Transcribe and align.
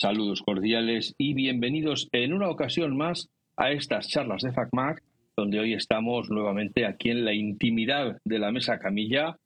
Saludos 0.00 0.42
cordiales 0.42 1.16
y 1.18 1.34
bienvenidos 1.34 2.08
en 2.12 2.32
una 2.32 2.48
ocasión 2.48 2.96
más 2.96 3.30
a 3.56 3.72
estas 3.72 4.06
charlas 4.06 4.42
de 4.42 4.52
FacMac, 4.52 5.02
donde 5.36 5.58
hoy 5.58 5.74
estamos 5.74 6.30
nuevamente 6.30 6.86
aquí 6.86 7.10
en 7.10 7.24
la 7.24 7.34
intimidad 7.34 8.16
de 8.24 8.38
la 8.38 8.52
mesa 8.52 8.78
camilla, 8.78 9.38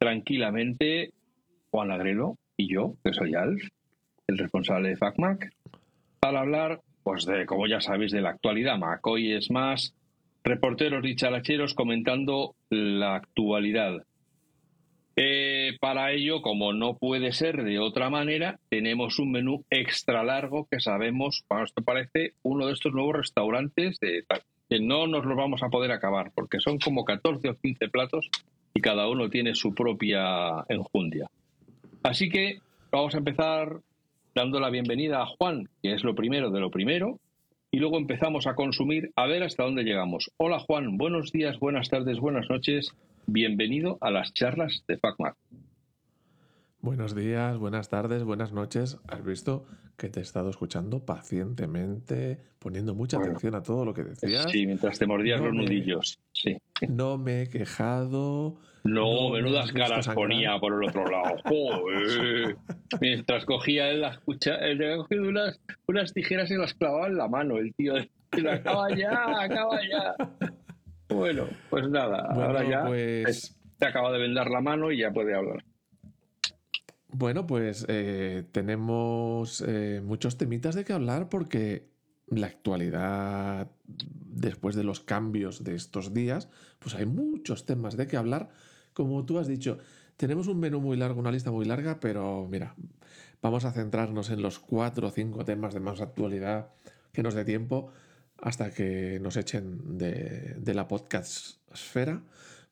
tranquilamente, 0.00 1.12
Juan 1.70 1.92
Agrelo 1.92 2.38
y 2.56 2.74
yo, 2.74 2.96
que 3.04 3.12
soy 3.12 3.36
Alf, 3.36 3.62
el 4.26 4.38
responsable 4.38 4.88
de 4.88 4.96
FacMac, 4.96 5.52
para 6.18 6.40
hablar, 6.40 6.80
pues 7.04 7.24
de, 7.24 7.46
como 7.46 7.68
ya 7.68 7.80
sabéis, 7.80 8.10
de 8.10 8.20
la 8.20 8.30
actualidad 8.30 8.78
Mac. 8.78 9.06
Hoy 9.06 9.32
es 9.32 9.48
más 9.48 9.94
reporteros 10.42 11.04
dicharacheros 11.04 11.74
comentando 11.74 12.56
la 12.68 13.14
actualidad. 13.14 14.04
Eh, 15.16 15.76
para 15.80 16.12
ello, 16.12 16.40
como 16.40 16.72
no 16.72 16.96
puede 16.96 17.32
ser 17.32 17.64
de 17.64 17.78
otra 17.78 18.10
manera, 18.10 18.58
tenemos 18.68 19.18
un 19.18 19.32
menú 19.32 19.64
extra 19.70 20.22
largo 20.22 20.66
que 20.70 20.80
sabemos, 20.80 21.44
cuando 21.46 21.64
esto 21.64 21.82
parece, 21.82 22.34
uno 22.42 22.66
de 22.66 22.72
estos 22.72 22.92
nuevos 22.92 23.16
restaurantes 23.16 23.98
de, 24.00 24.24
que 24.68 24.80
no 24.80 25.06
nos 25.08 25.24
los 25.26 25.36
vamos 25.36 25.62
a 25.62 25.68
poder 25.68 25.90
acabar, 25.90 26.30
porque 26.34 26.60
son 26.60 26.78
como 26.78 27.04
14 27.04 27.50
o 27.50 27.56
15 27.56 27.88
platos 27.88 28.30
y 28.72 28.80
cada 28.80 29.08
uno 29.08 29.28
tiene 29.28 29.54
su 29.54 29.74
propia 29.74 30.64
enjundia. 30.68 31.26
Así 32.02 32.28
que 32.28 32.60
vamos 32.90 33.14
a 33.14 33.18
empezar 33.18 33.80
dando 34.34 34.60
la 34.60 34.70
bienvenida 34.70 35.22
a 35.22 35.26
Juan, 35.26 35.68
que 35.82 35.92
es 35.92 36.04
lo 36.04 36.14
primero 36.14 36.50
de 36.50 36.60
lo 36.60 36.70
primero, 36.70 37.18
y 37.72 37.78
luego 37.78 37.98
empezamos 37.98 38.46
a 38.46 38.54
consumir 38.54 39.10
a 39.16 39.26
ver 39.26 39.42
hasta 39.42 39.64
dónde 39.64 39.82
llegamos. 39.82 40.30
Hola 40.36 40.60
Juan, 40.60 40.96
buenos 40.96 41.32
días, 41.32 41.58
buenas 41.58 41.88
tardes, 41.88 42.18
buenas 42.18 42.48
noches. 42.48 42.94
Bienvenido 43.26 43.98
a 44.00 44.10
las 44.10 44.32
charlas 44.34 44.84
de 44.88 44.98
FacMac. 44.98 45.36
Buenos 46.80 47.14
días, 47.14 47.58
buenas 47.58 47.88
tardes, 47.88 48.24
buenas 48.24 48.52
noches. 48.52 48.98
Has 49.06 49.22
visto 49.24 49.66
que 49.98 50.08
te 50.08 50.20
he 50.20 50.22
estado 50.22 50.48
escuchando 50.48 51.04
pacientemente, 51.04 52.38
poniendo 52.58 52.94
mucha 52.94 53.18
atención 53.18 53.54
a 53.54 53.62
todo 53.62 53.84
lo 53.84 53.92
que 53.92 54.02
decías. 54.02 54.50
Sí, 54.50 54.66
mientras 54.66 54.98
te 54.98 55.06
mordías 55.06 55.40
los 55.40 55.52
nudillos. 55.52 56.18
Sí. 56.32 56.56
No 56.88 57.18
me 57.18 57.42
he 57.42 57.48
quejado. 57.48 58.56
No, 58.84 59.28
menudas 59.28 59.72
caras 59.72 60.08
ponía 60.08 60.58
por 60.58 60.72
el 60.72 60.88
otro 60.88 61.04
lado. 61.06 61.36
mientras 63.00 63.44
cogía 63.44 63.90
él 63.90 64.00
las 64.00 64.18
él 64.62 64.96
cogido 64.96 65.28
unas, 65.28 65.60
unas 65.86 66.14
tijeras 66.14 66.50
y 66.50 66.56
las 66.56 66.72
clavaba 66.72 67.08
en 67.08 67.18
la 67.18 67.28
mano, 67.28 67.58
el 67.58 67.74
tío. 67.74 67.94
Acaba 68.50 68.94
ya, 68.96 69.42
acaba 69.42 69.78
ya. 69.86 70.14
Bueno, 71.10 71.48
pues 71.68 71.88
nada, 71.88 72.26
ahora 72.30 72.68
ya 72.68 72.84
pues... 72.84 73.56
te 73.78 73.86
acaba 73.86 74.12
de 74.12 74.18
vendar 74.18 74.50
la 74.50 74.60
mano 74.60 74.92
y 74.92 74.98
ya 74.98 75.10
puede 75.10 75.34
hablar. 75.34 75.64
Bueno, 77.12 77.46
pues 77.46 77.84
eh, 77.88 78.44
tenemos 78.52 79.64
eh, 79.66 80.00
muchos 80.04 80.38
temitas 80.38 80.74
de 80.74 80.84
que 80.84 80.92
hablar 80.92 81.28
porque 81.28 81.88
la 82.28 82.46
actualidad, 82.46 83.68
después 83.86 84.76
de 84.76 84.84
los 84.84 85.00
cambios 85.00 85.64
de 85.64 85.74
estos 85.74 86.14
días, 86.14 86.48
pues 86.78 86.94
hay 86.94 87.06
muchos 87.06 87.66
temas 87.66 87.96
de 87.96 88.06
que 88.06 88.16
hablar. 88.16 88.50
Como 88.92 89.24
tú 89.26 89.38
has 89.38 89.48
dicho, 89.48 89.78
tenemos 90.16 90.46
un 90.46 90.60
menú 90.60 90.80
muy 90.80 90.96
largo, 90.96 91.18
una 91.18 91.32
lista 91.32 91.50
muy 91.50 91.64
larga, 91.64 91.98
pero 91.98 92.46
mira, 92.48 92.76
vamos 93.42 93.64
a 93.64 93.72
centrarnos 93.72 94.30
en 94.30 94.42
los 94.42 94.60
cuatro 94.60 95.08
o 95.08 95.10
cinco 95.10 95.44
temas 95.44 95.74
de 95.74 95.80
más 95.80 96.00
actualidad 96.00 96.68
que 97.12 97.24
nos 97.24 97.34
dé 97.34 97.44
tiempo 97.44 97.90
hasta 98.40 98.70
que 98.72 99.18
nos 99.20 99.36
echen 99.36 99.98
de, 99.98 100.74
la 100.74 100.88
podcast 100.88 101.58
esfera 101.72 102.22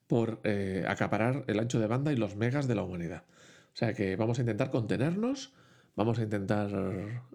por 0.06 0.41
eh, 0.44 0.84
acaparar 0.86 1.44
el 1.47 1.58
ancho 1.58 1.78
de 1.78 1.86
banda 1.86 2.12
y 2.12 2.16
los 2.16 2.36
megas 2.36 2.66
de 2.69 2.75
la 2.75 2.83
humanidad. 2.83 3.25
O 3.72 3.77
sea 3.77 3.92
que 3.92 4.16
vamos 4.16 4.38
a 4.38 4.42
intentar 4.42 4.70
contenernos, 4.70 5.52
vamos 5.94 6.19
a 6.19 6.22
intentar 6.22 6.70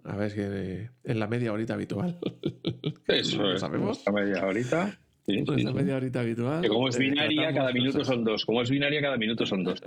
a 0.03 0.15
ver 0.15 0.31
si 0.31 0.41
en 0.41 1.19
la 1.19 1.27
media 1.27 1.53
horita 1.53 1.75
habitual. 1.75 2.19
Eso 3.07 3.51
es, 3.51 3.61
sabemos. 3.61 4.03
La 4.05 4.11
media 4.11 4.45
horita. 4.45 4.99
Sí, 5.25 5.43
la 5.45 5.71
media 5.71 5.95
horita 5.95 6.19
habitual. 6.19 6.61
Que 6.61 6.67
como 6.67 6.89
es 6.89 6.97
eh, 6.97 6.99
binaria, 6.99 7.53
cada 7.53 7.71
minuto 7.71 8.03
son 8.03 8.23
dos. 8.25 8.45
Como 8.45 8.61
es 8.61 8.69
binaria, 8.69 9.01
cada 9.01 9.17
minuto 9.17 9.45
son 9.45 9.63
dos. 9.63 9.81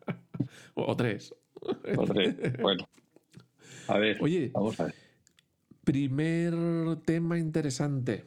o, 0.74 0.96
tres. 0.96 1.34
O 1.60 2.04
tres. 2.06 2.36
Bueno. 2.58 2.88
A 3.88 3.98
ver. 3.98 4.16
Oye, 4.20 4.50
vamos 4.54 4.80
a 4.80 4.84
ver. 4.84 4.94
Primer 5.84 6.54
tema 7.04 7.38
interesante 7.38 8.24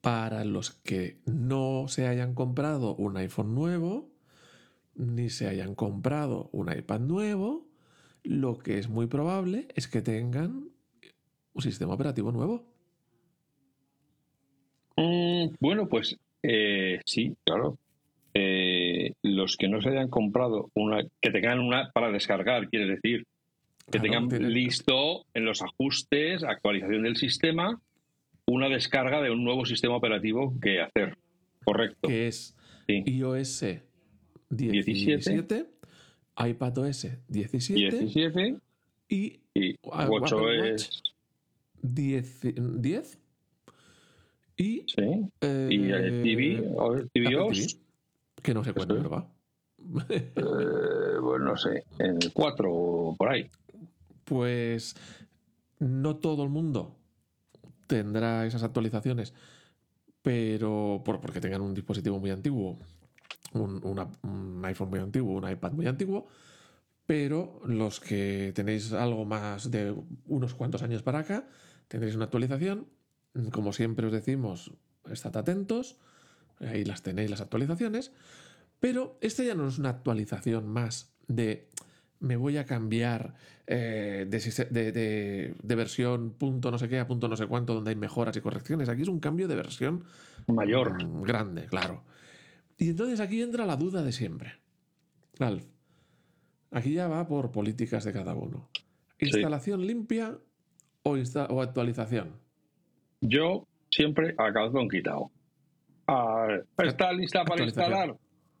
para 0.00 0.44
los 0.44 0.70
que 0.70 1.18
no 1.26 1.86
se 1.88 2.06
hayan 2.06 2.34
comprado 2.34 2.94
un 2.96 3.16
iPhone 3.16 3.54
nuevo, 3.54 4.10
ni 4.94 5.30
se 5.30 5.48
hayan 5.48 5.74
comprado 5.74 6.50
un 6.52 6.72
iPad 6.72 7.00
nuevo, 7.00 7.66
lo 8.24 8.58
que 8.58 8.78
es 8.78 8.88
muy 8.88 9.06
probable 9.06 9.68
es 9.74 9.86
que 9.86 10.02
tengan 10.02 10.70
un 11.54 11.62
sistema 11.62 11.94
operativo 11.94 12.32
nuevo. 12.32 12.64
Mm, 14.96 15.54
bueno, 15.60 15.88
pues 15.88 16.18
eh, 16.42 17.00
sí, 17.04 17.36
claro. 17.44 17.78
Eh, 18.34 19.14
los 19.22 19.56
que 19.56 19.68
no 19.68 19.80
se 19.80 19.90
hayan 19.90 20.08
comprado 20.08 20.70
una, 20.74 21.02
que 21.20 21.30
tengan 21.30 21.60
una 21.60 21.90
para 21.92 22.10
descargar, 22.10 22.68
quiere 22.68 22.86
decir, 22.86 23.26
que 23.90 24.00
tengan 24.00 24.28
listo 24.52 25.24
en 25.34 25.44
los 25.44 25.62
ajustes, 25.62 26.44
actualización 26.44 27.02
del 27.02 27.16
sistema, 27.16 27.80
una 28.46 28.68
descarga 28.68 29.22
de 29.22 29.30
un 29.30 29.44
nuevo 29.44 29.64
sistema 29.64 29.96
operativo 29.96 30.54
que 30.60 30.80
hacer. 30.80 31.16
Correcto. 31.64 32.08
Que 32.08 32.28
es 32.28 32.56
iOS 32.86 33.64
17, 34.50 35.66
iPadOS 36.36 37.08
17, 37.28 37.98
17 37.98 38.56
y, 39.08 39.40
y 39.54 39.76
WatchOS 39.82 41.02
10, 41.82 42.40
10 42.80 43.18
y, 44.56 44.84
sí. 44.88 45.30
eh, 45.40 45.68
y 45.70 45.90
el 45.90 46.22
TV, 46.22 46.62
TVOS, 47.14 47.78
que 48.42 48.54
no 48.54 48.64
sé 48.64 48.72
cuándo 48.72 49.08
va. 49.08 49.30
eh, 50.08 50.32
bueno, 51.22 51.44
no 51.44 51.56
sé, 51.56 51.84
en 52.00 52.16
el 52.20 52.32
4 52.32 53.14
por 53.16 53.28
ahí 53.28 53.48
pues 54.28 54.94
no 55.78 56.16
todo 56.16 56.42
el 56.44 56.50
mundo 56.50 56.98
tendrá 57.86 58.46
esas 58.46 58.62
actualizaciones, 58.62 59.32
pero 60.20 61.02
por, 61.04 61.20
porque 61.20 61.40
tengan 61.40 61.62
un 61.62 61.72
dispositivo 61.72 62.20
muy 62.20 62.30
antiguo, 62.30 62.78
un, 63.54 64.62
iPhone 64.64 64.90
muy 64.90 65.00
antiguo, 65.00 65.38
un 65.38 65.50
iPad 65.50 65.72
muy 65.72 65.86
antiguo, 65.86 66.26
pero 67.06 67.62
los 67.64 68.00
que 68.00 68.52
tenéis 68.54 68.92
algo 68.92 69.24
más 69.24 69.70
de 69.70 69.94
unos 70.26 70.54
cuantos 70.54 70.82
años 70.82 71.02
para 71.02 71.20
acá, 71.20 71.48
tendréis 71.88 72.14
una 72.14 72.26
actualización. 72.26 72.86
Como 73.50 73.72
siempre 73.72 74.06
os 74.06 74.12
decimos, 74.12 74.72
estad 75.10 75.34
atentos, 75.38 75.96
ahí 76.60 76.84
las 76.84 77.02
tenéis 77.02 77.30
las 77.30 77.40
actualizaciones, 77.40 78.12
pero 78.80 79.16
esta 79.22 79.42
ya 79.42 79.54
no 79.54 79.68
es 79.68 79.78
una 79.78 79.88
actualización 79.90 80.68
más 80.68 81.14
de 81.28 81.70
me 82.20 82.36
voy 82.36 82.56
a 82.56 82.64
cambiar 82.64 83.34
eh, 83.66 84.26
de, 84.28 85.76
versión 85.76 86.32
punto 86.32 86.70
no 86.70 86.78
sé 86.78 86.88
qué 86.88 86.98
a 86.98 87.06
punto 87.06 87.28
no 87.28 87.36
sé 87.36 87.46
cuánto, 87.46 87.74
donde 87.74 87.90
hay 87.90 87.96
mejoras 87.96 88.36
y 88.36 88.40
correcciones. 88.40 88.88
Aquí 88.88 89.02
es 89.02 89.08
un 89.08 89.20
cambio 89.20 89.48
de 89.48 89.56
versión 89.56 90.04
mayor. 90.46 91.02
Mm, 91.02 91.22
grande, 91.22 91.66
claro. 91.66 92.02
Y 92.76 92.90
entonces 92.90 93.20
aquí 93.20 93.42
entra 93.42 93.66
la 93.66 93.76
duda 93.76 94.02
de 94.02 94.12
siempre. 94.12 94.54
Alf, 95.38 95.64
aquí 96.70 96.94
ya 96.94 97.08
va 97.08 97.26
por 97.26 97.50
políticas 97.50 98.04
de 98.04 98.12
cada 98.12 98.34
uno. 98.34 98.68
¿Instalación 99.18 99.86
limpia 99.86 100.38
o, 101.02 101.16
o, 101.48 101.62
actualización? 101.62 102.36
Yo 103.20 103.66
siempre 103.90 104.34
acabo 104.38 104.72
con 104.72 104.88
quitado. 104.88 105.30
¿Está 106.78 107.12
lista 107.12 107.44
para 107.44 107.64
instalar? 107.64 108.16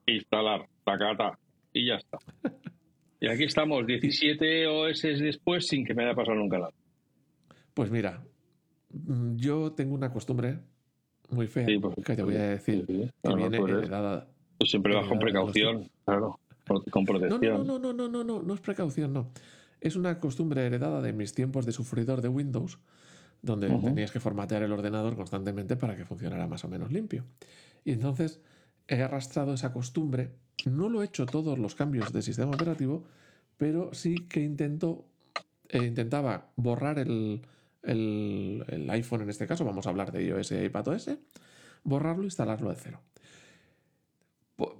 Instalar, 0.06 0.68
cata 0.84 1.38
y 1.72 1.86
ya 1.86 1.94
está. 1.94 2.18
Y 3.20 3.28
aquí 3.28 3.44
estamos, 3.44 3.86
17 3.86 4.66
OS 4.68 5.02
después 5.02 5.66
sin 5.66 5.84
que 5.84 5.94
me 5.94 6.04
haya 6.04 6.14
pasado 6.14 6.36
nunca 6.36 6.58
nada. 6.58 6.72
Pues 7.74 7.90
mira, 7.90 8.24
mm, 8.90 9.36
yo 9.36 9.72
tengo 9.72 9.94
una 9.94 10.12
costumbre 10.12 10.58
muy 11.30 11.46
fea 11.46 11.66
pues, 11.80 11.94
que 12.04 12.16
te 12.16 12.22
voy 12.22 12.36
a 12.36 12.50
decir 12.50 12.86
que 12.86 13.10
viene 13.34 13.56
heredada. 13.56 14.28
Pues 14.58 14.70
siempre 14.70 14.94
vas 14.94 15.06
con 15.06 15.18
precaución, 15.18 15.88
claro, 16.04 16.38
con 16.90 17.04
protección. 17.04 17.66
No, 17.66 17.78
no, 17.78 17.78
no, 17.78 17.92
no, 17.92 18.08
no, 18.08 18.24
no, 18.24 18.42
no 18.42 18.54
es 18.54 18.60
precaución, 18.60 19.12
no. 19.12 19.30
Es 19.80 19.94
una 19.94 20.18
costumbre 20.18 20.64
heredada 20.66 21.00
de 21.00 21.12
mis 21.12 21.32
tiempos 21.32 21.66
de 21.66 21.72
sufridor 21.72 22.20
de 22.20 22.28
Windows, 22.28 22.78
donde 23.42 23.68
tenías 23.68 24.10
que 24.10 24.18
formatear 24.18 24.62
el 24.62 24.72
ordenador 24.72 25.14
constantemente 25.14 25.76
para 25.76 25.96
que 25.96 26.04
funcionara 26.04 26.46
más 26.48 26.64
o 26.64 26.68
menos 26.68 26.90
limpio. 26.90 27.24
Y 27.84 27.92
entonces 27.92 28.40
he 28.88 29.02
arrastrado 29.02 29.54
esa 29.54 29.72
costumbre 29.72 30.32
no 30.66 30.88
lo 30.88 31.02
he 31.02 31.06
hecho 31.06 31.26
todos 31.26 31.58
los 31.58 31.74
cambios 31.74 32.12
de 32.12 32.22
sistema 32.22 32.50
operativo, 32.50 33.04
pero 33.56 33.94
sí 33.94 34.26
que 34.28 34.40
intento, 34.40 35.04
eh, 35.68 35.84
intentaba 35.84 36.50
borrar 36.56 36.98
el, 36.98 37.42
iPhone 38.90 39.22
en 39.22 39.30
este 39.30 39.46
caso, 39.46 39.64
vamos 39.64 39.86
a 39.86 39.90
hablar 39.90 40.12
de 40.12 40.24
iOS 40.24 40.52
y 40.52 40.56
iPadOS, 40.56 41.10
borrarlo 41.84 42.22
e 42.22 42.26
instalarlo 42.26 42.70
de 42.70 42.76
cero. 42.76 43.00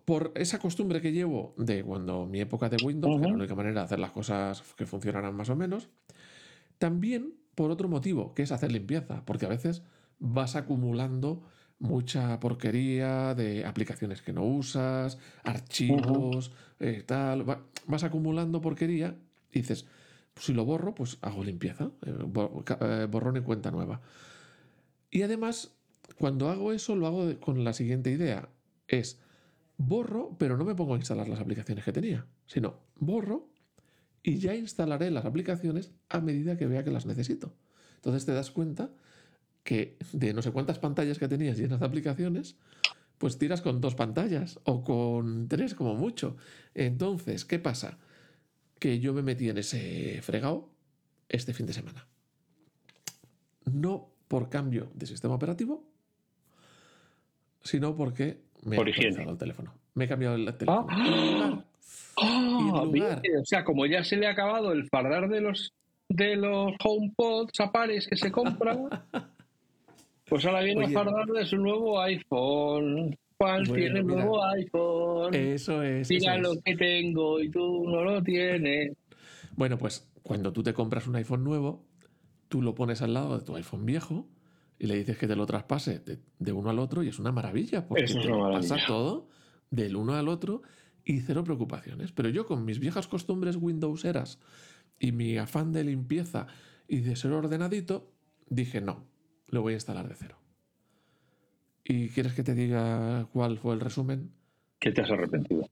Por, 0.05 0.33
esa 0.35 0.59
costumbre 0.59 1.01
que 1.01 1.13
llevo 1.13 1.55
de 1.57 1.85
cuando 1.85 2.27
mi 2.27 2.41
época 2.41 2.69
de 2.69 2.85
Windows, 2.85 3.15
que 3.15 3.21
era 3.21 3.29
la 3.29 3.37
única 3.37 3.55
manera 3.55 3.81
de 3.81 3.85
hacer 3.85 3.99
las 4.01 4.11
cosas 4.11 4.63
que 4.77 4.87
funcionaran 4.87 5.35
más 5.35 5.51
o 5.51 5.57
menos, 5.57 5.89
También 6.79 7.35
por 7.55 7.71
otro 7.71 7.89
motivo, 7.89 8.35
que 8.35 8.43
es 8.43 8.53
hacer 8.53 8.71
limpieza, 8.71 9.25
porque 9.25 9.47
a 9.47 9.49
veces 9.49 9.83
vas 10.19 10.55
acumulando 10.57 11.43
mucha 11.79 12.41
porquería 12.41 13.35
de 13.35 13.65
aplicaciones 13.65 14.23
que 14.23 14.33
no 14.33 14.45
usas, 14.45 15.19
archivos, 15.45 16.53
eh, 16.81 17.03
tal. 17.07 17.45
Vas 17.87 18.05
acumulando 18.05 18.61
porquería 18.61 19.17
y 19.53 19.61
dices, 19.61 19.87
pues 20.35 20.47
si 20.47 20.55
lo 20.55 20.65
borro, 20.65 20.95
pues 20.95 21.19
hago 21.23 21.45
limpieza, 21.45 21.91
eh, 22.05 22.15
eh, 22.81 23.07
borrón 23.11 23.37
y 23.37 23.41
cuenta 23.41 23.71
nueva. 23.71 24.01
Y 25.11 25.23
además, 25.23 25.77
cuando 26.17 26.49
hago 26.49 26.73
eso, 26.73 26.97
lo 26.97 27.07
hago 27.07 27.41
con 27.41 27.65
la 27.65 27.73
siguiente 27.73 28.11
idea. 28.11 28.49
Es 28.87 29.21
borro, 29.77 30.37
pero 30.39 30.57
no 30.57 30.65
me 30.65 30.75
pongo 30.75 30.95
a 30.95 30.99
instalar 30.99 31.29
las 31.29 31.41
aplicaciones 31.41 31.85
que 31.85 31.93
tenía, 31.93 32.27
sino 32.47 32.81
borro 32.97 33.49
y 34.23 34.39
ya 34.39 34.55
instalaré 34.55 35.11
las 35.11 35.25
aplicaciones 35.25 35.93
a 36.09 36.21
medida 36.21 36.57
que 36.57 36.67
vea 36.67 36.85
que 36.85 36.91
las 36.91 37.07
necesito. 37.07 37.55
Entonces 37.97 38.27
te 38.27 38.33
das 38.33 38.51
cuenta 38.51 38.91
que 39.69 39.99
de 40.15 40.33
no 40.33 40.41
sé 40.41 40.51
cuántas 40.51 40.79
pantallas 40.79 41.19
que 41.19 41.29
tenías 41.29 41.59
llenas 41.59 41.79
de 41.79 41.85
aplicaciones, 41.85 42.57
pues 43.19 43.37
tiras 43.37 43.61
con 43.61 43.83
dos 43.83 43.95
pantallas 43.95 44.59
o 44.65 44.83
con 44.83 45.47
tres 45.47 45.75
como 45.75 45.95
mucho. 45.95 46.39
Entonces, 46.75 47.45
¿qué 47.45 47.59
pasa? 47.59 47.99
Que 48.79 48.99
yo 48.99 49.13
me 49.13 49.21
metí 49.21 49.51
en 49.51 49.59
ese 49.59 50.23
fregado 50.23 50.71
este 51.29 51.53
fin 51.53 51.67
de 51.67 51.75
semana. 51.75 52.07
No 53.67 54.09
por 54.27 54.49
cambio 54.49 54.91
de 54.95 55.05
sistema 55.05 55.35
operativo, 55.35 55.85
sino 57.61 57.95
porque 57.95 58.41
me 58.65 58.77
he 58.77 58.95
cambiado 58.95 59.33
el 59.33 59.37
teléfono. 59.37 59.75
Me 59.93 60.05
he 60.07 60.09
cambiado 60.09 60.37
el 60.37 60.47
teléfono. 60.57 60.87
¡Ah! 60.89 61.63
¡Ah! 62.17 62.85
o 62.85 63.45
sea, 63.45 63.65
como 63.65 63.85
ya 63.85 64.03
se 64.03 64.17
le 64.17 64.29
ha 64.29 64.31
acabado 64.31 64.73
el 64.73 64.89
fardar 64.89 65.29
de 65.29 65.43
los 65.43 65.75
de 66.09 66.37
los 66.37 66.73
HomePods 66.83 67.61
a 67.61 67.71
pares 67.71 68.07
que 68.07 68.17
se 68.17 68.33
compran, 68.33 68.89
pues 70.29 70.45
ahora 70.45 70.63
viene 70.63 70.85
a 70.85 70.89
fardar 70.91 71.27
de 71.27 71.47
su 71.47 71.57
nuevo 71.57 72.01
iPhone. 72.01 73.17
¿Cuál 73.37 73.65
tiene 73.65 74.01
el 74.01 74.07
nuevo 74.07 74.45
iPhone? 74.45 75.35
Eso 75.35 75.83
es. 75.83 76.09
Mira 76.11 76.39
lo 76.39 76.61
que 76.61 76.75
tengo 76.75 77.41
y 77.41 77.51
tú 77.51 77.85
no 77.89 78.03
lo 78.03 78.23
tienes. 78.23 78.97
Bueno, 79.55 79.79
pues 79.79 80.09
cuando 80.23 80.53
tú 80.53 80.63
te 80.63 80.75
compras 80.75 81.07
un 81.07 81.17
iPhone 81.17 81.45
nuevo, 81.45 81.85
tú 82.49 82.63
lo 82.63 82.75
pones 82.75 83.01
al 83.03 83.15
lado 83.15 83.39
de 83.39 83.45
tu 83.45 83.55
iPhone 83.57 83.87
viejo 83.87 84.29
y 84.79 84.87
le 84.87 84.97
dices 84.97 85.19
que 85.19 85.27
te 85.27 85.37
lo 85.37 85.47
traspase 85.47 86.01
de, 86.39 86.53
uno 86.53 86.71
al 86.71 86.79
otro 86.79 87.03
y 87.03 87.09
es 87.09 87.19
una 87.19 87.33
maravilla, 87.33 87.87
porque 87.87 88.05
te 88.05 88.29
pasa 88.29 88.77
todo 88.87 89.29
del 89.71 89.97
uno 89.97 90.15
al 90.15 90.29
otro 90.29 90.63
y 91.05 91.21
cero 91.21 91.45
preocupaciones. 91.45 92.13
Pero 92.13 92.29
yo 92.29 92.47
con 92.47 92.65
mis 92.65 92.79
viejas 92.79 93.09
costumbres 93.09 93.57
Windowseras 93.57 94.39
y 94.99 95.13
mi 95.13 95.37
afán 95.39 95.73
de 95.73 95.85
limpieza 95.85 96.47
y 96.87 97.01
de 97.01 97.17
ser 97.17 97.33
ordenadito, 97.33 98.13
dije 98.49 98.81
no, 98.81 99.07
lo 99.49 99.63
voy 99.63 99.73
a 99.73 99.77
instalar 99.77 100.09
de 100.09 100.15
cero. 100.15 100.37
¿Y 101.85 102.11
quieres 102.11 102.35
que 102.35 102.43
te 102.43 102.55
diga 102.55 103.27
cuál 103.33 103.59
fue 103.59 103.75
el 103.75 103.81
resumen? 103.81 104.31
Que 104.79 104.93
te 104.93 105.03
has 105.03 105.11
arrepentido. 105.11 105.69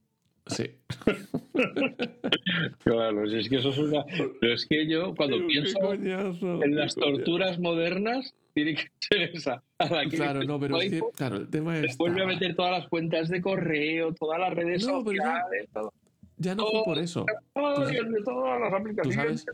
Sí. 0.47 0.71
claro, 2.83 3.23
es 3.25 3.49
que 3.49 3.57
eso 3.57 3.69
es 3.69 3.77
una. 3.77 4.05
Pero 4.39 4.53
es 4.53 4.65
que 4.65 4.87
yo, 4.87 5.13
cuando 5.15 5.45
pienso 5.45 5.93
en 5.93 6.75
las 6.75 6.95
torturas 6.95 7.59
modernas, 7.59 8.33
tiene 8.53 8.75
que 8.75 8.87
ser 8.99 9.21
esa. 9.35 9.63
claro, 10.09 10.43
no, 10.43 10.59
pero 10.59 10.81
es 10.81 10.89
que, 10.89 11.01
claro, 11.15 11.37
el 11.37 11.49
tema 11.49 11.77
es. 11.79 11.97
Vuelve 11.97 12.23
a 12.23 12.27
meter 12.27 12.55
todas 12.55 12.79
las 12.79 12.89
cuentas 12.89 13.29
de 13.29 13.41
correo, 13.41 14.13
todas 14.13 14.39
las 14.39 14.53
redes 14.53 14.83
sociales, 14.83 15.69
todo. 15.73 15.93
Ya 16.37 16.55
no 16.55 16.67
fue 16.67 16.83
por 16.83 16.97
eso. 16.99 17.25
de 17.55 18.23
todas 18.23 18.59
las 18.59 18.73
aplicaciones. 18.73 19.05
Tú 19.05 19.13
sabes, 19.13 19.45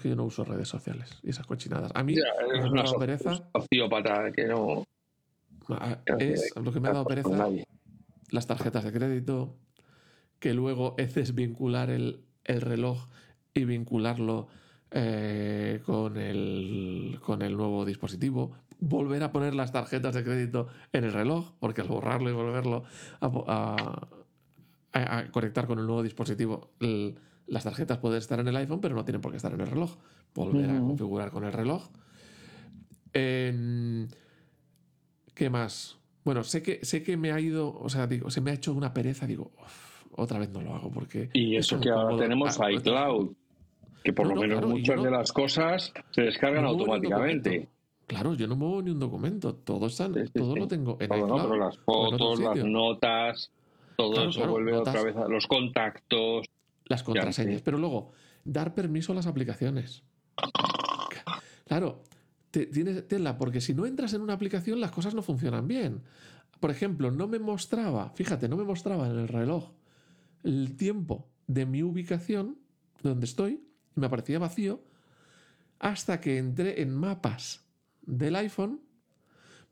que 0.00 0.08
yo 0.08 0.16
no 0.16 0.24
uso 0.24 0.44
redes 0.44 0.68
sociales 0.68 1.18
y 1.22 1.30
esas 1.30 1.46
cochinadas. 1.46 1.92
A 1.94 2.02
mí 2.02 2.14
es 2.14 2.70
me 2.70 2.80
ha 2.80 2.82
dado 2.82 2.98
pereza. 2.98 3.42
que 4.32 4.46
no. 4.46 4.86
Es 6.18 6.52
lo 6.56 6.72
que 6.72 6.80
me 6.80 6.88
ha 6.88 6.92
dado 6.92 7.04
pereza. 7.04 7.48
Las 8.30 8.46
tarjetas 8.46 8.84
de 8.84 8.92
crédito, 8.92 9.56
que 10.38 10.54
luego 10.54 10.94
es 10.98 11.14
desvincular 11.14 11.90
el, 11.90 12.24
el 12.44 12.60
reloj 12.60 13.08
y 13.52 13.64
vincularlo 13.64 14.48
eh, 14.90 15.80
con, 15.84 16.16
el, 16.16 17.18
con 17.22 17.42
el 17.42 17.56
nuevo 17.56 17.84
dispositivo. 17.84 18.52
Volver 18.80 19.22
a 19.22 19.32
poner 19.32 19.54
las 19.54 19.72
tarjetas 19.72 20.14
de 20.14 20.24
crédito 20.24 20.68
en 20.92 21.04
el 21.04 21.12
reloj, 21.12 21.52
porque 21.60 21.80
al 21.80 21.88
borrarlo 21.88 22.28
y 22.28 22.32
volverlo 22.32 22.84
a 23.20 24.08
a, 24.94 25.24
conectar 25.30 25.66
con 25.66 25.78
el 25.78 25.86
nuevo 25.86 26.02
dispositivo. 26.02 26.70
Las 27.46 27.64
tarjetas 27.64 27.98
pueden 27.98 28.18
estar 28.18 28.40
en 28.40 28.48
el 28.48 28.56
iPhone, 28.56 28.80
pero 28.80 28.94
no 28.94 29.04
tienen 29.04 29.20
por 29.20 29.30
qué 29.30 29.36
estar 29.36 29.52
en 29.52 29.60
el 29.60 29.66
reloj. 29.66 29.96
Volver 30.34 30.70
a 30.70 30.80
configurar 30.80 31.30
con 31.30 31.44
el 31.44 31.52
reloj. 31.52 31.88
¿Qué 35.34 35.50
más? 35.50 35.98
Bueno, 36.24 36.42
sé 36.42 36.62
que, 36.62 36.84
sé 36.84 37.02
que 37.02 37.16
me 37.16 37.32
ha 37.32 37.40
ido, 37.40 37.76
o 37.78 37.88
sea, 37.88 38.06
digo, 38.06 38.30
se 38.30 38.40
me 38.40 38.50
ha 38.50 38.54
hecho 38.54 38.72
una 38.72 38.94
pereza, 38.94 39.26
digo, 39.26 39.52
otra 40.12 40.38
vez 40.38 40.50
no 40.50 40.62
lo 40.62 40.74
hago 40.74 40.90
porque... 40.90 41.28
Y 41.34 41.56
eso 41.56 41.78
que 41.78 41.90
ahora 41.90 42.16
tenemos 42.16 42.58
ah, 42.60 42.72
iCloud, 42.72 43.32
que 44.02 44.12
por 44.12 44.28
lo 44.28 44.36
menos 44.36 44.64
muchas 44.66 45.02
de 45.02 45.10
las 45.10 45.32
cosas 45.32 45.92
se 46.12 46.22
descargan 46.22 46.64
automáticamente. 46.64 47.68
Claro, 48.06 48.34
yo 48.34 48.46
no 48.46 48.56
muevo 48.56 48.82
ni 48.82 48.90
un 48.90 49.00
documento, 49.00 49.54
todo, 49.54 49.86
está, 49.86 50.08
todo 50.34 50.56
lo 50.56 50.66
tengo 50.68 50.96
en 51.00 51.12
iCloud. 51.12 51.58
las 51.58 51.78
fotos, 51.78 52.40
las 52.40 52.64
notas, 52.64 53.50
todo 53.96 54.28
eso 54.28 54.46
vuelve 54.46 54.76
otra 54.76 55.02
vez 55.02 55.16
a 55.16 55.28
los 55.28 55.46
contactos. 55.46 56.46
Las 56.86 57.02
contraseñas. 57.02 57.62
Pero 57.62 57.78
luego, 57.78 58.12
dar 58.44 58.74
permiso 58.74 59.12
a 59.12 59.14
las 59.14 59.26
aplicaciones. 59.26 60.02
Claro, 61.66 62.02
tienes 62.50 63.08
tela, 63.08 63.38
porque 63.38 63.60
si 63.60 63.74
no 63.74 63.86
entras 63.86 64.12
en 64.12 64.20
una 64.20 64.34
aplicación, 64.34 64.80
las 64.80 64.90
cosas 64.90 65.14
no 65.14 65.22
funcionan 65.22 65.66
bien. 65.66 66.02
Por 66.60 66.70
ejemplo, 66.70 67.10
no 67.10 67.26
me 67.26 67.38
mostraba, 67.38 68.10
fíjate, 68.10 68.48
no 68.48 68.56
me 68.56 68.64
mostraba 68.64 69.06
en 69.08 69.18
el 69.18 69.28
reloj 69.28 69.70
el 70.44 70.76
tiempo 70.76 71.28
de 71.46 71.66
mi 71.66 71.82
ubicación, 71.82 72.58
donde 73.02 73.26
estoy, 73.26 73.66
me 73.94 74.06
aparecía 74.06 74.38
vacío, 74.38 74.82
hasta 75.78 76.20
que 76.20 76.38
entré 76.38 76.82
en 76.82 76.94
mapas 76.94 77.64
del 78.02 78.36
iPhone 78.36 78.80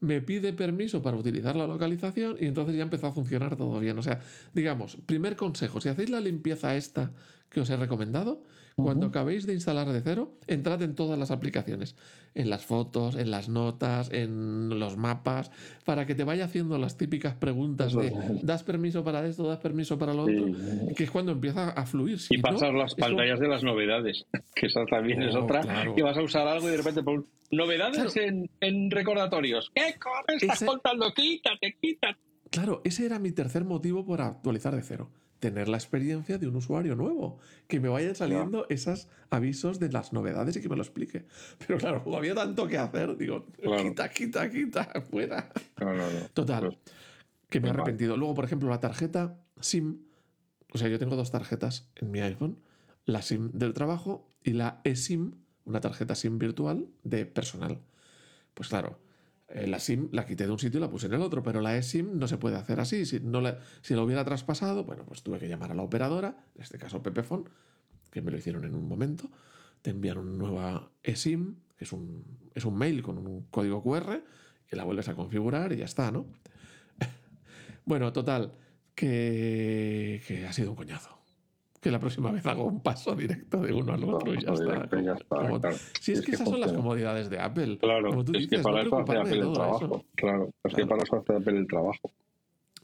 me 0.02 0.20
pide 0.20 0.52
permiso 0.52 1.00
para 1.00 1.16
utilizar 1.16 1.54
la 1.54 1.66
localización 1.66 2.36
y 2.38 2.46
entonces 2.46 2.76
ya 2.76 2.82
empezó 2.82 3.06
a 3.06 3.12
funcionar 3.12 3.56
todo 3.56 3.78
bien. 3.78 3.96
O 3.98 4.02
sea, 4.02 4.20
digamos, 4.52 4.98
primer 5.06 5.36
consejo, 5.36 5.80
si 5.80 5.88
hacéis 5.88 6.10
la 6.10 6.20
limpieza 6.20 6.76
esta 6.76 7.12
que 7.48 7.60
os 7.60 7.70
he 7.70 7.76
recomendado, 7.76 8.42
cuando 8.76 9.06
acabéis 9.06 9.46
de 9.46 9.54
instalar 9.54 9.88
de 9.88 10.00
cero, 10.00 10.32
entrad 10.46 10.82
en 10.82 10.94
todas 10.94 11.18
las 11.18 11.30
aplicaciones, 11.30 11.96
en 12.34 12.50
las 12.50 12.64
fotos, 12.64 13.16
en 13.16 13.30
las 13.30 13.48
notas, 13.48 14.10
en 14.12 14.78
los 14.78 14.96
mapas, 14.96 15.50
para 15.84 16.06
que 16.06 16.14
te 16.14 16.24
vaya 16.24 16.44
haciendo 16.44 16.78
las 16.78 16.96
típicas 16.96 17.34
preguntas 17.34 17.94
de 17.94 18.12
¿das 18.42 18.62
permiso 18.62 19.04
para 19.04 19.26
esto, 19.26 19.46
das 19.46 19.58
permiso 19.58 19.98
para 19.98 20.14
lo 20.14 20.22
otro? 20.22 20.46
Que 20.96 21.04
es 21.04 21.10
cuando 21.10 21.32
empieza 21.32 21.70
a 21.70 21.86
fluir. 21.86 22.18
y 22.30 22.38
pasar 22.38 22.74
las 22.74 22.94
pantallas 22.94 23.40
de 23.40 23.48
las 23.48 23.62
novedades, 23.62 24.26
que 24.54 24.66
esa 24.66 24.84
también 24.86 25.22
es 25.22 25.34
otra, 25.34 25.62
que 25.94 26.02
vas 26.02 26.16
a 26.16 26.22
usar 26.22 26.46
algo 26.46 26.68
y 26.68 26.72
de 26.72 26.76
repente 26.78 27.02
por 27.02 27.24
novedades 27.50 28.16
en, 28.16 28.90
recordatorios. 28.90 29.70
¿Qué 29.74 29.94
estás 30.40 30.64
contando? 30.64 31.12
Quítate, 31.12 31.76
quítate. 31.80 32.18
Claro, 32.50 32.82
ese 32.84 33.06
era 33.06 33.18
mi 33.18 33.32
tercer 33.32 33.64
motivo 33.64 34.04
por 34.04 34.20
actualizar 34.20 34.74
de 34.76 34.82
cero 34.82 35.10
tener 35.42 35.68
la 35.68 35.76
experiencia 35.76 36.38
de 36.38 36.46
un 36.46 36.54
usuario 36.54 36.94
nuevo, 36.94 37.40
que 37.66 37.80
me 37.80 37.88
vayan 37.88 38.14
saliendo 38.14 38.64
esos 38.68 39.08
avisos 39.28 39.80
de 39.80 39.90
las 39.90 40.12
novedades 40.12 40.56
y 40.56 40.62
que 40.62 40.68
me 40.68 40.76
lo 40.76 40.82
explique. 40.82 41.26
Pero 41.66 41.80
claro, 41.80 42.04
como 42.04 42.16
había 42.16 42.32
tanto 42.32 42.68
que 42.68 42.78
hacer, 42.78 43.16
digo, 43.16 43.46
quita, 43.76 44.08
quita, 44.08 44.48
quita, 44.48 44.84
fuera. 45.10 45.50
Total, 46.32 46.78
que 47.50 47.58
me 47.58 47.66
he 47.66 47.70
arrepentido. 47.72 48.16
Luego, 48.16 48.34
por 48.34 48.44
ejemplo, 48.44 48.70
la 48.70 48.78
tarjeta 48.78 49.36
SIM, 49.60 49.98
o 50.72 50.78
sea, 50.78 50.86
yo 50.86 51.00
tengo 51.00 51.16
dos 51.16 51.32
tarjetas 51.32 51.90
en 51.96 52.12
mi 52.12 52.20
iPhone, 52.20 52.60
la 53.04 53.20
SIM 53.20 53.50
del 53.50 53.74
trabajo 53.74 54.30
y 54.44 54.52
la 54.52 54.80
eSIM, 54.84 55.34
una 55.64 55.80
tarjeta 55.80 56.14
SIM 56.14 56.38
virtual 56.38 56.86
de 57.02 57.26
personal. 57.26 57.80
Pues 58.54 58.68
claro, 58.68 59.00
la 59.54 59.78
SIM 59.78 60.08
la 60.12 60.24
quité 60.24 60.46
de 60.46 60.52
un 60.52 60.58
sitio 60.58 60.78
y 60.78 60.80
la 60.80 60.90
puse 60.90 61.06
en 61.06 61.14
el 61.14 61.22
otro, 61.22 61.42
pero 61.42 61.60
la 61.60 61.76
eSIM 61.76 62.18
no 62.18 62.26
se 62.26 62.38
puede 62.38 62.56
hacer 62.56 62.80
así. 62.80 63.04
Si, 63.06 63.20
no 63.20 63.40
la, 63.40 63.58
si 63.82 63.94
lo 63.94 64.04
hubiera 64.04 64.24
traspasado, 64.24 64.84
bueno, 64.84 65.04
pues 65.06 65.22
tuve 65.22 65.38
que 65.38 65.48
llamar 65.48 65.72
a 65.72 65.74
la 65.74 65.82
operadora, 65.82 66.44
en 66.54 66.62
este 66.62 66.78
caso 66.78 67.02
Pepefon, 67.02 67.48
que 68.10 68.22
me 68.22 68.30
lo 68.30 68.38
hicieron 68.38 68.64
en 68.64 68.74
un 68.74 68.88
momento. 68.88 69.30
Te 69.82 69.90
envían 69.90 70.18
una 70.18 70.32
nueva 70.32 70.90
eSIM, 71.02 71.56
que 71.76 71.84
es 71.84 71.92
un, 71.92 72.24
es 72.54 72.64
un 72.64 72.76
mail 72.76 73.02
con 73.02 73.18
un 73.18 73.42
código 73.50 73.82
QR, 73.82 74.22
y 74.70 74.76
la 74.76 74.84
vuelves 74.84 75.08
a 75.08 75.14
configurar 75.14 75.72
y 75.72 75.78
ya 75.78 75.84
está, 75.84 76.10
¿no? 76.10 76.26
bueno, 77.84 78.12
total, 78.12 78.52
que, 78.94 80.22
que 80.26 80.46
ha 80.46 80.52
sido 80.52 80.70
un 80.70 80.76
coñazo 80.76 81.21
que 81.82 81.90
la 81.90 81.98
próxima 81.98 82.30
vez 82.30 82.46
hago 82.46 82.64
un 82.64 82.80
paso 82.80 83.16
directo 83.16 83.60
de 83.60 83.72
uno 83.72 83.92
al 83.92 84.04
otro 84.04 84.32
y 84.32 84.40
ya 84.40 84.52
está. 84.52 84.88
Si 86.00 86.12
es, 86.12 86.22
que, 86.22 86.32
esas 86.32 86.48
son 86.48 86.60
las 86.60 86.72
comodidades 86.72 87.28
de 87.28 87.40
Apple. 87.40 87.76
Claro, 87.78 88.10
como 88.10 88.24
tú 88.24 88.38
es 88.38 88.46
que 88.46 88.60
para 88.60 88.82
eso 88.82 88.98
hace 88.98 89.16
Apple 89.16 89.40
el 89.40 89.52
trabajo. 89.52 90.04
Claro, 90.14 90.50
es 90.62 90.74
que 90.74 90.86
para 90.86 91.02
eso 91.02 91.16
hace 91.16 91.34
Apple 91.34 91.58
el 91.58 91.66
trabajo. 91.66 92.12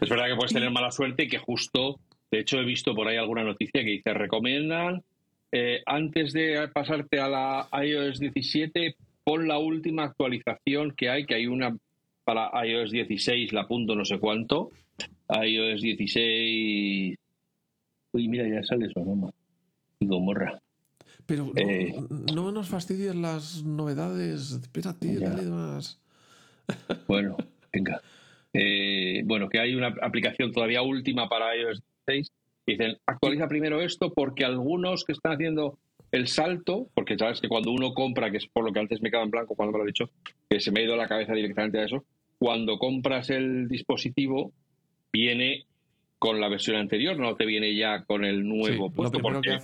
Es 0.01 0.09
verdad 0.09 0.27
que 0.27 0.35
puedes 0.35 0.53
tener 0.53 0.71
mala 0.73 0.91
suerte 0.91 1.25
y 1.25 1.29
que 1.29 1.39
justo, 1.39 2.01
de 2.33 2.41
hecho 2.41 2.59
he 2.59 2.65
visto 2.65 2.93
por 2.97 3.07
ahí 3.07 3.17
alguna 3.17 3.45
noticia 3.45 3.85
que 3.85 3.91
dice 3.91 4.13
recomiendan 4.15 5.05
eh, 5.53 5.81
antes 5.87 6.33
de 6.33 6.69
pasarte 6.75 7.21
a 7.21 7.29
la 7.29 7.69
iOS 7.85 8.19
17, 8.19 8.97
pon 9.23 9.47
la 9.47 9.59
última 9.59 10.05
actualización 10.05 10.93
que 10.97 11.09
hay, 11.09 11.25
que 11.25 11.37
hay 11.37 11.47
una 11.47 11.77
para 12.25 12.51
iOS 12.67 12.91
16, 12.91 13.53
la 13.53 13.69
punto 13.69 13.95
no 13.95 14.05
sé 14.05 14.19
cuánto. 14.19 14.71
iOS 15.31 15.83
16. 15.83 17.17
Uy, 18.19 18.27
mira, 18.27 18.49
ya 18.49 18.65
sale 18.65 18.89
su 18.91 18.99
nombre. 19.05 19.31
Gomorra. 20.01 20.61
Pero 21.25 21.47
no, 21.47 21.53
eh, 21.55 21.95
no, 22.35 22.51
nos 22.51 22.69
fastidies 22.69 23.15
las 23.15 23.63
novedades. 23.63 24.51
Espérate, 24.51 25.21
dale 25.21 25.43
más. 25.43 26.01
Bueno, 27.07 27.37
venga. 27.73 28.03
Eh, 28.53 29.23
bueno, 29.25 29.49
que 29.49 29.61
hay 29.61 29.77
una 29.77 29.95
aplicación 30.03 30.53
todavía 30.53 30.83
última 30.83 31.29
para 31.29 31.57
iOS 31.57 31.81
16. 32.07 32.33
Dicen, 32.67 32.97
actualiza 33.07 33.47
primero 33.47 33.81
esto 33.81 34.13
porque 34.13 34.45
algunos 34.45 35.05
que 35.05 35.13
están 35.13 35.35
haciendo 35.35 35.79
el 36.11 36.27
salto, 36.27 36.89
porque 36.95 37.17
sabes 37.17 37.41
que 37.41 37.49
cuando 37.49 37.71
uno 37.71 37.95
compra, 37.95 38.33
que 38.33 38.39
es 38.39 38.49
por 38.49 38.65
lo 38.65 38.73
que 38.73 38.81
antes 38.81 39.01
me 39.01 39.11
quedaba 39.11 39.27
en 39.27 39.31
blanco 39.31 39.55
cuando 39.55 39.73
me 39.73 39.79
lo 39.79 39.85
he 39.85 39.93
dicho, 39.93 40.11
que 40.51 40.59
se 40.59 40.73
me 40.73 40.81
ha 40.81 40.85
ido 40.85 40.97
la 40.97 41.07
cabeza 41.07 41.35
directamente 41.35 41.79
a 41.79 41.85
eso, 41.85 42.05
cuando 42.39 42.79
compras 42.79 43.31
el 43.31 43.69
dispositivo 43.69 44.53
viene 45.13 45.68
con 46.19 46.41
la 46.41 46.49
versión 46.49 46.77
anterior, 46.77 47.17
no 47.17 47.37
te 47.37 47.47
viene 47.47 47.75
ya 47.77 48.03
con 48.05 48.25
el 48.25 48.47
nuevo 48.47 48.91
puesto. 48.91 49.21
porque 49.21 49.57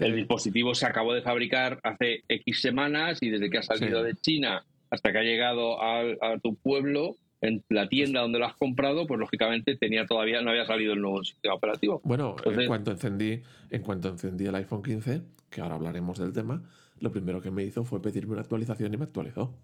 El 0.00 0.16
dispositivo 0.16 0.74
se 0.74 0.86
acabó 0.86 1.12
de 1.12 1.22
fabricar 1.22 1.80
hace 1.82 2.22
X 2.28 2.62
semanas 2.62 3.18
y 3.22 3.28
desde 3.30 3.50
que 3.50 3.58
ha 3.58 3.62
salido 3.62 4.02
de 4.02 4.14
China 4.14 4.64
hasta 4.90 5.12
que 5.12 5.18
ha 5.18 5.22
llegado 5.22 5.82
a, 5.82 6.38
tu 6.42 6.56
pueblo, 6.56 7.16
en 7.42 7.62
la 7.68 7.88
tienda 7.88 8.22
donde 8.22 8.38
lo 8.38 8.46
has 8.46 8.54
comprado, 8.54 9.06
pues 9.06 9.20
lógicamente 9.20 9.76
tenía 9.76 10.06
todavía 10.06 10.40
no 10.40 10.50
había 10.50 10.64
salido 10.64 10.94
el 10.94 11.00
nuevo 11.00 11.22
sistema 11.22 11.54
operativo. 11.54 12.00
Bueno, 12.04 12.36
en 12.44 12.66
cuanto 12.66 12.90
encendí, 12.90 13.42
en 13.70 13.82
cuanto 13.82 14.08
encendí 14.08 14.46
el 14.46 14.54
iPhone 14.54 14.82
15, 14.82 15.20
que 15.50 15.60
ahora 15.60 15.74
hablaremos 15.74 16.18
del 16.18 16.32
tema, 16.32 16.62
lo 17.00 17.12
primero 17.12 17.40
que 17.40 17.50
me 17.50 17.64
hizo 17.64 17.84
fue 17.84 18.00
pedirme 18.00 18.32
una 18.32 18.40
actualización 18.40 18.94
y 18.94 18.96
me 18.96 19.04
actualizó. 19.04 19.54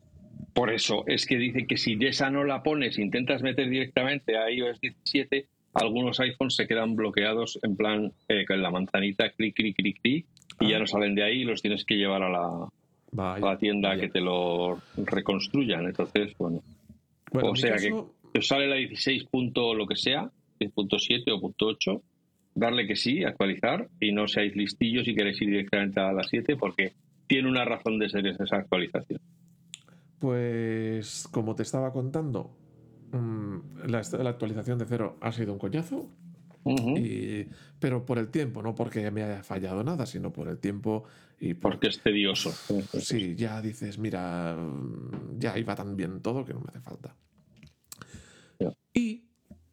Por 0.53 0.71
eso 0.71 1.05
es 1.07 1.27
que 1.27 1.37
dice 1.37 1.67
que 1.67 1.77
si 1.77 1.97
esa 2.05 2.31
no 2.31 2.45
la 2.45 2.63
pones, 2.63 2.99
intentas 2.99 3.43
meter 3.43 3.69
directamente 3.69 4.37
a 4.37 4.51
iOS 4.51 4.81
17, 4.81 5.49
algunos 5.75 6.21
iPhones 6.21 6.57
se 6.57 6.67
quedan 6.67 6.97
bloqueados 6.97 7.59
en 7.63 7.77
plan 7.77 8.13
eh, 8.29 8.45
con 8.47 8.63
la 8.63 8.71
manzanita, 8.71 9.31
clic, 9.31 9.55
clic, 9.55 9.77
clic, 9.77 10.01
clic, 10.01 10.27
y 10.61 10.71
ya 10.71 10.77
ah. 10.77 10.81
no 10.81 10.87
salen 10.87 11.15
de 11.15 11.25
ahí 11.25 11.43
y 11.43 11.45
los 11.45 11.63
tienes 11.63 11.85
que 11.85 11.97
llevar 11.97 12.23
a 12.23 12.31
la, 12.31 13.35
a 13.35 13.39
la 13.39 13.59
tienda 13.59 13.97
que 13.97 14.09
te 14.09 14.21
lo 14.21 14.81
reconstruyan. 14.97 15.87
Entonces, 15.87 16.33
bueno. 16.39 16.63
o 17.33 17.57
sea 17.57 17.77
que 17.77 18.43
sale 18.43 18.67
la 18.67 18.77
16. 18.77 19.25
Punto 19.25 19.75
lo 19.75 19.87
que 19.87 19.97
sea, 19.97 20.31
10.7 20.59 21.33
o 21.33 21.41
punto 21.41 21.67
8, 21.67 22.03
darle 22.55 22.87
que 22.87 22.97
sí, 22.97 23.25
actualizar 23.25 23.89
y 24.01 24.13
no 24.13 24.27
seáis 24.27 24.57
listillos 24.57 25.05
si 25.05 25.15
queréis 25.15 25.41
ir 25.43 25.51
directamente 25.51 26.01
a 26.01 26.13
la 26.13 26.25
7 26.25 26.57
porque 26.57 26.93
tiene 27.27 27.49
una 27.49 27.65
razón 27.65 27.99
de 27.99 28.09
ser 28.09 28.27
esa 28.27 28.57
actualización. 28.57 29.21
Pues 30.19 31.29
como 31.31 31.55
te 31.55 31.63
estaba 31.63 31.93
contando, 31.93 32.51
mm, 33.15 33.87
la, 33.87 33.99
actualización 33.99 34.79
de 34.79 34.87
cero 34.87 35.17
ha 35.21 35.33
sido 35.33 35.53
un 35.53 35.59
coñazo. 35.59 36.11
pero 37.79 38.07
por 38.07 38.19
el 38.19 38.29
tiempo, 38.29 38.63
no 38.63 38.75
porque 38.75 39.11
me 39.11 39.23
haya 39.23 39.43
fallado 39.43 39.85
nada, 39.85 40.07
sino 40.07 40.33
por 40.33 40.49
el 40.49 40.59
tiempo 40.59 41.05
y 41.39 41.55
porque 41.55 41.89
es 41.89 42.01
tedioso. 42.01 42.53
Sí, 43.01 43.35
ya 43.37 43.61
dices, 43.61 43.99
mira, 43.99 44.57
ya 45.39 45.59
iba 45.59 45.75
tan 45.75 45.97
bien 45.97 46.21
todo 46.21 46.45
que 46.45 46.55
no 46.55 46.61
me 46.61 46.69
hace 46.69 46.81
falta. 46.81 47.17
Y 48.95 49.27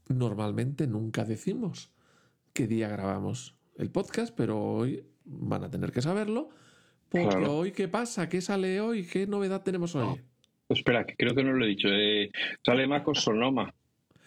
normalmente 0.09 0.87
nunca 0.87 1.23
decimos 1.23 1.91
qué 2.53 2.67
día 2.67 2.89
grabamos 2.89 3.55
el 3.77 3.89
podcast, 3.91 4.33
pero 4.35 4.61
hoy 4.61 5.05
van 5.23 5.63
a 5.63 5.69
tener 5.69 5.91
que 5.91 6.01
saberlo. 6.01 6.49
Porque 7.09 7.45
hoy, 7.45 7.71
¿qué 7.71 7.87
pasa? 7.87 8.29
¿Qué 8.29 8.41
sale 8.41 8.79
hoy? 8.81 9.05
¿Qué 9.05 9.27
novedad 9.27 9.63
tenemos 9.63 9.95
hoy? 9.95 10.21
Espera, 10.73 11.05
que 11.05 11.15
creo 11.15 11.35
que 11.35 11.43
no 11.43 11.53
lo 11.53 11.65
he 11.65 11.69
dicho. 11.69 11.89
Eh, 11.91 12.31
sale 12.65 12.87
MacOS 12.87 13.23
Sonoma, 13.23 13.73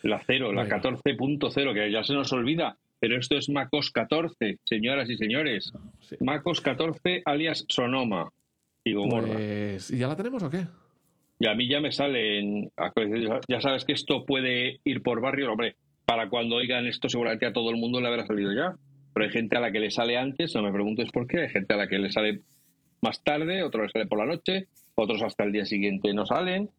la 0.02 0.22
0, 0.26 0.52
la 0.52 0.66
14.0, 0.68 1.74
que 1.74 1.90
ya 1.90 2.04
se 2.04 2.14
nos 2.14 2.32
olvida, 2.32 2.76
pero 3.00 3.18
esto 3.18 3.36
es 3.36 3.48
MacOS 3.48 3.90
14, 3.90 4.58
señoras 4.64 5.08
y 5.10 5.16
señores. 5.16 5.72
MacOS 6.20 6.60
14 6.60 7.22
alias 7.24 7.64
Sonoma. 7.68 8.30
Y 8.84 8.94
pues, 8.94 9.90
¿Y 9.90 9.98
ya 9.98 10.08
la 10.08 10.16
tenemos 10.16 10.42
o 10.42 10.50
qué? 10.50 10.66
Y 11.38 11.46
a 11.46 11.54
mí 11.54 11.68
ya 11.68 11.80
me 11.80 11.90
sale 11.90 12.70
Ya 13.48 13.60
sabes 13.60 13.84
que 13.84 13.92
esto 13.92 14.24
puede 14.24 14.80
ir 14.84 15.02
por 15.02 15.20
barrio, 15.20 15.52
hombre. 15.52 15.76
Para 16.04 16.28
cuando 16.28 16.56
oigan 16.56 16.86
esto, 16.86 17.08
seguramente 17.08 17.46
a 17.46 17.52
todo 17.52 17.70
el 17.70 17.76
mundo 17.76 18.00
le 18.00 18.08
habrá 18.08 18.26
salido 18.26 18.52
ya. 18.52 18.74
Pero 19.14 19.26
hay 19.26 19.32
gente 19.32 19.56
a 19.56 19.60
la 19.60 19.72
que 19.72 19.80
le 19.80 19.90
sale 19.90 20.18
antes, 20.18 20.54
no 20.54 20.62
me 20.62 20.72
preguntes 20.72 21.10
por 21.10 21.26
qué. 21.26 21.42
Hay 21.42 21.48
gente 21.48 21.72
a 21.74 21.76
la 21.78 21.88
que 21.88 21.98
le 21.98 22.10
sale 22.10 22.40
más 23.00 23.22
tarde, 23.22 23.62
otro 23.62 23.84
le 23.84 23.88
sale 23.88 24.06
por 24.06 24.18
la 24.18 24.26
noche 24.26 24.68
otros 24.94 25.22
hasta 25.22 25.44
el 25.44 25.52
día 25.52 25.66
siguiente 25.66 26.12
no 26.12 26.26
salen. 26.26 26.70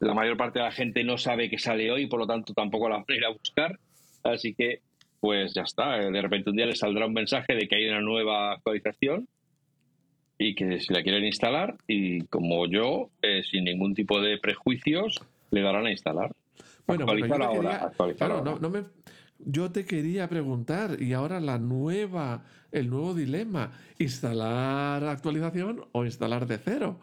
La 0.00 0.14
mayor 0.14 0.36
parte 0.36 0.58
de 0.58 0.64
la 0.64 0.72
gente 0.72 1.04
no 1.04 1.18
sabe 1.18 1.48
que 1.48 1.58
sale 1.58 1.90
hoy, 1.90 2.06
por 2.06 2.20
lo 2.20 2.26
tanto 2.26 2.52
tampoco 2.52 2.88
la 2.88 2.96
van 2.96 3.04
a 3.08 3.14
ir 3.14 3.24
a 3.24 3.30
buscar. 3.30 3.78
Así 4.22 4.54
que, 4.54 4.80
pues 5.20 5.54
ya 5.54 5.62
está. 5.62 5.98
De 5.98 6.22
repente 6.22 6.50
un 6.50 6.56
día 6.56 6.66
les 6.66 6.78
saldrá 6.78 7.06
un 7.06 7.12
mensaje 7.12 7.54
de 7.54 7.68
que 7.68 7.76
hay 7.76 7.88
una 7.88 8.00
nueva 8.00 8.52
actualización 8.52 9.28
y 10.38 10.54
que 10.54 10.80
si 10.80 10.92
la 10.92 11.02
quieren 11.02 11.24
instalar, 11.24 11.76
y 11.86 12.22
como 12.24 12.66
yo, 12.66 13.10
eh, 13.22 13.42
sin 13.48 13.64
ningún 13.64 13.94
tipo 13.94 14.20
de 14.20 14.38
prejuicios, 14.38 15.22
le 15.50 15.62
darán 15.62 15.86
a 15.86 15.90
instalar. 15.90 16.32
Bueno, 16.86 17.04
actualizar 17.04 17.42
ahora. 17.42 17.92
claro, 18.16 18.42
No, 18.42 18.68
me, 18.68 18.82
yo 19.38 19.70
te 19.70 19.84
quería 19.84 20.28
preguntar, 20.28 21.00
y 21.00 21.12
ahora 21.12 21.40
la 21.40 21.58
nueva, 21.58 22.44
el 22.72 22.90
nuevo 22.90 23.14
dilema, 23.14 23.72
¿instalar 23.98 25.04
actualización 25.04 25.84
o 25.92 26.04
instalar 26.04 26.46
de 26.46 26.58
cero? 26.58 26.98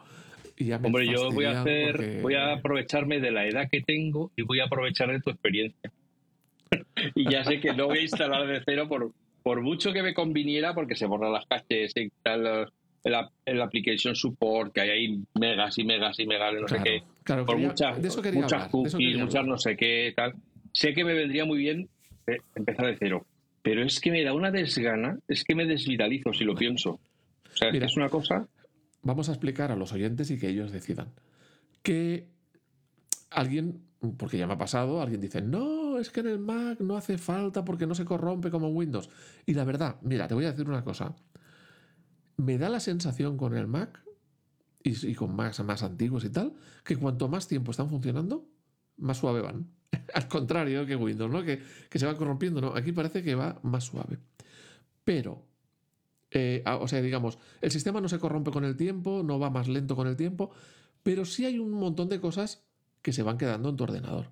Hombre, 0.82 1.06
yo 1.06 1.30
voy 1.30 1.44
a 1.44 1.60
hacer, 1.60 2.20
voy 2.22 2.34
a 2.34 2.52
aprovecharme 2.52 3.20
de 3.20 3.30
la 3.30 3.46
edad 3.46 3.68
que 3.70 3.80
tengo 3.80 4.30
y 4.36 4.42
voy 4.42 4.60
a 4.60 4.64
aprovechar 4.64 5.10
de 5.10 5.20
tu 5.20 5.30
experiencia. 5.30 5.90
y 7.14 7.30
ya 7.30 7.44
sé 7.44 7.60
que 7.60 7.72
no 7.72 7.86
voy 7.86 7.98
a 7.98 8.02
instalar 8.02 8.46
de 8.46 8.62
cero 8.64 8.88
por, 8.88 9.12
por 9.42 9.62
mucho 9.62 9.92
que 9.92 10.02
me 10.02 10.14
conviniera, 10.14 10.74
porque 10.74 10.94
se 10.94 11.06
borran 11.06 11.32
las 11.32 11.46
caches 11.46 11.92
y 11.96 12.10
tal, 12.22 12.68
el, 13.04 13.60
application 13.60 14.14
support, 14.14 14.72
que 14.72 14.80
hay 14.80 14.90
ahí 14.90 15.18
megas 15.34 15.78
y 15.78 15.84
megas 15.84 16.18
y 16.18 16.26
megas 16.26 16.54
de 16.54 16.60
no 16.60 16.68
sé 16.68 16.78
qué. 16.82 17.02
por 17.44 17.58
muchas, 17.58 17.98
muchas 18.32 18.68
cookies, 18.68 19.18
muchas 19.18 19.46
no 19.46 19.58
sé 19.58 19.76
qué, 19.76 20.12
tal. 20.14 20.34
Sé 20.72 20.94
que 20.94 21.04
me 21.04 21.14
vendría 21.14 21.44
muy 21.44 21.58
bien 21.58 21.88
eh, 22.26 22.38
empezar 22.54 22.86
de 22.86 22.96
cero. 22.98 23.26
Pero 23.62 23.82
es 23.84 24.00
que 24.00 24.10
me 24.10 24.24
da 24.24 24.32
una 24.32 24.50
desgana, 24.50 25.18
es 25.28 25.44
que 25.44 25.54
me 25.54 25.66
desvitalizo 25.66 26.32
si 26.32 26.44
lo 26.44 26.54
pienso. 26.54 26.98
O 27.52 27.56
sea, 27.56 27.68
es 27.68 27.96
una 27.96 28.08
cosa 28.08 28.48
vamos 29.02 29.28
a 29.28 29.32
explicar 29.32 29.70
a 29.72 29.76
los 29.76 29.92
oyentes 29.92 30.30
y 30.30 30.38
que 30.38 30.48
ellos 30.48 30.72
decidan. 30.72 31.12
Que 31.82 32.30
alguien, 33.30 33.82
porque 34.16 34.38
ya 34.38 34.46
me 34.46 34.54
ha 34.54 34.58
pasado, 34.58 35.00
alguien 35.00 35.20
dice, 35.20 35.42
no, 35.42 35.98
es 35.98 36.10
que 36.10 36.20
en 36.20 36.28
el 36.28 36.38
Mac 36.38 36.80
no 36.80 36.96
hace 36.96 37.18
falta 37.18 37.64
porque 37.64 37.86
no 37.86 37.94
se 37.94 38.04
corrompe 38.04 38.50
como 38.50 38.68
Windows. 38.68 39.10
Y 39.46 39.54
la 39.54 39.64
verdad, 39.64 39.96
mira, 40.02 40.28
te 40.28 40.34
voy 40.34 40.44
a 40.44 40.52
decir 40.52 40.68
una 40.68 40.84
cosa. 40.84 41.14
Me 42.36 42.58
da 42.58 42.68
la 42.68 42.80
sensación 42.80 43.36
con 43.36 43.56
el 43.56 43.66
Mac 43.66 44.02
y, 44.82 45.14
con 45.14 45.34
Macs 45.34 45.62
más 45.62 45.82
antiguos 45.82 46.24
y 46.24 46.30
tal, 46.30 46.54
que 46.84 46.96
cuanto 46.96 47.28
más 47.28 47.46
tiempo 47.46 47.70
están 47.70 47.88
funcionando, 47.88 48.48
más 48.96 49.18
suave 49.18 49.40
van. 49.40 49.68
Al 50.14 50.28
contrario 50.28 50.86
que 50.86 50.96
Windows, 50.96 51.30
¿no? 51.30 51.42
Que, 51.42 51.62
que 51.88 51.98
se 51.98 52.06
va 52.06 52.16
corrompiendo, 52.16 52.60
¿no? 52.60 52.74
Aquí 52.74 52.92
parece 52.92 53.22
que 53.22 53.34
va 53.34 53.60
más 53.62 53.84
suave. 53.84 54.18
Pero 55.04 55.44
eh, 56.32 56.62
o 56.66 56.88
sea, 56.88 57.02
digamos, 57.02 57.38
el 57.60 57.70
sistema 57.70 58.00
no 58.00 58.08
se 58.08 58.18
corrompe 58.18 58.50
con 58.50 58.64
el 58.64 58.76
tiempo, 58.76 59.22
no 59.22 59.38
va 59.38 59.50
más 59.50 59.68
lento 59.68 59.94
con 59.96 60.06
el 60.06 60.16
tiempo, 60.16 60.50
pero 61.02 61.24
sí 61.24 61.44
hay 61.44 61.58
un 61.58 61.72
montón 61.72 62.08
de 62.08 62.20
cosas 62.20 62.64
que 63.02 63.12
se 63.12 63.22
van 63.22 63.38
quedando 63.38 63.68
en 63.68 63.76
tu 63.76 63.84
ordenador. 63.84 64.30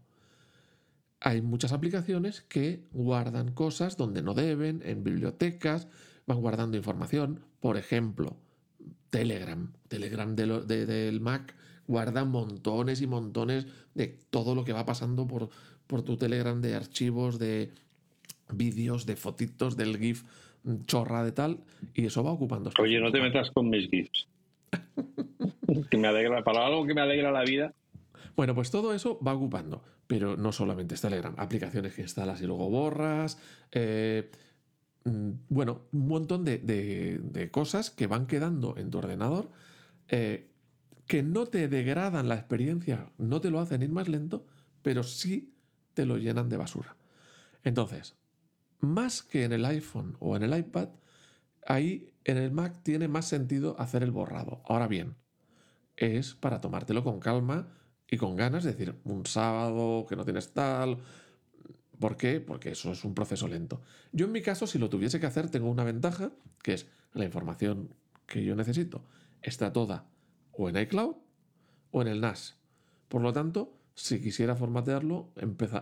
Hay 1.21 1.43
muchas 1.43 1.73
aplicaciones 1.73 2.41
que 2.41 2.87
guardan 2.93 3.53
cosas 3.53 3.99
donde 3.99 4.23
no 4.23 4.33
deben, 4.33 4.81
en 4.85 5.05
bibliotecas, 5.05 5.89
van 6.27 6.41
guardando 6.41 6.79
información. 6.79 7.41
Por 7.61 7.77
ejemplo, 7.77 8.39
Telegram. 9.11 9.71
Telegram 9.89 10.35
del 10.35 11.21
Mac 11.21 11.55
guarda 11.87 12.25
montones 12.25 13.03
y 13.03 13.07
montones 13.07 13.67
de 13.95 14.19
todo 14.31 14.55
lo 14.55 14.65
que 14.65 14.73
va 14.73 14.87
pasando 14.87 15.27
por, 15.27 15.51
por 15.87 16.03
tu 16.03 16.17
Telegram 16.17 16.61
de 16.63 16.75
archivos, 16.75 17.39
de 17.39 17.73
vídeos, 18.53 19.05
de 19.05 19.17
fotitos, 19.17 19.77
del 19.77 19.99
GIF 19.99 20.25
chorra 20.87 21.25
de 21.25 21.33
tal, 21.33 21.61
y 21.95 22.07
eso 22.07 22.23
va 22.23 22.33
ocupando. 22.33 22.71
Oye, 22.79 23.01
no 23.01 23.11
te 23.11 23.21
metas 23.21 23.51
con 23.51 23.69
mis 23.71 23.89
GIFs. 23.89 24.29
que 25.91 25.97
me 25.97 26.09
alegra, 26.09 26.43
para 26.45 26.67
algo 26.67 26.87
que 26.87 26.95
me 26.95 27.01
alegra 27.01 27.33
la 27.33 27.43
vida. 27.43 27.75
Bueno, 28.37 28.55
pues 28.55 28.71
todo 28.71 28.95
eso 28.95 29.19
va 29.27 29.35
ocupando, 29.35 29.83
pero 30.07 30.37
no 30.37 30.53
solamente 30.53 30.95
es 30.95 31.01
Telegram, 31.01 31.35
aplicaciones 31.37 31.95
que 31.95 32.03
instalas 32.03 32.41
y 32.43 32.47
luego 32.47 32.71
borras, 32.71 33.39
eh, 33.73 34.31
mm, 35.05 35.31
bueno, 35.49 35.83
un 35.93 36.09
montón 36.09 36.45
de, 36.45 37.49
cosas 37.51 37.91
que 37.91 38.07
van 38.07 38.27
quedando 38.27 38.77
en 38.77 38.91
tu 38.91 38.99
ordenador 38.99 39.51
eh, 40.09 40.51
que 41.07 41.23
no 41.23 41.47
te 41.47 41.69
degradan 41.69 42.29
la 42.29 42.37
experiencia, 42.37 43.11
no 43.19 43.41
te 43.41 43.51
lo 43.51 43.61
hacen 43.61 43.83
ir 43.83 43.91
más 43.91 44.09
lento, 44.09 44.47
pero 44.83 45.03
sí 45.03 45.55
te 45.95 46.07
lo 46.07 46.19
llenan 46.19 46.49
de 46.49 46.57
basura. 46.57 46.97
Entonces, 47.65 48.17
más 48.81 49.23
que 49.23 49.45
en 49.45 49.53
el 49.53 49.65
iPhone 49.65 50.17
o 50.21 50.37
en 50.37 50.43
el 50.43 50.57
iPad, 50.57 50.89
ahí 51.67 52.07
En 52.25 52.37
el 52.37 52.53
Mac 52.53 52.83
tiene 52.83 53.09
más 53.09 53.27
sentido 53.27 53.77
hacer 53.79 54.03
el 54.03 54.11
borrado. 54.11 54.61
Ahora 54.67 54.87
bien, 54.89 55.17
es 55.97 56.35
para 56.35 56.61
tomártelo 56.61 57.03
con 57.03 57.19
calma 57.19 57.69
y 58.09 58.19
con 58.19 58.37
ganas, 58.37 58.65
es 58.67 58.77
decir, 58.77 58.95
un 59.05 59.25
sábado 59.25 60.05
que 60.07 60.17
no 60.17 60.25
tienes 60.25 60.53
tal. 60.53 60.99
¿Por 61.99 62.17
qué? 62.17 62.41
Porque 62.41 62.73
eso 62.73 62.93
es 62.93 63.05
un 63.05 63.15
proceso 63.15 63.49
lento. 63.49 63.81
Yo 64.13 64.27
en 64.27 64.33
mi 64.33 64.43
caso, 64.43 64.67
si 64.67 64.79
lo 64.79 64.91
tuviese 64.91 65.19
que 65.19 65.27
hacer, 65.27 65.51
tengo 65.51 65.71
una 65.71 65.85
ventaja, 65.85 66.31
que 66.63 66.75
es 66.75 66.87
la 67.15 67.25
información 67.25 67.95
que 68.27 68.45
yo 68.45 68.55
necesito 68.55 69.03
está 69.43 69.73
toda 69.73 70.07
o 70.53 70.69
en 70.69 70.77
iCloud 70.77 71.17
o 71.91 72.03
en 72.03 72.09
el 72.09 72.21
NAS. 72.21 72.57
Por 73.09 73.23
lo 73.23 73.33
tanto, 73.33 73.80
si 73.95 74.21
quisiera 74.21 74.57
formatearlo, 74.57 75.31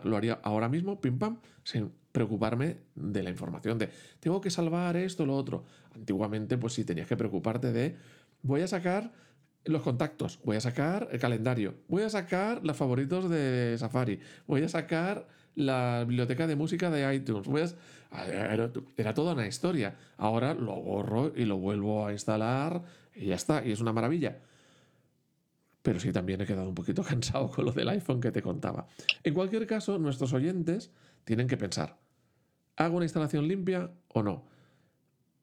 lo 0.04 0.16
haría 0.16 0.40
ahora 0.42 0.68
mismo, 0.68 1.00
pim 1.00 1.18
pam, 1.18 1.38
sin 1.62 1.92
preocuparme 2.12 2.78
de 2.94 3.22
la 3.22 3.30
información 3.30 3.78
de 3.78 3.90
tengo 4.18 4.40
que 4.40 4.50
salvar 4.50 4.96
esto 4.96 5.24
lo 5.26 5.36
otro. 5.36 5.64
Antiguamente, 5.94 6.58
pues 6.58 6.72
sí, 6.72 6.84
tenías 6.84 7.06
que 7.06 7.16
preocuparte 7.16 7.72
de 7.72 7.96
voy 8.42 8.62
a 8.62 8.66
sacar 8.66 9.12
los 9.64 9.82
contactos, 9.82 10.40
voy 10.44 10.56
a 10.56 10.60
sacar 10.60 11.08
el 11.12 11.20
calendario, 11.20 11.74
voy 11.88 12.02
a 12.02 12.10
sacar 12.10 12.64
los 12.64 12.76
favoritos 12.76 13.28
de 13.28 13.76
Safari, 13.78 14.20
voy 14.46 14.62
a 14.62 14.68
sacar 14.68 15.28
la 15.54 16.04
biblioteca 16.06 16.46
de 16.46 16.56
música 16.56 16.90
de 16.90 17.14
iTunes, 17.14 17.46
voy 17.46 17.62
era, 18.26 18.70
era 18.96 19.14
toda 19.14 19.34
una 19.34 19.46
historia. 19.46 19.96
Ahora 20.16 20.54
lo 20.54 20.74
borro 20.76 21.32
y 21.36 21.44
lo 21.44 21.58
vuelvo 21.58 22.06
a 22.06 22.12
instalar 22.12 22.82
y 23.14 23.26
ya 23.26 23.34
está, 23.34 23.64
y 23.66 23.72
es 23.72 23.80
una 23.80 23.92
maravilla. 23.92 24.38
Pero 25.88 26.00
sí 26.00 26.12
también 26.12 26.38
he 26.38 26.44
quedado 26.44 26.68
un 26.68 26.74
poquito 26.74 27.02
cansado 27.08 27.50
con 27.50 27.64
lo 27.64 27.72
del 27.72 27.88
iPhone 27.88 28.20
que 28.20 28.30
te 28.30 28.42
contaba. 28.42 28.86
En 29.24 29.32
cualquier 29.32 29.66
caso, 29.66 29.98
nuestros 29.98 30.34
oyentes 30.34 30.92
tienen 31.24 31.46
que 31.46 31.56
pensar, 31.56 31.96
¿hago 32.76 32.96
una 32.96 33.06
instalación 33.06 33.48
limpia 33.48 33.90
o 34.08 34.22
no? 34.22 34.44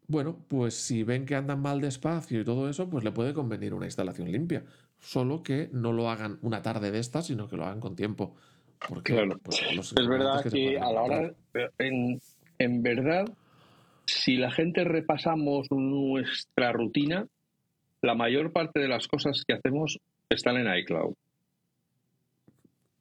Bueno, 0.05 0.37
pues 0.47 0.75
si 0.75 1.01
ven 1.01 1.25
que 1.25 1.33
andan 1.33 1.63
mal 1.63 1.81
despacio 1.81 2.39
y 2.39 2.45
todo 2.45 2.69
eso, 2.69 2.87
pues 2.87 3.03
le 3.03 3.11
puede 3.11 3.33
convenir 3.33 3.73
una 3.73 3.85
instalación 3.85 4.31
limpia. 4.31 4.63
Solo 4.99 5.41
que 5.41 5.71
no 5.73 5.91
lo 5.91 6.11
hagan 6.11 6.37
una 6.43 6.61
tarde 6.61 6.91
de 6.91 6.99
esta, 6.99 7.23
sino 7.23 7.47
que 7.47 7.57
lo 7.57 7.65
hagan 7.65 7.79
con 7.79 7.95
tiempo. 7.95 8.35
Porque, 8.87 9.13
claro. 9.13 9.39
Pues, 9.41 9.63
es 9.97 10.07
verdad 10.07 10.43
que, 10.43 10.77
a 10.77 10.91
la 10.91 11.01
hora, 11.01 11.33
en, 11.79 12.21
en 12.59 12.83
verdad, 12.83 13.25
si 14.05 14.37
la 14.37 14.51
gente 14.51 14.83
repasamos 14.83 15.71
nuestra 15.71 16.71
rutina, 16.71 17.25
la 18.03 18.13
mayor 18.13 18.51
parte 18.51 18.79
de 18.79 18.87
las 18.87 19.07
cosas 19.07 19.43
que 19.43 19.55
hacemos 19.55 19.99
están 20.29 20.57
en 20.57 20.75
iCloud. 20.77 21.13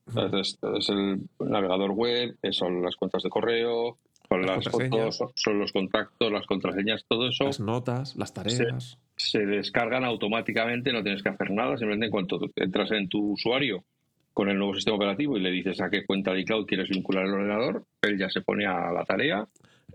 Entonces, 0.06 0.58
es 0.78 0.88
el 0.90 1.20
navegador 1.38 1.92
web, 1.92 2.36
son 2.50 2.82
las 2.82 2.94
cuentas 2.96 3.22
de 3.22 3.30
correo, 3.30 3.98
son 4.28 4.42
las, 4.42 4.68
fotos, 4.68 5.18
son 5.34 5.58
los 5.58 5.72
contactos, 5.72 6.30
las 6.30 6.46
contraseñas, 6.46 7.04
todo 7.08 7.28
eso. 7.28 7.44
Las 7.44 7.60
notas, 7.60 8.16
las 8.16 8.34
tareas. 8.34 8.98
Se, 9.16 9.46
descargan 9.46 10.04
automáticamente, 10.04 10.92
no 10.92 11.02
tienes 11.02 11.22
que 11.22 11.30
hacer 11.30 11.50
nada, 11.50 11.76
simplemente 11.78 12.06
en 12.06 12.12
cuanto 12.12 12.38
entras 12.56 12.90
en 12.92 13.08
tu 13.08 13.32
usuario 13.32 13.84
con 14.32 14.48
el 14.48 14.58
nuevo 14.58 14.74
sistema 14.74 14.96
operativo 14.96 15.36
y 15.36 15.40
le 15.40 15.50
dices 15.50 15.80
a 15.80 15.88
qué 15.88 16.04
cuenta 16.04 16.32
de 16.32 16.40
iCloud 16.40 16.66
quieres 16.66 16.88
vincular 16.88 17.24
el 17.24 17.34
ordenador, 17.34 17.84
él 18.02 18.18
ya 18.18 18.28
se 18.28 18.40
pone 18.40 18.66
a 18.66 18.90
la 18.92 19.04
tarea 19.04 19.46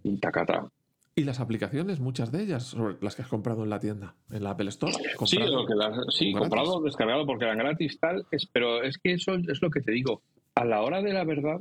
y 0.03 0.17
tacata. 0.17 0.65
¿Y 1.19 1.25
las 1.25 1.41
aplicaciones, 1.41 1.99
muchas 1.99 2.31
de 2.31 2.41
ellas, 2.41 2.77
las 3.01 3.13
que 3.13 3.23
has 3.23 3.27
comprado 3.27 3.65
en 3.65 3.69
la 3.69 3.81
tienda, 3.81 4.15
en 4.31 4.41
la 4.41 4.51
Apple 4.51 4.69
Store? 4.69 4.93
Sí, 5.25 5.37
lo 5.37 5.65
que 5.65 5.73
sí 6.11 6.31
comprado, 6.31 6.81
descargado 6.81 7.25
porque 7.25 7.43
eran 7.43 7.57
gratis, 7.57 7.99
tal. 7.99 8.25
Es, 8.31 8.45
pero 8.45 8.83
es 8.83 8.97
que 8.97 9.11
eso 9.15 9.33
es 9.35 9.61
lo 9.61 9.69
que 9.69 9.81
te 9.81 9.91
digo. 9.91 10.21
A 10.55 10.63
la 10.63 10.81
hora 10.81 11.01
de 11.01 11.11
la 11.11 11.25
verdad, 11.25 11.59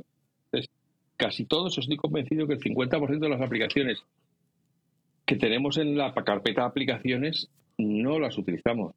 es, 0.53 0.69
casi 1.17 1.43
todos 1.43 1.77
estoy 1.77 1.97
convencido 1.97 2.47
que 2.47 2.53
el 2.53 2.61
50% 2.61 3.19
de 3.19 3.27
las 3.27 3.41
aplicaciones 3.41 4.01
que 5.25 5.35
tenemos 5.35 5.77
en 5.77 5.97
la 5.97 6.13
carpeta 6.13 6.61
de 6.61 6.67
aplicaciones 6.67 7.49
no 7.77 8.17
las 8.17 8.37
utilizamos. 8.37 8.95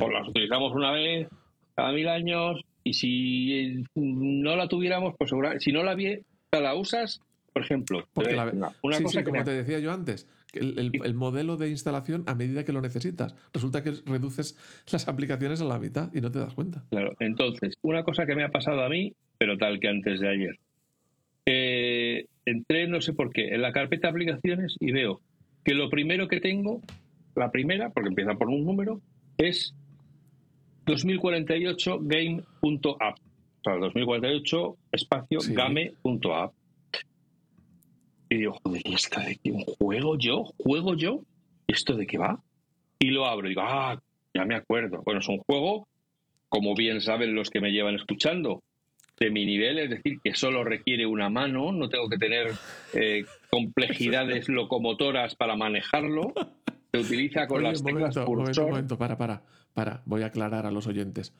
O 0.00 0.08
las 0.08 0.26
utilizamos 0.26 0.72
una 0.74 0.92
vez 0.92 1.28
cada 1.74 1.92
mil 1.92 2.08
años 2.08 2.62
y 2.84 2.94
si 2.94 3.84
no 3.94 4.56
la 4.56 4.66
tuviéramos, 4.66 5.14
pues 5.18 5.30
si 5.58 5.72
no 5.72 5.82
la, 5.82 5.94
vi, 5.94 6.20
la 6.52 6.74
usas 6.74 7.20
por 7.52 7.62
ejemplo, 7.62 8.06
una, 8.14 9.02
cosa 9.02 9.24
como 9.24 9.42
te 9.44 9.50
decía 9.50 9.78
yo 9.80 9.92
antes, 9.92 10.28
el, 10.52 11.14
modelo 11.14 11.56
de 11.56 11.70
instalación 11.70 12.24
a 12.26 12.34
medida 12.34 12.64
que 12.64 12.72
lo 12.72 12.80
necesitas. 12.80 13.34
Resulta 13.52 13.82
que 13.82 13.92
reduces 14.06 14.56
las 14.90 15.08
aplicaciones 15.08 15.60
a 15.60 15.64
la 15.64 15.78
mitad 15.78 16.10
y 16.14 16.20
no 16.20 16.30
te 16.30 16.38
das 16.38 16.54
cuenta. 16.54 16.84
Claro, 16.90 17.14
entonces, 17.20 17.74
una 17.82 18.04
cosa 18.04 18.26
que 18.26 18.34
me 18.34 18.44
ha 18.44 18.50
pasado 18.50 18.82
a 18.82 18.88
mí, 18.88 19.12
pero 19.38 19.56
tal 19.58 19.80
que 19.80 19.88
antes 19.88 20.20
de 20.20 20.28
ayer. 20.28 20.58
entré, 22.44 22.86
no 22.86 23.00
sé 23.00 23.12
por 23.12 23.32
qué, 23.32 23.54
en 23.54 23.62
la 23.62 23.72
carpeta 23.72 24.08
de 24.08 24.10
aplicaciones 24.12 24.76
y 24.78 24.92
veo 24.92 25.20
que 25.64 25.74
lo 25.74 25.90
primero 25.90 26.28
que 26.28 26.40
tengo, 26.40 26.80
la 27.34 27.50
primera, 27.50 27.90
porque 27.90 28.08
empieza 28.08 28.34
por 28.34 28.48
un 28.48 28.64
número, 28.64 29.00
es 29.38 29.74
2048 30.86 31.98
game.app. 32.02 33.18
O 33.18 33.62
sea, 33.62 33.74
2048 33.76 34.76
espacio 34.92 35.38
game.app. 35.50 36.52
Y 38.30 38.36
digo, 38.38 38.56
joder, 38.62 38.80
¿y 38.84 38.94
esto 38.94 39.20
de 39.20 39.36
qué? 39.36 39.52
¿Juego 39.78 40.16
yo? 40.16 40.44
¿Juego 40.56 40.94
yo? 40.94 41.24
¿Esto 41.66 41.96
de 41.96 42.06
qué 42.06 42.16
va? 42.16 42.40
Y 43.00 43.10
lo 43.10 43.26
abro 43.26 43.48
y 43.48 43.50
digo, 43.50 43.62
ah, 43.64 44.00
ya 44.32 44.44
me 44.44 44.54
acuerdo. 44.54 45.02
Bueno, 45.04 45.18
es 45.18 45.28
un 45.28 45.38
juego, 45.38 45.88
como 46.48 46.76
bien 46.76 47.00
saben 47.00 47.34
los 47.34 47.50
que 47.50 47.60
me 47.60 47.72
llevan 47.72 47.96
escuchando, 47.96 48.62
de 49.18 49.30
mi 49.30 49.44
nivel, 49.44 49.80
es 49.80 49.90
decir, 49.90 50.20
que 50.22 50.34
solo 50.34 50.62
requiere 50.62 51.06
una 51.06 51.28
mano, 51.28 51.72
no 51.72 51.88
tengo 51.88 52.08
que 52.08 52.18
tener 52.18 52.52
eh, 52.94 53.24
complejidades 53.50 54.48
locomotoras 54.48 55.34
para 55.34 55.56
manejarlo. 55.56 56.32
Se 56.92 57.00
utiliza 57.00 57.48
con 57.48 57.64
las 57.64 57.82
teclas 57.82 58.16
momento, 58.16 58.32
momento, 58.32 58.66
momento, 58.68 58.98
para, 58.98 59.18
para, 59.18 59.42
para. 59.74 60.02
Voy 60.06 60.22
a 60.22 60.26
aclarar 60.26 60.66
a 60.66 60.70
los 60.70 60.86
oyentes. 60.86 61.34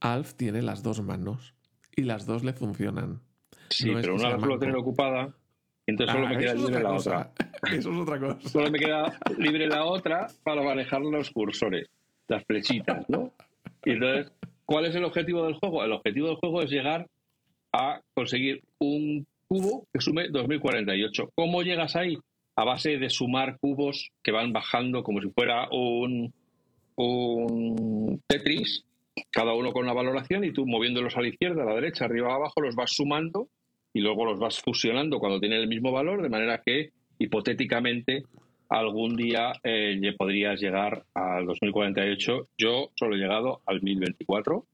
Alf 0.00 0.34
tiene 0.34 0.60
las 0.60 0.82
dos 0.82 1.00
manos 1.00 1.54
y 1.96 2.02
las 2.02 2.26
dos 2.26 2.44
le 2.44 2.52
funcionan. 2.52 3.22
Sí, 3.70 3.90
pero 3.94 4.14
una 4.14 4.36
la 4.36 4.58
tener 4.58 4.76
ocupada 4.76 5.34
entonces 5.92 6.14
solo 6.14 6.28
me 6.28 6.36
ah, 6.36 6.38
queda 6.38 6.54
libre 6.54 6.82
la 6.82 6.92
otra. 6.92 7.30
Eso 7.72 7.92
es 7.92 7.98
otra 7.98 8.18
cosa. 8.18 8.48
Solo 8.48 8.70
me 8.70 8.78
queda 8.78 9.18
libre 9.38 9.66
la 9.66 9.84
otra 9.84 10.26
para 10.42 10.62
manejar 10.62 11.02
los 11.02 11.30
cursores, 11.30 11.88
las 12.28 12.44
flechitas, 12.44 13.08
¿no? 13.08 13.32
Y 13.84 13.92
entonces, 13.92 14.32
¿cuál 14.64 14.86
es 14.86 14.94
el 14.94 15.04
objetivo 15.04 15.44
del 15.44 15.54
juego? 15.54 15.84
El 15.84 15.92
objetivo 15.92 16.28
del 16.28 16.36
juego 16.36 16.62
es 16.62 16.70
llegar 16.70 17.06
a 17.72 18.00
conseguir 18.14 18.62
un 18.78 19.26
cubo 19.48 19.86
que 19.92 20.00
sume 20.00 20.28
2048. 20.28 21.30
¿Cómo 21.34 21.62
llegas 21.62 21.96
ahí? 21.96 22.18
A 22.56 22.64
base 22.64 22.98
de 22.98 23.10
sumar 23.10 23.58
cubos 23.58 24.10
que 24.22 24.32
van 24.32 24.52
bajando 24.52 25.02
como 25.02 25.20
si 25.20 25.30
fuera 25.30 25.68
un, 25.70 26.32
un 26.96 28.22
Tetris, 28.26 28.84
cada 29.30 29.54
uno 29.54 29.72
con 29.72 29.84
una 29.84 29.94
valoración, 29.94 30.44
y 30.44 30.52
tú 30.52 30.66
moviéndolos 30.66 31.16
a 31.16 31.22
la 31.22 31.28
izquierda, 31.28 31.62
a 31.62 31.66
la 31.66 31.74
derecha, 31.74 32.04
arriba, 32.04 32.34
abajo, 32.34 32.60
los 32.60 32.74
vas 32.74 32.92
sumando 32.92 33.48
y 33.94 34.00
luego 34.00 34.24
los 34.24 34.38
vas 34.38 34.60
fusionando 34.60 35.18
cuando 35.18 35.40
tienen 35.40 35.60
el 35.60 35.68
mismo 35.68 35.92
valor, 35.92 36.22
de 36.22 36.28
manera 36.28 36.62
que 36.64 36.90
hipotéticamente 37.18 38.24
algún 38.68 39.16
día 39.16 39.52
eh, 39.62 40.14
podrías 40.16 40.60
llegar 40.60 41.04
al 41.14 41.46
2048. 41.46 42.48
Yo 42.56 42.90
solo 42.94 43.16
he 43.16 43.18
llegado 43.18 43.60
al 43.66 43.82
1024 43.82 44.64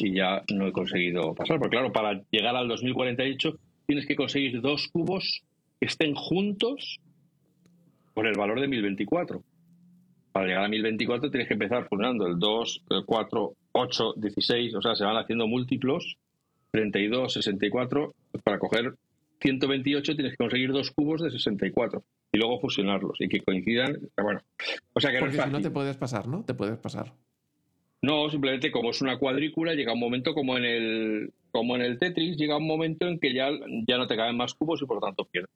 y 0.00 0.14
ya 0.14 0.42
no 0.52 0.66
he 0.66 0.72
conseguido 0.72 1.34
pasar. 1.34 1.58
Porque 1.58 1.76
claro, 1.76 1.92
para 1.92 2.22
llegar 2.30 2.56
al 2.56 2.68
2048 2.68 3.58
tienes 3.86 4.06
que 4.06 4.16
conseguir 4.16 4.60
dos 4.60 4.88
cubos 4.88 5.42
que 5.78 5.86
estén 5.86 6.14
juntos 6.14 7.00
con 8.14 8.26
el 8.26 8.36
valor 8.36 8.60
de 8.60 8.68
1024. 8.68 9.42
Para 10.32 10.46
llegar 10.46 10.64
a 10.64 10.68
1024 10.68 11.30
tienes 11.30 11.48
que 11.48 11.54
empezar 11.54 11.86
fusionando 11.88 12.26
el 12.26 12.38
2, 12.38 12.84
el 12.90 13.04
4, 13.04 13.52
8, 13.72 14.14
16, 14.16 14.74
o 14.74 14.82
sea, 14.82 14.94
se 14.94 15.04
van 15.04 15.16
haciendo 15.16 15.46
múltiplos 15.46 16.16
32, 16.70 17.32
64, 17.32 18.14
para 18.44 18.58
coger 18.58 18.94
128 19.40 20.14
tienes 20.14 20.32
que 20.32 20.36
conseguir 20.36 20.72
dos 20.72 20.90
cubos 20.90 21.22
de 21.22 21.30
64 21.30 22.02
y 22.32 22.38
luego 22.38 22.60
fusionarlos 22.60 23.20
y 23.20 23.28
que 23.28 23.40
coincidan. 23.40 23.98
Bueno, 24.20 24.40
o 24.92 25.00
sea 25.00 25.12
que 25.12 25.20
Porque 25.20 25.40
si 25.40 25.50
no 25.50 25.60
te 25.60 25.70
puedes 25.70 25.96
pasar, 25.96 26.28
¿no? 26.28 26.44
Te 26.44 26.54
puedes 26.54 26.78
pasar. 26.78 27.12
No, 28.02 28.28
simplemente 28.30 28.70
como 28.70 28.90
es 28.90 29.00
una 29.00 29.18
cuadrícula, 29.18 29.74
llega 29.74 29.92
un 29.92 30.00
momento 30.00 30.34
como 30.34 30.56
en 30.56 30.64
el 30.64 31.32
como 31.50 31.76
en 31.76 31.82
el 31.82 31.98
Tetris, 31.98 32.36
llega 32.36 32.56
un 32.56 32.66
momento 32.66 33.06
en 33.06 33.18
que 33.18 33.34
ya, 33.34 33.50
ya 33.86 33.96
no 33.96 34.06
te 34.06 34.16
caben 34.16 34.36
más 34.36 34.54
cubos 34.54 34.80
y 34.82 34.86
por 34.86 34.96
lo 34.96 35.00
tanto 35.00 35.24
pierdes. 35.24 35.50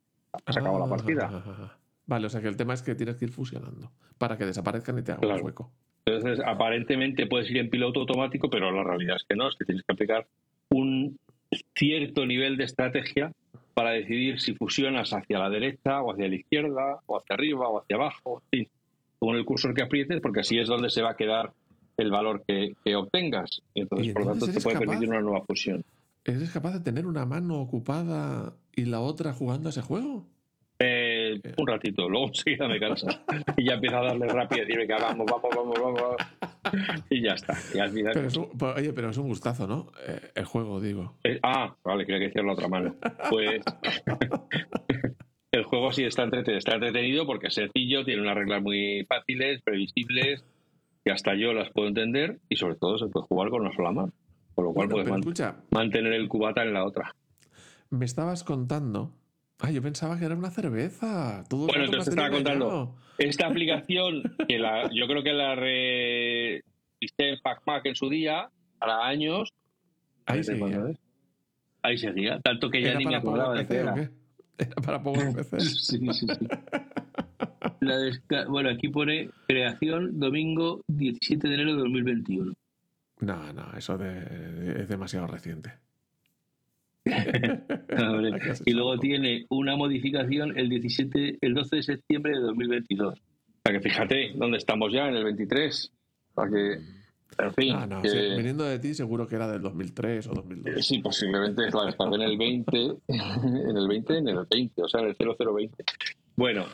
Se 0.48 0.58
acabó 0.58 0.78
la 0.78 0.86
partida. 0.86 1.30
Ah, 1.30 1.76
vale, 2.06 2.26
o 2.26 2.30
sea 2.30 2.40
que 2.40 2.48
el 2.48 2.56
tema 2.56 2.74
es 2.74 2.82
que 2.82 2.94
tienes 2.94 3.16
que 3.16 3.26
ir 3.26 3.30
fusionando 3.30 3.92
para 4.18 4.38
que 4.38 4.46
desaparezcan 4.46 4.98
y 4.98 5.02
te 5.02 5.12
hagan 5.12 5.30
un 5.30 5.44
hueco. 5.44 5.70
Entonces, 6.04 6.44
aparentemente 6.44 7.26
puedes 7.26 7.48
ir 7.50 7.58
en 7.58 7.70
piloto 7.70 8.00
automático, 8.00 8.50
pero 8.50 8.72
la 8.72 8.82
realidad 8.82 9.16
es 9.16 9.24
que 9.28 9.36
no, 9.36 9.48
es 9.48 9.54
que 9.54 9.64
tienes 9.64 9.84
que 9.84 9.92
aplicar 9.92 10.26
un 10.70 11.18
cierto 11.74 12.26
nivel 12.26 12.56
de 12.56 12.64
estrategia 12.64 13.32
para 13.74 13.90
decidir 13.90 14.40
si 14.40 14.54
fusionas 14.54 15.12
hacia 15.12 15.38
la 15.38 15.50
derecha 15.50 16.02
o 16.02 16.12
hacia 16.12 16.28
la 16.28 16.34
izquierda 16.34 17.00
o 17.06 17.18
hacia 17.18 17.34
arriba 17.34 17.68
o 17.68 17.80
hacia 17.80 17.96
abajo, 17.96 18.42
en 18.50 18.68
con 19.22 19.36
el 19.36 19.44
cursor 19.44 19.72
que 19.72 19.84
aprietes, 19.84 20.20
porque 20.20 20.40
así 20.40 20.58
es 20.58 20.66
donde 20.66 20.90
se 20.90 21.00
va 21.00 21.12
a 21.12 21.16
quedar 21.16 21.52
el 21.96 22.10
valor 22.10 22.42
que, 22.44 22.74
obtengas. 22.96 23.62
entonces, 23.72 24.12
por 24.12 24.24
lo 24.24 24.30
tanto, 24.32 24.46
te 24.46 24.60
puede 24.60 24.78
permitir 24.80 25.08
una 25.08 25.20
nueva 25.20 25.44
fusión. 25.44 25.84
¿Eres 26.24 26.50
capaz 26.50 26.72
de 26.72 26.80
tener 26.80 27.06
una 27.06 27.24
mano 27.24 27.60
ocupada 27.60 28.52
y 28.74 28.86
la 28.86 28.98
otra 28.98 29.32
jugando 29.32 29.68
a 29.68 29.70
ese 29.70 29.80
juego? 29.80 30.26
Eh, 30.80 31.11
eh, 31.42 31.54
un 31.58 31.66
ratito, 31.66 32.08
luego 32.08 32.26
enseguida 32.34 32.68
me 32.68 32.78
cansa. 32.80 33.22
Y 33.56 33.66
ya 33.66 33.74
empieza 33.74 33.98
a 34.00 34.04
darle 34.04 34.26
rápido 34.28 34.62
y 34.62 34.66
decir, 34.66 34.78
venga, 34.78 34.98
vamos, 34.98 35.26
vamos, 35.30 35.50
vamos, 35.54 35.80
vamos. 35.80 36.16
Y 37.10 37.22
ya 37.22 37.32
está. 37.34 37.54
Y 37.74 37.78
al 37.78 37.90
final... 37.90 38.12
Pero 38.14 38.26
es 38.28 38.36
un- 38.36 38.48
pues, 38.58 38.76
oye, 38.76 38.92
pero 38.92 39.10
es 39.10 39.16
un 39.18 39.28
gustazo, 39.28 39.66
¿no? 39.66 39.90
Eh, 40.06 40.20
el 40.34 40.44
juego, 40.44 40.80
digo. 40.80 41.14
Eh, 41.24 41.38
ah, 41.42 41.74
vale, 41.84 42.04
quería 42.06 42.20
que 42.20 42.26
decir 42.28 42.44
la 42.44 42.52
otra 42.52 42.68
mano. 42.68 42.94
Pues 43.30 43.62
el 45.52 45.64
juego 45.64 45.92
sí 45.92 46.04
está 46.04 46.22
entretenido, 46.24 46.58
está 46.58 46.74
entretenido 46.74 47.26
porque 47.26 47.48
es 47.48 47.54
sencillo, 47.54 48.04
tiene 48.04 48.22
unas 48.22 48.36
reglas 48.36 48.62
muy 48.62 49.04
fáciles, 49.08 49.60
previsibles, 49.62 50.44
que 51.04 51.10
hasta 51.12 51.34
yo 51.34 51.52
las 51.52 51.70
puedo 51.70 51.88
entender 51.88 52.38
y 52.48 52.56
sobre 52.56 52.76
todo 52.76 52.96
se 52.98 53.06
puede 53.08 53.26
jugar 53.26 53.50
con 53.50 53.62
una 53.62 53.72
sola 53.74 53.90
mano. 53.92 54.12
Con 54.54 54.64
lo 54.66 54.72
cual 54.72 54.88
Bueno, 54.88 54.90
puedes 54.90 55.04
pero 55.04 55.12
man- 55.14 55.20
escucha, 55.20 55.56
mantener 55.70 56.12
el 56.12 56.28
cubata 56.28 56.62
en 56.62 56.72
la 56.74 56.84
otra. 56.84 57.14
me 57.90 58.04
estabas 58.04 58.44
contando. 58.44 59.12
Ah, 59.64 59.70
yo 59.70 59.80
pensaba 59.80 60.18
que 60.18 60.24
era 60.24 60.34
una 60.34 60.50
cerveza. 60.50 61.44
Todo 61.48 61.66
Bueno, 61.68 61.88
te 61.88 61.98
estaba 61.98 62.30
contando. 62.30 62.96
Esta 63.18 63.46
aplicación, 63.48 64.22
que 64.48 64.58
la, 64.58 64.90
yo 64.92 65.06
creo 65.06 65.22
que 65.22 65.32
la 65.32 65.54
revisé 65.54 66.62
en 67.18 67.38
FacMac 67.40 67.86
en 67.86 67.94
su 67.94 68.08
día, 68.10 68.50
para 68.78 69.06
años. 69.06 69.52
Ahí 70.26 70.38
¿Desde 70.38 70.58
seguía. 70.58 70.84
es? 70.90 70.98
Ahí 71.82 71.98
seguía, 71.98 72.40
tanto 72.40 72.70
que 72.70 72.82
ya 72.82 72.90
¿Era 72.90 72.98
ni 72.98 73.06
me 73.06 73.16
acordaba 73.16 73.54
de 73.54 73.60
o 73.62 73.72
era. 73.80 74.10
¿Era 74.58 74.74
para 74.84 75.02
Power 75.02 75.32
PC? 75.50 75.60
Sí, 75.60 75.98
sí, 76.12 76.12
sí. 76.12 76.26
La 77.80 77.96
desca- 77.98 78.46
bueno, 78.48 78.68
aquí 78.70 78.88
pone 78.88 79.30
creación 79.48 80.18
domingo 80.20 80.82
17 80.88 81.48
de 81.48 81.54
enero 81.54 81.72
de 81.74 81.78
2021. 81.82 82.52
No, 83.20 83.52
no, 83.52 83.72
eso 83.76 83.96
de- 83.98 84.82
es 84.82 84.88
demasiado 84.88 85.26
reciente. 85.28 85.72
Hombre, 85.72 86.70
¿A 86.72 86.78
qué 86.80 86.86
has 86.86 86.91
y 88.64 88.72
luego 88.72 88.98
tiene 88.98 89.46
una 89.50 89.76
modificación 89.76 90.56
el 90.58 90.68
17, 90.68 91.38
el 91.40 91.54
12 91.54 91.76
de 91.76 91.82
septiembre 91.82 92.32
de 92.34 92.40
2022. 92.40 93.14
O 93.18 93.62
sea 93.64 93.72
que 93.78 93.80
fíjate 93.80 94.32
dónde 94.34 94.58
estamos 94.58 94.92
ya, 94.92 95.08
en 95.08 95.16
el 95.16 95.24
23. 95.24 95.92
O 96.34 96.42
sea 96.42 96.50
que, 96.50 97.42
en 97.44 97.54
fin, 97.54 97.74
Ah, 97.76 97.86
no, 97.86 98.02
que- 98.02 98.08
sí, 98.08 98.18
viniendo 98.36 98.64
de 98.64 98.78
ti 98.78 98.94
seguro 98.94 99.26
que 99.26 99.36
era 99.36 99.50
del 99.50 99.62
2003 99.62 100.26
o 100.28 100.34
2002. 100.34 100.76
Eh, 100.76 100.82
Sí, 100.82 100.98
posiblemente 100.98 101.66
claro, 101.70 101.88
estaba 101.88 102.14
en 102.16 102.22
el 102.22 102.36
20, 102.36 102.78
en 103.08 103.76
el 103.76 103.88
20, 103.88 104.18
en 104.18 104.28
el 104.28 104.38
20, 104.50 104.82
o 104.82 104.88
sea, 104.88 105.00
en 105.00 105.08
el 105.08 105.16
0020. 105.16 105.84
Bueno, 106.34 106.64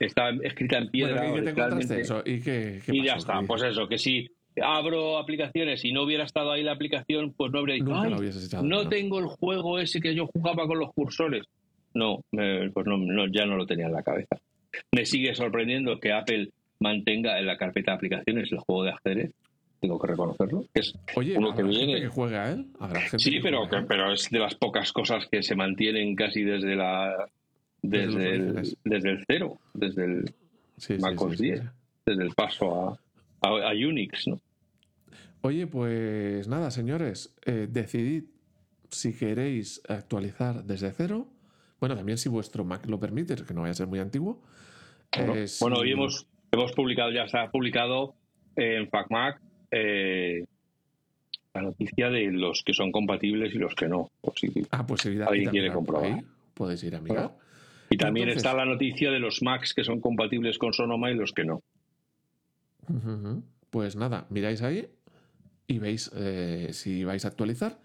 está 0.00 0.30
escrita 0.42 0.78
en 0.78 0.90
piedra. 0.90 1.22
Bueno, 1.28 1.50
¿y 1.50 1.54
qué 1.54 1.86
te 1.86 2.00
eso? 2.00 2.22
¿Y 2.24 2.40
qué, 2.40 2.82
qué 2.84 2.96
Y 2.96 3.04
ya 3.04 3.14
está, 3.14 3.40
¿Qué- 3.40 3.46
pues 3.46 3.62
eso, 3.62 3.86
que 3.88 3.98
si 3.98 4.28
abro 4.62 5.18
aplicaciones 5.18 5.84
y 5.84 5.92
no 5.92 6.02
hubiera 6.02 6.24
estado 6.24 6.52
ahí 6.52 6.62
la 6.62 6.72
aplicación, 6.72 7.32
pues 7.36 7.52
no 7.52 7.58
habría 7.60 7.74
dicho, 7.76 7.86
Nunca 7.86 8.02
"Ay, 8.02 8.10
lo 8.10 8.18
hubieses 8.18 8.46
echado. 8.46 8.62
no 8.64 8.84
¿no? 8.84 8.88
tengo 8.88 9.18
el 9.18 9.26
juego 9.26 9.78
ese 9.78 10.00
que 10.00 10.14
yo 10.14 10.26
jugaba 10.26 10.66
con 10.66 10.78
los 10.78 10.92
cursores. 10.92 11.44
No, 11.94 12.20
me- 12.32 12.70
pues 12.70 12.86
no, 12.86 12.96
no, 12.98 13.26
ya 13.26 13.46
no 13.46 13.56
lo 13.56 13.66
tenía 13.66 13.86
en 13.86 13.92
la 13.92 14.02
cabeza. 14.02 14.36
Me 14.92 15.06
sigue 15.06 15.34
sorprendiendo 15.34 15.98
que 15.98 16.12
Apple 16.12 16.50
mantenga 16.80 17.38
en 17.38 17.46
la 17.46 17.56
carpeta 17.56 17.92
de 17.92 17.96
aplicaciones 17.96 18.52
el 18.52 18.58
juego 18.58 18.84
de 18.84 18.90
ajedrez. 18.90 19.32
Tengo 19.80 19.98
que 19.98 20.06
reconocerlo. 20.08 20.64
Es 20.74 20.94
Oye, 21.14 21.36
uno 21.38 21.54
que 21.54 21.62
¿habrá 21.62 21.72
gente 21.72 21.86
viene. 21.86 22.00
que 22.02 22.08
juega 22.08 22.46
gente 22.48 23.18
Sí, 23.18 23.30
que 23.32 23.40
pero, 23.42 23.66
juega 23.66 23.86
pero 23.86 24.12
es 24.12 24.28
de 24.30 24.38
las 24.38 24.54
pocas 24.54 24.92
cosas 24.92 25.26
que 25.30 25.42
se 25.42 25.54
mantienen 25.54 26.14
casi 26.14 26.42
desde 26.42 26.74
la 26.76 27.28
Desde 27.82 28.18
desde, 28.18 28.34
el, 28.34 28.76
desde 28.84 29.10
el 29.10 29.24
cero, 29.26 29.58
desde 29.74 30.04
el, 30.04 30.24
Sí, 30.78 30.96
sí, 30.96 31.00
Mac 31.00 31.12
sí, 31.18 31.24
OS 31.24 31.36
sí, 31.38 31.44
10. 31.44 31.60
sí. 31.60 31.66
desde 32.06 32.22
el 32.24 32.30
paso 32.34 32.98
a, 33.42 33.48
a, 33.48 33.70
a 33.70 33.72
Unix, 33.72 34.26
¿no? 34.28 34.38
Oye, 35.42 35.66
pues 35.66 36.48
nada, 36.48 36.70
señores, 36.70 37.34
eh, 37.44 37.68
decidid 37.70 38.24
si 38.90 39.12
queréis 39.16 39.80
actualizar 39.88 40.64
desde 40.64 40.90
cero. 40.92 41.28
Bueno, 41.80 41.94
también 41.96 42.18
si 42.18 42.28
vuestro 42.28 42.64
Mac 42.64 42.86
lo 42.86 42.98
permite, 42.98 43.36
que 43.36 43.54
no 43.54 43.60
vaya 43.62 43.72
a 43.72 43.74
ser 43.74 43.86
muy 43.86 43.98
antiguo. 43.98 44.42
Bueno, 45.16 45.34
Eh, 45.34 45.46
si- 45.48 45.62
bueno, 45.62 45.76
hoy 45.78 45.92
hemos, 45.92 46.26
hemos 46.50 46.72
publicado, 46.72 47.10
ya 47.12 47.24
ha 47.32 47.50
publicado 47.50 48.14
en 48.56 48.88
FacMac 48.88 49.40
eh, 49.70 50.44
la 51.54 51.62
noticia 51.62 52.08
de 52.10 52.30
los 52.30 52.62
que 52.64 52.72
son 52.72 52.92
compatibles 52.92 53.54
y 53.54 53.58
los 53.58 53.74
que 53.74 53.88
no. 53.88 54.10
Si- 54.36 54.66
Ah, 54.70 54.86
pues 54.86 55.04
alguien 55.06 55.50
quiere 55.50 55.72
comprobar. 55.72 56.22
podéis 56.54 56.82
ir 56.84 56.94
a 56.96 57.00
mirar. 57.00 57.36
Y 57.90 57.96
también 57.96 58.28
Entonces- 58.28 58.44
está 58.46 58.56
la 58.56 58.64
noticia 58.64 59.10
de 59.10 59.18
los 59.20 59.42
Macs 59.42 59.74
que 59.74 59.84
son 59.84 60.00
compatibles 60.00 60.58
con 60.58 60.72
Sonoma 60.72 61.10
y 61.10 61.14
los 61.14 61.32
que 61.32 61.44
no. 61.44 61.62
Pues 63.70 63.96
nada, 63.96 64.26
miráis 64.30 64.62
ahí 64.62 64.88
y 65.66 65.78
veis 65.78 66.10
eh, 66.14 66.70
si 66.72 67.04
vais 67.04 67.24
a 67.24 67.28
actualizar 67.28 67.80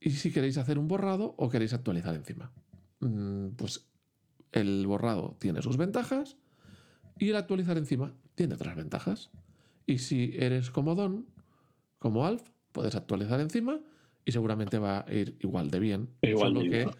y 0.00 0.10
si 0.10 0.32
queréis 0.32 0.58
hacer 0.58 0.78
un 0.78 0.88
borrado 0.88 1.34
o 1.36 1.48
queréis 1.48 1.72
actualizar 1.72 2.14
encima. 2.14 2.52
Mm, 3.00 3.48
Pues 3.56 3.86
el 4.52 4.86
borrado 4.86 5.36
tiene 5.38 5.62
sus 5.62 5.76
ventajas 5.76 6.36
y 7.18 7.30
el 7.30 7.36
actualizar 7.36 7.76
encima 7.76 8.14
tiene 8.34 8.54
otras 8.54 8.76
ventajas. 8.76 9.30
Y 9.86 9.98
si 9.98 10.34
eres 10.36 10.70
como 10.70 10.94
Don, 10.94 11.26
como 11.98 12.26
Alf, 12.26 12.42
puedes 12.72 12.94
actualizar 12.94 13.40
encima 13.40 13.80
y 14.24 14.32
seguramente 14.32 14.78
va 14.78 15.04
a 15.06 15.12
ir 15.12 15.36
igual 15.40 15.70
de 15.70 15.78
bien. 15.78 16.08
Igual 16.22 16.48
solo, 16.48 16.60
de 16.60 16.70
que, 16.70 16.90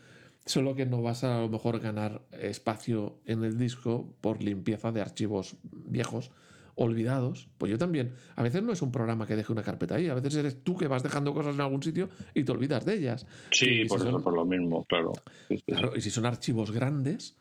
solo 0.45 0.75
que 0.75 0.87
no 0.87 1.03
vas 1.03 1.25
a, 1.25 1.39
a 1.39 1.41
lo 1.41 1.49
mejor 1.49 1.81
ganar 1.81 2.23
espacio 2.33 3.21
en 3.25 3.45
el 3.45 3.59
disco 3.59 4.15
por 4.21 4.43
limpieza 4.43 4.93
de 4.93 5.01
archivos 5.01 5.57
viejos 5.63 6.31
olvidados. 6.77 7.49
Pues 7.59 7.71
yo 7.71 7.79
también. 7.79 8.15
A 8.37 8.43
veces 8.43 8.63
no 8.63 8.73
es 8.73 8.81
un 8.83 8.93
programa 8.93 9.27
que 9.27 9.35
deje 9.37 9.53
una 9.53 9.63
carpeta 9.63 9.97
ahí, 9.97 10.09
a 10.09 10.15
veces 10.15 10.35
eres 10.37 10.63
tú 10.63 10.77
que 10.77 10.87
vas 10.89 11.03
dejando 11.03 11.35
cosas 11.35 11.55
en 11.55 11.61
algún 11.63 11.83
sitio 11.83 12.09
y 12.35 12.45
te 12.45 12.53
olvidas 12.53 12.85
de 12.87 12.95
ellas. 12.95 13.27
Sí, 13.51 13.83
si 13.83 13.85
por 13.87 14.01
eso, 14.01 14.11
son- 14.13 14.23
por 14.23 14.35
lo 14.35 14.45
mismo, 14.45 14.85
claro. 14.85 15.13
Sí, 15.49 15.57
sí. 15.59 15.65
Claro, 15.67 15.93
y 15.97 16.01
si 16.01 16.11
son 16.11 16.27
archivos 16.27 16.71
grandes, 16.71 17.37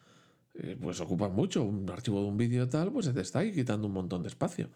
eh, 0.56 0.78
pues 0.82 1.00
ocupan 1.02 1.34
mucho. 1.34 1.64
Un 1.64 1.90
archivo 1.90 2.22
de 2.22 2.28
un 2.28 2.38
vídeo 2.38 2.64
y 2.64 2.68
tal, 2.70 2.92
pues 2.92 3.06
se 3.06 3.14
te 3.14 3.22
está 3.22 3.40
ahí 3.40 3.52
quitando 3.54 3.88
un 3.88 3.94
montón 3.94 4.22
de 4.24 4.30
espacio. 4.30 4.70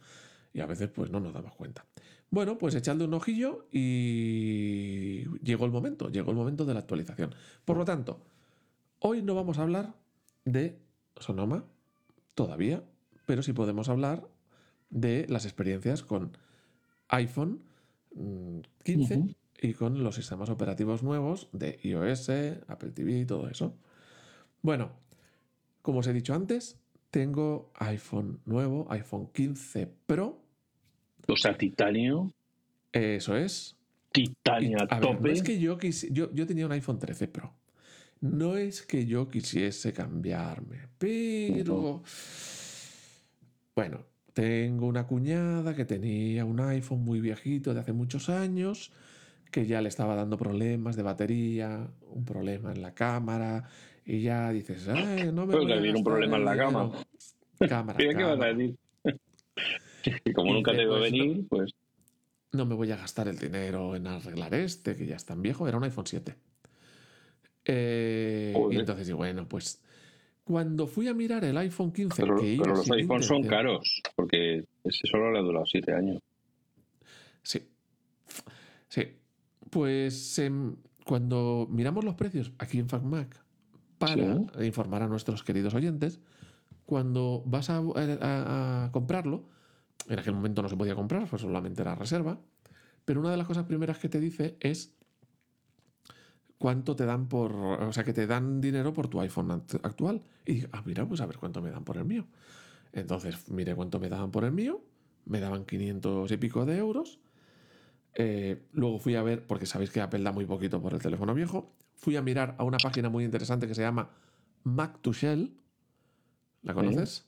Y 0.53 0.59
a 0.61 0.65
veces, 0.65 0.89
pues 0.89 1.09
no 1.11 1.19
nos 1.19 1.33
damos 1.33 1.55
cuenta. 1.55 1.85
Bueno, 2.31 2.57
pues 2.57 2.75
echadle 2.75 3.05
un 3.05 3.13
ojillo 3.13 3.67
y 3.71 5.23
llegó 5.43 5.65
el 5.65 5.71
momento, 5.71 6.09
llegó 6.09 6.31
el 6.31 6.37
momento 6.37 6.65
de 6.65 6.73
la 6.73 6.79
actualización. 6.81 7.33
Por 7.65 7.77
lo 7.77 7.85
tanto, 7.85 8.19
hoy 8.99 9.21
no 9.21 9.35
vamos 9.35 9.57
a 9.57 9.63
hablar 9.63 9.93
de 10.45 10.79
Sonoma 11.17 11.63
todavía, 12.35 12.83
pero 13.25 13.41
sí 13.43 13.53
podemos 13.53 13.89
hablar 13.89 14.27
de 14.89 15.25
las 15.29 15.45
experiencias 15.45 16.03
con 16.03 16.37
iPhone 17.09 17.61
mm, 18.15 18.59
15 18.83 19.17
Ujú. 19.17 19.35
y 19.61 19.73
con 19.73 20.03
los 20.03 20.15
sistemas 20.15 20.49
operativos 20.49 21.03
nuevos 21.03 21.49
de 21.53 21.79
iOS, 21.83 22.29
Apple 22.67 22.91
TV 22.91 23.19
y 23.19 23.25
todo 23.25 23.49
eso. 23.49 23.77
Bueno, 24.61 24.91
como 25.81 25.99
os 25.99 26.07
he 26.07 26.13
dicho 26.13 26.33
antes, 26.33 26.77
tengo 27.11 27.71
iPhone 27.75 28.39
nuevo, 28.45 28.87
iPhone 28.91 29.27
15 29.33 29.87
Pro. 30.05 30.41
O 31.27 31.35
sea, 31.35 31.57
titanio, 31.57 32.31
Eso 32.91 33.35
es. 33.35 33.75
titanio 34.11 34.77
a, 34.81 34.95
A 34.95 34.99
ver, 34.99 35.09
tope. 35.11 35.27
no 35.27 35.29
es 35.33 35.43
que 35.43 35.59
yo, 35.59 35.77
quisi- 35.77 36.09
yo, 36.11 36.33
yo 36.33 36.45
tenía 36.47 36.65
un 36.65 36.71
iPhone 36.71 36.99
13 36.99 37.27
Pro. 37.27 37.53
No 38.21 38.57
es 38.57 38.81
que 38.81 39.05
yo 39.05 39.29
quisiese 39.29 39.93
cambiarme, 39.93 40.89
pero... 40.97 42.03
Bueno, 43.75 44.05
tengo 44.33 44.87
una 44.87 45.07
cuñada 45.07 45.75
que 45.75 45.85
tenía 45.85 46.45
un 46.45 46.59
iPhone 46.59 47.03
muy 47.03 47.19
viejito 47.19 47.73
de 47.73 47.79
hace 47.81 47.93
muchos 47.93 48.29
años, 48.29 48.91
que 49.51 49.65
ya 49.65 49.81
le 49.81 49.89
estaba 49.89 50.15
dando 50.15 50.37
problemas 50.37 50.95
de 50.95 51.03
batería, 51.03 51.87
un 52.11 52.25
problema 52.25 52.71
en 52.71 52.81
la 52.81 52.93
cámara, 52.93 53.67
y 54.05 54.21
ya 54.21 54.51
dices, 54.51 54.87
Ay, 54.87 55.31
no 55.33 55.45
me 55.45 55.55
voy 55.55 55.71
a 55.71 55.95
un 55.95 56.03
problema 56.03 56.37
en 56.37 56.45
la 56.45 56.53
dinero". 56.53 56.71
cama. 56.71 56.91
Cámara, 57.67 57.97
¿Qué 57.97 58.09
qué 58.09 58.23
vas 58.23 58.39
a 58.41 58.45
decir? 58.45 58.75
Y 60.25 60.31
como 60.31 60.51
Y 60.51 60.53
nunca 60.53 60.71
te 60.71 60.77
veo 60.77 60.99
venir, 61.01 61.45
pues 61.49 61.73
no 62.53 62.65
me 62.65 62.73
voy 62.73 62.91
a 62.91 62.95
gastar 62.95 63.27
el 63.27 63.37
dinero 63.37 63.95
en 63.95 64.07
arreglar 64.07 64.53
este, 64.53 64.95
que 64.95 65.05
ya 65.05 65.17
es 65.17 65.25
tan 65.25 65.41
viejo, 65.41 65.67
era 65.67 65.77
un 65.77 65.83
iPhone 65.83 66.05
7. 66.07 66.35
Eh, 67.65 68.53
y 68.71 68.77
entonces, 68.77 69.09
y 69.09 69.13
bueno, 69.13 69.47
pues 69.47 69.81
cuando 70.49 70.87
fui 70.87 71.07
a 71.07 71.13
mirar 71.13 71.43
el 71.43 71.55
iPhone 71.57 71.91
15, 71.93 72.23
pero, 72.23 72.35
que 72.37 72.57
pero 72.59 72.75
los 72.75 72.89
iPhones 72.89 73.27
son 73.27 73.43
caros, 73.43 74.01
porque 74.15 74.65
ese 74.83 75.05
solo 75.05 75.31
le 75.31 75.37
ha 75.37 75.41
durado 75.43 75.63
siete 75.67 75.93
años. 75.93 76.17
Sí. 77.43 77.69
Sí. 78.87 79.03
Pues 79.69 80.39
em, 80.39 80.75
cuando 81.05 81.67
miramos 81.69 82.03
los 82.03 82.15
precios 82.15 82.51
aquí 82.57 82.79
en 82.79 82.89
FacMac 82.89 83.39
para 83.99 84.15
Sí. 84.57 84.65
informar 84.65 85.03
a 85.03 85.07
nuestros 85.07 85.43
queridos 85.43 85.75
oyentes, 85.75 86.19
cuando 86.85 87.43
vas 87.45 87.69
a, 87.69 87.77
a- 87.77 88.85
a 88.85 88.91
comprarlo, 88.91 89.47
en 90.07 90.17
aquel 90.17 90.33
momento 90.33 90.63
no 90.63 90.69
se 90.69 90.77
podía 90.77 90.95
comprar, 90.95 91.27
pues 91.29 91.43
solamente 91.43 91.83
era 91.83 91.93
reserva, 91.93 92.39
pero 93.05 93.19
una 93.19 93.29
de 93.29 93.37
las 93.37 93.45
cosas 93.45 93.65
primeras 93.65 93.99
que 93.99 94.09
te 94.09 94.19
dice 94.19 94.57
es 94.61 94.95
cuánto 96.59 96.95
te 96.95 97.05
dan 97.05 97.27
por, 97.27 97.53
o 97.55 97.91
sea, 97.93 98.03
que 98.03 98.13
te 98.13 98.27
dan 98.27 98.61
dinero 98.61 98.93
por 98.93 99.07
tu 99.07 99.19
iPhone 99.21 99.47
act- 99.49 99.79
actual. 99.83 100.21
Y 100.45 100.53
dije, 100.55 100.69
ah, 100.73 100.83
mira, 100.85 101.07
pues 101.07 101.21
a 101.21 101.25
ver 101.25 101.37
cuánto 101.37 101.61
me 101.61 101.71
dan 101.71 101.83
por 101.83 101.97
el 101.97 102.05
mío. 102.05 102.27
Entonces 102.93 103.49
miré 103.49 103.73
cuánto 103.75 103.99
me 103.99 104.09
daban 104.09 104.29
por 104.29 104.43
el 104.43 104.51
mío, 104.51 104.81
me 105.25 105.39
daban 105.39 105.65
500 105.65 106.31
y 106.31 106.37
pico 106.37 106.65
de 106.65 106.77
euros. 106.77 107.19
Eh, 108.15 108.61
luego 108.73 108.99
fui 108.99 109.15
a 109.15 109.23
ver, 109.23 109.45
porque 109.47 109.65
sabéis 109.65 109.89
que 109.91 110.01
Apple 110.01 110.21
da 110.21 110.31
muy 110.31 110.45
poquito 110.45 110.81
por 110.81 110.93
el 110.93 111.01
teléfono 111.01 111.33
viejo, 111.33 111.73
fui 111.95 112.15
a 112.17 112.21
mirar 112.21 112.55
a 112.57 112.63
una 112.63 112.77
página 112.77 113.09
muy 113.09 113.23
interesante 113.23 113.67
que 113.67 113.75
se 113.75 113.81
llama 113.81 114.09
Mac 114.63 114.99
to 115.01 115.13
Shell, 115.13 115.53
¿La 116.61 116.73
conoces? 116.73 117.25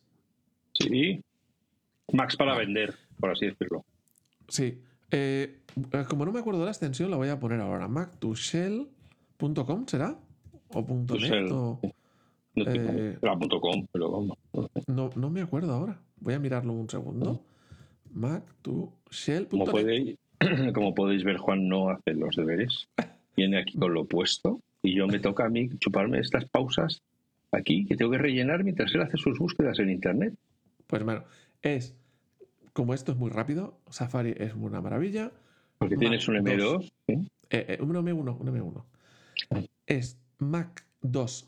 Sí. 0.73 1.23
Max 2.11 2.35
para 2.35 2.57
vender, 2.57 2.93
por 3.17 3.31
así 3.31 3.45
decirlo. 3.45 3.85
Sí. 4.49 4.81
Eh, 5.09 5.61
como 6.09 6.25
no 6.25 6.33
me 6.33 6.39
acuerdo 6.39 6.59
de 6.59 6.65
la 6.65 6.71
extensión, 6.71 7.09
la 7.09 7.15
voy 7.17 7.29
a 7.29 7.39
poner 7.39 7.61
ahora. 7.61 7.87
mac2shell.com 9.41 9.87
será? 9.87 10.17
¿O 10.73 10.85
punto 10.85 11.15
.net? 11.15 11.51
O, 11.51 11.79
no, 12.53 12.63
eh, 12.67 13.17
.com, 13.61 13.87
pero 13.91 14.11
vamos. 14.11 14.37
No, 14.87 15.09
no 15.15 15.29
me 15.29 15.41
acuerdo 15.41 15.73
ahora. 15.73 15.99
Voy 16.17 16.33
a 16.33 16.39
mirarlo 16.39 16.73
un 16.73 16.89
segundo. 16.89 17.43
Mac2shell.net. 18.13 19.47
Como, 19.49 19.65
podéis, 19.65 20.17
como 20.73 20.93
podéis 20.93 21.23
ver, 21.23 21.37
Juan 21.37 21.67
no 21.67 21.89
hace 21.89 22.13
los 22.13 22.35
deberes. 22.35 22.89
Viene 23.35 23.59
aquí 23.59 23.77
con 23.77 23.93
lo 23.93 24.01
opuesto 24.01 24.59
y 24.83 24.95
yo 24.95 25.07
me 25.07 25.19
toca 25.19 25.45
a 25.45 25.49
mí 25.49 25.69
chuparme 25.79 26.19
estas 26.19 26.45
pausas 26.45 27.01
aquí 27.51 27.85
que 27.85 27.95
tengo 27.95 28.11
que 28.11 28.17
rellenar 28.17 28.63
mientras 28.63 28.93
él 28.93 29.01
hace 29.01 29.17
sus 29.17 29.39
búsquedas 29.39 29.79
en 29.79 29.89
Internet. 29.89 30.33
Pues 30.87 31.03
bueno, 31.03 31.23
es 31.61 31.95
como 32.73 32.93
esto 32.93 33.11
es 33.11 33.17
muy 33.17 33.29
rápido, 33.29 33.79
Safari 33.89 34.33
es 34.37 34.53
una 34.53 34.81
maravilla. 34.81 35.31
Porque 35.77 35.97
tienes 35.97 36.27
un 36.27 36.35
M2. 36.35 36.91
Eh, 37.07 37.25
eh, 37.49 37.77
un 37.81 37.93
M1, 37.93 38.37
un 38.39 38.47
M1. 38.47 38.83
Es 39.85 40.17
Mac 40.37 40.85
2. 41.01 41.47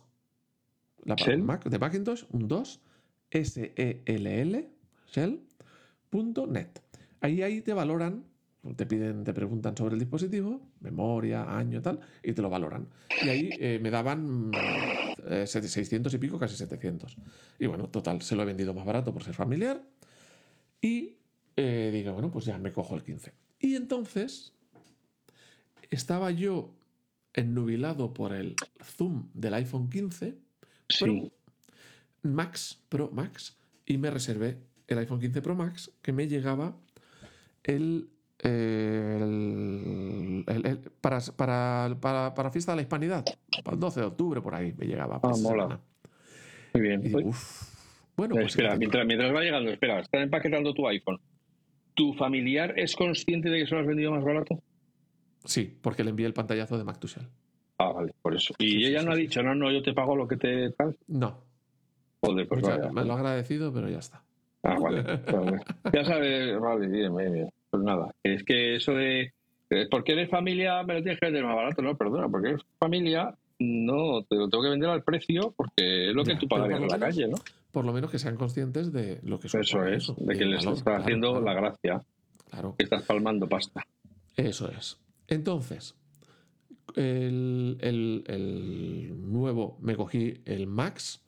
La 1.05 1.15
Mac 1.37 1.65
de 1.69 1.79
Macintosh, 1.79 2.23
un 2.31 2.47
2, 2.47 2.81
S-E-L-L, 3.31 4.69
shell.net. 5.11 6.69
Ahí, 7.21 7.41
ahí 7.41 7.61
te 7.61 7.73
valoran, 7.73 8.23
te 8.75 8.85
piden, 8.85 9.23
te 9.23 9.33
preguntan 9.33 9.75
sobre 9.75 9.95
el 9.95 9.99
dispositivo, 9.99 10.61
memoria, 10.79 11.57
año, 11.57 11.81
tal, 11.81 11.99
y 12.23 12.33
te 12.33 12.41
lo 12.41 12.49
valoran. 12.49 12.87
Y 13.21 13.29
ahí 13.29 13.49
eh, 13.59 13.79
me 13.81 13.89
daban 13.89 14.51
600 15.45 16.13
y 16.13 16.17
pico, 16.17 16.39
casi 16.39 16.55
700. 16.55 17.17
Y 17.59 17.67
bueno, 17.67 17.89
total, 17.89 18.21
se 18.21 18.35
lo 18.35 18.43
he 18.43 18.45
vendido 18.45 18.73
más 18.73 18.85
barato 18.85 19.13
por 19.13 19.23
ser 19.23 19.33
familiar 19.33 19.83
y 20.81 21.17
eh, 21.55 21.91
digo, 21.93 22.13
bueno, 22.13 22.31
pues 22.31 22.45
ya 22.45 22.57
me 22.57 22.71
cojo 22.71 22.95
el 22.95 23.03
15. 23.03 23.33
Y 23.59 23.75
entonces 23.75 24.53
estaba 25.89 26.31
yo 26.31 26.73
ennubilado 27.33 28.13
por 28.13 28.33
el 28.33 28.55
zoom 28.83 29.29
del 29.33 29.53
iPhone 29.55 29.89
15 29.89 30.35
Pro 30.99 31.31
Max, 32.23 32.79
Pro 32.89 33.09
Max, 33.11 33.57
y 33.85 33.97
me 33.97 34.09
reservé 34.11 34.57
el 34.87 34.97
iPhone 34.99 35.19
15 35.19 35.41
Pro 35.41 35.55
Max 35.55 35.91
que 36.01 36.11
me 36.11 36.27
llegaba 36.27 36.75
el, 37.63 38.09
para, 41.01 41.19
para, 41.35 41.97
para, 41.99 42.33
para, 42.33 42.51
fiesta 42.51 42.73
de 42.73 42.75
la 42.77 42.81
hispanidad, 42.81 43.25
para 43.63 43.75
el 43.75 43.79
12 43.79 43.99
de 43.99 44.05
octubre 44.05 44.41
por 44.41 44.55
ahí 44.55 44.73
me 44.77 44.85
llegaba. 44.85 45.19
Ah, 45.23 45.31
mola. 45.41 45.79
Muy 46.73 46.81
bien. 46.81 47.01
Bueno, 48.15 48.35
pues 48.35 48.47
espera, 48.47 48.75
mientras, 48.75 49.05
mientras 49.05 49.33
va 49.33 49.41
llegando, 49.41 49.71
espera, 49.71 49.99
están 49.99 50.21
empaquetando 50.23 50.73
tu 50.73 50.87
iPhone. 50.87 51.19
¿Tu 51.95 52.13
familiar 52.13 52.73
es 52.77 52.95
consciente 52.95 53.49
de 53.49 53.59
que 53.59 53.67
se 53.67 53.75
lo 53.75 53.81
has 53.81 53.87
vendido 53.87 54.11
más 54.11 54.23
barato? 54.23 54.61
Sí, 55.45 55.77
porque 55.81 56.03
le 56.03 56.11
envié 56.11 56.25
el 56.25 56.33
pantallazo 56.33 56.77
de 56.77 56.83
MacTushell. 56.83 57.27
Ah, 57.77 57.91
vale, 57.91 58.13
por 58.21 58.35
eso. 58.35 58.53
¿Y 58.59 58.85
ella 58.85 59.03
no 59.03 59.11
ha 59.11 59.15
dicho, 59.15 59.41
no, 59.43 59.55
no, 59.55 59.71
yo 59.71 59.81
te 59.81 59.93
pago 59.93 60.15
lo 60.15 60.27
que 60.27 60.37
te 60.37 60.69
tal? 60.71 60.95
No. 61.07 61.41
Joder, 62.21 62.47
pues 62.47 62.63
Me 62.93 63.03
lo 63.03 63.13
ha 63.13 63.17
agradecido, 63.17 63.73
pero 63.73 63.89
ya 63.89 63.99
está. 63.99 64.23
Ah, 64.63 64.77
vale. 64.79 65.03
ya 65.93 66.05
sabes, 66.05 66.57
vale, 66.59 66.87
bien, 66.87 67.15
bien, 67.15 67.49
Pues 67.69 67.83
nada, 67.83 68.13
es 68.23 68.43
que 68.43 68.75
eso 68.75 68.93
de. 68.93 69.33
Porque 69.89 70.13
eres 70.13 70.29
familia, 70.29 70.83
me 70.83 70.93
lo 70.93 71.01
tienes 71.01 71.19
que 71.19 71.25
vender 71.25 71.43
más 71.43 71.55
barato, 71.55 71.81
no, 71.81 71.97
perdona, 71.97 72.29
porque 72.29 72.49
eres 72.49 72.61
familia, 72.77 73.35
no, 73.59 74.23
te 74.23 74.35
lo 74.35 74.47
tengo 74.49 74.63
que 74.63 74.69
vender 74.69 74.89
al 74.89 75.03
precio 75.03 75.53
porque 75.55 76.09
es 76.09 76.15
lo 76.15 76.23
que 76.23 76.35
tú 76.35 76.47
pagarías 76.47 76.81
en 76.81 76.87
la 76.87 76.99
calle, 76.99 77.27
¿no? 77.27 77.37
Por 77.71 77.85
lo 77.85 77.91
menos 77.91 78.11
que 78.11 78.19
sean 78.19 78.35
conscientes 78.35 78.93
de 78.93 79.19
lo 79.23 79.39
que 79.39 79.49
son. 79.49 79.61
Eso 79.61 79.83
es, 79.85 80.13
de 80.15 80.37
que 80.37 80.45
les 80.45 80.65
estás 80.65 81.01
haciendo 81.01 81.41
la 81.41 81.53
gracia. 81.53 82.01
Claro. 82.51 82.75
Que 82.77 82.83
estás 82.83 83.03
palmando 83.03 83.47
pasta. 83.47 83.85
Eso 84.37 84.69
es. 84.69 84.99
Entonces, 85.33 85.95
el, 86.95 87.77
nuevo, 89.17 89.77
me 89.81 89.95
cogí 89.95 90.41
el 90.45 90.67
Max, 90.67 91.23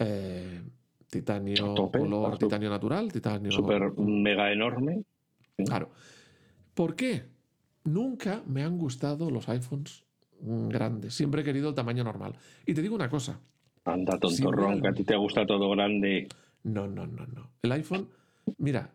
eh, 0.00 0.62
titanio 1.08 1.74
color, 1.90 2.38
titanio 2.38 2.70
natural, 2.70 3.12
titanio. 3.12 3.52
Super 3.52 3.92
mega 3.98 4.52
enorme. 4.52 5.04
Claro. 5.64 5.90
¿Por 6.74 6.96
qué? 6.96 7.24
Nunca 7.84 8.42
me 8.46 8.64
han 8.64 8.76
gustado 8.78 9.30
los 9.30 9.48
iPhones 9.48 10.04
grande. 10.40 11.10
Siempre 11.10 11.42
he 11.42 11.44
querido 11.44 11.68
el 11.70 11.74
tamaño 11.74 12.04
normal. 12.04 12.34
Y 12.66 12.74
te 12.74 12.82
digo 12.82 12.94
una 12.94 13.08
cosa. 13.08 13.40
Anda, 13.84 14.18
tontorrón, 14.18 14.82
que 14.82 14.88
a 14.88 14.92
ti 14.92 15.04
te 15.04 15.16
gusta 15.16 15.46
todo 15.46 15.70
grande. 15.70 16.28
No, 16.64 16.88
no, 16.88 17.06
no, 17.06 17.26
no. 17.26 17.52
El 17.62 17.72
iPhone, 17.72 18.08
mira, 18.58 18.92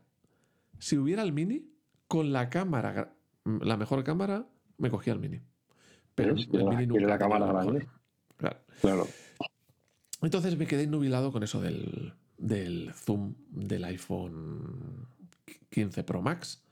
si 0.77 0.97
hubiera 0.97 1.23
el 1.23 1.31
mini, 1.31 1.71
con 2.07 2.33
la 2.33 2.49
cámara, 2.49 3.13
la 3.45 3.77
mejor 3.77 4.03
cámara, 4.03 4.47
me 4.77 4.89
cogía 4.89 5.13
el 5.13 5.19
mini. 5.19 5.41
Pero 6.15 6.35
el 6.35 6.47
mini 6.65 6.87
nunca. 6.87 7.07
la 7.07 7.17
cámara 7.17 7.45
grande. 7.47 7.87
Claro. 8.81 9.07
Entonces 10.21 10.57
me 10.57 10.67
quedé 10.67 10.87
nubilado 10.87 11.31
con 11.31 11.43
eso 11.43 11.61
del, 11.61 12.13
del 12.37 12.93
zoom 12.93 13.35
del 13.49 13.83
iPhone 13.85 15.07
15 15.69 16.03
Pro 16.03 16.21
Max 16.21 16.63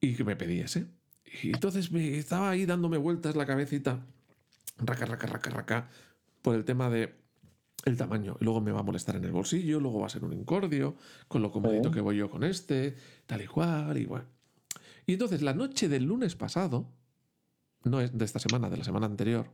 y 0.00 0.14
que 0.14 0.24
me 0.24 0.36
pedí 0.36 0.60
ese. 0.60 0.86
Y 1.42 1.48
entonces 1.48 1.90
me 1.92 2.18
estaba 2.18 2.50
ahí 2.50 2.66
dándome 2.66 2.98
vueltas 2.98 3.36
la 3.36 3.46
cabecita, 3.46 4.04
raca, 4.78 5.06
raca, 5.06 5.26
raca, 5.26 5.50
raca, 5.50 5.88
por 6.42 6.54
el 6.56 6.64
tema 6.64 6.90
de 6.90 7.14
el 7.84 7.96
tamaño. 7.96 8.36
Y 8.40 8.44
luego 8.44 8.60
me 8.60 8.72
va 8.72 8.80
a 8.80 8.84
molestar 8.84 9.16
en 9.16 9.24
el 9.24 9.32
bolsillo, 9.32 9.80
luego 9.80 10.00
va 10.00 10.06
a 10.06 10.10
ser 10.10 10.24
un 10.24 10.32
incordio, 10.32 10.96
con 11.28 11.42
lo 11.42 11.50
comodito 11.50 11.90
que 11.90 12.00
voy 12.00 12.16
yo 12.16 12.30
con 12.30 12.44
este, 12.44 12.94
tal 13.26 13.42
y 13.42 13.46
cual, 13.46 13.96
y 13.96 14.04
bueno. 14.04 14.26
Y 15.06 15.14
entonces 15.14 15.42
la 15.42 15.54
noche 15.54 15.88
del 15.88 16.04
lunes 16.04 16.36
pasado, 16.36 16.90
no 17.84 18.00
es 18.00 18.16
de 18.16 18.24
esta 18.24 18.38
semana, 18.38 18.70
de 18.70 18.76
la 18.76 18.84
semana 18.84 19.06
anterior, 19.06 19.50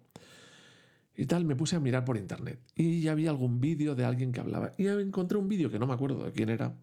y 1.18 1.26
tal, 1.26 1.44
me 1.44 1.56
puse 1.56 1.74
a 1.74 1.80
mirar 1.80 2.04
por 2.04 2.16
internet. 2.16 2.60
Y 2.76 3.00
ya 3.00 3.10
había 3.10 3.30
algún 3.30 3.60
vídeo 3.60 3.96
de 3.96 4.04
alguien 4.04 4.30
que 4.30 4.38
hablaba. 4.38 4.72
Y 4.78 4.86
encontré 4.86 5.36
un 5.36 5.48
vídeo 5.48 5.68
que 5.68 5.80
no 5.80 5.86
me 5.88 5.94
acuerdo 5.94 6.24
de 6.24 6.30
quién 6.30 6.48
era, 6.48 6.78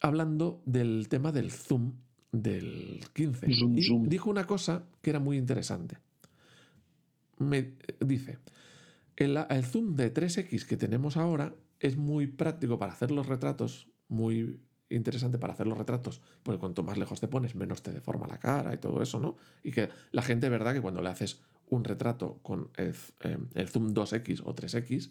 hablando 0.00 0.62
del 0.64 1.06
tema 1.10 1.32
del 1.32 1.50
zoom 1.50 1.92
del 2.32 3.04
15. 3.12 3.46
y 3.50 4.06
dijo 4.06 4.30
una 4.30 4.44
cosa 4.44 4.86
que 5.02 5.10
era 5.10 5.20
muy 5.20 5.36
interesante. 5.36 5.98
Me 7.38 7.74
dice, 8.00 8.38
el, 9.16 9.36
el, 9.36 9.64
zoom 9.64 9.96
de 9.96 10.14
3X 10.14 10.64
que 10.64 10.78
tenemos 10.78 11.18
ahora 11.18 11.54
es 11.78 11.98
muy 11.98 12.28
práctico 12.28 12.78
para 12.78 12.92
hacer 12.92 13.10
los 13.10 13.26
retratos, 13.26 13.88
muy 14.08 14.60
interesante 14.94 15.38
para 15.38 15.52
hacer 15.52 15.66
los 15.66 15.78
retratos, 15.78 16.20
porque 16.42 16.58
cuanto 16.58 16.82
más 16.82 16.98
lejos 16.98 17.20
te 17.20 17.28
pones, 17.28 17.54
menos 17.54 17.82
te 17.82 17.92
deforma 17.92 18.26
la 18.26 18.38
cara 18.38 18.74
y 18.74 18.78
todo 18.78 19.02
eso, 19.02 19.18
¿no? 19.20 19.36
Y 19.62 19.72
que 19.72 19.88
la 20.12 20.22
gente, 20.22 20.48
verdad, 20.48 20.72
que 20.74 20.80
cuando 20.80 21.02
le 21.02 21.08
haces 21.08 21.40
un 21.68 21.84
retrato 21.84 22.38
con 22.42 22.70
el, 22.76 22.94
eh, 23.20 23.38
el 23.54 23.68
zoom 23.68 23.94
2X 23.94 24.42
o 24.44 24.54
3X, 24.54 25.10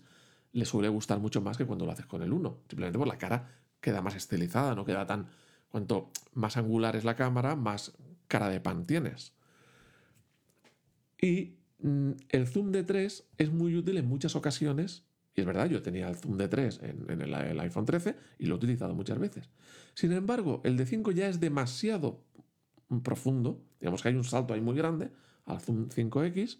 le 0.53 0.65
suele 0.65 0.89
gustar 0.89 1.19
mucho 1.19 1.41
más 1.41 1.57
que 1.57 1.65
cuando 1.65 1.85
lo 1.85 1.91
haces 1.91 2.05
con 2.05 2.21
el 2.21 2.33
1. 2.33 2.57
Simplemente 2.69 2.99
por 2.99 3.07
la 3.07 3.17
cara 3.17 3.49
queda 3.79 4.01
más 4.01 4.15
estilizada, 4.15 4.75
no 4.75 4.85
queda 4.85 5.05
tan 5.05 5.27
Cuanto 5.71 6.11
más 6.33 6.57
angular 6.57 6.97
es 6.97 7.05
la 7.05 7.15
cámara, 7.15 7.55
más 7.55 7.93
cara 8.27 8.49
de 8.49 8.59
pan 8.59 8.85
tienes. 8.85 9.33
Y 11.19 11.55
mm, 11.79 12.11
el 12.27 12.47
zoom 12.47 12.71
de 12.73 12.83
3 12.83 13.23
es 13.37 13.51
muy 13.51 13.77
útil 13.77 13.97
en 13.97 14.05
muchas 14.05 14.35
ocasiones. 14.35 15.05
Y 15.35 15.41
es 15.41 15.47
verdad, 15.47 15.69
yo 15.69 15.81
tenía 15.81 16.09
el 16.09 16.15
zoom 16.15 16.37
de 16.37 16.47
3 16.47 16.81
en, 16.83 17.21
el, 17.21 17.59
iPhone 17.59 17.85
13 17.85 18.15
y 18.39 18.45
lo 18.45 18.55
he 18.55 18.57
utilizado 18.57 18.93
muchas 18.93 19.17
veces. 19.17 19.49
Sin 19.93 20.11
embargo, 20.11 20.61
el 20.65 20.75
de 20.75 20.85
5 20.85 21.11
ya 21.11 21.27
es 21.27 21.39
demasiado 21.39 22.23
profundo. 23.03 23.63
Digamos 23.79 24.01
que 24.01 24.09
hay 24.09 24.15
un 24.15 24.25
salto 24.25 24.53
ahí 24.53 24.61
muy 24.61 24.75
grande 24.75 25.09
al 25.45 25.61
zoom 25.61 25.89
5X. 25.89 26.59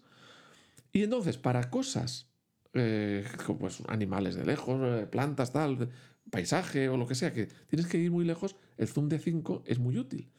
Y 0.92 1.02
entonces, 1.02 1.36
para 1.36 1.70
cosas 1.70 2.32
eh, 2.74 3.26
como 3.46 3.58
pues, 3.58 3.82
animales 3.88 4.34
de 4.34 4.46
lejos, 4.46 4.80
eh, 4.82 5.06
plantas, 5.06 5.52
tal, 5.52 5.90
paisaje 6.30 6.88
o 6.88 6.96
lo 6.96 7.06
que 7.06 7.14
sea, 7.14 7.34
que 7.34 7.46
tienes 7.66 7.86
que 7.86 7.98
ir 7.98 8.10
muy 8.10 8.24
lejos, 8.24 8.56
el 8.78 8.88
zoom 8.88 9.08
de 9.08 9.18
5 9.18 9.64
es 9.66 9.78
muy 9.78 9.98
útil. 9.98 10.30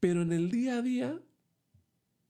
Pero 0.00 0.22
en 0.22 0.32
el 0.32 0.50
día 0.50 0.78
a 0.78 0.82
día, 0.82 1.20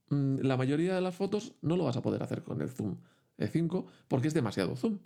mm, 0.09 0.39
la 0.41 0.57
mayoría 0.57 0.95
de 0.95 1.01
las 1.01 1.15
fotos 1.15 1.55
no 1.61 1.77
lo 1.77 1.85
vas 1.85 1.95
a 1.95 2.01
poder 2.01 2.21
hacer 2.21 2.43
con 2.43 2.61
el 2.61 2.69
zoom 2.69 2.97
de 3.37 3.47
5 3.47 3.87
porque 4.07 4.27
es 4.27 4.33
demasiado 4.33 4.75
zoom. 4.75 4.99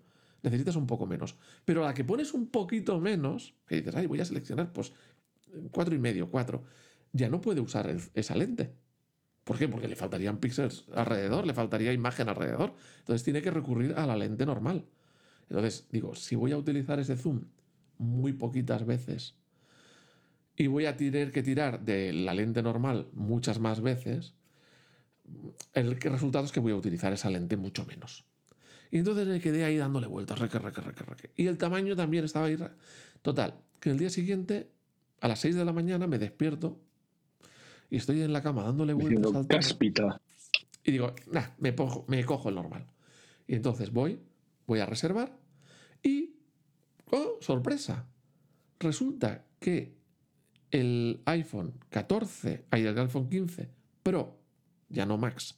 Necesitas 0.47 0.77
un 0.77 0.87
poco 0.87 1.05
menos. 1.05 1.35
Pero 1.65 1.83
a 1.83 1.87
la 1.87 1.93
que 1.93 2.05
pones 2.05 2.33
un 2.33 2.47
poquito 2.47 3.01
menos, 3.01 3.53
que 3.67 3.81
dices, 3.81 4.07
voy 4.07 4.21
a 4.21 4.25
seleccionar 4.25 4.71
pues 4.71 4.93
cuatro 5.71 5.93
y 5.93 5.99
medio, 5.99 6.31
4, 6.31 6.63
ya 7.11 7.27
no 7.27 7.41
puede 7.41 7.59
usar 7.59 7.93
esa 8.13 8.35
lente. 8.35 8.73
¿Por 9.43 9.57
qué? 9.57 9.67
Porque 9.67 9.89
le 9.89 9.97
faltarían 9.97 10.37
píxeles 10.37 10.85
alrededor, 10.93 11.45
le 11.45 11.53
faltaría 11.53 11.91
imagen 11.91 12.29
alrededor. 12.29 12.73
Entonces 12.99 13.23
tiene 13.23 13.41
que 13.41 13.51
recurrir 13.51 13.93
a 13.97 14.05
la 14.05 14.15
lente 14.15 14.45
normal. 14.45 14.85
Entonces 15.49 15.87
digo, 15.91 16.15
si 16.15 16.35
voy 16.35 16.53
a 16.53 16.57
utilizar 16.57 16.99
ese 16.99 17.17
zoom 17.17 17.41
muy 17.97 18.31
poquitas 18.33 18.85
veces 18.85 19.35
y 20.55 20.67
voy 20.67 20.85
a 20.85 20.95
tener 20.95 21.33
que 21.33 21.43
tirar 21.43 21.83
de 21.83 22.13
la 22.13 22.33
lente 22.33 22.61
normal 22.61 23.09
muchas 23.13 23.59
más 23.59 23.81
veces, 23.81 24.33
el 25.73 25.99
resultado 25.99 26.45
es 26.45 26.53
que 26.53 26.61
voy 26.61 26.71
a 26.71 26.75
utilizar 26.75 27.11
esa 27.11 27.29
lente 27.29 27.57
mucho 27.57 27.85
menos. 27.85 28.25
Y 28.91 28.99
entonces 28.99 29.27
me 29.27 29.39
quedé 29.39 29.63
ahí 29.63 29.77
dándole 29.77 30.07
vueltas, 30.07 30.39
reque, 30.39 30.59
reque, 30.59 30.81
reque, 30.81 31.03
reque. 31.03 31.29
Y 31.35 31.47
el 31.47 31.57
tamaño 31.57 31.95
también 31.95 32.25
estaba 32.25 32.47
ahí. 32.47 32.57
Total, 33.21 33.55
que 33.79 33.89
el 33.89 33.97
día 33.97 34.09
siguiente, 34.09 34.69
a 35.21 35.27
las 35.27 35.39
6 35.39 35.55
de 35.55 35.65
la 35.65 35.73
mañana, 35.73 36.07
me 36.07 36.17
despierto 36.17 36.79
y 37.89 37.97
estoy 37.97 38.21
en 38.21 38.33
la 38.33 38.41
cama 38.41 38.63
dándole 38.63 38.93
vueltas 38.93 39.33
al 39.35 39.47
cáspita. 39.47 40.21
Y 40.83 40.91
digo, 40.91 41.13
nah, 41.31 41.47
me, 41.59 41.75
me 42.07 42.25
cojo 42.25 42.49
el 42.49 42.55
normal. 42.55 42.85
Y 43.47 43.55
entonces 43.55 43.91
voy, 43.91 44.19
voy 44.65 44.79
a 44.79 44.85
reservar 44.85 45.37
y, 46.03 46.35
oh, 47.11 47.37
sorpresa, 47.41 48.07
resulta 48.79 49.45
que 49.59 49.97
el 50.71 51.21
iPhone 51.25 51.73
14, 51.89 52.65
hay 52.69 52.85
el 52.85 52.97
iPhone 52.97 53.29
15 53.29 53.69
Pro, 54.03 54.37
ya 54.89 55.05
no 55.05 55.17
Max, 55.17 55.57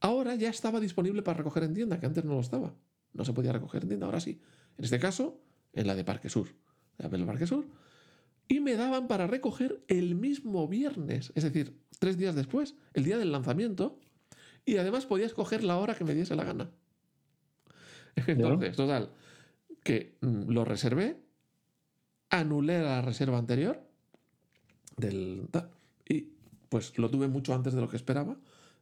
ahora 0.00 0.34
ya 0.34 0.50
estaba 0.50 0.80
disponible 0.80 1.22
para 1.22 1.38
recoger 1.38 1.64
en 1.64 1.74
tienda, 1.74 2.00
que 2.00 2.06
antes 2.06 2.24
no 2.24 2.34
lo 2.34 2.40
estaba. 2.40 2.74
No 3.12 3.24
se 3.24 3.32
podía 3.32 3.52
recoger 3.52 3.82
en 3.82 3.88
tienda, 3.88 4.06
ahora 4.06 4.20
sí. 4.20 4.40
En 4.76 4.84
este 4.84 4.98
caso, 4.98 5.40
en 5.72 5.86
la 5.86 5.94
de 5.94 6.04
Parque 6.04 6.28
Sur, 6.28 6.48
de 6.98 7.06
Apple 7.06 7.24
Parque 7.24 7.46
Sur. 7.46 7.66
Y 8.48 8.60
me 8.60 8.76
daban 8.76 9.08
para 9.08 9.26
recoger 9.26 9.82
el 9.88 10.14
mismo 10.14 10.68
viernes, 10.68 11.32
es 11.34 11.42
decir, 11.42 11.80
tres 11.98 12.16
días 12.16 12.34
después, 12.34 12.76
el 12.94 13.04
día 13.04 13.18
del 13.18 13.32
lanzamiento. 13.32 13.98
Y 14.64 14.76
además 14.76 15.06
podía 15.06 15.26
escoger 15.26 15.64
la 15.64 15.78
hora 15.78 15.94
que 15.94 16.04
me 16.04 16.14
diese 16.14 16.36
la 16.36 16.44
gana. 16.44 16.70
Entonces, 18.26 18.76
total, 18.76 19.10
que 19.82 20.16
mm, 20.20 20.50
lo 20.50 20.64
reservé, 20.64 21.16
anulé 22.30 22.82
la 22.82 23.02
reserva 23.02 23.38
anterior 23.38 23.80
del, 24.96 25.48
y 26.08 26.32
pues 26.68 26.98
lo 26.98 27.10
tuve 27.10 27.28
mucho 27.28 27.54
antes 27.54 27.74
de 27.74 27.80
lo 27.80 27.88
que 27.88 27.96
esperaba, 27.96 28.36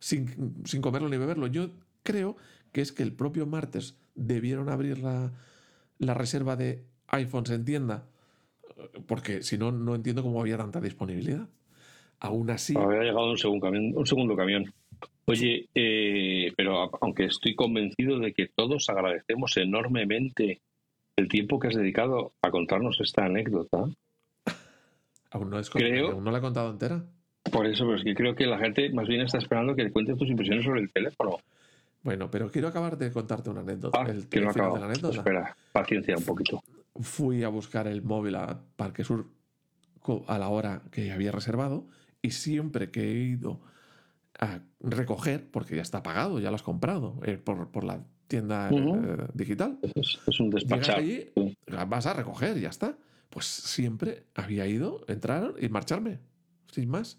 sin, 0.05 0.55
sin 0.67 0.83
comerlo 0.83 1.09
ni 1.09 1.17
beberlo. 1.17 1.47
Yo 1.47 1.71
creo 2.03 2.37
que 2.73 2.83
es 2.83 2.93
que 2.93 3.03
el 3.03 3.15
propio 3.15 3.47
martes 3.47 3.99
debieron 4.15 4.69
abrir 4.69 4.99
la, 4.99 5.33
la 5.99 6.13
reserva 6.13 6.57
de 6.57 6.85
iPhones 7.09 7.51
en 7.51 7.65
tienda, 7.65 8.07
porque 9.07 9.43
si 9.43 9.57
no, 9.57 9.73
no 9.73 9.95
entiendo 9.95 10.23
cómo 10.23 10.43
había 10.43 10.59
tanta 10.59 10.83
disponibilidad. 10.83 11.49
Aún 12.21 12.51
así. 12.51 12.75
Había 12.77 13.01
llegado 13.01 13.31
un 13.31 13.39
segundo 13.39 13.65
camión. 13.65 13.93
Un 13.97 14.07
segundo 14.07 14.37
camión. 14.37 14.75
Oye, 15.25 15.71
eh, 15.75 16.53
pero 16.55 16.91
aunque 17.01 17.25
estoy 17.25 17.55
convencido 17.55 18.19
de 18.19 18.35
que 18.35 18.49
todos 18.55 18.91
agradecemos 18.91 19.57
enormemente 19.57 20.61
el 21.17 21.29
tiempo 21.29 21.59
que 21.59 21.69
has 21.69 21.75
dedicado 21.75 22.35
a 22.43 22.51
contarnos 22.51 23.01
esta 23.01 23.25
anécdota. 23.25 23.85
Aún 25.31 25.49
no, 25.49 25.59
es 25.59 25.71
creo, 25.71 26.13
aún 26.13 26.25
no 26.25 26.31
la 26.31 26.39
he 26.39 26.43
contado 26.43 26.71
entera. 26.71 27.05
Por 27.51 27.67
eso, 27.67 27.85
pero 27.85 27.97
es 27.97 28.05
que 28.05 28.15
creo 28.15 28.35
que 28.35 28.47
la 28.47 28.59
gente 28.59 28.91
más 28.91 29.07
bien 29.07 29.21
está 29.21 29.39
esperando 29.39 29.75
que 29.77 29.85
le 29.85 29.93
cuentes 29.93 30.17
tus 30.17 30.29
impresiones 30.29 30.65
sobre 30.65 30.81
el 30.81 30.91
teléfono. 30.91 31.39
Bueno, 32.03 32.31
pero 32.31 32.51
quiero 32.51 32.69
acabar 32.69 32.99
de 32.99 33.11
contarte 33.11 33.51
una 33.51 33.61
anécdota. 33.61 33.99
Ah, 34.01 34.11
el, 34.11 34.29
que 34.29 34.41
no 34.41 34.53
de 34.53 34.59
la 34.59 34.87
anécdota. 34.87 35.19
Espera, 35.19 35.57
paciencia 35.73 36.17
un 36.17 36.25
poquito. 36.25 36.63
Fui 37.01 37.43
a 37.43 37.49
buscar 37.49 37.87
el 37.87 38.03
móvil 38.03 38.37
a 38.37 38.61
Parque 38.77 39.05
Sur 39.05 39.27
a 40.27 40.39
la 40.39 40.49
hora 40.49 40.83
que 40.91 41.13
había 41.13 41.33
reservado 41.33 41.87
y 42.21 42.33
siempre 42.33 42.91
que 42.91 43.03
he 43.03 43.15
ido 43.15 43.61
a 44.39 44.61
recoger, 44.81 45.49
porque 45.51 45.77
ya 45.77 45.83
está 45.83 46.03
pagado, 46.03 46.41
ya 46.41 46.51
lo 46.51 46.57
has 46.57 46.63
comprado 46.63 47.21
eh, 47.25 47.39
por, 47.39 47.85
la 47.85 48.05
tienda 48.27 48.69
eh, 48.71 49.27
digital. 49.33 49.79
Es, 49.95 50.41
un 50.41 50.51
despachar. 50.51 50.99
Allí, 50.99 51.31
vas 51.89 52.07
a 52.07 52.13
recoger, 52.13 52.59
ya 52.61 52.69
está. 52.69 52.97
Pues 53.31 53.47
siempre 53.47 54.25
había 54.35 54.67
ido, 54.67 55.05
entrar 55.09 55.55
y 55.59 55.69
marcharme, 55.69 56.19
sin 56.75 56.89
más. 56.89 57.19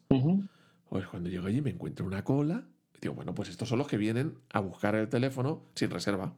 Pues 0.89 1.07
cuando 1.07 1.29
llego 1.29 1.47
allí 1.47 1.61
me 1.61 1.71
encuentro 1.71 2.05
una 2.05 2.23
cola. 2.23 2.67
Y 2.95 2.99
digo, 3.01 3.13
bueno, 3.13 3.33
pues 3.33 3.49
estos 3.49 3.67
son 3.67 3.79
los 3.79 3.87
que 3.87 3.97
vienen 3.97 4.37
a 4.51 4.59
buscar 4.59 4.95
el 4.95 5.09
teléfono 5.09 5.65
sin 5.75 5.89
reserva. 5.89 6.35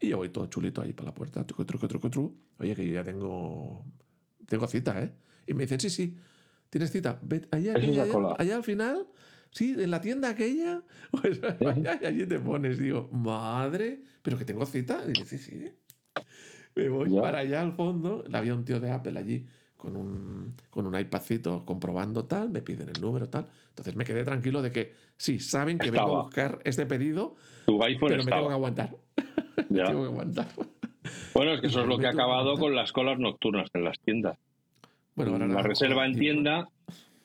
Y 0.00 0.08
yo 0.08 0.18
voy 0.18 0.28
todo 0.28 0.46
chulito 0.46 0.82
ahí 0.82 0.92
para 0.92 1.10
la 1.10 1.14
puerta. 1.14 1.46
Truco, 1.46 1.66
truco, 1.66 1.88
truco, 1.88 2.10
truco. 2.10 2.34
Oye, 2.58 2.74
que 2.74 2.86
yo 2.86 2.94
ya 2.94 3.04
tengo, 3.04 3.84
tengo 4.46 4.66
cita, 4.66 5.02
¿eh? 5.02 5.12
Y 5.46 5.54
me 5.54 5.64
dicen, 5.64 5.80
sí, 5.80 5.90
sí, 5.90 6.16
tienes 6.70 6.90
cita. 6.90 7.20
allá, 7.50 7.74
allá 8.38 8.56
al 8.56 8.64
final 8.64 9.06
sí, 9.50 9.74
en 9.78 9.90
la 9.90 10.00
tienda 10.00 10.30
aquella, 10.30 10.82
pues 11.10 11.40
allí 12.04 12.26
te 12.26 12.38
pones, 12.38 12.78
digo, 12.78 13.08
madre, 13.12 14.02
pero 14.22 14.38
que 14.38 14.44
tengo 14.44 14.66
cita. 14.66 15.02
Y 15.06 15.12
dice, 15.12 15.38
sí, 15.38 15.38
sí. 15.38 15.72
Me 16.74 16.90
voy 16.90 17.10
para 17.18 17.38
allá 17.38 17.62
al 17.62 17.72
fondo, 17.72 18.24
había 18.32 18.54
un 18.54 18.64
tío 18.64 18.80
de 18.80 18.90
Apple 18.90 19.18
allí 19.18 19.46
con 19.86 19.96
un, 19.96 20.54
con 20.68 20.84
un 20.84 20.98
iPadcito 20.98 21.64
comprobando 21.64 22.24
tal, 22.24 22.50
me 22.50 22.60
piden 22.60 22.88
el 22.88 23.00
número 23.00 23.28
tal. 23.28 23.46
Entonces 23.68 23.94
me 23.94 24.04
quedé 24.04 24.24
tranquilo 24.24 24.60
de 24.60 24.72
que 24.72 24.94
sí, 25.16 25.38
saben 25.38 25.78
que 25.78 25.92
vengo 25.92 26.18
a 26.18 26.22
buscar 26.22 26.58
este 26.64 26.86
pedido, 26.86 27.36
pero 27.66 28.24
me 28.24 28.24
tengo 28.24 28.48
que 28.48 28.54
aguantar. 28.54 28.90
tengo 29.68 30.02
que 30.02 30.08
aguantar. 30.08 30.48
Bueno, 31.34 31.52
es 31.52 31.60
que 31.60 31.66
eso 31.68 31.82
es 31.82 31.86
lo 31.86 31.98
que 31.98 32.08
ha 32.08 32.10
acabado 32.10 32.56
con 32.56 32.74
las 32.74 32.90
colas 32.90 33.16
nocturnas 33.20 33.70
en 33.74 33.84
las 33.84 33.96
tiendas. 34.00 34.36
Bueno, 35.14 35.38
la 35.46 35.62
reserva 35.62 36.04
en 36.04 36.18
tienda 36.18 36.68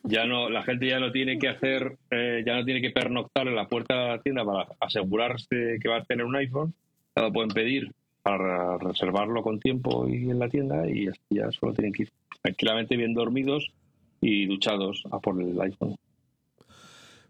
ya 0.03 0.25
no, 0.25 0.47
la 0.47 0.61
gente 0.61 0.85
ya 0.85 0.99
no 0.99 1.11
tiene 1.11 1.39
que 1.39 1.49
hacer, 1.49 1.97
eh, 2.11 2.43
ya 2.45 2.55
no 2.57 2.63
tiene 2.63 2.79
que 2.79 2.91
pernoctar 2.91 3.47
en 3.47 3.55
la 3.55 3.67
puerta 3.67 3.95
de 3.95 4.07
la 4.07 4.21
tienda 4.21 4.45
para 4.45 4.67
asegurarse 4.79 5.79
que 5.81 5.89
va 5.89 5.97
a 5.97 6.03
tener 6.03 6.25
un 6.25 6.35
iPhone. 6.35 6.75
Ya 7.15 7.23
lo 7.23 7.33
pueden 7.33 7.49
pedir 7.49 7.91
para 8.21 8.77
reservarlo 8.77 9.41
con 9.41 9.59
tiempo 9.59 10.07
y 10.07 10.29
en 10.29 10.37
la 10.37 10.47
tienda 10.47 10.87
y 10.87 11.09
ya 11.31 11.51
solo 11.51 11.73
tienen 11.73 11.91
que 11.91 12.03
ir 12.03 12.11
tranquilamente 12.41 12.97
bien 12.97 13.13
dormidos 13.13 13.71
y 14.19 14.45
duchados 14.45 15.03
a 15.11 15.19
por 15.19 15.41
el 15.41 15.59
iPhone. 15.59 15.95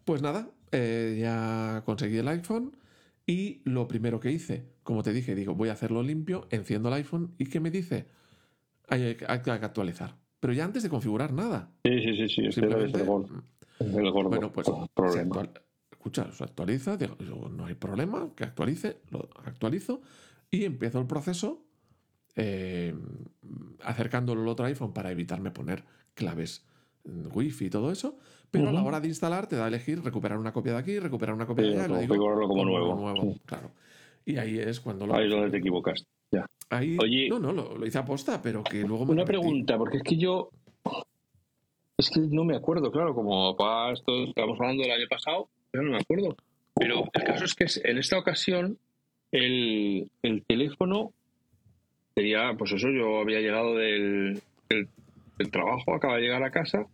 Pues 0.05 0.21
nada, 0.21 0.49
eh, 0.71 1.17
ya 1.19 1.83
conseguí 1.85 2.17
el 2.17 2.27
iPhone 2.27 2.75
y 3.25 3.61
lo 3.65 3.87
primero 3.87 4.19
que 4.19 4.31
hice, 4.31 4.65
como 4.83 5.03
te 5.03 5.13
dije, 5.13 5.35
digo, 5.35 5.55
voy 5.55 5.69
a 5.69 5.73
hacerlo 5.73 6.03
limpio, 6.03 6.47
enciendo 6.49 6.89
el 6.89 6.95
iPhone 6.95 7.35
y 7.37 7.45
¿qué 7.45 7.59
me 7.59 7.71
dice? 7.71 8.07
hay 8.87 9.15
que 9.15 9.25
actualizar 9.25 10.15
pero 10.41 10.53
ya 10.53 10.65
antes 10.65 10.83
de 10.83 10.89
configurar 10.89 11.31
nada. 11.31 11.71
Sí, 11.85 12.01
sí, 12.01 12.15
sí, 12.15 12.27
sí. 12.27 12.41
es 12.47 12.57
el, 12.57 14.11
gordo, 14.11 14.29
bueno, 14.29 14.51
pues, 14.51 14.67
problema. 14.93 15.47
escucha, 15.91 16.31
se 16.31 16.43
actualiza, 16.43 16.97
no 17.51 17.65
hay 17.65 17.75
problema, 17.75 18.29
que 18.35 18.43
actualice, 18.43 18.97
lo 19.11 19.29
actualizo 19.45 20.01
y 20.49 20.65
empiezo 20.65 20.99
el 20.99 21.05
proceso 21.05 21.63
eh, 22.35 22.93
acercándolo 23.83 24.41
al 24.41 24.47
otro 24.47 24.65
iPhone 24.65 24.93
para 24.93 25.11
evitarme 25.11 25.51
poner 25.51 25.83
claves 26.13 26.65
wifi 27.03 27.65
y 27.65 27.69
todo 27.69 27.91
eso, 27.91 28.17
pero 28.51 28.69
a 28.69 28.71
la 28.71 28.83
hora 28.83 28.99
de 28.99 29.07
instalar 29.07 29.47
te 29.47 29.55
da 29.55 29.65
a 29.65 29.67
elegir 29.67 30.03
recuperar 30.03 30.37
una 30.37 30.53
copia 30.53 30.73
de 30.73 30.79
aquí, 30.79 30.99
recuperar 30.99 31.33
una 31.33 31.47
copia 31.47 31.65
de 31.65 31.81
allá. 31.81 31.97
Digo, 31.99 32.47
como, 32.47 32.65
nuevo. 32.65 33.35
Claro. 33.45 33.71
Y 34.25 34.37
ahí 34.37 34.59
es 34.59 34.79
cuando 34.79 35.07
lo... 35.07 35.15
Ahí 35.15 35.25
es 35.25 35.31
donde 35.31 35.49
te 35.49 35.57
equivocaste. 35.57 36.07
Ya. 36.31 36.45
Ahí, 36.69 36.97
no, 37.29 37.39
no, 37.39 37.51
lo, 37.51 37.85
hice 37.85 37.97
aposta, 37.97 38.41
pero 38.41 38.63
que 38.63 38.81
luego 38.81 39.05
me 39.05 39.13
Una 39.13 39.25
pregunta, 39.25 39.77
porque 39.77 39.97
es 39.97 40.03
que 40.03 40.17
yo. 40.17 40.49
Es 41.97 42.09
que 42.09 42.21
no 42.21 42.45
me 42.45 42.55
acuerdo, 42.55 42.91
claro, 42.91 43.13
como 43.13 43.55
para 43.57 43.93
esto 43.93 44.23
estamos 44.23 44.57
hablando 44.59 44.83
del 44.83 44.91
año 44.91 45.07
pasado, 45.09 45.49
pero 45.69 45.83
no 45.83 45.91
me 45.91 45.97
acuerdo. 45.97 46.35
Pero 46.75 47.09
el 47.13 47.23
caso 47.23 47.45
es 47.45 47.53
que 47.53 47.65
en 47.89 47.97
esta 47.97 48.17
ocasión 48.17 48.77
el, 49.31 50.09
teléfono 50.47 51.13
sería, 52.15 52.53
pues 52.57 52.71
eso, 52.73 52.89
yo 52.89 53.19
había 53.19 53.39
llegado 53.39 53.75
del, 53.75 54.41
trabajo, 55.51 55.95
acaba 55.95 56.15
de 56.15 56.21
llegar 56.21 56.43
a 56.43 56.51
casa 56.51 56.85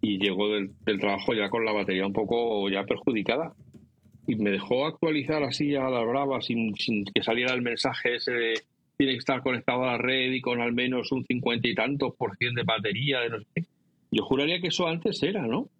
y 0.00 0.18
llegó 0.18 0.48
del, 0.48 0.70
trabajo 1.00 1.34
ya 1.34 1.48
con 1.48 1.64
la 1.64 1.72
batería 1.72 2.06
un 2.06 2.12
poco 2.12 2.68
ya 2.68 2.84
perjudicada 2.84 3.54
y 4.26 4.36
me 4.36 4.50
dejó 4.50 4.86
actualizar 4.86 5.42
así 5.42 5.74
a 5.74 5.88
la 5.88 6.02
brava 6.02 6.40
sin, 6.40 6.74
sin 6.76 7.04
que 7.04 7.22
saliera 7.22 7.54
el 7.54 7.62
mensaje 7.62 8.16
ese 8.16 8.32
de 8.32 8.54
tiene 8.96 9.14
que 9.14 9.18
estar 9.18 9.42
conectado 9.42 9.84
a 9.84 9.92
la 9.92 9.98
red 9.98 10.30
y 10.30 10.42
con 10.42 10.60
al 10.60 10.74
menos 10.74 11.10
un 11.10 11.24
cincuenta 11.24 11.66
y 11.66 11.74
tantos 11.74 12.14
por 12.16 12.36
ciento 12.36 12.60
de 12.60 12.64
batería, 12.64 13.20
de 13.20 13.30
no 13.30 13.38
sé 13.38 13.64
Yo 14.10 14.22
juraría 14.24 14.60
que 14.60 14.66
eso 14.66 14.86
antes 14.86 15.22
era, 15.22 15.46
¿no? 15.46 15.70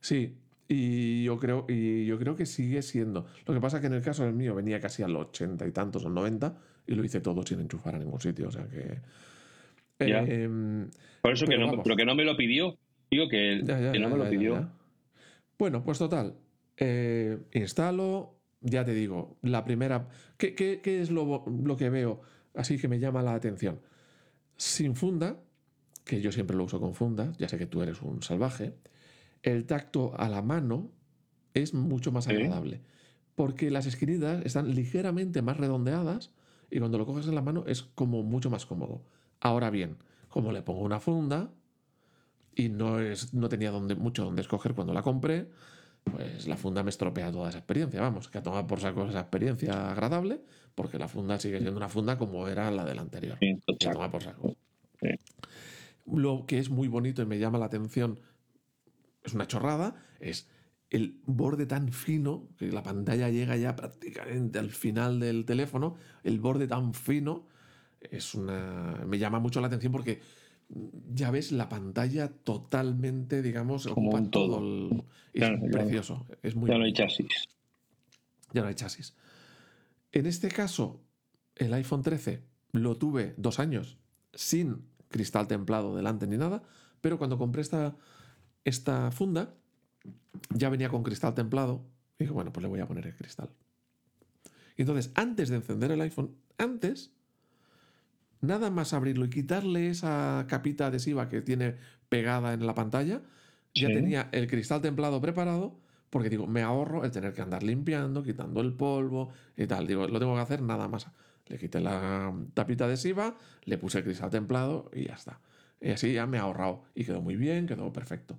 Sí, 0.00 0.34
y 0.68 1.24
yo 1.24 1.36
creo, 1.40 1.66
y 1.68 2.06
yo 2.06 2.16
creo 2.16 2.36
que 2.36 2.46
sigue 2.46 2.82
siendo. 2.82 3.26
Lo 3.44 3.54
que 3.54 3.60
pasa 3.60 3.78
es 3.78 3.80
que 3.80 3.88
en 3.88 3.94
el 3.94 4.02
caso 4.02 4.24
del 4.24 4.34
mío 4.34 4.54
venía 4.54 4.78
casi 4.78 5.02
al 5.02 5.16
ochenta 5.16 5.66
y 5.66 5.72
tantos 5.72 6.04
o 6.04 6.10
noventa 6.10 6.56
y 6.86 6.94
lo 6.94 7.04
hice 7.04 7.20
todo 7.20 7.44
sin 7.46 7.60
enchufar 7.60 7.94
a 7.94 7.98
ningún 7.98 8.20
sitio. 8.20 8.48
O 8.48 8.50
sea 8.50 8.66
que. 8.68 9.00
Em, 9.98 10.88
por 11.22 11.32
eso 11.32 11.46
que 11.46 11.56
no, 11.56 11.82
pero 11.82 11.96
que 11.96 12.04
no 12.04 12.14
me 12.14 12.24
lo 12.24 12.36
pidió. 12.36 12.76
Digo 13.10 13.28
que, 13.28 13.62
no 13.62 14.08
me 14.08 14.16
lo 14.16 14.28
pidió. 14.28 14.68
Bueno, 15.58 15.84
pues 15.84 15.98
total. 15.98 16.34
Eh, 16.76 17.38
instalo, 17.52 18.34
ya 18.60 18.84
te 18.84 18.92
digo, 18.92 19.38
la 19.42 19.64
primera. 19.64 20.08
¿Qué, 20.36 20.54
qué, 20.54 20.80
es 21.00 21.10
lo, 21.10 21.44
lo 21.46 21.76
que 21.76 21.90
veo? 21.90 22.22
así 22.54 22.78
que 22.78 22.88
me 22.88 22.98
llama 22.98 23.22
la 23.22 23.34
atención. 23.34 23.80
Sin 24.56 24.94
funda, 24.94 25.36
que 26.04 26.20
yo 26.20 26.32
siempre 26.32 26.56
lo 26.56 26.64
uso 26.64 26.80
con 26.80 26.94
funda, 26.94 27.32
ya 27.38 27.48
sé 27.48 27.58
que 27.58 27.66
tú 27.66 27.82
eres 27.82 28.00
un 28.02 28.22
salvaje, 28.22 28.74
el 29.42 29.66
tacto 29.66 30.14
a 30.16 30.28
la 30.28 30.42
mano 30.42 30.90
es 31.52 31.74
mucho 31.74 32.12
más 32.12 32.28
agradable, 32.28 32.80
porque 33.34 33.70
las 33.70 33.86
esquinitas 33.86 34.44
están 34.46 34.74
ligeramente 34.74 35.42
más 35.42 35.56
redondeadas 35.56 36.30
y 36.74 36.80
cuando 36.80 36.98
lo 36.98 37.06
coges 37.06 37.28
en 37.28 37.36
la 37.36 37.40
mano 37.40 37.62
es 37.68 37.84
como 37.84 38.24
mucho 38.24 38.50
más 38.50 38.66
cómodo. 38.66 39.00
Ahora 39.38 39.70
bien, 39.70 39.96
como 40.28 40.50
le 40.50 40.60
pongo 40.62 40.80
una 40.80 40.98
funda 40.98 41.52
y 42.52 42.68
no, 42.68 42.98
es, 42.98 43.32
no 43.32 43.48
tenía 43.48 43.70
donde, 43.70 43.94
mucho 43.94 44.24
donde 44.24 44.42
escoger 44.42 44.74
cuando 44.74 44.92
la 44.92 45.02
compré, 45.02 45.46
pues 46.02 46.48
la 46.48 46.56
funda 46.56 46.82
me 46.82 46.90
estropea 46.90 47.30
toda 47.30 47.50
esa 47.50 47.58
experiencia. 47.58 48.00
Vamos, 48.00 48.28
que 48.28 48.38
a 48.38 48.42
tomar 48.42 48.66
por 48.66 48.80
saco 48.80 49.06
esa 49.06 49.20
experiencia 49.20 49.92
agradable, 49.92 50.40
porque 50.74 50.98
la 50.98 51.06
funda 51.06 51.38
sigue 51.38 51.60
siendo 51.60 51.76
una 51.76 51.88
funda 51.88 52.18
como 52.18 52.48
era 52.48 52.72
la 52.72 52.84
del 52.84 52.98
anterior. 52.98 53.38
Sí, 53.38 53.56
Que 53.78 53.88
a 53.88 53.92
tomar 53.92 54.10
por 54.10 54.24
saco. 54.24 54.56
Sí. 55.00 55.10
Lo 56.12 56.44
que 56.44 56.58
es 56.58 56.70
muy 56.70 56.88
bonito 56.88 57.22
y 57.22 57.26
me 57.26 57.38
llama 57.38 57.58
la 57.58 57.66
atención, 57.66 58.18
es 59.22 59.32
una 59.32 59.46
chorrada, 59.46 59.94
es 60.18 60.48
el 60.94 61.18
borde 61.26 61.66
tan 61.66 61.90
fino, 61.90 62.46
que 62.56 62.70
la 62.70 62.84
pantalla 62.84 63.28
llega 63.28 63.56
ya 63.56 63.74
prácticamente 63.74 64.60
al 64.60 64.70
final 64.70 65.18
del 65.18 65.44
teléfono, 65.44 65.96
el 66.22 66.38
borde 66.38 66.68
tan 66.68 66.94
fino, 66.94 67.48
es 68.00 68.36
una. 68.36 69.02
me 69.04 69.18
llama 69.18 69.40
mucho 69.40 69.60
la 69.60 69.66
atención 69.66 69.90
porque 69.90 70.20
ya 71.12 71.32
ves 71.32 71.50
la 71.50 71.68
pantalla 71.68 72.28
totalmente, 72.28 73.42
digamos, 73.42 73.88
Como 73.88 74.10
ocupa 74.10 74.22
un 74.22 74.30
todo. 74.30 74.46
todo 74.58 74.58
el. 74.60 75.04
Es 75.32 75.40
Claro, 75.40 75.58
claro. 75.58 75.72
precioso. 75.72 76.26
Es 76.44 76.54
muy 76.54 76.70
Ya 76.70 76.78
no 76.78 76.84
hay 76.84 76.92
chasis. 76.92 77.26
Ya 78.52 78.62
no 78.62 78.68
hay 78.68 78.74
chasis. 78.76 79.16
En 80.12 80.26
este 80.26 80.46
caso, 80.46 81.00
el 81.56 81.74
iPhone 81.74 82.02
13 82.02 82.44
lo 82.70 82.96
tuve 82.98 83.34
dos 83.36 83.58
años 83.58 83.98
sin 84.32 84.86
cristal 85.08 85.48
templado 85.48 85.96
delante 85.96 86.28
ni 86.28 86.36
nada, 86.36 86.62
pero 87.00 87.18
cuando 87.18 87.36
compré 87.36 87.62
esta, 87.62 87.96
esta 88.64 89.10
funda 89.10 89.54
ya 90.50 90.68
venía 90.68 90.88
con 90.88 91.02
cristal 91.02 91.34
templado 91.34 91.84
y 92.18 92.24
dije, 92.24 92.32
bueno, 92.32 92.52
pues 92.52 92.62
le 92.62 92.68
voy 92.68 92.80
a 92.80 92.86
poner 92.86 93.06
el 93.06 93.14
cristal. 93.14 93.50
Y 94.76 94.82
entonces, 94.82 95.12
antes 95.14 95.48
de 95.48 95.56
encender 95.56 95.90
el 95.92 96.00
iPhone, 96.00 96.36
antes, 96.58 97.12
nada 98.40 98.70
más 98.70 98.92
abrirlo 98.92 99.24
y 99.24 99.30
quitarle 99.30 99.88
esa 99.88 100.46
capita 100.48 100.86
adhesiva 100.86 101.28
que 101.28 101.42
tiene 101.42 101.76
pegada 102.08 102.52
en 102.52 102.66
la 102.66 102.74
pantalla, 102.74 103.22
ya 103.74 103.88
tenía 103.88 104.28
el 104.32 104.46
cristal 104.46 104.80
templado 104.80 105.20
preparado, 105.20 105.80
porque 106.10 106.30
digo, 106.30 106.46
me 106.46 106.62
ahorro 106.62 107.04
el 107.04 107.10
tener 107.10 107.32
que 107.32 107.42
andar 107.42 107.64
limpiando, 107.64 108.22
quitando 108.22 108.60
el 108.60 108.72
polvo 108.72 109.32
y 109.56 109.66
tal. 109.66 109.86
Digo, 109.86 110.06
lo 110.06 110.20
tengo 110.20 110.34
que 110.34 110.40
hacer 110.40 110.62
nada 110.62 110.86
más. 110.86 111.08
Le 111.46 111.58
quité 111.58 111.80
la 111.80 112.32
tapita 112.54 112.84
adhesiva, 112.84 113.36
le 113.64 113.78
puse 113.78 113.98
el 113.98 114.04
cristal 114.04 114.30
templado 114.30 114.90
y 114.94 115.06
ya 115.08 115.14
está. 115.14 115.40
Y 115.80 115.90
así 115.90 116.12
ya 116.12 116.26
me 116.26 116.36
he 116.36 116.40
ahorrado. 116.40 116.84
Y 116.94 117.04
quedó 117.04 117.20
muy 117.20 117.36
bien, 117.36 117.66
quedó 117.66 117.92
perfecto. 117.92 118.38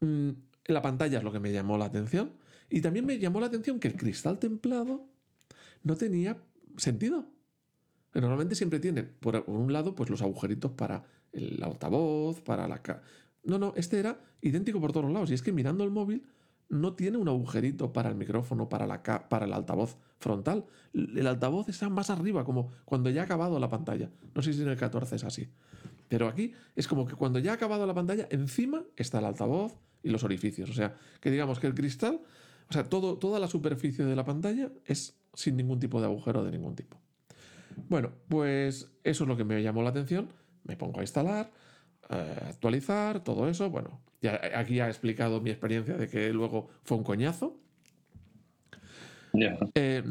Mm, 0.00 0.30
la 0.66 0.82
pantalla 0.82 1.18
es 1.18 1.24
lo 1.24 1.32
que 1.32 1.40
me 1.40 1.52
llamó 1.52 1.78
la 1.78 1.86
atención. 1.86 2.32
Y 2.68 2.80
también 2.80 3.06
me 3.06 3.18
llamó 3.18 3.40
la 3.40 3.46
atención 3.46 3.78
que 3.78 3.88
el 3.88 3.96
cristal 3.96 4.38
templado 4.38 5.06
no 5.82 5.96
tenía 5.96 6.36
sentido. 6.76 7.26
Normalmente 8.14 8.54
siempre 8.54 8.80
tiene, 8.80 9.02
por 9.04 9.44
un 9.46 9.72
lado, 9.72 9.94
pues 9.94 10.10
los 10.10 10.22
agujeritos 10.22 10.72
para 10.72 11.04
el 11.32 11.62
altavoz, 11.62 12.40
para 12.40 12.66
la... 12.66 12.80
No, 13.44 13.58
no, 13.58 13.72
este 13.76 13.98
era 14.00 14.18
idéntico 14.40 14.80
por 14.80 14.92
todos 14.92 15.10
lados. 15.12 15.30
Y 15.30 15.34
es 15.34 15.42
que 15.42 15.52
mirando 15.52 15.84
el 15.84 15.90
móvil 15.90 16.24
no 16.68 16.94
tiene 16.94 17.18
un 17.18 17.28
agujerito 17.28 17.92
para 17.92 18.08
el 18.08 18.16
micrófono, 18.16 18.68
para, 18.68 18.86
la 18.86 19.02
ca- 19.02 19.28
para 19.28 19.44
el 19.44 19.52
altavoz 19.52 19.96
frontal. 20.18 20.64
El 20.92 21.26
altavoz 21.26 21.68
está 21.68 21.88
más 21.88 22.10
arriba, 22.10 22.44
como 22.44 22.72
cuando 22.84 23.10
ya 23.10 23.20
ha 23.20 23.24
acabado 23.24 23.60
la 23.60 23.68
pantalla. 23.68 24.10
No 24.34 24.42
sé 24.42 24.52
si 24.52 24.62
en 24.62 24.68
el 24.68 24.76
14 24.76 25.14
es 25.16 25.24
así. 25.24 25.48
Pero 26.08 26.28
aquí 26.28 26.52
es 26.74 26.86
como 26.86 27.06
que 27.06 27.14
cuando 27.14 27.38
ya 27.38 27.52
ha 27.52 27.54
acabado 27.54 27.86
la 27.86 27.94
pantalla, 27.94 28.28
encima 28.30 28.84
está 28.96 29.18
el 29.18 29.24
altavoz 29.24 29.74
y 30.02 30.10
los 30.10 30.24
orificios. 30.24 30.70
O 30.70 30.72
sea, 30.72 30.96
que 31.20 31.30
digamos 31.30 31.58
que 31.58 31.66
el 31.66 31.74
cristal, 31.74 32.20
o 32.68 32.72
sea, 32.72 32.84
todo, 32.84 33.18
toda 33.18 33.38
la 33.38 33.48
superficie 33.48 34.04
de 34.04 34.16
la 34.16 34.24
pantalla 34.24 34.70
es 34.84 35.18
sin 35.34 35.56
ningún 35.56 35.80
tipo 35.80 36.00
de 36.00 36.06
agujero 36.06 36.44
de 36.44 36.52
ningún 36.52 36.74
tipo. 36.74 36.98
Bueno, 37.88 38.12
pues 38.28 38.90
eso 39.04 39.24
es 39.24 39.28
lo 39.28 39.36
que 39.36 39.44
me 39.44 39.62
llamó 39.62 39.82
la 39.82 39.90
atención. 39.90 40.32
Me 40.64 40.76
pongo 40.76 41.00
a 41.00 41.02
instalar, 41.02 41.52
actualizar, 42.08 43.22
todo 43.22 43.48
eso. 43.48 43.70
Bueno, 43.70 44.00
ya, 44.20 44.40
aquí 44.54 44.76
ya 44.76 44.86
he 44.86 44.90
explicado 44.90 45.40
mi 45.40 45.50
experiencia 45.50 45.96
de 45.96 46.08
que 46.08 46.32
luego 46.32 46.68
fue 46.82 46.96
un 46.96 47.04
coñazo. 47.04 47.60
Eh, 49.74 50.02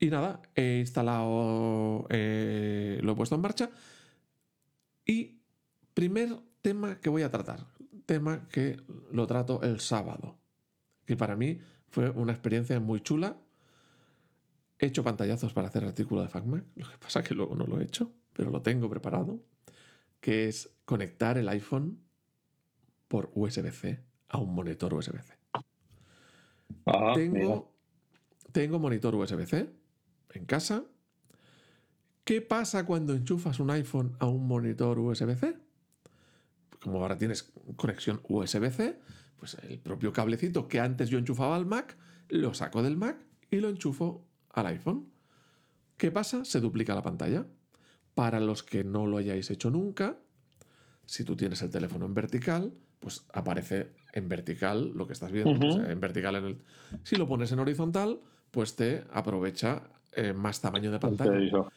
y 0.00 0.06
nada, 0.06 0.40
he 0.54 0.78
instalado, 0.78 2.06
eh, 2.08 2.98
lo 3.02 3.12
he 3.12 3.14
puesto 3.14 3.34
en 3.34 3.40
marcha. 3.40 3.70
Y 5.08 5.40
primer 5.94 6.38
tema 6.60 7.00
que 7.00 7.08
voy 7.08 7.22
a 7.22 7.30
tratar, 7.30 7.66
tema 8.04 8.46
que 8.50 8.76
lo 9.10 9.26
trato 9.26 9.62
el 9.62 9.80
sábado, 9.80 10.38
que 11.06 11.16
para 11.16 11.34
mí 11.34 11.58
fue 11.88 12.10
una 12.10 12.32
experiencia 12.32 12.78
muy 12.78 13.00
chula. 13.00 13.38
He 14.78 14.86
hecho 14.86 15.02
pantallazos 15.02 15.54
para 15.54 15.68
hacer 15.68 15.82
artículo 15.82 16.22
de 16.22 16.28
FacMac, 16.28 16.64
lo 16.76 16.90
que 16.90 16.98
pasa 16.98 17.22
que 17.22 17.34
luego 17.34 17.56
no 17.56 17.66
lo 17.66 17.80
he 17.80 17.84
hecho, 17.84 18.12
pero 18.34 18.50
lo 18.50 18.60
tengo 18.60 18.90
preparado, 18.90 19.40
que 20.20 20.46
es 20.46 20.70
conectar 20.84 21.38
el 21.38 21.48
iPhone 21.48 22.00
por 23.08 23.32
USB-C 23.34 24.04
a 24.28 24.38
un 24.38 24.54
monitor 24.54 24.92
USB-C. 24.92 25.32
Ah, 25.52 25.64
mira. 26.84 27.14
Tengo, 27.14 27.72
tengo 28.52 28.78
monitor 28.78 29.14
USB-C 29.14 29.70
en 30.34 30.44
casa. 30.44 30.84
¿Qué 32.28 32.42
pasa 32.42 32.84
cuando 32.84 33.14
enchufas 33.14 33.58
un 33.58 33.70
iPhone 33.70 34.14
a 34.18 34.26
un 34.26 34.46
monitor 34.46 34.98
USB-C? 34.98 35.56
Como 36.78 37.00
ahora 37.00 37.16
tienes 37.16 37.50
conexión 37.76 38.20
USB-C, 38.28 38.98
pues 39.38 39.56
el 39.66 39.78
propio 39.78 40.12
cablecito 40.12 40.68
que 40.68 40.78
antes 40.78 41.08
yo 41.08 41.16
enchufaba 41.16 41.56
al 41.56 41.64
Mac, 41.64 41.96
lo 42.28 42.52
saco 42.52 42.82
del 42.82 42.98
Mac 42.98 43.16
y 43.50 43.60
lo 43.60 43.70
enchufo 43.70 44.26
al 44.50 44.66
iPhone. 44.66 45.08
¿Qué 45.96 46.10
pasa? 46.10 46.44
Se 46.44 46.60
duplica 46.60 46.94
la 46.94 47.00
pantalla. 47.00 47.46
Para 48.14 48.40
los 48.40 48.62
que 48.62 48.84
no 48.84 49.06
lo 49.06 49.16
hayáis 49.16 49.50
hecho 49.50 49.70
nunca, 49.70 50.18
si 51.06 51.24
tú 51.24 51.34
tienes 51.34 51.62
el 51.62 51.70
teléfono 51.70 52.04
en 52.04 52.12
vertical, 52.12 52.74
pues 53.00 53.24
aparece 53.32 53.92
en 54.12 54.28
vertical 54.28 54.92
lo 54.94 55.06
que 55.06 55.14
estás 55.14 55.32
viendo. 55.32 55.52
Ujú. 55.52 55.66
o 55.66 55.72
sea, 55.72 55.90
en 55.90 55.98
vertical 55.98 56.36
en 56.36 56.44
el... 56.44 56.58
Si 57.04 57.16
lo 57.16 57.26
pones 57.26 57.52
en 57.52 57.60
horizontal, 57.60 58.20
pues 58.50 58.76
te 58.76 59.06
aprovecha 59.14 59.84
eh, 60.12 60.34
más 60.34 60.60
tamaño 60.60 60.92
de 60.92 60.98
pantalla. 60.98 61.70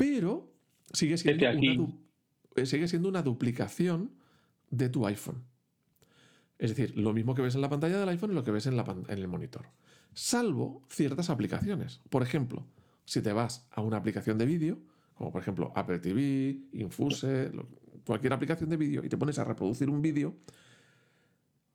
Pero 0.00 0.50
sigue 0.94 1.18
siendo, 1.18 1.46
una, 1.46 2.64
sigue 2.64 2.88
siendo 2.88 3.10
una 3.10 3.20
duplicación 3.20 4.12
de 4.70 4.88
tu 4.88 5.06
iPhone. 5.06 5.44
Es 6.58 6.74
decir, 6.74 6.96
lo 6.96 7.12
mismo 7.12 7.34
que 7.34 7.42
ves 7.42 7.54
en 7.54 7.60
la 7.60 7.68
pantalla 7.68 7.98
del 8.00 8.08
iPhone 8.08 8.30
es 8.30 8.36
lo 8.36 8.42
que 8.42 8.50
ves 8.50 8.64
en, 8.64 8.78
la 8.78 8.96
en 9.08 9.18
el 9.18 9.28
monitor. 9.28 9.66
Salvo 10.14 10.86
ciertas 10.88 11.28
aplicaciones. 11.28 12.00
Por 12.08 12.22
ejemplo, 12.22 12.66
si 13.04 13.20
te 13.20 13.34
vas 13.34 13.66
a 13.72 13.82
una 13.82 13.98
aplicación 13.98 14.38
de 14.38 14.46
vídeo, 14.46 14.78
como 15.12 15.30
por 15.32 15.42
ejemplo 15.42 15.70
Apple 15.76 15.98
TV, 15.98 16.62
Infuse, 16.72 17.52
cualquier 18.06 18.32
aplicación 18.32 18.70
de 18.70 18.78
vídeo, 18.78 19.04
y 19.04 19.10
te 19.10 19.18
pones 19.18 19.38
a 19.38 19.44
reproducir 19.44 19.90
un 19.90 20.00
vídeo, 20.00 20.34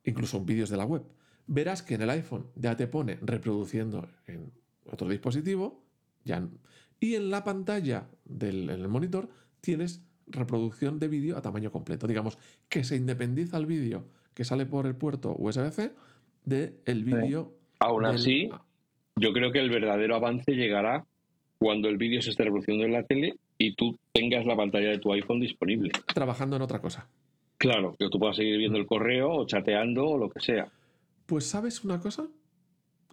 incluso 0.02 0.44
vídeos 0.44 0.68
de 0.68 0.78
la 0.78 0.84
web, 0.84 1.04
verás 1.46 1.80
que 1.80 1.94
en 1.94 2.02
el 2.02 2.10
iPhone 2.10 2.48
ya 2.56 2.76
te 2.76 2.88
pone 2.88 3.20
reproduciendo 3.22 4.08
en 4.26 4.52
otro 4.84 5.08
dispositivo, 5.08 5.86
ya, 6.24 6.44
y 7.00 7.14
en 7.14 7.30
la 7.30 7.44
pantalla 7.44 8.08
del 8.24 8.70
en 8.70 8.80
el 8.80 8.88
monitor 8.88 9.28
tienes 9.60 10.02
reproducción 10.28 10.98
de 10.98 11.08
vídeo 11.08 11.36
a 11.36 11.42
tamaño 11.42 11.70
completo. 11.70 12.06
Digamos 12.06 12.38
que 12.68 12.84
se 12.84 12.96
independiza 12.96 13.56
el 13.58 13.66
vídeo 13.66 14.04
que 14.34 14.44
sale 14.44 14.66
por 14.66 14.86
el 14.86 14.94
puerto 14.96 15.34
USB-C 15.38 15.92
del 16.44 17.04
vídeo. 17.04 17.52
Aún 17.80 18.02
del- 18.04 18.14
así, 18.14 18.50
yo 19.16 19.32
creo 19.32 19.52
que 19.52 19.60
el 19.60 19.70
verdadero 19.70 20.16
avance 20.16 20.52
llegará 20.52 21.06
cuando 21.58 21.88
el 21.88 21.96
vídeo 21.96 22.20
se 22.22 22.30
esté 22.30 22.44
reproduciendo 22.44 22.84
en 22.84 22.92
la 22.92 23.02
tele 23.04 23.36
y 23.58 23.74
tú 23.74 23.96
tengas 24.12 24.44
la 24.46 24.56
pantalla 24.56 24.90
de 24.90 24.98
tu 24.98 25.12
iPhone 25.12 25.40
disponible. 25.40 25.90
trabajando 26.14 26.56
en 26.56 26.62
otra 26.62 26.80
cosa. 26.80 27.08
Claro, 27.58 27.94
que 27.98 28.08
tú 28.10 28.18
puedas 28.18 28.36
seguir 28.36 28.58
viendo 28.58 28.78
el 28.78 28.86
correo 28.86 29.30
o 29.30 29.46
chateando 29.46 30.06
o 30.06 30.18
lo 30.18 30.28
que 30.28 30.40
sea. 30.40 30.70
Pues 31.24 31.46
sabes 31.46 31.82
una 31.84 31.98
cosa, 32.00 32.28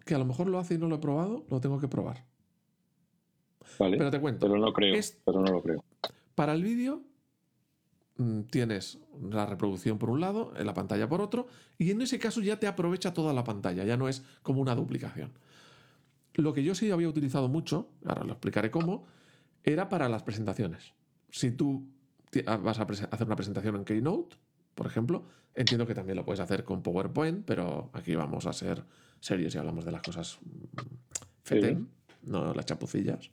que 0.04 0.14
a 0.14 0.18
lo 0.18 0.26
mejor 0.26 0.48
lo 0.48 0.58
hace 0.58 0.74
y 0.74 0.78
no 0.78 0.88
lo 0.88 0.96
he 0.96 0.98
probado, 0.98 1.46
lo 1.50 1.60
tengo 1.60 1.80
que 1.80 1.88
probar. 1.88 2.24
¿Vale? 3.78 3.96
Pero 3.98 4.10
te 4.10 4.20
cuento. 4.20 4.46
Pero 4.46 4.58
no 4.58 4.72
creo. 4.72 4.94
Es- 4.94 5.18
Pero 5.24 5.40
no 5.40 5.52
lo 5.52 5.62
creo. 5.62 5.84
Para 6.34 6.52
el 6.52 6.62
vídeo 6.62 7.02
mm, 8.16 8.42
tienes 8.42 8.98
la 9.30 9.46
reproducción 9.46 9.98
por 9.98 10.10
un 10.10 10.20
lado, 10.20 10.52
en 10.56 10.66
la 10.66 10.74
pantalla 10.74 11.08
por 11.08 11.20
otro, 11.20 11.46
y 11.78 11.90
en 11.90 12.00
ese 12.02 12.18
caso 12.18 12.40
ya 12.40 12.58
te 12.60 12.66
aprovecha 12.66 13.12
toda 13.14 13.32
la 13.32 13.44
pantalla, 13.44 13.84
ya 13.84 13.96
no 13.96 14.08
es 14.08 14.22
como 14.42 14.60
una 14.60 14.74
duplicación. 14.74 15.32
Lo 16.34 16.52
que 16.52 16.64
yo 16.64 16.74
sí 16.74 16.90
había 16.90 17.08
utilizado 17.08 17.48
mucho, 17.48 17.88
ahora 18.04 18.24
lo 18.24 18.32
explicaré 18.32 18.70
cómo, 18.70 19.06
era 19.62 19.88
para 19.88 20.08
las 20.08 20.22
presentaciones. 20.24 20.92
Si 21.30 21.50
tú 21.52 21.86
ah, 22.46 22.56
vas 22.56 22.78
a 22.80 22.82
hacer 22.82 23.26
una 23.26 23.36
presentación 23.36 23.76
en 23.76 23.84
Keynote, 23.84 24.36
por 24.74 24.86
ejemplo, 24.86 25.24
entiendo 25.54 25.86
que 25.86 25.94
también 25.94 26.16
lo 26.16 26.24
puedes 26.24 26.40
hacer 26.40 26.64
con 26.64 26.82
PowerPoint, 26.82 27.44
pero 27.44 27.90
aquí 27.92 28.14
vamos 28.16 28.46
a 28.46 28.52
ser 28.52 28.84
serios 29.20 29.54
y 29.54 29.58
hablamos 29.58 29.84
de 29.84 29.92
las 29.92 30.02
cosas 30.02 30.38
mm, 30.42 30.78
FETEM, 31.44 31.86
no 32.24 32.52
las 32.52 32.66
chapucillas. 32.66 33.30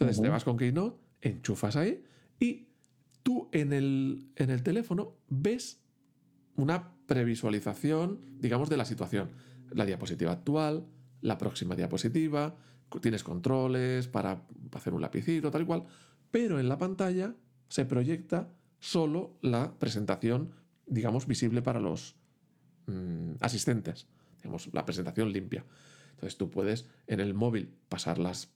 Entonces 0.00 0.22
te 0.22 0.28
vas 0.30 0.44
con 0.44 0.56
Keynote, 0.56 0.98
enchufas 1.20 1.76
ahí 1.76 2.02
y 2.38 2.68
tú 3.22 3.50
en 3.52 3.74
el, 3.74 4.30
en 4.36 4.48
el 4.48 4.62
teléfono 4.62 5.18
ves 5.28 5.82
una 6.56 6.94
previsualización, 7.06 8.38
digamos, 8.38 8.70
de 8.70 8.78
la 8.78 8.86
situación. 8.86 9.30
La 9.70 9.84
diapositiva 9.84 10.32
actual, 10.32 10.86
la 11.20 11.36
próxima 11.36 11.76
diapositiva, 11.76 12.56
tienes 13.02 13.22
controles 13.22 14.08
para 14.08 14.46
hacer 14.72 14.94
un 14.94 15.02
lapicito, 15.02 15.50
tal 15.50 15.62
y 15.62 15.66
cual, 15.66 15.84
pero 16.30 16.58
en 16.58 16.68
la 16.68 16.78
pantalla 16.78 17.34
se 17.68 17.84
proyecta 17.84 18.48
solo 18.78 19.36
la 19.42 19.78
presentación, 19.78 20.52
digamos, 20.86 21.26
visible 21.26 21.60
para 21.60 21.78
los 21.78 22.16
mm, 22.86 23.32
asistentes, 23.40 24.08
digamos, 24.38 24.70
la 24.72 24.86
presentación 24.86 25.30
limpia. 25.30 25.64
Entonces 26.12 26.38
tú 26.38 26.50
puedes 26.50 26.88
en 27.06 27.20
el 27.20 27.34
móvil 27.34 27.70
pasar 27.88 28.18
las 28.18 28.50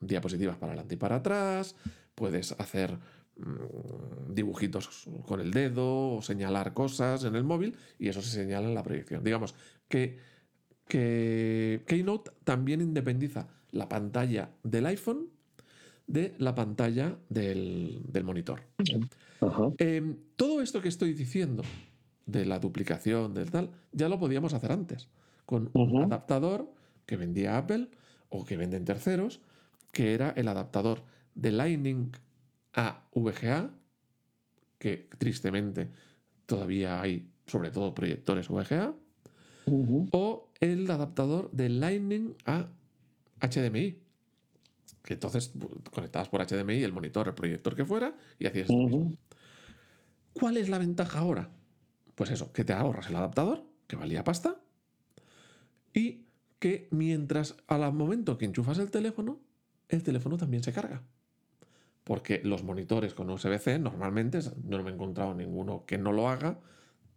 diapositivas 0.00 0.56
para 0.56 0.72
adelante 0.72 0.94
y 0.94 0.98
para 0.98 1.16
atrás, 1.16 1.76
puedes 2.14 2.52
hacer 2.52 2.98
mm, 3.36 4.34
dibujitos 4.34 5.08
con 5.26 5.40
el 5.40 5.52
dedo 5.52 6.16
o 6.16 6.22
señalar 6.22 6.74
cosas 6.74 7.24
en 7.24 7.36
el 7.36 7.44
móvil 7.44 7.76
y 7.98 8.08
eso 8.08 8.22
se 8.22 8.30
señala 8.30 8.68
en 8.68 8.74
la 8.74 8.82
proyección. 8.82 9.22
Digamos 9.22 9.54
que, 9.88 10.18
que 10.88 11.82
Keynote 11.86 12.30
también 12.44 12.80
independiza 12.80 13.48
la 13.70 13.88
pantalla 13.88 14.50
del 14.62 14.86
iPhone 14.86 15.36
de 16.06 16.34
la 16.38 16.54
pantalla 16.54 17.16
del, 17.28 18.02
monitor. 18.24 18.60
Em, 19.78 20.16
todo 20.36 20.62
esto 20.62 20.80
que 20.80 20.88
estoy 20.88 21.14
diciendo 21.14 21.62
de 22.26 22.44
la 22.44 22.58
duplicación, 22.58 23.34
del 23.34 23.50
tal, 23.50 23.70
ya 23.92 24.08
lo 24.08 24.18
podíamos 24.18 24.54
hacer 24.54 24.72
antes, 24.72 25.08
con 25.44 25.70
un 25.72 26.02
adaptador 26.02 26.70
que 27.06 27.16
vendía 27.16 27.58
Apple 27.58 27.88
o 28.28 28.44
que 28.44 28.56
venden 28.56 28.84
terceros, 28.84 29.40
que 29.96 30.12
era 30.12 30.34
el 30.36 30.46
adaptador 30.46 31.04
de 31.34 31.52
Lightning 31.52 32.12
a 32.74 33.08
VGA, 33.14 33.70
que 34.78 35.08
tristemente 35.16 35.88
todavía 36.44 37.00
hay 37.00 37.30
sobre 37.46 37.70
todo 37.70 37.94
proyectores 37.94 38.50
VGA, 38.50 38.94
o 40.12 40.52
el 40.60 40.90
adaptador 40.90 41.50
de 41.50 41.70
Lightning 41.70 42.36
a 42.44 42.68
HDMI, 43.40 43.98
que 45.02 45.14
entonces 45.14 45.54
conectabas 45.90 46.28
por 46.28 46.46
HDMI 46.46 46.82
el 46.82 46.92
monitor, 46.92 47.28
el 47.28 47.34
proyector 47.34 47.74
que 47.74 47.86
fuera 47.86 48.14
y 48.38 48.44
hacías 48.44 48.68
¿Cuál 50.34 50.58
es 50.58 50.68
la 50.68 50.76
ventaja 50.76 51.20
ahora? 51.20 51.48
Pues 52.14 52.28
eso, 52.28 52.52
que 52.52 52.66
te 52.66 52.74
ahorras 52.74 53.08
el 53.08 53.16
adaptador, 53.16 53.64
que 53.86 53.96
valía 53.96 54.24
pasta, 54.24 54.60
y 55.94 56.26
que 56.58 56.86
mientras 56.90 57.56
al 57.66 57.90
momento 57.94 58.36
que 58.36 58.44
enchufas 58.44 58.76
el 58.76 58.90
teléfono, 58.90 59.40
el 59.88 60.02
teléfono 60.02 60.36
también 60.36 60.62
se 60.62 60.72
carga. 60.72 61.02
Porque 62.04 62.40
los 62.44 62.62
monitores 62.62 63.14
con 63.14 63.30
USB-C 63.30 63.78
normalmente, 63.78 64.40
no 64.64 64.82
me 64.82 64.90
he 64.90 64.94
encontrado 64.94 65.34
ninguno 65.34 65.84
que 65.86 65.98
no 65.98 66.12
lo 66.12 66.28
haga, 66.28 66.60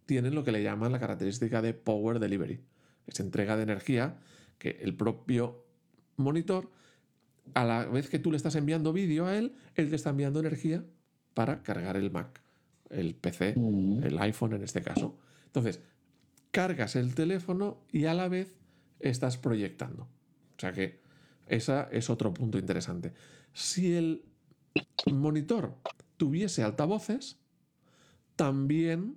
tienen 0.06 0.34
lo 0.34 0.42
que 0.42 0.52
le 0.52 0.62
llaman 0.62 0.92
la 0.92 0.98
característica 0.98 1.62
de 1.62 1.74
Power 1.74 2.18
Delivery. 2.18 2.60
Es 3.06 3.20
entrega 3.20 3.56
de 3.56 3.62
energía 3.62 4.18
que 4.58 4.78
el 4.82 4.96
propio 4.96 5.64
monitor, 6.16 6.70
a 7.54 7.64
la 7.64 7.86
vez 7.86 8.08
que 8.08 8.18
tú 8.18 8.30
le 8.30 8.36
estás 8.36 8.56
enviando 8.56 8.92
vídeo 8.92 9.26
a 9.26 9.36
él, 9.36 9.54
él 9.74 9.88
te 9.88 9.96
está 9.96 10.10
enviando 10.10 10.40
energía 10.40 10.84
para 11.34 11.62
cargar 11.62 11.96
el 11.96 12.10
Mac, 12.10 12.40
el 12.90 13.14
PC, 13.14 13.54
mm. 13.56 14.02
el 14.04 14.18
iPhone 14.18 14.54
en 14.54 14.62
este 14.62 14.82
caso. 14.82 15.16
Entonces, 15.46 15.80
cargas 16.50 16.96
el 16.96 17.14
teléfono 17.14 17.80
y 17.92 18.06
a 18.06 18.14
la 18.14 18.28
vez 18.28 18.56
estás 18.98 19.38
proyectando. 19.38 20.02
O 20.02 20.60
sea 20.60 20.72
que 20.72 21.00
ese 21.50 21.86
es 21.90 22.08
otro 22.08 22.32
punto 22.32 22.58
interesante. 22.58 23.12
Si 23.52 23.94
el 23.94 24.24
monitor 25.12 25.74
tuviese 26.16 26.62
altavoces, 26.62 27.38
también 28.36 29.16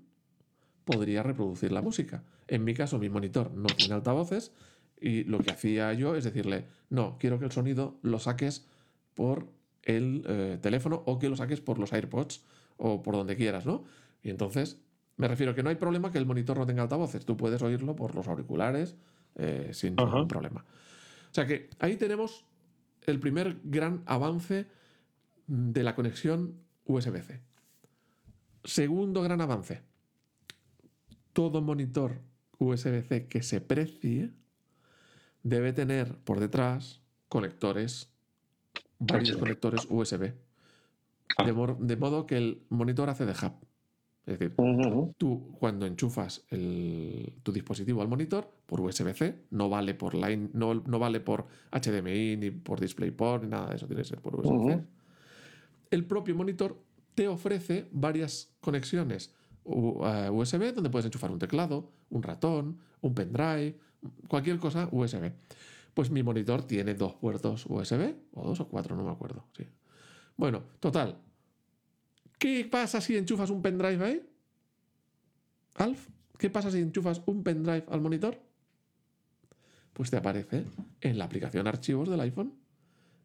podría 0.83 1.23
reproducir 1.23 1.71
la 1.71 1.81
música. 1.81 2.23
En 2.47 2.63
mi 2.63 2.73
caso, 2.73 2.97
mi 2.97 3.09
monitor 3.09 3.51
no 3.53 3.67
tiene 3.67 3.93
altavoces 3.93 4.51
y 4.99 5.23
lo 5.25 5.39
que 5.39 5.51
hacía 5.51 5.93
yo 5.93 6.15
es 6.15 6.23
decirle, 6.23 6.65
no, 6.89 7.17
quiero 7.19 7.39
que 7.39 7.45
el 7.45 7.51
sonido 7.51 7.99
lo 8.01 8.19
saques 8.19 8.65
por 9.13 9.47
el 9.83 10.23
eh, 10.27 10.57
teléfono 10.61 11.03
o 11.05 11.19
que 11.19 11.29
lo 11.29 11.35
saques 11.35 11.61
por 11.61 11.77
los 11.77 11.93
AirPods 11.93 12.43
o 12.77 13.03
por 13.03 13.15
donde 13.15 13.35
quieras, 13.35 13.65
¿no? 13.65 13.83
Y 14.23 14.29
entonces 14.29 14.79
me 15.17 15.27
refiero 15.27 15.53
que 15.53 15.61
no 15.61 15.69
hay 15.69 15.75
problema 15.75 16.11
que 16.11 16.17
el 16.17 16.25
monitor 16.25 16.57
no 16.57 16.65
tenga 16.65 16.81
altavoces, 16.81 17.25
tú 17.25 17.37
puedes 17.37 17.61
oírlo 17.61 17.95
por 17.95 18.15
los 18.15 18.27
auriculares 18.27 18.95
eh, 19.35 19.69
sin 19.73 19.95
ningún 19.95 20.27
problema. 20.27 20.65
O 21.33 21.35
sea 21.35 21.47
que 21.47 21.67
ahí 21.79 21.97
tenemos 21.97 22.45
el 23.07 23.19
primer 23.19 23.59
gran 23.63 24.03
avance 24.05 24.67
de 25.47 25.81
la 25.81 25.95
conexión 25.95 26.59
USB-C. 26.85 27.41
Segundo 28.63 29.23
gran 29.23 29.41
avance, 29.41 29.81
todo 31.33 31.63
monitor 31.63 32.21
USB-C 32.59 33.25
que 33.29 33.41
se 33.41 33.61
precie 33.61 34.29
debe 35.41 35.73
tener 35.73 36.19
por 36.19 36.39
detrás 36.39 37.01
conectores, 37.29 38.11
varios 38.99 39.35
conectores 39.35 39.87
USB. 39.89 40.35
Ah. 41.35 41.45
De, 41.45 41.95
modo 41.95 42.27
que 42.27 42.37
el 42.37 42.61
monitor 42.69 43.09
hace 43.09 43.25
de 43.25 43.31
hub. 43.31 43.53
Es 44.25 44.39
decir, 44.39 44.55
tú 45.17 45.53
cuando 45.59 45.85
enchufas 45.85 46.45
tu 47.43 47.51
dispositivo 47.51 48.01
al 48.01 48.07
monitor 48.07 48.49
por 48.65 48.79
USB-C, 48.79 49.47
no 49.51 49.69
vale 49.69 49.95
por 49.95 50.15
line, 50.15 50.49
no, 50.53 50.99
vale 50.99 51.19
por 51.19 51.45
HDMI, 51.71 52.37
ni 52.37 52.51
por 52.51 52.79
DisplayPort, 52.79 53.43
ni 53.43 53.49
nada 53.49 53.69
de 53.69 53.75
eso, 53.75 53.85
tiene 53.85 54.01
que 54.01 54.07
ser 54.07 54.21
por 54.21 54.39
USB-C. 54.39 54.81
El 55.91 56.05
propio 56.05 56.35
monitor 56.35 56.77
te 57.13 57.27
ofrece 57.27 57.87
varias 57.91 58.49
conexiones 58.61 59.33
USB 59.65 60.61
eh, 60.61 60.71
donde 60.73 60.89
puedes 60.89 61.05
enchufar 61.05 61.31
un 61.31 61.39
teclado, 61.39 61.91
un 62.09 62.23
ratón, 62.23 62.79
un 63.01 63.13
pendrive, 63.13 63.77
cualquier 64.27 64.57
cosa 64.57 64.89
USB. 64.91 65.31
Pues 65.93 66.09
mi 66.09 66.23
monitor 66.23 66.63
tiene 66.63 66.95
dos 66.95 67.13
puertos 67.13 67.65
USB, 67.67 68.15
o 68.33 68.47
dos 68.47 68.59
o 68.59 68.67
cuatro, 68.67 68.95
no 68.95 69.03
me 69.03 69.11
acuerdo. 69.11 69.45
Sí. 69.55 69.65
Bueno, 70.35 70.63
total. 70.79 71.17
¿Qué 72.37 72.67
pasa 72.69 73.01
si 73.01 73.15
enchufas 73.15 73.49
un 73.49 73.61
pendrive 73.61 74.05
ahí? 74.05 74.21
Alf, 75.75 76.09
¿qué 76.37 76.49
pasa 76.49 76.71
si 76.71 76.79
enchufas 76.79 77.21
un 77.25 77.43
pendrive 77.43 77.85
al 77.89 78.01
monitor? 78.01 78.39
Pues 79.93 80.09
te 80.09 80.17
aparece 80.17 80.65
en 81.01 81.17
la 81.17 81.25
aplicación 81.25 81.67
archivos 81.67 82.09
del 82.09 82.19
iPhone. 82.21 82.53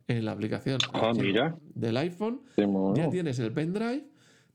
En 0.06 0.24
la 0.24 0.32
aplicación 0.32 0.78
ah, 0.94 1.12
del 1.74 1.96
iPhone 1.98 2.40
ya 2.94 3.10
tienes 3.10 3.38
el 3.40 3.52
pendrive 3.52 4.08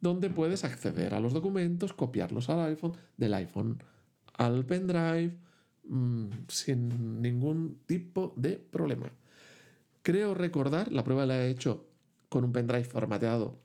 donde 0.03 0.29
puedes 0.29 0.63
acceder 0.65 1.13
a 1.13 1.19
los 1.19 1.31
documentos, 1.31 1.93
copiarlos 1.93 2.49
al 2.49 2.59
iPhone, 2.61 2.93
del 3.15 3.33
iPhone 3.35 3.77
al 4.33 4.65
pendrive, 4.65 5.37
mm, 5.87 6.27
sin 6.47 7.21
ningún 7.21 7.79
tipo 7.85 8.33
de 8.35 8.57
problema. 8.57 9.11
Creo 10.01 10.33
recordar, 10.33 10.91
la 10.91 11.03
prueba 11.03 11.25
la 11.25 11.45
he 11.45 11.49
hecho 11.49 11.87
con 12.27 12.43
un 12.43 12.51
pendrive 12.51 12.83
formateado 12.83 13.59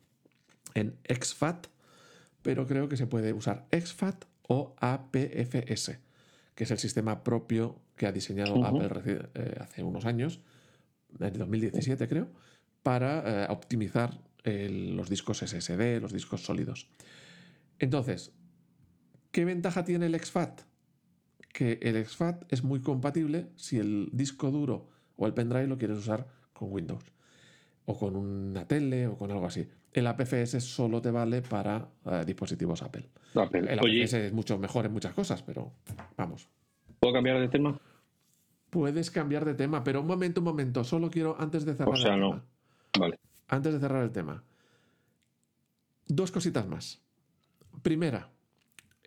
en 0.75 0.97
exFAT, 1.05 1.67
pero 2.43 2.67
creo 2.67 2.89
que 2.89 2.97
se 2.97 3.07
puede 3.07 3.33
usar 3.33 3.67
exFAT 3.71 4.25
o 4.49 4.75
APFS, 4.81 5.99
que 6.55 6.65
es 6.65 6.71
el 6.71 6.79
sistema 6.79 7.23
propio 7.23 7.81
que 7.97 8.07
ha 8.07 8.13
diseñado 8.13 8.65
Apple 8.65 9.29
eh, 9.35 9.57
hace 9.61 9.83
unos 9.83 10.07
años, 10.07 10.41
en 11.19 11.33
2017 11.33 12.09
creo, 12.09 12.29
para 12.83 13.45
eh, 13.45 13.47
optimizar 13.51 14.21
los 14.45 15.11
discos 15.11 15.41
SSD, 15.41 16.01
los 16.01 16.13
discos 16.13 16.43
sólidos. 16.43 16.89
Entonces, 17.79 18.33
¿qué 19.31 19.45
ventaja 19.45 19.85
tiene 19.85 20.07
el 20.07 20.15
exFAT? 20.15 20.63
Que 21.53 21.79
el 21.83 21.97
exFAT 21.97 22.51
es 22.51 22.63
muy 22.63 22.81
compatible 22.81 23.51
si 23.57 23.79
el 23.79 24.09
disco 24.13 24.51
duro 24.51 24.89
o 25.17 25.27
el 25.27 25.35
pendrive 25.35 25.67
lo 25.67 25.77
quieres 25.77 25.99
usar 25.99 26.29
con 26.55 26.73
Windows 26.73 27.05
o 27.85 27.99
con 27.99 28.17
una 28.17 28.67
tele 28.67 29.07
o 29.07 29.19
con 29.19 29.31
algo 29.31 29.47
así. 29.47 29.69
El 29.99 30.07
APFS 30.07 30.63
solo 30.63 31.01
te 31.01 31.11
vale 31.11 31.43
para 31.43 31.89
eh, 32.05 32.23
dispositivos 32.27 32.83
Apple. 32.83 33.09
El 33.35 33.79
APFS 33.79 34.15
es 34.15 34.33
mucho 34.33 34.59
mejor 34.59 34.87
en 34.87 34.93
muchas 34.93 35.13
cosas, 35.15 35.43
pero 35.43 35.73
vamos. 36.17 36.49
¿Puedo 37.01 37.15
cambiar 37.15 37.41
de 37.41 37.49
tema? 37.49 37.79
Puedes 38.71 39.11
cambiar 39.11 39.45
de 39.45 39.55
tema, 39.55 39.83
pero 39.83 40.01
un 40.01 40.07
momento, 40.07 40.41
un 40.41 40.45
momento. 40.45 40.85
Solo 40.85 41.11
quiero, 41.11 41.37
antes 41.39 41.65
de 41.65 41.75
cerrar. 41.75 41.95
O 41.95 41.97
sea, 41.97 42.17
no. 42.17 42.43
Vale 42.99 43.19
antes 43.49 43.73
de 43.73 43.81
cerrar 43.81 44.05
el 44.05 44.13
tema, 44.13 44.45
dos 46.07 46.31
cositas 46.31 46.69
más. 46.69 47.01
Primera, 47.83 48.31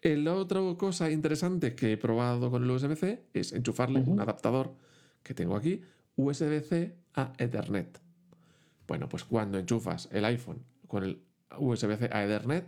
la 0.04 0.34
otra 0.34 0.60
cosa 0.78 1.12
interesante 1.12 1.76
que 1.76 1.94
he 1.94 1.98
probado 1.98 2.50
con 2.50 2.64
el 2.64 2.72
USB-C 2.72 3.28
es 3.34 3.54
enchufarle 3.54 4.02
un 4.02 4.20
adaptador 4.20 4.76
que 5.24 5.34
tengo 5.34 5.56
aquí, 5.56 5.84
USB-C 6.16 6.98
a 7.14 7.34
Ethernet. 7.38 8.00
Bueno, 8.88 9.08
pues 9.08 9.24
cuando 9.24 9.60
enchufas 9.60 10.10
el 10.12 10.26
iPhone 10.26 10.64
con 10.92 11.06
el 11.06 11.24
USB-C 11.58 12.10
a 12.12 12.26
Ethernet, 12.26 12.66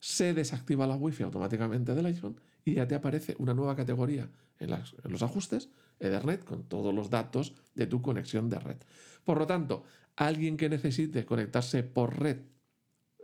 se 0.00 0.32
desactiva 0.32 0.86
la 0.86 0.96
Wi-Fi 0.96 1.24
automáticamente 1.24 1.94
del 1.94 2.06
iPhone 2.06 2.40
y 2.64 2.74
ya 2.74 2.88
te 2.88 2.94
aparece 2.94 3.36
una 3.38 3.52
nueva 3.52 3.76
categoría 3.76 4.30
en, 4.58 4.72
en, 4.72 5.12
los 5.12 5.22
ajustes, 5.22 5.68
Ethernet, 6.00 6.44
con 6.44 6.62
todos 6.64 6.94
los 6.94 7.10
datos 7.10 7.54
de 7.74 7.86
tu 7.86 8.00
conexión 8.00 8.48
de 8.48 8.58
red. 8.58 8.76
Por 9.22 9.36
lo 9.36 9.46
tanto, 9.46 9.84
alguien 10.16 10.56
que 10.56 10.70
necesite 10.70 11.26
conectarse 11.26 11.82
por 11.82 12.18
red, 12.18 12.38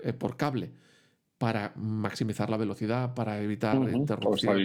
eh, 0.02 0.12
por 0.12 0.36
cable, 0.36 0.72
para 1.38 1.72
maximizar 1.76 2.50
la 2.50 2.58
velocidad, 2.58 3.14
para 3.14 3.40
evitar 3.40 3.76
interrupción, 3.88 4.58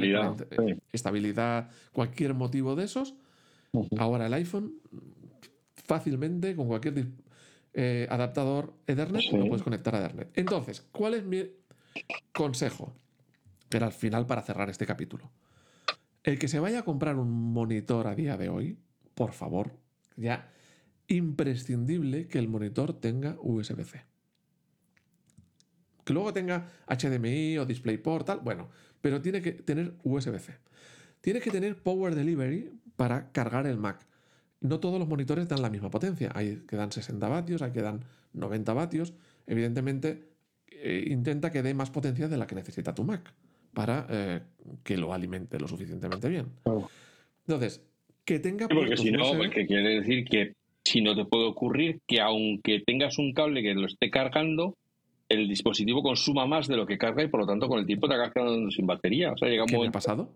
estabilidad, 0.91 1.69
cualquier 1.93 2.33
motivo 2.33 2.75
de 2.75 2.83
esos, 2.83 3.15
ahora 3.97 4.27
el 4.27 4.33
iPhone 4.33 4.73
fácilmente 5.85 6.53
con 6.55 6.67
cualquier 6.67 7.07
eh, 7.73 8.07
adaptador 8.09 8.73
Ethernet 8.87 9.31
lo 9.31 9.47
puedes 9.47 9.63
conectar 9.63 9.95
a 9.95 9.99
Ethernet. 9.99 10.29
Entonces, 10.35 10.81
¿cuál 10.91 11.13
es 11.13 11.23
mi 11.23 11.49
consejo? 12.33 12.95
Pero 13.69 13.85
al 13.85 13.91
final 13.91 14.25
para 14.25 14.41
cerrar 14.41 14.69
este 14.69 14.85
capítulo. 14.85 15.31
El 16.23 16.37
que 16.37 16.47
se 16.47 16.59
vaya 16.59 16.79
a 16.79 16.83
comprar 16.83 17.15
un 17.15 17.31
monitor 17.31 18.07
a 18.07 18.15
día 18.15 18.37
de 18.37 18.49
hoy, 18.49 18.77
por 19.15 19.33
favor, 19.33 19.77
ya 20.15 20.51
imprescindible 21.07 22.27
que 22.27 22.39
el 22.39 22.47
monitor 22.47 22.93
tenga 22.99 23.37
USB-C. 23.41 24.03
Que 26.03 26.13
luego 26.13 26.33
tenga 26.33 26.67
HDMI 26.87 27.57
o 27.57 27.65
DisplayPort, 27.65 28.25
tal, 28.25 28.39
bueno, 28.39 28.69
pero 29.01 29.21
tiene 29.21 29.41
que 29.41 29.51
tener 29.53 29.95
USB-C. 30.03 30.57
Tiene 31.21 31.41
que 31.41 31.51
tener 31.51 31.81
Power 31.81 32.15
Delivery 32.15 32.71
para 32.95 33.31
cargar 33.31 33.67
el 33.67 33.77
Mac. 33.77 34.08
No 34.61 34.79
todos 34.79 34.99
los 34.99 35.07
monitores 35.07 35.47
dan 35.47 35.61
la 35.61 35.69
misma 35.69 35.89
potencia. 35.89 36.31
Hay 36.35 36.63
que 36.67 36.75
dan 36.75 36.91
60 36.91 37.27
vatios, 37.27 37.61
hay 37.61 37.71
que 37.71 37.81
dan 37.81 38.03
90 38.33 38.73
vatios. 38.73 39.13
Evidentemente, 39.47 40.29
eh, 40.67 41.05
intenta 41.07 41.51
que 41.51 41.61
dé 41.61 41.73
más 41.73 41.89
potencia 41.89 42.27
de 42.27 42.37
la 42.37 42.45
que 42.45 42.55
necesita 42.55 42.93
tu 42.93 43.03
Mac 43.03 43.33
para 43.73 44.05
eh, 44.09 44.41
que 44.83 44.97
lo 44.97 45.13
alimente 45.13 45.59
lo 45.59 45.67
suficientemente 45.67 46.27
bien. 46.27 46.47
Entonces, 47.47 47.81
que 48.25 48.39
tenga... 48.39 48.67
porque 48.67 48.97
si 48.97 49.11
no, 49.11 49.39
que 49.49 49.65
quiere 49.65 50.01
decir 50.01 50.25
que 50.25 50.53
si 50.83 51.01
no 51.01 51.15
te 51.15 51.25
puede 51.25 51.45
ocurrir 51.45 51.99
que 52.07 52.19
aunque 52.19 52.81
tengas 52.85 53.17
un 53.17 53.33
cable 53.33 53.61
que 53.61 53.73
lo 53.73 53.85
esté 53.85 54.09
cargando, 54.09 54.75
el 55.29 55.47
dispositivo 55.47 56.01
consuma 56.01 56.45
más 56.47 56.67
de 56.67 56.75
lo 56.75 56.85
que 56.85 56.97
carga 56.97 57.23
y 57.23 57.27
por 57.27 57.41
lo 57.41 57.47
tanto 57.47 57.67
con 57.67 57.79
el 57.79 57.85
tiempo 57.85 58.07
te 58.07 58.15
acabas 58.15 58.33
quedando 58.33 58.71
sin 58.71 58.87
batería. 58.87 59.31
O 59.31 59.37
sea, 59.37 59.47
llega 59.47 59.63
un 59.63 59.69
¿Qué 59.69 59.77
me 59.77 59.87
ha 59.87 59.91
pasado? 59.91 60.29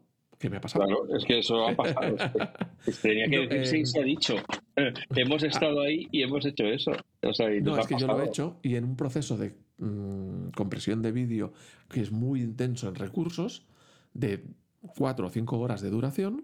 ¿Qué 0.44 0.50
me 0.50 0.58
ha 0.58 0.60
pasado? 0.60 0.86
Claro, 0.86 1.08
es 1.16 1.24
que 1.24 1.40
eso 1.40 1.66
ha 1.66 1.74
pasado. 1.74 2.18
tenía 3.02 3.30
que 3.30 3.48
decirse 3.48 3.78
y 3.78 3.86
se 3.86 4.00
ha 4.02 4.04
dicho. 4.04 4.36
hemos 5.16 5.42
estado 5.42 5.80
ahí 5.80 6.10
y 6.12 6.22
hemos 6.22 6.46
hecho 6.46 6.66
eso. 6.66 6.92
no, 7.22 7.78
es 7.78 7.88
que 7.88 7.96
yo 7.98 8.08
lo 8.08 8.22
he 8.22 8.26
hecho 8.26 8.60
y 8.62 8.76
en 8.76 8.84
un 8.84 8.98
proceso 8.98 9.38
de 9.38 9.56
mm, 9.78 10.50
compresión 10.50 11.02
de 11.02 11.14
vídeo 11.14 11.54
que 11.88 12.02
es 12.02 12.12
muy 12.12 12.42
intenso 12.42 12.90
en 12.90 12.96
recursos, 12.96 13.66
de 14.14 14.44
cuatro 14.98 15.28
o 15.28 15.30
cinco 15.30 15.60
horas 15.60 15.80
de 15.80 15.90
duración, 15.90 16.44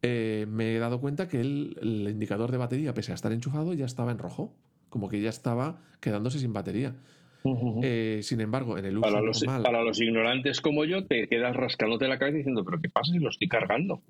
eh, 0.00 0.46
me 0.48 0.74
he 0.74 0.78
dado 0.78 0.98
cuenta 0.98 1.28
que 1.28 1.42
el, 1.42 2.08
indicador 2.10 2.50
de 2.50 2.56
batería, 2.56 2.94
pese 2.94 3.12
a 3.12 3.14
estar 3.14 3.30
enchufado, 3.30 3.74
ya 3.74 3.84
estaba 3.84 4.10
en 4.10 4.20
rojo. 4.20 4.56
Como 4.88 5.10
que 5.10 5.20
ya 5.20 5.28
estaba 5.28 5.82
quedándose 6.00 6.38
sin 6.38 6.54
batería. 6.54 6.96
Eh, 7.82 8.20
sin 8.22 8.40
embargo, 8.40 8.78
en 8.78 8.86
el 8.86 8.98
uso 8.98 9.08
para 9.08 9.20
los, 9.20 9.44
Para 9.44 9.82
los 9.82 10.00
ignorantes 10.00 10.60
como 10.60 10.84
yo, 10.84 11.06
te 11.06 11.28
quedas 11.28 11.54
rascándote 11.56 12.08
la 12.08 12.18
cabeza 12.18 12.38
diciendo, 12.38 12.64
¿pero 12.64 12.80
qué 12.80 12.88
pasa 12.88 13.12
si 13.12 13.18
lo 13.18 13.30
estoy 13.30 13.48
cargando? 13.48 14.02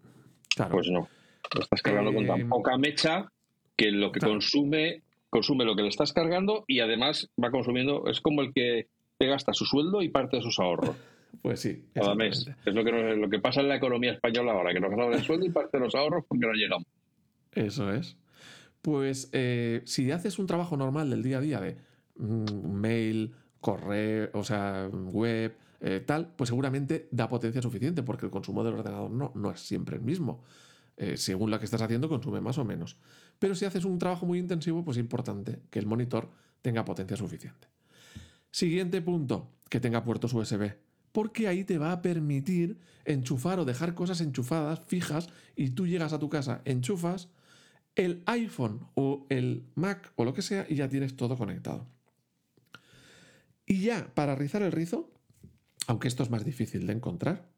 Pues 0.70 0.88
no. 0.90 1.08
Lo 1.54 1.60
estás 1.62 1.82
cargando 1.82 2.12
con 2.12 2.26
tan 2.26 2.40
eh, 2.42 2.46
poca 2.46 2.76
mecha 2.78 3.30
que 3.76 3.90
lo 3.90 4.12
que 4.12 4.20
consume, 4.20 5.02
consume 5.30 5.64
lo 5.64 5.74
que 5.74 5.82
le 5.82 5.88
estás 5.88 6.12
cargando 6.12 6.64
y 6.66 6.80
además 6.80 7.30
va 7.42 7.50
consumiendo, 7.50 8.04
es 8.06 8.20
como 8.20 8.42
el 8.42 8.52
que 8.52 8.86
te 9.18 9.26
gasta 9.26 9.52
su 9.52 9.64
sueldo 9.64 10.02
y 10.02 10.08
parte 10.08 10.36
de 10.36 10.42
sus 10.42 10.58
ahorros. 10.58 10.96
Pues 11.40 11.60
sí. 11.60 11.86
Cada 11.94 12.14
mes. 12.14 12.46
Es 12.66 12.74
lo 12.74 12.84
que, 12.84 12.92
lo 12.92 13.30
que 13.30 13.38
pasa 13.38 13.62
en 13.62 13.68
la 13.68 13.76
economía 13.76 14.12
española 14.12 14.52
ahora, 14.52 14.74
que 14.74 14.80
nos 14.80 14.90
gastamos 14.90 15.16
el 15.16 15.22
sueldo 15.22 15.46
y 15.46 15.50
parte 15.50 15.78
de 15.78 15.84
los 15.84 15.94
ahorros 15.94 16.26
porque 16.28 16.46
no 16.46 16.52
llegamos. 16.52 16.86
Eso 17.52 17.90
es. 17.90 18.18
Pues 18.82 19.30
eh, 19.32 19.80
si 19.84 20.10
haces 20.10 20.38
un 20.38 20.46
trabajo 20.46 20.76
normal 20.76 21.08
del 21.08 21.22
día 21.22 21.38
a 21.38 21.40
día 21.40 21.60
de 21.60 21.76
mail, 22.16 23.34
correo, 23.60 24.30
o 24.34 24.44
sea, 24.44 24.88
web, 24.88 25.56
eh, 25.80 26.00
tal, 26.00 26.32
pues 26.36 26.48
seguramente 26.48 27.08
da 27.10 27.28
potencia 27.28 27.62
suficiente 27.62 28.02
porque 28.02 28.26
el 28.26 28.32
consumo 28.32 28.62
del 28.64 28.74
ordenador 28.74 29.10
no, 29.10 29.32
no 29.34 29.50
es 29.50 29.60
siempre 29.60 29.96
el 29.96 30.02
mismo. 30.02 30.42
Eh, 30.96 31.16
según 31.16 31.50
la 31.50 31.58
que 31.58 31.64
estás 31.64 31.82
haciendo, 31.82 32.08
consume 32.08 32.40
más 32.40 32.58
o 32.58 32.64
menos. 32.64 32.96
Pero 33.38 33.54
si 33.54 33.64
haces 33.64 33.84
un 33.84 33.98
trabajo 33.98 34.26
muy 34.26 34.38
intensivo, 34.38 34.84
pues 34.84 34.96
es 34.98 35.00
importante 35.00 35.60
que 35.70 35.78
el 35.78 35.86
monitor 35.86 36.30
tenga 36.60 36.84
potencia 36.84 37.16
suficiente. 37.16 37.68
Siguiente 38.50 39.00
punto, 39.00 39.48
que 39.68 39.80
tenga 39.80 40.04
puertos 40.04 40.34
USB 40.34 40.72
porque 41.12 41.46
ahí 41.46 41.64
te 41.64 41.78
va 41.78 41.92
a 41.92 42.02
permitir 42.02 42.78
enchufar 43.04 43.60
o 43.60 43.64
dejar 43.64 43.94
cosas 43.94 44.20
enchufadas, 44.20 44.80
fijas, 44.86 45.28
y 45.54 45.70
tú 45.70 45.86
llegas 45.86 46.12
a 46.12 46.18
tu 46.18 46.28
casa, 46.28 46.62
enchufas 46.64 47.28
el 47.94 48.22
iPhone 48.26 48.88
o 48.94 49.26
el 49.28 49.66
Mac 49.74 50.12
o 50.16 50.24
lo 50.24 50.32
que 50.32 50.40
sea 50.40 50.66
y 50.68 50.76
ya 50.76 50.88
tienes 50.88 51.14
todo 51.14 51.36
conectado. 51.36 51.86
Y 53.66 53.82
ya, 53.82 54.12
para 54.14 54.34
rizar 54.34 54.62
el 54.62 54.72
rizo, 54.72 55.10
aunque 55.86 56.08
esto 56.08 56.22
es 56.22 56.30
más 56.30 56.44
difícil 56.44 56.86
de 56.86 56.92
encontrar, 56.92 57.48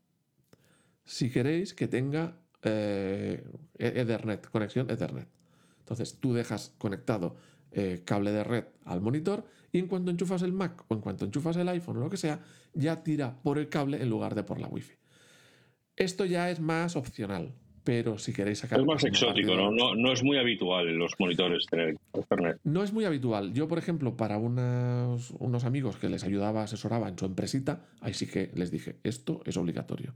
si 1.05 1.31
queréis 1.31 1.75
que 1.75 1.89
tenga 1.89 2.39
eh, 2.63 3.45
Ethernet, 3.79 4.49
conexión 4.49 4.91
Ethernet. 4.91 5.29
Entonces 5.81 6.19
tú 6.19 6.33
dejas 6.33 6.73
conectado 6.79 7.37
eh, 7.73 8.03
cable 8.05 8.33
de 8.33 8.45
red 8.45 8.65
al 8.85 9.01
monitor 9.01 9.45
y 9.71 9.79
en 9.79 9.87
cuanto 9.87 10.11
enchufas 10.11 10.43
el 10.43 10.53
Mac 10.53 10.85
o 10.89 10.95
en 10.95 11.01
cuanto 11.01 11.25
enchufas 11.25 11.57
el 11.57 11.69
iPhone 11.69 11.99
o 11.99 12.01
lo 12.01 12.11
que 12.11 12.17
sea, 12.17 12.41
ya 12.73 13.03
tira 13.03 13.43
por 13.43 13.59
el 13.59 13.69
cable 13.69 14.01
en 14.01 14.09
lugar 14.09 14.35
de 14.35 14.45
por 14.45 14.61
la 14.61 14.69
Wi-Fi. 14.69 14.95
Esto 15.97 16.25
ya 16.25 16.51
es 16.51 16.61
más 16.61 16.97
opcional, 16.97 17.55
pero 17.85 18.19
si 18.19 18.33
queréis 18.33 18.59
sacar... 18.59 18.81
Es 18.81 18.87
más 18.87 19.05
exótico, 19.05 19.55
¿no? 19.55 19.95
¿no? 19.95 20.13
es 20.13 20.23
muy 20.23 20.39
habitual 20.39 20.89
en 20.89 20.99
los 20.99 21.13
monitores 21.19 21.67
tener 21.67 21.97
Ethernet. 22.15 22.59
No 22.65 22.83
es 22.83 22.93
muy 22.93 23.05
habitual. 23.05 23.53
Yo, 23.53 23.69
por 23.69 23.79
ejemplo, 23.79 24.17
para 24.17 24.39
unos, 24.39 25.31
unos 25.39 25.65
amigos 25.65 25.99
que 25.99 26.09
les 26.09 26.25
ayudaba, 26.25 26.63
asesoraba 26.63 27.09
en 27.09 27.19
su 27.19 27.27
empresita, 27.27 27.85
ahí 28.01 28.15
sí 28.15 28.27
que 28.27 28.51
les 28.55 28.71
dije, 28.71 28.97
esto 29.05 29.43
es 29.45 29.59
obligatorio. 29.59 30.15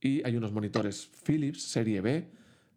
Y 0.00 0.26
hay 0.26 0.36
unos 0.36 0.52
monitores 0.52 1.08
Philips 1.24 1.62
serie 1.62 2.00
B, 2.00 2.28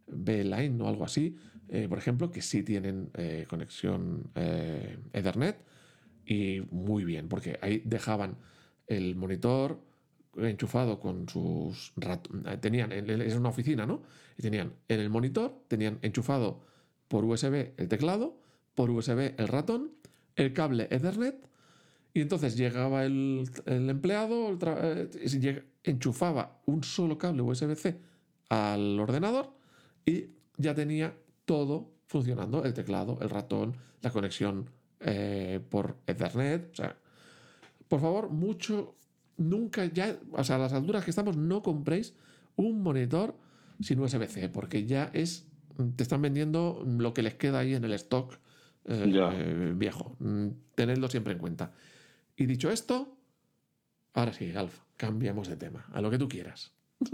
B-Line 0.08 0.82
o 0.84 0.88
algo 0.88 1.04
así, 1.04 1.36
eh, 1.70 1.88
por 1.90 1.98
ejemplo, 1.98 2.30
que 2.30 2.42
sí 2.42 2.64
tienen 2.64 3.10
eh, 3.16 3.46
conexión 3.50 4.30
eh, 4.36 4.98
Ethernet 5.14 5.58
y 6.26 6.62
muy 6.70 7.06
bien, 7.06 7.28
porque 7.28 7.58
ahí 7.62 7.82
dejaban 7.86 8.38
el 8.88 9.16
monitor 9.16 9.80
enchufado 10.38 11.00
con 11.00 11.28
sus 11.28 11.94
tenían 12.62 12.92
es 12.92 13.36
una 13.36 13.50
oficina, 13.50 13.86
¿no? 13.86 14.02
Y 14.38 14.42
tenían 14.42 14.74
en 14.88 15.00
el 15.00 15.10
monitor 15.10 15.64
tenían 15.68 16.00
enchufado 16.02 16.62
por 17.08 17.26
USB 17.26 17.74
el 17.78 17.88
teclado, 17.88 18.38
por 18.76 18.90
USB 18.90 19.34
el 19.38 19.48
ratón, 19.48 19.92
el 20.36 20.54
cable 20.54 20.88
Ethernet 20.90 21.52
y 22.14 22.22
entonces 22.22 22.58
llegaba 22.58 23.06
el, 23.06 23.50
empleado, 23.66 24.58
enchufaba 25.84 26.62
un 26.66 26.84
solo 26.84 27.18
cable 27.18 27.42
USB-C 27.42 27.98
al 28.50 29.00
ordenador 29.00 29.54
y 30.06 30.26
ya 30.58 30.76
tenía 30.76 31.16
todo 31.46 31.92
funcionando, 32.08 32.66
el 32.66 32.74
teclado, 32.74 33.18
el 33.22 33.30
ratón, 33.30 33.78
la 34.02 34.12
conexión 34.12 34.70
eh, 35.00 35.62
por 35.70 35.98
Ethernet. 36.06 36.74
Por 37.88 38.02
favor, 38.02 38.30
mucho, 38.30 38.96
nunca 39.42 39.86
ya, 39.86 40.18
o 40.32 40.44
sea, 40.44 40.58
a 40.58 40.60
las 40.60 40.74
alturas 40.74 41.04
que 41.04 41.12
estamos, 41.12 41.38
no 41.38 41.62
compréis 41.62 42.16
un 42.56 42.82
monitor 42.82 43.36
sin 43.80 44.00
USB-C, 44.00 44.50
porque 44.50 44.86
ya 44.86 45.10
es, 45.14 45.48
te 45.96 46.04
están 46.04 46.22
vendiendo 46.22 46.84
lo 46.86 47.14
que 47.14 47.24
les 47.24 47.36
queda 47.36 47.60
ahí 47.60 47.74
en 47.74 47.84
el 47.84 47.94
stock 47.94 48.38
eh, 48.86 49.74
viejo. 49.76 50.16
Mm, 50.20 50.48
tenedlo 50.76 51.08
siempre 51.08 51.34
en 51.34 51.40
cuenta. 51.40 51.72
Y 52.36 52.46
dicho 52.46 52.70
esto, 52.72 53.16
ahora 54.14 54.34
sí, 54.34 54.52
Alfa, 54.56 54.84
cambiamos 54.98 55.48
de 55.48 55.56
tema, 55.56 55.86
a 55.92 56.02
lo 56.02 56.10
que 56.10 56.18
tú 56.18 56.28
quieras. 56.28 56.74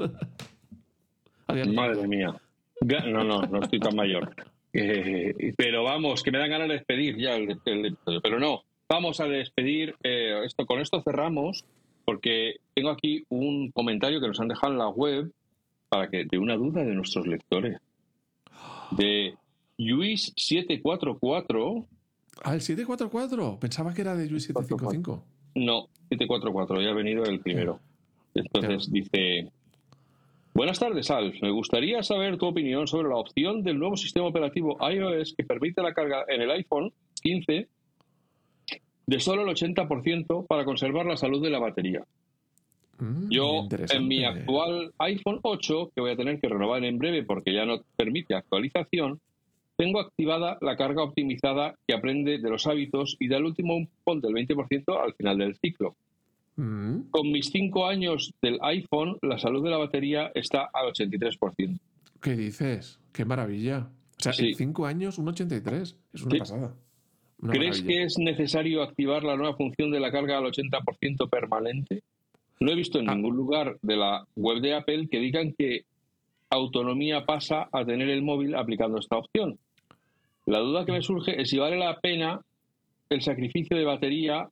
Madre 1.48 2.08
mía. 2.08 2.36
No, 2.82 3.24
no, 3.24 3.42
no 3.42 3.62
estoy 3.62 3.80
tan 3.80 3.96
mayor. 3.96 4.36
Eh, 4.74 5.54
pero 5.58 5.84
vamos, 5.84 6.22
que 6.22 6.32
me 6.32 6.38
dan 6.38 6.50
ganas 6.50 6.68
de 6.68 6.76
despedir 6.76 7.18
ya 7.18 7.36
el, 7.36 7.50
episodio. 7.50 8.22
Pero 8.22 8.40
no, 8.40 8.64
vamos 8.88 9.20
a 9.20 9.26
despedir. 9.26 9.96
Eh, 10.04 10.42
esto 10.46 10.66
Con 10.66 10.80
esto 10.82 11.02
cerramos, 11.02 11.66
porque 12.08 12.56
tengo 12.74 12.90
aquí 12.90 13.26
un 13.28 13.70
comentario 13.72 14.22
que 14.22 14.28
nos 14.28 14.40
han 14.40 14.48
dejado 14.48 14.72
en 14.72 14.80
la 14.80 14.88
web 14.88 15.30
para 15.90 16.10
que 16.10 16.24
de 16.24 16.38
una 16.38 16.56
duda 16.56 16.86
de 16.86 16.96
nuestros 16.96 17.28
lectores. 17.28 17.82
De 18.92 19.36
Luis744. 19.78 21.86
Ah, 22.44 22.54
el 22.54 22.62
744. 22.62 23.60
Pensaba 23.60 23.94
que 23.94 24.02
era 24.02 24.16
de 24.16 24.30
Luis 24.30 24.46
755. 24.46 25.26
No, 25.56 25.90
744, 26.08 26.82
ya 26.82 26.92
ha 26.92 26.94
venido 26.94 27.26
el 27.26 27.42
primero. 27.42 27.82
Entonces 28.34 28.90
dice, 28.90 29.52
Buenas 30.54 30.80
tardes, 30.80 31.12
Alf. 31.12 31.36
Me 31.42 31.52
gustaría 31.52 32.04
saber 32.04 32.38
tu 32.38 32.46
opinión 32.46 32.88
sobre 32.88 33.10
la 33.10 33.18
opción 33.18 33.64
del 33.64 33.80
nuevo 33.80 33.98
sistema 33.98 34.28
operativo 34.28 34.78
iOS 34.80 35.36
que 35.36 35.44
permite 35.44 35.84
la 35.84 35.94
carga 35.94 36.24
en 36.30 36.42
el 36.42 36.52
iPhone 36.52 36.94
15 37.22 37.68
de 39.08 39.20
solo 39.20 39.44
el 39.44 39.56
80% 39.56 40.46
para 40.48 40.66
conservar 40.66 41.06
la 41.06 41.18
salud 41.18 41.42
de 41.42 41.50
la 41.50 41.60
batería. 41.60 42.04
Mm, 43.00 43.30
Yo, 43.30 43.68
en 43.72 44.08
mi 44.08 44.26
actual 44.26 44.92
iPhone 45.00 45.40
8, 45.42 45.92
que 45.96 46.02
voy 46.02 46.12
a 46.12 46.18
tener 46.18 46.40
que 46.40 46.50
renovar 46.50 46.84
en 46.84 46.98
breve 46.98 47.24
porque 47.24 47.54
ya 47.54 47.66
no 47.66 47.82
permite 47.96 48.36
actualización, 48.36 49.20
tengo 49.78 50.00
activada 50.00 50.58
la 50.62 50.76
carga 50.76 51.04
optimizada 51.04 51.76
que 51.88 51.94
aprende 51.94 52.40
de 52.40 52.50
los 52.50 52.66
hábitos 52.68 53.16
y 53.20 53.28
da 53.28 53.38
el 53.38 53.46
último 53.46 53.76
un 53.76 54.22
del 54.22 54.34
20% 54.34 55.04
al 55.04 55.14
final 55.14 55.38
del 55.38 55.56
ciclo. 55.56 55.96
Mm. 56.56 57.12
Con 57.12 57.32
mis 57.32 57.52
cinco 57.52 57.86
años 57.86 58.34
del 58.42 58.58
iPhone, 58.62 59.18
la 59.22 59.38
salud 59.38 59.64
de 59.64 59.70
la 59.70 59.78
batería 59.78 60.32
está 60.34 60.68
al 60.74 60.92
83%. 60.92 61.80
¿Qué 62.20 62.36
dices? 62.36 63.00
¡Qué 63.14 63.24
maravilla! 63.24 63.90
O 64.20 64.24
sea, 64.24 64.34
en 64.36 64.56
cinco 64.56 64.88
años, 64.88 65.20
un 65.20 65.28
83. 65.28 65.96
Es 66.14 66.24
una 66.24 66.40
pasada. 66.40 66.76
¿Crees 67.40 67.84
que 67.84 68.04
es 68.04 68.18
necesario 68.18 68.82
activar 68.82 69.24
la 69.24 69.36
nueva 69.36 69.56
función 69.56 69.92
de 69.92 70.00
la 70.00 70.12
carga 70.12 70.38
al 70.38 70.46
80% 70.46 71.30
permanente? 71.30 72.02
No 72.60 72.72
he 72.72 72.76
visto 72.76 73.00
en 73.00 73.10
ah. 73.10 73.16
ningún 73.16 73.36
lugar 73.36 73.78
de 73.82 73.96
la 73.96 74.26
web 74.36 74.60
de 74.62 74.74
Apple 74.74 75.08
que 75.10 75.20
digan 75.20 75.54
que 75.58 75.82
autonomía 76.50 77.26
pasa 77.26 77.68
a 77.72 77.86
tener 77.86 78.10
el 78.10 78.24
móvil 78.24 78.56
aplicando 78.56 78.98
esta 79.00 79.18
opción. 79.18 79.60
La 80.46 80.60
duda 80.60 80.86
que 80.86 80.94
me 80.94 81.02
surge 81.02 81.40
es 81.40 81.50
si 81.50 81.60
vale 81.60 81.78
la 81.78 82.00
pena 82.00 82.42
el 83.10 83.22
sacrificio 83.22 83.78
de 83.78 83.86
batería 83.86 84.50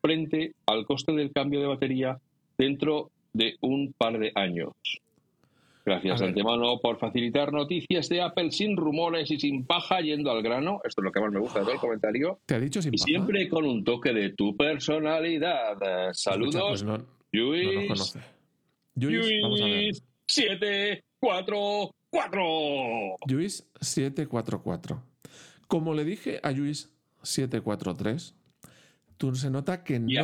frente 0.00 0.52
al 0.66 0.86
coste 0.86 1.12
del 1.12 1.32
cambio 1.32 1.60
de 1.60 1.66
batería 1.66 2.18
dentro 2.56 3.10
de 3.32 3.56
un 3.60 3.92
par 3.96 4.18
de 4.18 4.32
años. 4.34 4.72
Gracias 5.84 6.20
de 6.20 6.26
antemano 6.26 6.78
por 6.80 6.96
facilitar 6.98 7.52
noticias 7.52 8.08
de 8.08 8.22
Apple 8.22 8.52
sin 8.52 8.76
rumores 8.76 9.30
y 9.32 9.38
sin 9.38 9.66
paja 9.66 10.00
yendo 10.00 10.30
al 10.30 10.40
grano. 10.42 10.80
Esto 10.84 11.00
es 11.00 11.04
lo 11.04 11.10
que 11.12 11.20
más 11.20 11.32
me 11.32 11.40
gusta 11.40 11.58
de 11.58 11.64
todo 11.64 11.74
el 11.74 11.80
comentario. 11.80 12.38
¿Te 12.46 12.54
ha 12.54 12.60
dicho 12.60 12.80
sin 12.80 12.94
y 12.94 12.98
siempre 12.98 13.48
con 13.48 13.64
un 13.64 13.82
toque 13.82 14.12
de 14.12 14.30
tu 14.30 14.56
personalidad. 14.56 15.76
Saludos. 16.12 16.62
Pues 16.68 16.84
no, 16.84 17.04
Luis. 17.32 17.66
no 17.66 17.72
nos 17.72 17.88
conoce. 17.88 18.20
Luis, 18.94 19.26
vamos 19.42 19.60
a 19.60 19.64
ver. 19.66 19.92
744. 20.26 23.16
Luis 23.28 23.66
744. 23.80 25.02
Como 25.66 25.94
le 25.94 26.04
dije 26.04 26.38
a 26.42 26.52
Luis 26.52 26.94
743, 27.22 28.36
tú 29.16 29.34
se 29.34 29.50
nota 29.50 29.82
que 29.82 29.98
no 29.98 30.08
Y 30.08 30.16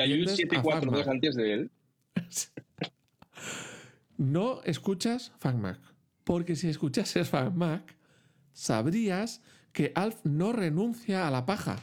a 0.00 0.06
Luis 0.06 0.28
atiendes 0.28 0.32
a 0.32 0.36
742 0.36 1.04
FacMac. 1.04 1.08
antes 1.08 1.36
de 1.36 1.52
él. 1.52 1.70
No 4.20 4.60
escuchas 4.64 5.32
FacMac. 5.38 5.80
Porque 6.24 6.54
si 6.54 6.68
escuchases 6.68 7.26
FacMac, 7.30 7.96
sabrías 8.52 9.42
que 9.72 9.92
Alf 9.94 10.20
no 10.24 10.52
renuncia 10.52 11.26
a 11.26 11.30
la 11.30 11.46
paja. 11.46 11.78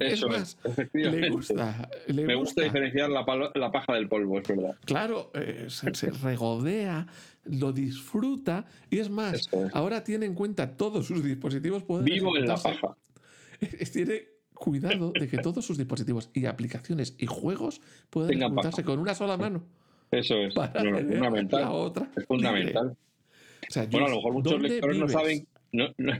Eso 0.00 0.28
es 0.30 0.38
más, 0.38 0.58
le 0.92 1.30
gusta. 1.30 1.88
Le 2.08 2.26
Me 2.26 2.34
gusta 2.34 2.60
gusta. 2.60 2.62
diferenciar 2.62 3.08
la, 3.08 3.24
paja 3.24 3.94
del 3.94 4.06
polvo, 4.06 4.38
es 4.38 4.48
verdad. 4.48 4.76
Claro, 4.84 5.30
eh, 5.32 5.66
se, 5.68 5.94
se 5.94 6.10
regodea, 6.10 7.06
lo 7.44 7.72
disfruta 7.72 8.66
y 8.90 8.98
es 8.98 9.08
más, 9.08 9.34
es. 9.34 9.50
ahora 9.72 10.04
tiene 10.04 10.26
en 10.26 10.34
cuenta 10.34 10.76
todos 10.76 11.06
sus 11.06 11.24
dispositivos. 11.24 11.84
pueden 11.84 12.04
Vivo 12.04 12.36
en 12.36 12.48
la 12.48 12.56
paja. 12.56 12.98
Tiene 13.92 14.24
cuidado 14.52 15.12
de 15.18 15.26
que 15.26 15.38
todos 15.38 15.64
sus 15.64 15.78
dispositivos 15.78 16.28
y 16.34 16.44
aplicaciones 16.44 17.14
y 17.18 17.24
juegos 17.24 17.80
puedan 18.10 18.34
ejecutarse 18.34 18.84
con 18.84 18.98
una 18.98 19.14
sola 19.14 19.38
mano. 19.38 19.64
Eso 20.10 20.36
es. 20.36 20.54
Tener 20.72 21.04
fundamental. 21.06 21.60
la 21.60 21.70
otra 21.72 22.10
Es 22.16 22.24
fundamental. 22.26 22.88
O 23.68 23.70
sea, 23.72 23.86
Bueno, 23.90 24.06
a 24.06 24.10
lo 24.10 24.16
mejor 24.16 24.32
muchos 24.34 24.52
¿dónde 24.52 24.68
lectores 24.68 24.98
no 24.98 25.08
saben. 25.08 25.46
No, 25.72 25.88
no, 25.98 26.12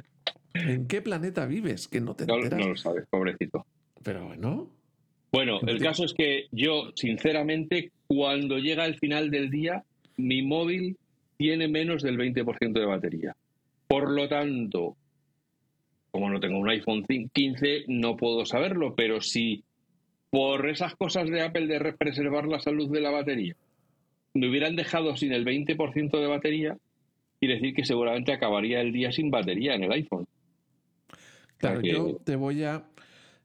¿En 0.55 0.87
qué 0.89 1.03
planeta 1.03 1.47
vives? 1.47 1.87
Que 1.87 2.01
no 2.01 2.15
te 2.15 2.27
no- 2.27 2.37
enteras. 2.37 2.59
no 2.61 2.69
lo 2.69 2.77
sabes, 2.77 3.05
pobrecito. 3.09 3.65
Pero 4.03 4.27
bueno, 4.27 4.71
Bueno, 5.33 5.61
el 5.67 5.81
caso 5.81 6.05
es 6.05 6.15
que 6.15 6.47
yo, 6.51 6.91
sinceramente, 6.95 7.91
cuando 8.07 8.59
llega 8.59 8.87
el 8.87 8.99
final 8.99 9.31
del 9.31 9.51
día, 9.51 9.85
mi 10.17 10.43
móvil 10.43 10.97
tiene 11.37 11.69
menos 11.69 12.03
del 12.03 12.17
20% 12.17 12.73
de 12.81 12.87
batería. 12.87 13.37
Por 13.87 14.11
lo 14.11 14.29
tanto, 14.29 14.97
como 16.11 16.31
no 16.31 16.41
tengo 16.41 16.59
un 16.59 16.69
iPhone 16.71 17.05
15, 17.33 17.85
no 17.89 18.17
puedo 18.17 18.47
saberlo, 18.47 18.95
pero 18.95 19.21
si 19.21 19.63
por 20.31 20.69
esas 20.69 20.95
cosas 20.97 21.29
de 21.29 21.43
Apple 21.43 21.67
de 21.67 21.79
re- 21.79 21.93
preservar 21.93 22.47
la 22.47 22.59
salud 22.59 22.91
de 22.91 23.01
la 23.01 23.11
batería 23.11 23.55
me 24.37 24.49
hubieran 24.49 24.77
dejado 24.77 25.17
sin 25.17 25.33
el 25.33 25.45
20% 25.45 26.19
de 26.21 26.27
batería, 26.27 26.77
quiere 27.41 27.55
decir 27.57 27.75
que 27.75 27.85
seguramente 27.85 28.33
acabaría 28.33 28.81
el 28.81 28.93
día 28.93 29.13
sin 29.13 29.31
batería 29.31 29.75
en 29.75 29.85
el 29.85 29.93
iPhone. 29.93 30.27
claro, 31.59 31.81
que- 31.81 31.89
yo 31.91 32.17
te 32.25 32.37
voy 32.37 32.63
a 32.65 32.85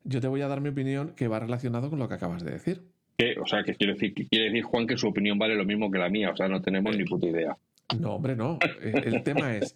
yo 0.04 0.20
te 0.20 0.28
voy 0.28 0.42
a 0.42 0.48
dar 0.48 0.62
mi 0.62 0.70
opinión 0.70 1.14
que 1.16 1.28
va 1.28 1.40
relacionado 1.40 1.90
con 1.92 2.00
lo 2.00 2.08
que 2.08 2.16
acabas 2.16 2.44
de 2.44 2.52
decir. 2.52 2.82
Que, 3.18 3.36
o 3.40 3.46
sea, 3.46 3.64
que 3.64 3.76
quiere 3.76 3.94
decir, 3.94 4.16
que 4.16 4.28
quiere 4.28 4.46
decir, 4.46 4.64
Juan, 4.64 4.88
que 4.88 4.98
su 4.98 5.08
opinión 5.08 5.38
vale 5.38 5.56
lo 5.56 5.64
mismo 5.64 5.92
que 5.92 6.00
la 6.00 6.10
mía. 6.10 6.32
O 6.32 6.36
sea, 6.36 6.48
no 6.48 6.60
tenemos 6.60 6.98
ni 6.98 7.04
puta 7.06 7.28
idea. 7.28 7.56
No, 8.00 8.16
hombre, 8.16 8.36
no. 8.36 8.58
Eh, 8.82 8.94
El 9.06 9.22
tema 9.24 9.56
es 9.56 9.76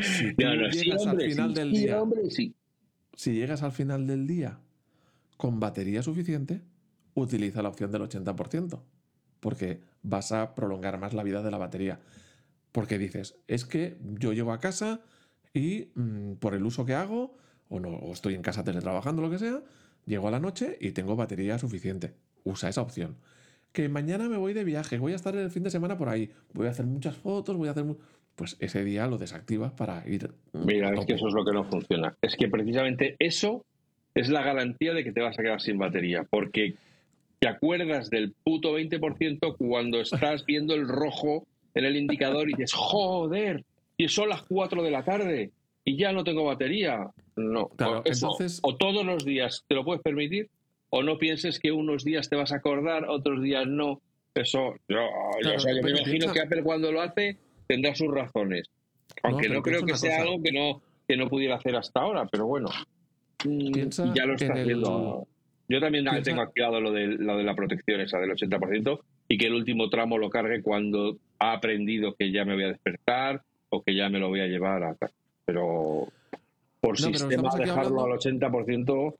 si 0.00 0.34
tú 0.34 0.42
No, 0.44 0.56
no, 0.56 0.72
sí, 0.72 0.84
llegas 0.84 1.06
hombre, 1.06 1.24
al 1.26 1.30
final 1.30 1.48
sí, 1.54 1.60
del 1.60 1.74
sí, 1.74 1.78
día, 1.82 2.02
hombre, 2.02 2.20
si 3.14 3.32
llegas 3.34 3.62
al 3.62 3.72
final 3.72 4.06
del 4.06 4.26
día 4.26 4.58
con 5.36 5.60
batería 5.60 6.02
suficiente, 6.02 6.62
utiliza 7.14 7.60
la 7.60 7.68
opción 7.68 7.92
del 7.92 8.00
80%, 8.02 8.82
porque 9.40 9.80
vas 10.02 10.32
a 10.32 10.54
prolongar 10.54 10.98
más 10.98 11.14
la 11.14 11.22
vida 11.22 11.42
de 11.42 11.50
la 11.50 11.58
batería. 11.58 11.98
Porque 12.72 12.98
dices, 12.98 13.36
es 13.48 13.64
que 13.64 13.96
yo 14.18 14.32
llego 14.32 14.52
a 14.52 14.60
casa 14.60 15.00
y 15.52 15.88
mm, 15.94 16.34
por 16.34 16.54
el 16.54 16.64
uso 16.64 16.86
que 16.86 16.94
hago, 16.94 17.34
o 17.68 17.80
no, 17.80 17.88
o 17.88 18.12
estoy 18.12 18.34
en 18.34 18.42
casa 18.42 18.64
teletrabajando, 18.64 19.22
lo 19.22 19.30
que 19.30 19.38
sea, 19.38 19.60
llego 20.06 20.28
a 20.28 20.30
la 20.30 20.40
noche 20.40 20.76
y 20.80 20.92
tengo 20.92 21.16
batería 21.16 21.58
suficiente. 21.58 22.12
Usa 22.44 22.68
esa 22.68 22.82
opción. 22.82 23.16
Que 23.72 23.88
mañana 23.88 24.28
me 24.28 24.36
voy 24.36 24.52
de 24.52 24.64
viaje, 24.64 24.98
voy 24.98 25.12
a 25.12 25.16
estar 25.16 25.34
el 25.36 25.50
fin 25.50 25.62
de 25.62 25.70
semana 25.70 25.96
por 25.96 26.08
ahí, 26.08 26.30
voy 26.52 26.66
a 26.66 26.70
hacer 26.70 26.86
muchas 26.86 27.16
fotos, 27.16 27.56
voy 27.56 27.68
a 27.68 27.72
hacer... 27.72 27.84
Pues 28.36 28.56
ese 28.60 28.84
día 28.84 29.06
lo 29.06 29.18
desactivas 29.18 29.72
para 29.72 30.08
ir... 30.08 30.30
mm, 30.52 30.64
Mira, 30.64 30.94
es 30.94 31.04
que 31.04 31.14
eso 31.14 31.28
es 31.28 31.34
lo 31.34 31.44
que 31.44 31.52
no 31.52 31.64
funciona. 31.64 32.16
Es 32.22 32.36
que 32.36 32.48
precisamente 32.48 33.16
eso 33.18 33.64
es 34.14 34.30
la 34.30 34.42
garantía 34.42 34.94
de 34.94 35.04
que 35.04 35.12
te 35.12 35.20
vas 35.20 35.38
a 35.38 35.42
quedar 35.42 35.60
sin 35.60 35.76
batería. 35.76 36.24
Porque 36.30 36.74
te 37.40 37.48
acuerdas 37.48 38.10
del 38.10 38.32
puto 38.44 38.78
20% 38.78 39.56
cuando 39.56 40.00
estás 40.00 40.44
viendo 40.44 40.74
el 40.74 40.86
rojo 40.86 41.46
en 41.74 41.86
el 41.86 41.96
indicador 41.96 42.50
y 42.50 42.52
dices, 42.52 42.72
joder, 42.74 43.64
y 43.96 44.08
son 44.08 44.28
las 44.28 44.42
4 44.42 44.82
de 44.82 44.90
la 44.90 45.02
tarde 45.04 45.50
y 45.84 45.96
ya 45.96 46.12
no 46.12 46.22
tengo 46.22 46.44
batería. 46.44 47.08
No, 47.36 47.68
Claro, 47.68 48.02
eso, 48.04 48.26
entonces- 48.32 48.60
o 48.62 48.76
todos 48.76 49.06
los 49.06 49.24
días 49.24 49.64
te 49.66 49.74
lo 49.74 49.84
puedes 49.84 50.02
permitir, 50.02 50.50
o 50.90 51.02
no 51.02 51.16
pienses 51.18 51.58
que 51.58 51.72
unos 51.72 52.04
días 52.04 52.28
te 52.28 52.36
vas 52.36 52.52
a 52.52 52.56
acordar, 52.56 53.06
otros 53.08 53.42
días 53.42 53.66
no. 53.66 54.02
Eso, 54.34 54.74
yo, 54.88 54.96
yo- 54.98 55.40
Claro, 55.40 55.56
o 55.56 55.60
sea, 55.60 55.74
yo 55.74 55.82
me 55.82 55.90
imagino 55.90 56.10
piensa- 56.12 56.32
que 56.34 56.40
Apple 56.40 56.62
cuando 56.62 56.92
lo 56.92 57.00
hace 57.00 57.38
tendrá 57.66 57.94
sus 57.94 58.12
razones. 58.12 58.68
Aunque 59.22 59.48
no, 59.48 59.62
creo 59.62 59.82
que 59.84 59.96
sea 59.96 60.18
cosa. 60.18 60.22
algo 60.22 60.42
que 60.42 60.52
no, 60.52 60.82
que 61.08 61.16
no 61.16 61.28
pudiera 61.28 61.56
hacer 61.56 61.74
hasta 61.74 62.00
ahora, 62.00 62.26
pero 62.30 62.46
bueno. 62.46 62.68
Mm, 63.46 63.72
Piensa 63.72 64.12
ya 64.14 64.26
lo 64.26 64.34
está 64.34 64.46
en 64.46 64.52
el- 64.52 64.62
haciendo. 64.62 65.26
Yo 65.70 65.80
también 65.80 66.04
piensa- 66.04 66.22
tengo 66.22 66.42
activado 66.42 66.80
lo 66.80 66.90
de, 66.90 67.06
lo 67.06 67.36
de 67.36 67.44
la 67.44 67.54
protección 67.54 68.00
esa 68.00 68.18
del 68.18 68.30
80% 68.30 69.00
y 69.28 69.38
que 69.38 69.46
el 69.46 69.54
último 69.54 69.88
tramo 69.88 70.18
lo 70.18 70.28
cargue 70.28 70.62
cuando 70.62 71.16
ha 71.38 71.52
aprendido 71.52 72.14
que 72.16 72.32
ya 72.32 72.44
me 72.44 72.54
voy 72.54 72.64
a 72.64 72.68
despertar 72.68 73.42
o 73.68 73.82
que 73.82 73.94
ya 73.94 74.08
me 74.08 74.18
lo 74.18 74.28
voy 74.28 74.40
a 74.40 74.46
llevar 74.48 74.82
a 74.82 74.94
tal. 74.96 75.10
Pero 75.44 76.08
por 76.80 77.00
No, 77.00 77.06
sistema 77.14 77.50
dejarlo 77.56 78.04
al 78.04 78.12
80% 78.18 79.14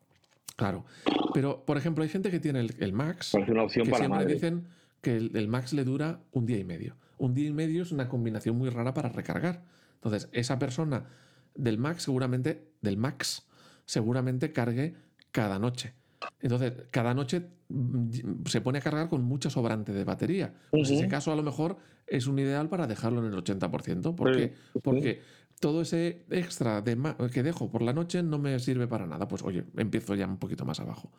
Claro. 0.56 0.84
Pero, 1.32 1.64
por 1.64 1.78
ejemplo, 1.78 2.02
hay 2.02 2.10
gente 2.10 2.30
que 2.30 2.40
tiene 2.40 2.60
el, 2.60 2.74
el 2.80 2.92
Max, 2.92 3.30
parece 3.32 3.52
una 3.52 3.62
opción 3.62 3.84
que 3.86 3.92
para 3.92 4.04
siempre 4.04 4.18
madre. 4.24 4.34
dicen 4.34 4.66
que 5.00 5.16
el, 5.16 5.30
el 5.34 5.48
Max 5.48 5.72
le 5.72 5.84
dura 5.84 6.20
un 6.32 6.44
día 6.44 6.58
y 6.58 6.64
medio. 6.64 6.96
Un 7.16 7.32
día 7.32 7.48
y 7.48 7.52
medio 7.52 7.82
es 7.82 7.92
una 7.92 8.08
combinación 8.08 8.58
muy 8.58 8.68
rara 8.68 8.92
para 8.92 9.08
recargar. 9.08 9.62
Entonces, 9.94 10.28
esa 10.32 10.58
persona 10.58 11.06
del 11.54 11.78
Max 11.78 12.02
seguramente, 12.02 12.62
del 12.82 12.96
Max, 12.98 13.48
seguramente 13.86 14.52
cargue 14.52 14.96
cada 15.30 15.58
noche. 15.58 15.94
Entonces, 16.40 16.72
cada 16.90 17.12
noche 17.14 17.42
mm, 17.68 18.44
se 18.46 18.60
pone 18.60 18.78
a 18.78 18.80
cargar 18.80 19.08
con 19.08 19.22
mucho 19.22 19.50
sobrante 19.50 19.92
de 19.92 20.04
batería. 20.04 20.54
Pues 20.70 20.90
Ujú. 20.90 21.00
ese 21.00 21.08
caso, 21.08 21.32
a 21.32 21.36
lo 21.36 21.42
mejor, 21.42 21.76
es 22.06 22.26
un 22.26 22.38
ideal 22.38 22.68
para 22.68 22.86
dejarlo 22.86 23.20
en 23.24 23.32
el 23.32 23.38
80%. 23.38 24.14
¿Por 24.16 24.34
Sí, 24.34 24.36
qué? 24.36 24.54
sí. 24.72 24.80
Porque 24.82 25.22
todo 25.60 25.82
ese 25.82 26.24
extra 26.30 26.80
de 26.80 26.96
que 27.32 27.42
dejo 27.42 27.70
por 27.70 27.82
la 27.82 27.92
noche 27.92 28.22
no 28.22 28.38
me 28.38 28.58
sirve 28.58 28.86
para 28.88 29.06
nada. 29.06 29.28
Pues 29.28 29.42
oye, 29.42 29.64
empiezo 29.76 30.14
ya 30.14 30.26
un 30.26 30.38
poquito 30.38 30.64
más 30.64 30.80
abajo. 30.80 31.12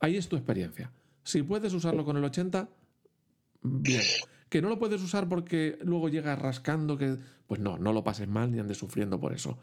Ahí 0.00 0.16
es 0.16 0.28
tu 0.28 0.36
experiencia. 0.36 0.92
Si 1.24 1.42
puedes 1.42 1.72
usarlo 1.72 2.04
con 2.04 2.16
el 2.16 2.24
80, 2.24 2.68
bien. 3.62 4.02
Que 4.48 4.62
no 4.62 4.68
lo 4.68 4.78
puedes 4.78 5.02
usar 5.02 5.28
porque 5.28 5.76
luego 5.82 6.08
llega 6.08 6.34
rascando, 6.36 6.96
que 6.96 7.16
pues 7.46 7.60
no, 7.60 7.78
no 7.78 7.92
lo 7.92 8.04
pases 8.04 8.28
mal 8.28 8.50
ni 8.52 8.58
andes 8.58 8.76
sufriendo 8.78 9.18
por 9.20 9.32
eso. 9.32 9.58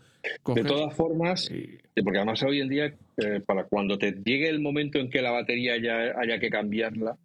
De 0.55 0.63
todas 0.63 0.95
formas, 0.95 1.49
y- 1.51 1.77
porque 2.03 2.17
además 2.17 2.41
hoy 2.43 2.61
en 2.61 2.69
día, 2.69 2.85
eh, 3.17 3.41
para 3.45 3.65
cuando 3.65 3.97
te 3.97 4.11
llegue 4.11 4.49
el 4.49 4.59
momento 4.59 4.97
en 4.99 5.09
que 5.09 5.21
la 5.21 5.31
batería 5.31 5.77
ya 5.77 6.19
haya 6.19 6.39
que 6.39 6.49
cambiarla, 6.49 7.15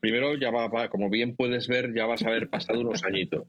primero 0.00 0.36
ya 0.36 0.50
va, 0.50 0.68
va- 0.68 0.88
como 0.88 1.10
bien 1.10 1.36
puedes 1.36 1.68
ver, 1.68 1.92
ya 1.94 2.06
vas 2.06 2.22
a 2.22 2.28
haber 2.28 2.48
pasado 2.48 2.80
unos 2.80 3.04
añitos. 3.04 3.44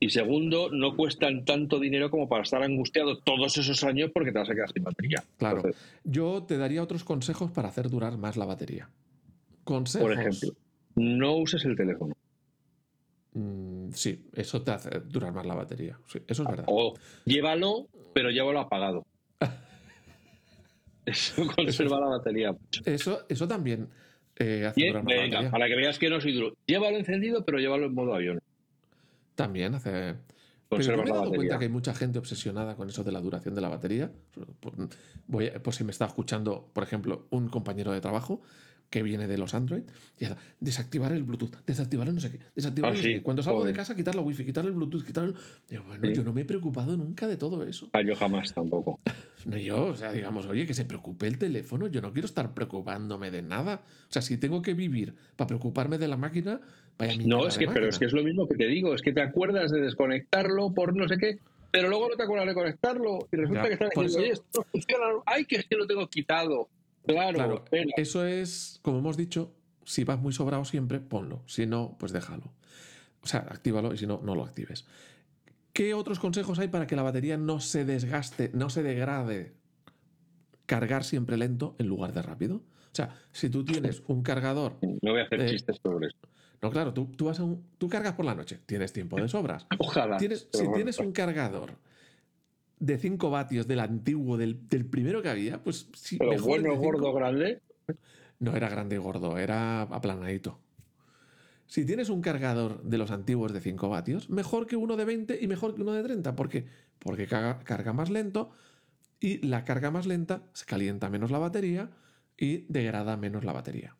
Y 0.00 0.10
segundo, 0.10 0.70
no 0.70 0.94
cuestan 0.96 1.44
tanto 1.44 1.80
dinero 1.80 2.08
como 2.10 2.28
para 2.28 2.44
estar 2.44 2.62
angustiado 2.62 3.18
todos 3.18 3.56
esos 3.58 3.82
años 3.82 4.10
porque 4.14 4.30
te 4.30 4.38
vas 4.38 4.48
a 4.50 4.54
quedar 4.54 4.70
sin 4.72 4.84
batería. 4.84 5.24
Claro. 5.38 5.56
Entonces, 5.56 5.82
Yo 6.04 6.44
te 6.46 6.56
daría 6.56 6.82
otros 6.84 7.02
consejos 7.02 7.50
para 7.50 7.68
hacer 7.68 7.88
durar 7.90 8.16
más 8.16 8.36
la 8.36 8.44
batería. 8.44 8.88
Consejos. 9.64 10.08
por 10.08 10.18
ejemplo, 10.18 10.50
no 10.94 11.36
uses 11.36 11.64
el 11.64 11.74
teléfono. 11.76 12.14
Mm, 13.38 13.92
sí, 13.92 14.28
eso 14.32 14.62
te 14.62 14.72
hace 14.72 14.90
durar 15.00 15.32
más 15.32 15.46
la 15.46 15.54
batería. 15.54 15.96
Sí, 16.06 16.18
eso 16.26 16.42
es 16.42 16.48
verdad. 16.48 16.64
O 16.66 16.94
llévalo, 17.24 17.86
pero 18.12 18.30
llévalo 18.30 18.58
apagado. 18.60 19.04
Eso 21.06 21.46
conserva 21.56 22.00
la 22.00 22.06
batería. 22.08 22.54
Eso, 22.84 23.24
eso 23.28 23.48
también 23.48 23.88
eh, 24.36 24.66
hace 24.66 24.80
Bien, 24.80 24.90
durar 24.92 25.04
más 25.04 25.14
la 25.14 25.20
venga, 25.22 25.36
batería. 25.36 25.50
para 25.50 25.66
que 25.68 25.76
veas 25.76 25.98
que 25.98 26.10
no 26.10 26.20
soy 26.20 26.32
duro. 26.32 26.54
Llévalo 26.66 26.98
encendido, 26.98 27.44
pero 27.46 27.58
llévalo 27.58 27.86
en 27.86 27.94
modo 27.94 28.14
avión. 28.14 28.38
También 29.34 29.74
hace. 29.74 30.16
Pero 30.68 30.82
yo 30.82 30.96
me 30.98 31.04
he 31.04 31.06
dado 31.06 31.20
batería. 31.20 31.36
cuenta 31.36 31.58
que 31.58 31.64
hay 31.64 31.70
mucha 31.70 31.94
gente 31.94 32.18
obsesionada 32.18 32.76
con 32.76 32.88
eso 32.90 33.02
de 33.04 33.12
la 33.12 33.20
duración 33.20 33.54
de 33.54 33.60
la 33.62 33.68
batería. 33.70 34.10
Por, 34.60 34.74
voy 35.26 35.46
a- 35.46 35.62
por 35.62 35.72
si 35.74 35.82
me 35.84 35.92
está 35.92 36.04
escuchando, 36.04 36.68
por 36.74 36.82
ejemplo, 36.84 37.26
un 37.30 37.48
compañero 37.48 37.90
de 37.92 38.02
trabajo, 38.02 38.42
que 38.90 39.02
viene 39.02 39.26
de 39.26 39.36
los 39.38 39.54
Android. 39.54 39.82
Y 40.18 40.24
ya, 40.24 40.36
desactivar 40.60 41.12
el 41.12 41.22
Bluetooth, 41.24 41.56
desactivar 41.66 42.08
el 42.08 42.14
no 42.14 42.20
sé 42.20 42.30
qué, 42.32 42.38
desactivar 42.54 42.92
Ah, 42.92 42.94
no 42.96 43.02
sí. 43.02 43.20
Cuando 43.20 43.42
salgo 43.42 43.60
joder. 43.60 43.72
de 43.74 43.76
casa, 43.76 43.94
quitar 43.94 44.14
la 44.14 44.22
wifi, 44.22 44.44
quitar 44.44 44.64
el 44.64 44.72
Bluetooth, 44.72 45.04
quitar 45.04 45.24
el... 45.24 45.34
Digo, 45.68 45.84
bueno, 45.84 46.06
Sí. 46.08 46.14
yo 46.14 46.24
no 46.24 46.32
me 46.32 46.40
he 46.42 46.44
preocupado 46.44 46.96
nunca 46.96 47.26
de 47.26 47.36
todo 47.36 47.64
eso. 47.64 47.90
Ah, 47.92 48.00
yo 48.02 48.14
jamás 48.16 48.52
tampoco. 48.54 48.98
No 49.46 49.56
yo, 49.56 49.86
o 49.86 49.96
sea, 49.96 50.10
digamos, 50.12 50.46
oye, 50.46 50.66
que 50.66 50.74
se 50.74 50.84
preocupe 50.84 51.26
el 51.28 51.38
teléfono, 51.38 51.86
yo 51.86 52.02
no 52.02 52.12
quiero 52.12 52.26
estar 52.26 52.54
preocupándome 52.54 53.30
de 53.30 53.40
nada. 53.40 53.82
O 54.08 54.12
sea, 54.12 54.20
si 54.20 54.36
tengo 54.36 54.62
que 54.62 54.74
vivir 54.74 55.14
para 55.36 55.46
preocuparme 55.46 55.96
de 55.96 56.08
la 56.08 56.16
máquina, 56.16 56.60
vaya 56.98 57.12
No, 57.12 57.18
mierda 57.36 57.48
es 57.48 57.54
que, 57.56 57.66
pero 57.66 57.70
máquina. 57.70 57.88
es 57.88 57.98
que 58.00 58.04
es 58.06 58.12
lo 58.12 58.24
mismo 58.24 58.48
que 58.48 58.56
te 58.56 58.66
digo, 58.66 58.94
es 58.94 59.00
que 59.00 59.12
te 59.12 59.22
acuerdas 59.22 59.70
de 59.70 59.80
desconectarlo 59.80 60.74
por 60.74 60.94
no 60.96 61.06
sé 61.06 61.16
qué, 61.18 61.38
pero 61.70 61.88
luego 61.88 62.08
no 62.10 62.16
te 62.16 62.24
acuerdas 62.24 62.48
de 62.48 62.54
conectarlo 62.54 63.28
y 63.32 63.36
resulta 63.36 63.62
Ya, 63.62 63.68
que 63.68 63.74
estás 63.74 63.90
por 63.94 64.04
diciendo, 64.06 64.24
oye, 64.24 64.32
eso- 64.32 64.42
esto 64.42 64.58
no 64.60 64.66
funciona, 64.72 65.04
ay, 65.26 65.44
que 65.44 65.56
es 65.56 65.66
que 65.66 65.76
lo 65.76 65.86
tengo 65.86 66.08
quitado. 66.08 66.68
Claro, 67.14 67.64
eso 67.96 68.24
es, 68.26 68.78
como 68.82 68.98
hemos 68.98 69.16
dicho, 69.16 69.54
si 69.84 70.04
vas 70.04 70.18
muy 70.20 70.32
sobrado 70.32 70.64
siempre, 70.64 71.00
ponlo. 71.00 71.42
Si 71.46 71.66
no, 71.66 71.96
pues 71.98 72.12
déjalo. 72.12 72.52
O 73.22 73.26
sea, 73.26 73.40
actívalo 73.40 73.94
y 73.94 73.98
si 73.98 74.06
no, 74.06 74.20
no 74.22 74.34
lo 74.34 74.44
actives. 74.44 74.86
¿Qué 75.72 75.94
otros 75.94 76.18
consejos 76.18 76.58
hay 76.58 76.68
para 76.68 76.86
que 76.86 76.96
la 76.96 77.02
batería 77.02 77.36
no 77.36 77.60
se 77.60 77.84
desgaste, 77.84 78.50
no 78.54 78.68
se 78.70 78.82
degrade? 78.82 79.54
Cargar 80.66 81.04
siempre 81.04 81.36
lento 81.36 81.74
en 81.78 81.86
lugar 81.86 82.12
de 82.12 82.22
rápido. 82.22 82.56
O 82.56 82.94
sea, 82.98 83.14
si 83.32 83.48
tú 83.48 83.64
tienes 83.64 84.02
un 84.08 84.22
cargador 84.22 84.76
No 84.82 85.12
voy 85.12 85.20
a 85.20 85.24
hacer 85.24 85.40
Eh, 85.42 85.50
chistes 85.50 85.78
sobre 85.82 86.08
esto. 86.08 86.28
No, 86.60 86.70
claro, 86.70 86.92
tú, 86.92 87.06
tú 87.16 87.26
vas 87.26 87.38
a 87.38 87.44
un- 87.44 87.62
tú 87.78 87.88
cargas 87.88 88.14
por 88.14 88.24
la 88.24 88.34
noche, 88.34 88.58
tienes 88.66 88.92
tiempo 88.92 89.20
de 89.20 89.28
sobras. 89.28 89.66
Ojalá. 89.78 90.16
Tienes- 90.16 90.48
si 90.52 90.58
bueno, 90.62 90.74
tienes 90.74 90.98
un 90.98 91.12
cargador 91.12 91.70
de 92.80 92.98
5 92.98 93.30
vatios 93.30 93.66
del 93.66 93.80
antiguo, 93.80 94.36
del, 94.36 94.68
del 94.68 94.86
primero 94.86 95.22
que 95.22 95.28
había, 95.28 95.62
pues 95.62 95.88
sí, 95.94 96.18
Pero 96.18 96.32
mejor 96.32 96.48
bueno, 96.48 96.70
cinco. 96.74 96.82
gordo, 96.86 97.12
grande. 97.12 97.60
No 98.38 98.54
era 98.56 98.68
grande 98.68 98.96
y 98.96 98.98
gordo, 98.98 99.36
era 99.38 99.82
aplanadito. 99.82 100.60
Si 101.66 101.84
tienes 101.84 102.08
un 102.08 102.22
cargador 102.22 102.82
de 102.82 102.96
los 102.98 103.10
antiguos 103.10 103.52
de 103.52 103.60
5 103.60 103.88
vatios, 103.88 104.30
mejor 104.30 104.66
que 104.66 104.76
uno 104.76 104.96
de 104.96 105.04
20 105.04 105.38
y 105.40 105.46
mejor 105.48 105.74
que 105.74 105.82
uno 105.82 105.92
de 105.92 106.02
30. 106.02 106.34
¿Por 106.34 106.48
qué? 106.48 106.66
Porque 106.98 107.26
carga, 107.26 107.58
carga 107.60 107.92
más 107.92 108.08
lento 108.10 108.50
y 109.20 109.46
la 109.46 109.64
carga 109.64 109.90
más 109.90 110.06
lenta 110.06 110.42
se 110.54 110.64
calienta 110.64 111.10
menos 111.10 111.30
la 111.30 111.38
batería 111.38 111.90
y 112.38 112.64
degrada 112.72 113.16
menos 113.16 113.44
la 113.44 113.52
batería. 113.52 113.96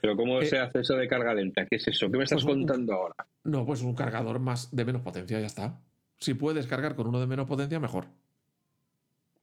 Pero 0.00 0.16
¿cómo 0.16 0.40
Eh, 0.40 0.46
se 0.46 0.58
hace 0.58 0.80
eso 0.80 0.94
de 0.94 1.08
carga 1.08 1.34
lenta? 1.34 1.66
¿Qué 1.66 1.76
es 1.76 1.88
eso? 1.88 2.10
¿Qué 2.10 2.16
me 2.16 2.24
estás 2.24 2.42
pues 2.42 2.54
un- 2.56 2.66
contando 2.66 2.94
ahora? 2.94 3.16
No, 3.44 3.66
pues 3.66 3.82
un 3.82 3.94
cargador 3.94 4.38
más 4.38 4.74
de 4.74 4.84
menos 4.86 5.02
potencia, 5.02 5.38
ya 5.40 5.46
está. 5.46 5.78
Si 6.20 6.34
puedes 6.34 6.66
cargar 6.66 6.94
con 6.94 7.06
uno 7.06 7.18
de 7.18 7.26
menos 7.26 7.46
potencia, 7.46 7.80
mejor. 7.80 8.06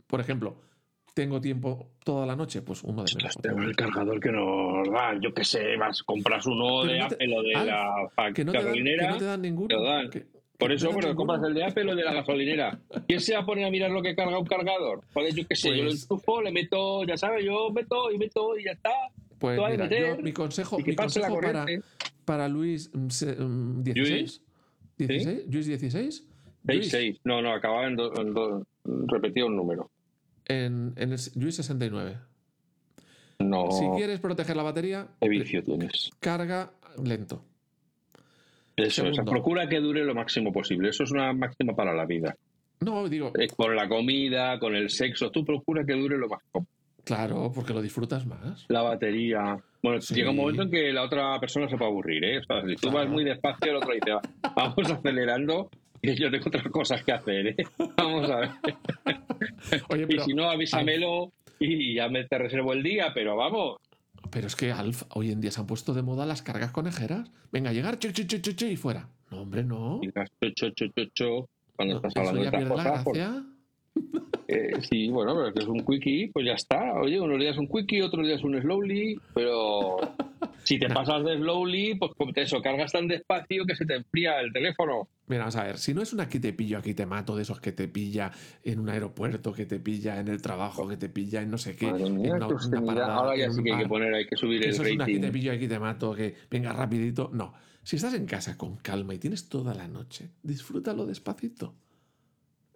Por 0.05 0.21
ejemplo, 0.21 0.55
tengo 1.13 1.41
tiempo 1.41 1.89
toda 2.03 2.25
la 2.27 2.35
noche, 2.35 2.61
pues 2.61 2.83
uno 2.83 3.03
de 3.03 3.15
menos 3.15 3.35
tenemos 3.41 3.65
potencia. 3.65 3.69
el 3.69 3.75
cargador 3.75 4.19
que 4.19 4.31
nos 4.31 4.87
dan, 4.91 5.19
yo 5.19 5.33
qué 5.33 5.43
sé, 5.43 5.75
vas, 5.77 6.03
compras 6.03 6.45
uno 6.45 6.81
Pero 6.83 6.93
de 6.93 6.99
no 6.99 7.07
te- 7.07 7.15
Apple 7.15 7.35
o 7.37 7.41
de 7.41 7.65
la 7.65 8.09
fa- 8.15 8.31
Que 8.31 8.45
no, 8.45 8.51
te 8.51 8.57
dan, 8.59 8.65
que 8.65 8.69
gasolinera. 8.69 9.09
no 9.09 9.17
te 9.17 9.25
dan 9.25 9.41
ninguno. 9.41 9.67
te 9.67 9.73
lo 9.73 9.83
dan. 9.83 10.09
que- 10.11 10.25
Por 10.59 10.71
eso, 10.71 10.91
bueno, 10.91 11.15
compras 11.15 11.41
el 11.43 11.53
de 11.55 11.63
Apple 11.65 11.91
o 11.91 11.95
de 11.95 12.03
la 12.03 12.13
gasolinera. 12.13 12.79
¿Quién 13.07 13.19
se 13.21 13.33
va 13.33 13.41
a 13.41 13.45
poner 13.45 13.65
a 13.65 13.69
mirar 13.71 13.91
lo 13.91 14.01
que 14.01 14.15
carga 14.15 14.37
un 14.39 14.45
cargador? 14.45 15.01
Joder, 15.13 15.33
yo 15.33 15.47
qué 15.47 15.55
sé, 15.55 15.69
yo 15.69 15.83
lo 15.83 15.89
Pues- 15.89 16.03
enchufo, 16.03 16.41
le 16.41 16.51
meto, 16.51 17.03
ya 17.05 17.17
sabes, 17.17 17.43
yo 17.43 17.69
meto 17.71 18.11
y 18.11 18.17
meto 18.19 18.57
y 18.57 18.63
ya 18.65 18.71
está. 18.71 18.91
Pues 19.39 19.59
mira, 19.59 19.83
meter 19.85 20.17
yo- 20.17 20.21
mi 20.23 20.31
consejo, 20.33 20.77
mi 20.79 20.95
consejo 20.95 21.39
para, 21.39 21.65
para 22.25 22.47
Luis 22.47 22.89
mm, 22.93 23.07
se- 23.09 23.35
mm, 23.35 23.83
16. 23.83 24.41
16, 24.97 25.43
Luis 25.51 25.65
16. 25.67 26.26
6, 26.67 26.77
Luis, 26.79 26.91
6. 26.91 27.19
No, 27.23 27.41
no, 27.41 27.53
acababa 27.53 27.87
en 27.87 27.95
dos 27.95 28.11
repetía 29.07 29.45
un 29.45 29.55
número. 29.55 29.89
En, 30.45 30.93
en 30.95 31.11
el 31.13 31.19
Luis 31.35 31.55
69. 31.55 32.17
No. 33.39 33.71
Si 33.71 33.85
quieres 33.97 34.19
proteger 34.19 34.55
la 34.55 34.63
batería, 34.63 35.07
¿Qué 35.21 35.29
vicio 35.29 35.63
tienes? 35.63 36.09
carga 36.19 36.71
lento. 37.03 37.43
Eso, 38.75 39.07
o 39.07 39.13
sea, 39.13 39.23
procura 39.23 39.67
que 39.67 39.79
dure 39.79 40.03
lo 40.05 40.13
máximo 40.13 40.51
posible. 40.51 40.89
Eso 40.89 41.03
es 41.03 41.11
una 41.11 41.33
máxima 41.33 41.73
para 41.75 41.93
la 41.93 42.05
vida. 42.05 42.35
No, 42.81 43.09
digo, 43.09 43.31
Eh, 43.39 43.47
Con 43.55 43.75
la 43.75 43.87
comida, 43.89 44.59
con 44.59 44.75
el 44.75 44.89
sexo, 44.91 45.31
tú 45.31 45.43
procura 45.43 45.83
que 45.83 45.93
dure 45.93 46.17
lo 46.17 46.27
máximo. 46.27 46.67
claro, 47.03 47.51
porque 47.55 47.73
lo 47.73 47.81
disfrutas 47.81 48.25
más. 48.27 48.65
La 48.69 48.81
batería. 48.83 49.57
Bueno, 49.81 50.01
Sí. 50.01 50.13
llega 50.13 50.29
un 50.31 50.35
momento 50.35 50.63
en 50.63 50.69
que 50.71 50.91
la 50.93 51.03
otra 51.03 51.39
persona 51.39 51.67
se 51.69 51.77
puede 51.77 51.89
aburrir, 51.89 52.23
¿eh? 52.23 52.39
O 52.39 52.43
sea, 52.43 52.61
si 52.67 52.75
tú 52.75 52.89
Claro. 52.89 52.97
vas 52.97 53.09
muy 53.09 53.23
despacio, 53.23 53.71
el 53.71 53.77
otro 53.77 53.93
dice, 53.93 54.11
"Va, 54.11 54.21
vamos 54.55 54.75
acelerando, 55.01 55.69
que 56.07 56.15
yo 56.15 56.31
tengo 56.31 56.45
otras 56.47 56.67
cosas 56.69 57.03
que 57.03 57.11
hacer, 57.11 57.47
¿eh? 57.47 57.55
Vamos 57.97 58.29
a 58.29 58.37
ver. 58.37 58.49
Oye, 59.89 60.07
Y 60.09 60.19
si 60.19 60.33
no, 60.33 60.49
avísamelo 60.49 61.33
y 61.59 61.95
ya 61.95 62.07
me 62.07 62.23
te 62.23 62.37
reservo 62.37 62.71
el 62.73 62.83
día, 62.83 63.11
pero 63.13 63.35
vamos. 63.35 63.77
pero 64.31 64.47
es 64.47 64.55
que 64.55 64.71
Alf, 64.71 65.03
hoy 65.09 65.31
en 65.31 65.41
día 65.41 65.51
se 65.51 65.59
han 65.59 65.67
puesto 65.67 65.93
de 65.93 66.03
moda 66.03 66.25
las 66.25 66.43
cargas 66.43 66.71
conejeras. 66.71 67.29
Venga, 67.51 67.73
llegar, 67.73 67.97
chu, 67.99 68.11
chu, 68.11 68.25
chu, 68.25 68.65
y 68.65 68.77
fuera. 68.77 69.09
No, 69.31 69.41
hombre, 69.41 69.63
no. 69.63 69.99
Cho, 70.01 70.49
cho, 70.55 70.69
cho, 70.69 70.85
cho, 70.95 71.05
cho, 71.13 71.49
cuando 71.75 71.95
No, 71.95 72.07
estás 72.07 72.15
hablando 72.15 72.41
de 72.41 72.47
otras 72.47 72.61
pierde 72.63 72.75
la 72.77 72.83
cosas, 72.83 73.03
pues, 73.03 73.17
gracia. 73.17 73.45
Eh, 74.47 74.81
sí, 74.81 75.09
bueno, 75.09 75.35
pero 75.35 75.53
que 75.53 75.59
es 75.59 75.67
un 75.67 75.85
quickie, 75.85 76.29
pues 76.31 76.45
ya 76.45 76.53
está. 76.53 76.93
Oye, 77.01 77.19
unos 77.19 77.39
días 77.39 77.57
un 77.57 77.67
quickie, 77.67 78.01
otros 78.01 78.25
días 78.25 78.43
un 78.43 78.59
slowly, 78.61 79.19
pero 79.33 79.97
si 80.63 80.79
te 80.79 80.89
pasas 80.89 81.23
de 81.23 81.37
slowly, 81.37 81.95
pues 81.95 82.11
eso, 82.35 82.61
cargas 82.61 82.91
tan 82.91 83.07
despacio 83.07 83.65
que 83.65 83.75
se 83.75 83.85
te 83.85 83.95
enfría 83.95 84.39
el 84.39 84.51
teléfono. 84.53 85.09
Mira, 85.27 85.41
vamos 85.41 85.57
a 85.57 85.63
ver, 85.63 85.77
si 85.77 85.93
no 85.93 86.01
es 86.01 86.13
una 86.13 86.23
aquí 86.23 86.39
te 86.39 86.53
pillo, 86.53 86.77
aquí 86.77 86.93
te 86.93 87.05
mato, 87.05 87.35
de 87.35 87.41
esos 87.41 87.59
que 87.59 87.73
te 87.73 87.87
pilla 87.87 88.31
en 88.63 88.79
un 88.79 88.89
aeropuerto, 88.89 89.51
que 89.51 89.65
te 89.65 89.79
pilla 89.79 90.19
en 90.19 90.29
el 90.29 90.41
trabajo, 90.41 90.87
que 90.87 90.97
te 90.97 91.09
pilla 91.09 91.41
en 91.41 91.51
no 91.51 91.57
sé 91.57 91.75
qué, 91.75 91.87
Madre 91.87 92.09
mía, 92.09 92.35
en 92.37 92.43
una, 92.43 92.47
una 92.47 92.81
parada, 92.85 93.15
Ahora 93.15 93.37
ya 93.37 93.51
sí 93.51 93.61
que 93.61 93.73
hay 93.73 93.83
que 93.83 93.87
poner, 93.89 94.13
hay 94.13 94.25
que 94.25 94.37
subir 94.37 94.59
que 94.59 94.67
el 94.67 94.71
eso 94.73 94.83
es 94.83 94.93
un 94.93 95.01
aquí 95.01 95.13
te 95.15 95.19
rating. 95.27 95.31
pillo, 95.33 95.51
aquí 95.51 95.67
te 95.67 95.79
mato, 95.79 96.13
que 96.13 96.35
venga 96.49 96.71
rapidito. 96.71 97.29
No, 97.33 97.53
si 97.83 97.97
estás 97.97 98.13
en 98.13 98.25
casa 98.25 98.57
con 98.57 98.77
calma 98.77 99.13
y 99.13 99.17
tienes 99.17 99.49
toda 99.49 99.73
la 99.73 99.87
noche, 99.87 100.29
disfrútalo 100.43 101.05
despacito. 101.05 101.75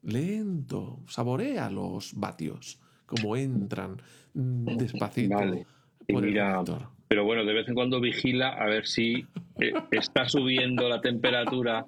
Lento, 0.04 1.00
saborea 1.08 1.70
los 1.70 2.14
vatios, 2.20 2.80
como 3.06 3.36
entran 3.36 4.02
despacito 4.34 5.36
Vale. 5.36 5.66
Por 6.08 6.24
el 6.26 6.32
mira, 6.32 6.62
pero 7.08 7.24
bueno, 7.26 7.46
de 7.46 7.54
vez 7.54 7.68
en 7.68 7.76
cuando 7.76 8.02
vigila 8.02 8.50
a 8.50 8.66
ver 8.66 8.88
si 8.88 9.26
eh, 9.60 9.72
está 9.92 10.28
subiendo 10.28 10.90
la 10.90 11.00
temperatura 11.00 11.86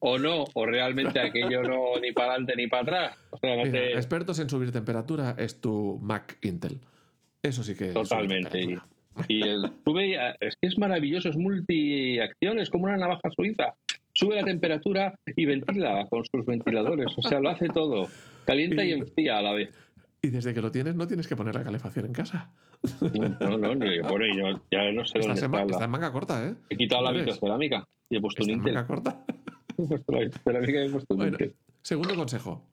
o 0.00 0.18
no, 0.18 0.44
o 0.52 0.66
realmente 0.66 1.18
aquello 1.18 1.62
no 1.62 1.98
ni 2.00 2.12
para 2.12 2.32
adelante 2.32 2.54
ni 2.56 2.66
para 2.66 2.82
atrás. 2.82 3.18
O 3.30 3.38
sea, 3.38 3.56
no 3.56 3.62
Mira, 3.64 3.72
te- 3.72 3.92
expertos 3.94 4.38
en 4.38 4.50
subir 4.50 4.70
temperatura 4.70 5.34
es 5.38 5.60
tu 5.60 5.98
Mac 6.02 6.36
Intel. 6.42 6.78
Eso 7.42 7.62
sí 7.62 7.74
que 7.74 7.86
Totalmente. 7.92 8.50
temperatura. 8.50 8.86
Y 9.28 9.42
el 9.48 9.62
sube, 9.84 10.16
es 10.40 10.56
que 10.60 10.68
es 10.68 10.76
maravilloso, 10.78 11.28
es 11.30 11.36
multiacción, 11.36 12.58
es 12.58 12.68
como 12.68 12.84
una 12.84 12.96
navaja 12.96 13.30
suiza. 13.34 13.74
Sube 14.14 14.36
la 14.36 14.44
temperatura 14.44 15.14
y 15.36 15.44
ventila 15.44 16.06
con 16.08 16.24
sus 16.24 16.46
ventiladores. 16.46 17.06
O 17.16 17.22
sea, 17.22 17.40
lo 17.40 17.50
hace 17.50 17.68
todo. 17.68 18.08
Calienta 18.46 18.84
y 18.84 18.90
Y- 18.90 18.92
enfría 18.92 19.38
a 19.38 19.42
la 19.42 19.52
vez. 19.52 19.70
Y 20.22 20.28
desde 20.28 20.54
que 20.54 20.62
lo 20.62 20.70
tienes 20.70 20.94
no 20.94 21.06
tienes 21.06 21.26
que 21.28 21.36
poner 21.36 21.54
la 21.54 21.64
calefacción 21.64 22.06
en 22.06 22.12
casa. 22.12 22.50
No, 23.40 23.58
no, 23.58 23.74
ni, 23.74 23.98
bueno, 24.00 24.24
yo 24.36 24.60
ya 24.70 24.90
no 24.92 25.04
sé 25.04 25.18
dónde 25.18 25.34
está. 25.34 25.48
ma- 25.48 25.64
la- 25.64 25.72
está 25.72 25.84
en 25.84 25.90
manga 25.90 26.12
corta, 26.12 26.46
¿eh? 26.48 26.54
He 26.70 26.76
quitado 26.76 27.02
la 27.02 27.12
vitrocerámica 27.12 27.84
y 28.08 28.16
he 28.16 28.20
puesto 28.20 28.44
un 28.44 28.50
Intel. 28.50 28.74
manga 28.74 28.86
corta. 28.86 29.24
He 29.78 29.86
puesto 29.88 30.12
la 30.12 30.20
vitrocerámica 30.20 30.84
y 30.84 30.86
he 30.86 30.90
puesto 30.90 31.14
un 31.14 31.18
Bueno, 31.18 31.32
Intel. 31.32 31.54
segundo 31.82 32.14
consejo. 32.14 32.66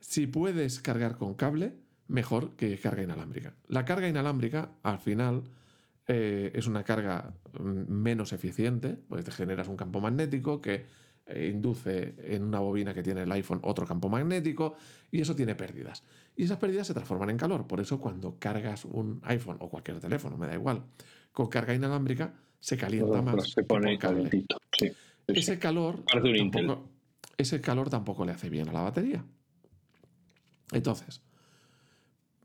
Si 0.00 0.26
puedes 0.26 0.80
cargar 0.80 1.16
con 1.16 1.34
cable, 1.34 1.74
mejor 2.08 2.56
que 2.56 2.76
carga 2.78 3.02
inalámbrica. 3.02 3.54
La 3.68 3.84
carga 3.84 4.08
inalámbrica, 4.08 4.70
al 4.82 4.98
final, 4.98 5.42
eh, 6.06 6.50
es 6.54 6.66
una 6.66 6.82
carga 6.84 7.34
mm, 7.58 7.92
menos 7.92 8.32
eficiente, 8.32 8.98
porque 9.08 9.24
te 9.24 9.30
generas 9.30 9.68
un 9.68 9.76
campo 9.76 10.00
magnético 10.00 10.60
que 10.60 10.86
eh, 11.26 11.50
induce 11.52 12.14
en 12.18 12.42
una 12.42 12.58
bobina 12.58 12.92
que 12.92 13.02
tiene 13.02 13.22
el 13.22 13.32
iPhone 13.32 13.60
otro 13.62 13.86
campo 13.86 14.08
magnético 14.08 14.74
y 15.10 15.20
eso 15.20 15.36
tiene 15.36 15.54
pérdidas. 15.54 16.02
Y 16.34 16.44
esas 16.44 16.58
pérdidas 16.58 16.86
se 16.86 16.94
transforman 16.94 17.30
en 17.30 17.36
calor. 17.36 17.66
Por 17.66 17.80
eso 17.80 18.00
cuando 18.00 18.38
cargas 18.38 18.84
un 18.84 19.20
iPhone 19.24 19.58
o 19.60 19.68
cualquier 19.68 20.00
teléfono, 20.00 20.36
me 20.36 20.46
da 20.46 20.54
igual, 20.54 20.82
con 21.32 21.48
carga 21.48 21.74
inalámbrica 21.74 22.34
se 22.58 22.76
calienta 22.76 23.22
más 23.22 23.50
se 23.50 23.62
pone 23.62 23.98
cable. 23.98 24.24
calentito. 24.24 24.60
Sí, 24.76 24.88
sí. 24.88 24.94
Ese 25.28 25.58
calor, 25.58 26.02
tampoco, 26.04 26.90
ese 27.36 27.60
calor 27.60 27.88
tampoco 27.88 28.24
le 28.24 28.32
hace 28.32 28.50
bien 28.50 28.68
a 28.68 28.72
la 28.72 28.82
batería. 28.82 29.24
Entonces, 30.72 31.22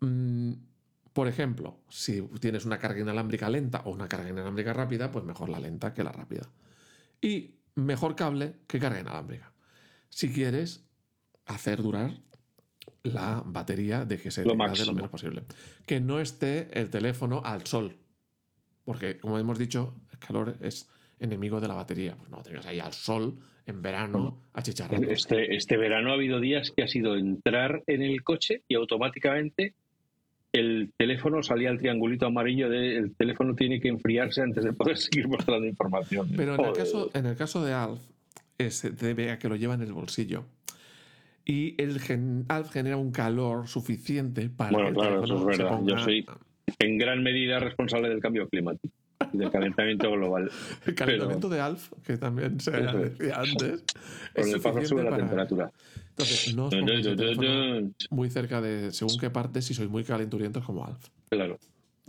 mm, 0.01 0.53
por 1.15 1.29
ejemplo, 1.29 1.79
si 1.87 2.21
tienes 2.41 2.65
una 2.65 2.77
carga 2.77 2.99
inalámbrica 2.99 3.49
lenta 3.49 3.83
o 3.85 3.91
una 3.91 4.05
carga 4.05 4.27
inalámbrica 4.27 4.73
rápida, 4.73 5.13
pues 5.13 5.23
mejor 5.23 5.47
la 5.47 5.61
lenta 5.61 5.93
que 5.93 6.03
la 6.03 6.11
rápida. 6.11 6.51
Y 7.21 7.55
mejor 7.75 8.17
cable 8.17 8.55
que 8.67 8.79
carga 8.79 8.99
inalámbrica. 8.99 9.53
Si 10.09 10.33
quieres 10.33 10.85
hacer 11.45 11.81
durar 11.81 12.11
la 13.03 13.41
batería 13.45 14.03
de 14.03 14.17
que 14.17 14.29
se 14.29 14.43
Lo 14.43 14.55
lo 14.55 14.93
menos 14.93 15.09
posible. 15.09 15.43
Que 15.85 16.01
no 16.01 16.19
esté 16.19 16.67
el 16.77 16.89
teléfono 16.89 17.41
al 17.45 17.65
sol. 17.65 17.95
Porque, 18.83 19.17
como 19.17 19.39
hemos 19.39 19.57
dicho, 19.57 19.95
el 20.11 20.19
calor 20.19 20.57
es 20.59 20.89
enemigo 21.17 21.61
de 21.61 21.69
la 21.69 21.75
batería. 21.75 22.17
Pues 22.17 22.29
no, 22.29 22.43
tengas 22.43 22.65
ahí 22.65 22.81
al 22.81 22.91
sol 22.91 23.39
en 23.65 23.81
verano 23.81 24.41
achicharrando. 24.51 25.09
Este, 25.09 25.55
este 25.55 25.77
verano 25.77 26.09
ha 26.11 26.15
habido 26.15 26.41
días 26.41 26.73
que 26.75 26.83
ha 26.83 26.89
sido 26.89 27.15
entrar 27.15 27.83
en 27.87 28.01
el 28.01 28.21
coche 28.21 28.63
y 28.67 28.75
automáticamente 28.75 29.75
el 30.59 30.93
teléfono 30.97 31.43
salía 31.43 31.69
el 31.69 31.77
triangulito 31.77 32.25
amarillo 32.25 32.69
de 32.69 32.97
el 32.97 33.15
teléfono 33.15 33.55
tiene 33.55 33.79
que 33.79 33.89
enfriarse 33.89 34.41
antes 34.41 34.63
de 34.63 34.73
poder 34.73 34.97
seguir 34.97 35.27
mostrando 35.27 35.67
información. 35.67 36.29
Pero 36.35 36.55
en 36.55 36.65
el, 36.65 36.73
caso, 36.73 37.11
en 37.13 37.25
el 37.25 37.35
caso 37.35 37.63
de 37.63 37.73
Alf, 37.73 37.99
se 38.69 38.91
debe 38.91 39.31
a 39.31 39.39
que 39.39 39.49
lo 39.49 39.55
lleva 39.55 39.73
en 39.73 39.81
el 39.81 39.93
bolsillo. 39.93 40.45
Y 41.45 41.79
el 41.79 41.99
Alf 42.47 42.71
genera 42.71 42.97
un 42.97 43.11
calor 43.11 43.67
suficiente 43.67 44.49
para 44.49 44.71
bueno, 44.71 44.93
claro, 44.93 45.23
eso 45.23 45.37
es 45.37 45.59
verdad. 45.59 45.79
Yo 45.83 45.97
soy 45.99 46.25
en 46.79 46.97
gran 46.97 47.21
medida 47.21 47.59
responsable 47.59 48.09
del 48.09 48.19
cambio 48.19 48.47
climático 48.49 48.93
y 49.31 49.37
del 49.37 49.51
calentamiento 49.51 50.11
global. 50.11 50.49
El 50.85 50.95
calentamiento 50.95 51.49
de 51.49 51.59
Alf, 51.59 51.91
que 52.05 52.17
también 52.17 52.59
se 52.59 52.71
decía 52.71 53.39
antes. 53.39 53.83
Con 54.33 54.49
el 54.49 54.61
paso 54.61 54.85
sube 54.85 55.03
la 55.03 55.17
temperatura. 55.17 55.71
Entonces, 56.17 56.55
no 56.55 56.67
os 56.67 58.09
muy 58.09 58.29
cerca 58.29 58.61
de 58.61 58.91
según 58.91 59.17
qué 59.19 59.29
parte 59.29 59.61
si 59.61 59.73
sois 59.73 59.89
muy 59.89 60.05
calenturientos 60.05 60.63
como 60.63 60.85
Alf. 60.85 61.09
Claro. 61.29 61.59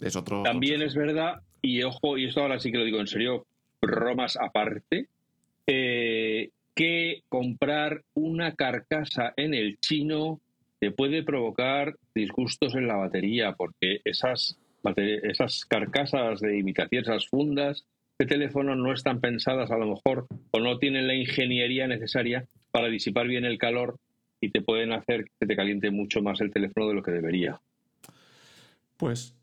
Es 0.00 0.14
otro. 0.14 0.44
También 0.44 0.80
es 0.82 0.94
verdad, 0.94 1.42
y 1.60 1.82
ojo, 1.82 2.16
y 2.16 2.26
esto 2.26 2.42
ahora 2.42 2.60
sí 2.60 2.70
que 2.70 2.78
lo 2.78 2.84
digo 2.84 3.00
en 3.00 3.08
serio, 3.08 3.46
bromas 3.82 4.36
aparte, 4.36 5.08
eh, 5.66 6.50
que 6.74 7.22
comprar 7.28 8.02
una 8.14 8.54
carcasa 8.54 9.32
en 9.36 9.54
el 9.54 9.80
chino 9.80 10.40
te 10.78 10.92
puede 10.92 11.24
provocar 11.24 11.96
disgustos 12.14 12.76
en 12.76 12.86
la 12.86 12.96
batería, 12.96 13.54
porque 13.54 14.02
esas, 14.04 14.56
esas 14.96 15.64
carcasas 15.64 16.38
de 16.40 16.58
imitación, 16.58 17.02
esas 17.02 17.26
fundas 17.26 17.86
de 18.18 18.26
teléfono 18.26 18.76
no 18.76 18.92
están 18.92 19.20
pensadas 19.20 19.70
a 19.70 19.78
lo 19.78 19.86
mejor 19.86 20.26
o 20.52 20.60
no 20.60 20.78
tienen 20.78 21.06
la 21.06 21.14
ingeniería 21.14 21.88
necesaria 21.88 22.46
para 22.76 22.88
disipar 22.88 23.26
bien 23.26 23.46
el 23.46 23.56
calor 23.56 23.98
y 24.38 24.50
te 24.50 24.60
pueden 24.60 24.92
hacer 24.92 25.24
que 25.40 25.46
te 25.46 25.56
caliente 25.56 25.90
mucho 25.90 26.20
más 26.20 26.42
el 26.42 26.50
teléfono 26.50 26.86
de 26.86 26.92
lo 26.92 27.02
que 27.02 27.10
debería. 27.10 27.58
Pues 28.98 29.34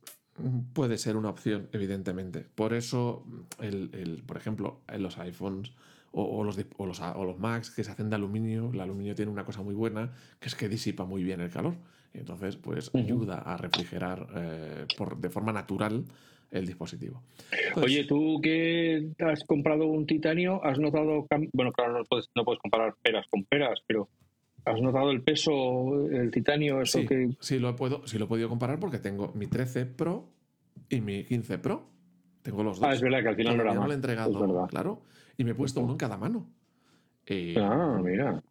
puede 0.73 0.99
ser 0.99 1.17
una 1.17 1.29
opción, 1.29 1.67
evidentemente. 1.71 2.45
Por 2.53 2.75
eso, 2.75 3.25
el, 3.59 4.21
por 4.27 4.38
ejemplo, 4.38 4.81
en 4.88 5.01
los 5.01 5.17
iPhones 5.17 5.71
o, 6.11 6.43
los, 6.43 6.59
o, 6.77 6.86
los, 6.86 6.99
o, 7.01 7.25
los, 7.25 7.39
Macs 7.39 7.71
que 7.71 7.84
se 7.84 7.89
hacen 7.89 8.11
de 8.11 8.17
aluminio, 8.17 8.69
el 8.71 8.81
aluminio 8.81 9.15
tiene 9.15 9.31
una 9.31 9.45
cosa 9.45 9.63
muy 9.63 9.73
buena, 9.73 10.13
que 10.39 10.49
es 10.49 10.53
que 10.53 10.69
disipa 10.69 11.03
muy 11.03 11.23
bien 11.23 11.41
el 11.41 11.49
calor. 11.49 11.73
Entonces, 12.13 12.55
pues 12.55 12.93
ayuda 12.93 13.39
a 13.39 13.57
refrigerar 13.57 14.27
eh, 14.36 14.86
por, 14.95 15.17
de 15.17 15.31
forma 15.31 15.51
natural 15.51 16.05
el 16.54 16.68
dispositivo. 16.68 17.24
Oye, 17.76 18.06
tú 18.06 18.39
que 18.41 19.10
has 19.20 19.43
comprado 19.43 19.88
un 19.88 20.06
titanio, 20.06 20.64
¿has 20.64 20.80
notado, 20.80 21.26
bueno, 21.51 21.72
claro, 21.72 21.99
no 21.99 22.06
puedes, 22.06 22.30
no 22.36 22.45
puedes 22.45 22.62
comparar 22.62 22.95
peras 23.01 23.26
con 23.30 23.43
peras, 23.45 23.80
pero 23.88 24.08
¿has 24.66 24.80
notado 24.80 25.12
el 25.12 25.24
peso, 25.24 26.08
el 26.10 26.32
titanio, 26.32 26.82
eso 26.82 26.99
sí, 26.99 27.08
que... 27.08 27.30
Sí, 27.39 27.60
lo, 27.60 27.76
puedo, 27.76 28.06
sí 28.08 28.20
lo 28.20 28.26
he 28.26 28.28
podido 28.28 28.49
comparar 28.49 28.80
porque 28.80 28.99
tengo 28.99 29.32
mi 29.34 29.47
13 29.47 29.88
Pro 29.88 30.30
y 30.89 31.01
mi 31.01 31.24
15 31.24 31.58
Pro. 31.58 31.89
Tengo 32.43 32.64
los 32.64 32.80
dos. 32.80 32.89
Ah, 32.89 32.93
es 32.93 33.01
verdad 33.01 33.22
que 33.24 33.30
al 33.30 33.36
final 33.36 33.58
no 33.58 33.64
era 33.64 33.74
más. 33.74 33.86
lo 33.86 33.91
he 33.91 33.95
entregado, 33.95 34.68
claro. 34.68 35.01
Y 35.38 35.43
me 35.43 35.51
he 35.51 35.56
puesto 35.56 35.82
uno 35.82 35.93
en 35.93 35.97
cada 35.97 36.18
mano. 36.18 36.49
ah, 37.58 38.01
mira. 38.04 38.43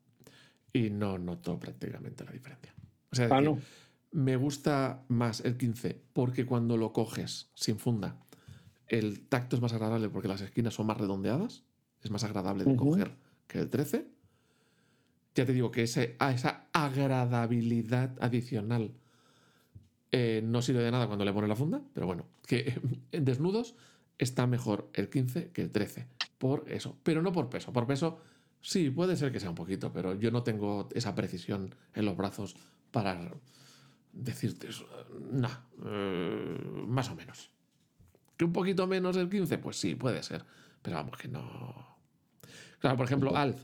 Y 0.73 0.91
no 0.91 1.19
noto 1.19 1.59
prácticamente 1.59 2.25
la 2.25 2.33
diferencia. 2.33 2.75
O 3.13 3.15
sea, 3.15 3.29
ah, 3.31 3.41
no. 3.43 3.59
Me 4.13 4.37
gusta 4.37 5.05
más 5.09 5.41
el 5.41 5.57
15 5.57 6.01
porque 6.13 6.47
cuando 6.47 6.77
lo 6.77 6.93
coges 6.93 7.51
sin 7.55 7.79
funda, 7.79 8.19
el 8.87 9.27
tacto 9.27 9.57
es 9.57 9.63
más 9.63 9.73
agradable 9.73 10.09
porque 10.11 10.29
las 10.29 10.43
esquinas 10.43 10.75
son 10.75 10.87
más 10.87 10.99
redondeadas, 10.99 11.65
es 12.03 12.11
más 12.11 12.25
agradable 12.25 12.65
de 12.65 12.77
coger 12.77 13.17
que 13.47 13.59
el 13.59 13.71
13. 13.71 14.07
Ya 15.35 15.47
te 15.47 15.53
digo 15.55 15.71
que 15.71 15.85
ese, 15.85 16.15
a 16.19 16.33
esa 16.33 16.67
agradabilidad 16.73 18.15
adicional 18.21 18.93
eh, 20.11 20.43
no 20.45 20.61
sirve 20.61 20.83
de 20.83 20.91
nada 20.91 21.07
cuando 21.07 21.25
le 21.25 21.33
pones 21.33 21.49
la 21.49 21.57
funda, 21.57 21.81
pero 21.95 22.07
bueno, 22.07 22.27
que 22.47 22.79
en 23.13 23.25
desnudos 23.25 23.75
está 24.19 24.47
mejor 24.47 24.91
el 24.93 25.09
15 25.09 25.53
que 25.53 25.63
el 25.63 25.71
13, 25.71 26.07
por 26.37 26.71
eso, 26.71 26.99
pero 27.03 27.23
no 27.23 27.33
por 27.33 27.49
peso, 27.49 27.73
por 27.73 27.87
peso 27.87 28.19
sí, 28.61 28.91
puede 28.91 29.17
ser 29.17 29.33
que 29.33 29.41
sea 29.41 29.49
un 29.49 29.55
poquito, 29.55 29.91
pero 29.91 30.15
yo 30.15 30.31
no 30.31 30.43
tengo 30.43 30.89
esa 30.95 31.15
precisión 31.15 31.75
en 31.95 32.05
los 32.05 32.15
brazos 32.15 32.57
para 32.91 33.33
decirte 34.13 34.69
eso. 34.69 34.87
No, 35.31 35.49
eh, 35.87 36.59
más 36.87 37.11
o 37.11 37.15
menos. 37.15 37.51
¿Que 38.37 38.45
un 38.45 38.53
poquito 38.53 38.87
menos 38.87 39.17
el 39.17 39.29
15? 39.29 39.59
Pues 39.59 39.77
sí, 39.77 39.95
puede 39.95 40.23
ser. 40.23 40.45
Pero 40.83 40.97
vamos, 40.97 41.17
que 41.17 41.29
no. 41.29 41.97
Claro, 42.79 42.97
por 42.97 43.07
ejemplo, 43.07 43.37
Alf, 43.37 43.63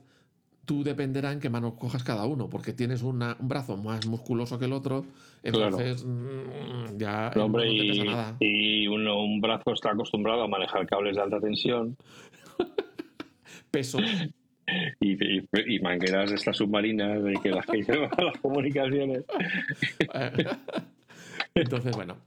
tú 0.65 0.85
dependerá 0.85 1.33
en 1.33 1.41
qué 1.41 1.49
mano 1.49 1.75
cojas 1.77 2.05
cada 2.05 2.27
uno, 2.27 2.49
porque 2.49 2.73
tienes 2.73 3.03
un 3.03 3.25
brazo 3.41 3.77
más 3.77 4.07
musculoso 4.07 4.59
que 4.59 4.67
el 4.67 4.75
otro, 4.75 5.07
entonces 5.43 6.05
mm, 6.05 6.99
ya 6.99 7.33
hombre, 7.37 7.67
no 7.67 7.73
te 7.73 7.89
pesa 7.89 8.05
nada. 8.05 8.37
Y 8.39 8.87
uno, 8.87 9.23
un 9.23 9.41
brazo 9.41 9.73
está 9.73 9.93
acostumbrado 9.93 10.43
a 10.43 10.47
manejar 10.47 10.87
cables 10.87 11.17
de 11.17 11.23
alta 11.23 11.41
tensión. 11.41 11.97
Peso 13.71 13.99
y, 15.01 15.81
mangueras 15.81 16.31
de 16.31 16.37
estas 16.37 16.57
submarinas 16.57 17.23
de 17.23 17.35
que 17.43 17.51
las 17.51 17.67
que 17.67 17.83
llevan 17.83 18.11
las 18.19 18.39
comunicaciones. 18.39 19.25
Entonces, 21.55 21.97
bueno, 21.97 22.19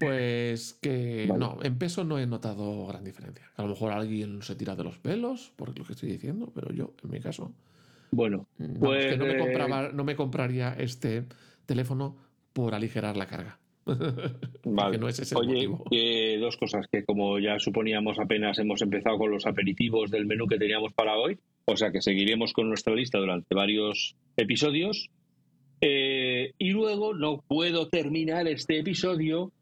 pues 0.00 0.78
que 0.80 1.30
no, 1.36 1.58
en 1.62 1.78
peso 1.78 2.04
no 2.04 2.18
he 2.18 2.26
notado 2.26 2.86
gran 2.86 3.04
diferencia. 3.04 3.50
A 3.56 3.62
lo 3.62 3.68
mejor 3.68 3.92
alguien 3.92 4.42
se 4.42 4.54
tira 4.54 4.76
de 4.76 4.84
los 4.84 4.98
pelos, 4.98 5.52
por 5.56 5.76
lo 5.76 5.84
que 5.84 5.92
estoy 5.92 6.10
diciendo, 6.10 6.50
pero 6.54 6.72
yo, 6.72 6.94
en 7.02 7.10
mi 7.10 7.20
caso. 7.20 7.52
Bueno, 8.10 8.46
pues. 8.78 9.18
no, 9.18 9.26
me 9.26 9.36
compraba, 9.36 9.90
no 9.92 10.04
me 10.04 10.16
compraría 10.16 10.74
este 10.78 11.24
teléfono 11.66 12.16
por 12.54 12.74
aligerar 12.74 13.16
la 13.16 13.26
carga. 13.26 13.58
Vale. 14.64 14.98
No 14.98 15.08
es 15.08 15.18
ese 15.18 15.34
Oye, 15.36 16.38
dos 16.38 16.56
cosas 16.56 16.86
que 16.90 17.04
como 17.04 17.38
ya 17.38 17.58
suponíamos 17.58 18.18
apenas 18.18 18.58
hemos 18.58 18.80
empezado 18.82 19.18
con 19.18 19.30
los 19.30 19.46
aperitivos 19.46 20.10
del 20.10 20.26
menú 20.26 20.46
que 20.46 20.58
teníamos 20.58 20.92
para 20.94 21.16
hoy, 21.16 21.38
o 21.70 21.76
sea 21.76 21.92
que 21.92 22.00
seguiremos 22.00 22.54
con 22.54 22.68
nuestra 22.68 22.94
lista 22.94 23.18
durante 23.18 23.54
varios 23.54 24.16
episodios. 24.36 25.10
Eh, 25.82 26.52
y 26.58 26.70
luego 26.70 27.14
no 27.14 27.44
puedo 27.46 27.88
terminar 27.88 28.48
este 28.48 28.78
episodio 28.78 29.52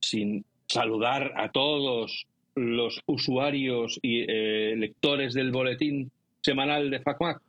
sin 0.00 0.44
saludar 0.68 1.32
a 1.36 1.50
todos 1.50 2.26
los 2.54 3.00
usuarios 3.06 3.98
y 4.02 4.20
eh, 4.20 4.76
lectores 4.76 5.34
del 5.34 5.50
boletín 5.50 6.12
semanal 6.40 6.90
de 6.90 7.00
FacMac 7.00 7.42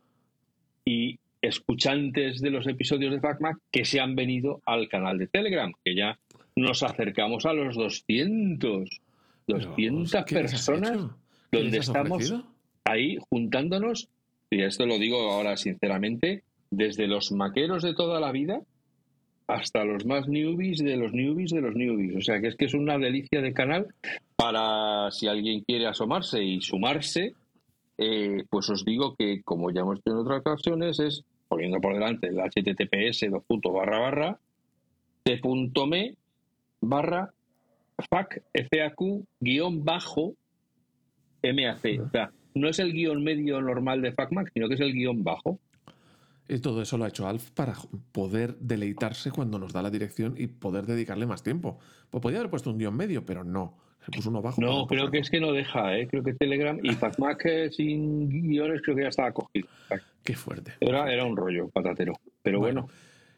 y 0.84 1.18
escuchantes 1.40 2.40
de 2.40 2.50
los 2.50 2.66
episodios 2.66 3.12
de 3.12 3.20
FacMac 3.20 3.58
que 3.70 3.84
se 3.84 4.00
han 4.00 4.16
venido 4.16 4.60
al 4.66 4.88
canal 4.88 5.18
de 5.18 5.28
Telegram, 5.28 5.72
que 5.84 5.94
ya 5.94 6.18
nos 6.56 6.82
acercamos 6.82 7.46
a 7.46 7.52
los 7.52 7.76
200. 7.76 8.88
200 9.46 10.24
personas 10.24 10.98
donde 11.52 11.78
estamos 11.78 12.32
ahí 12.84 13.18
juntándonos, 13.30 14.08
y 14.50 14.62
esto 14.62 14.86
lo 14.86 14.98
digo 14.98 15.30
ahora 15.30 15.56
sinceramente, 15.56 16.42
desde 16.70 17.06
los 17.06 17.32
maqueros 17.32 17.82
de 17.82 17.94
toda 17.94 18.20
la 18.20 18.32
vida 18.32 18.60
hasta 19.46 19.84
los 19.84 20.06
más 20.06 20.26
newbies 20.26 20.78
de 20.78 20.96
los 20.96 21.12
newbies 21.12 21.50
de 21.50 21.60
los 21.60 21.74
newbies. 21.74 22.16
O 22.16 22.20
sea 22.20 22.40
que 22.40 22.48
es 22.48 22.56
que 22.56 22.64
es 22.66 22.74
una 22.74 22.98
delicia 22.98 23.40
de 23.40 23.52
canal 23.52 23.88
para 24.36 25.10
si 25.10 25.28
alguien 25.28 25.60
quiere 25.60 25.86
asomarse 25.86 26.42
y 26.42 26.60
sumarse, 26.60 27.34
eh, 27.98 28.44
pues 28.48 28.70
os 28.70 28.84
digo 28.84 29.14
que 29.16 29.42
como 29.42 29.70
ya 29.70 29.82
hemos 29.82 30.02
tenido 30.02 30.20
en 30.20 30.26
otras 30.26 30.40
ocasiones 30.40 30.98
es 30.98 31.24
poniendo 31.48 31.80
por 31.80 31.94
delante 31.94 32.28
el 32.28 32.38
https 32.38 33.30
dos 33.30 33.44
puntos 33.44 33.72
barra 33.72 33.98
barra 34.00 34.38
t.me 35.22 36.14
barra 36.80 37.32
fac 38.10 38.42
guion 39.40 39.84
bajo 39.84 40.34
mac. 41.42 42.32
No 42.54 42.68
es 42.68 42.78
el 42.78 42.92
guion 42.92 43.22
medio 43.22 43.60
normal 43.60 44.02
de 44.02 44.12
FacMac, 44.12 44.50
sino 44.52 44.68
que 44.68 44.74
es 44.74 44.80
el 44.80 44.92
guion 44.92 45.22
bajo. 45.24 45.58
Y 46.48 46.58
todo 46.58 46.82
eso 46.82 46.98
lo 46.98 47.04
ha 47.04 47.08
hecho 47.08 47.26
Alf 47.26 47.50
para 47.50 47.74
poder 48.12 48.56
deleitarse 48.58 49.30
cuando 49.30 49.58
nos 49.58 49.72
da 49.72 49.82
la 49.82 49.90
dirección 49.90 50.34
y 50.36 50.46
poder 50.46 50.84
dedicarle 50.86 51.26
más 51.26 51.42
tiempo. 51.42 51.78
Pues 52.10 52.20
podría 52.20 52.40
haber 52.40 52.50
puesto 52.50 52.70
un 52.70 52.78
guion 52.78 52.96
medio, 52.96 53.24
pero 53.24 53.44
no. 53.44 53.76
Se 54.04 54.10
puso 54.12 54.28
uno 54.28 54.42
bajo. 54.42 54.60
No, 54.60 54.86
creo 54.86 55.10
que 55.10 55.18
es 55.18 55.30
que 55.30 55.40
no 55.40 55.52
deja, 55.52 55.96
¿eh? 55.96 56.06
Creo 56.06 56.22
que 56.22 56.34
Telegram 56.34 56.78
y 56.82 56.90
FacMac 56.92 57.46
eh, 57.46 57.70
sin 57.70 58.28
guiones 58.28 58.82
creo 58.82 58.94
que 58.94 59.02
ya 59.02 59.08
estaba 59.08 59.32
cogido. 59.32 59.66
Qué 60.22 60.34
fuerte. 60.34 60.74
Era, 60.80 61.10
era 61.10 61.24
un 61.24 61.34
rollo 61.34 61.70
patatero. 61.70 62.12
Pero 62.42 62.60
bueno, 62.60 62.88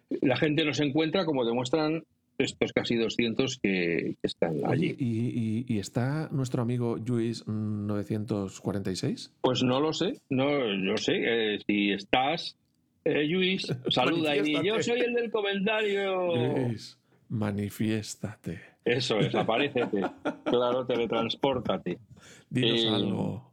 la 0.08 0.36
gente 0.36 0.64
nos 0.64 0.80
encuentra, 0.80 1.24
como 1.24 1.44
demuestran 1.44 2.02
estos 2.38 2.72
casi 2.72 2.96
200 2.96 3.58
que, 3.62 4.16
están 4.22 4.60
allí. 4.64 4.94
¿y, 4.98 5.78
está 5.78 6.28
nuestro 6.30 6.62
amigo 6.62 6.96
Luis 6.96 7.46
946? 7.46 9.32
Pues 9.40 9.62
no 9.62 9.80
lo 9.80 9.92
sé, 9.92 10.20
no 10.30 10.48
yo 10.74 10.96
sé. 10.96 11.14
Eh, 11.16 11.58
si 11.66 11.92
estás, 11.92 12.56
eh, 13.04 13.24
Luis, 13.26 13.66
saluda 13.88 14.36
y 14.36 14.52
yo 14.64 14.82
soy 14.82 15.00
el 15.00 15.14
del 15.14 15.30
comentario. 15.30 16.36
Luis, 16.36 16.98
manifiéstate. 17.28 18.60
Eso 18.84 19.18
es, 19.18 19.34
aparécete. 19.34 20.00
claro, 20.44 20.86
teletranspórtate. 20.86 21.98
Dinos 22.48 22.84
eh, 22.84 22.88
algo. 22.88 23.52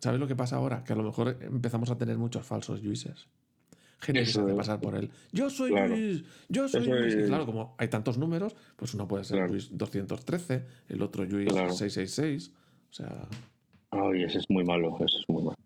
¿Sabes 0.00 0.20
lo 0.20 0.26
que 0.26 0.36
pasa 0.36 0.56
ahora? 0.56 0.84
Que 0.84 0.92
a 0.92 0.96
lo 0.96 1.04
mejor 1.04 1.38
empezamos 1.40 1.90
a 1.90 1.98
tener 1.98 2.18
muchos 2.18 2.46
falsos 2.46 2.82
Luises. 2.82 3.28
Gente 4.00 4.20
que 4.20 4.26
se 4.26 4.30
Eso 4.32 4.42
hace 4.42 4.50
es. 4.52 4.56
pasar 4.56 4.80
por 4.80 4.94
él. 4.96 5.10
Yo 5.32 5.50
soy 5.50 5.70
Claro. 5.70 5.88
Luis, 5.88 6.24
yo 6.48 6.68
soy 6.68 6.82
Eso 6.82 6.94
Luis. 6.94 7.14
Es. 7.14 7.26
claro, 7.28 7.46
como 7.46 7.74
hay 7.78 7.88
tantos 7.88 8.16
números, 8.18 8.54
pues 8.76 8.94
uno 8.94 9.06
puede 9.08 9.24
ser 9.24 9.36
Claro. 9.38 9.52
Luis 9.52 9.70
213, 9.76 10.64
el 10.88 11.02
otro 11.02 11.24
Luis 11.24 11.48
Claro. 11.48 11.72
666. 11.72 12.52
O 12.90 12.92
sea, 12.92 13.28
Ay, 13.90 14.22
ese 14.24 14.38
es 14.38 14.46
muy 14.50 14.64
malo, 14.64 14.96
ese 15.00 15.16
es 15.18 15.24
muy 15.28 15.42
malo. 15.42 15.56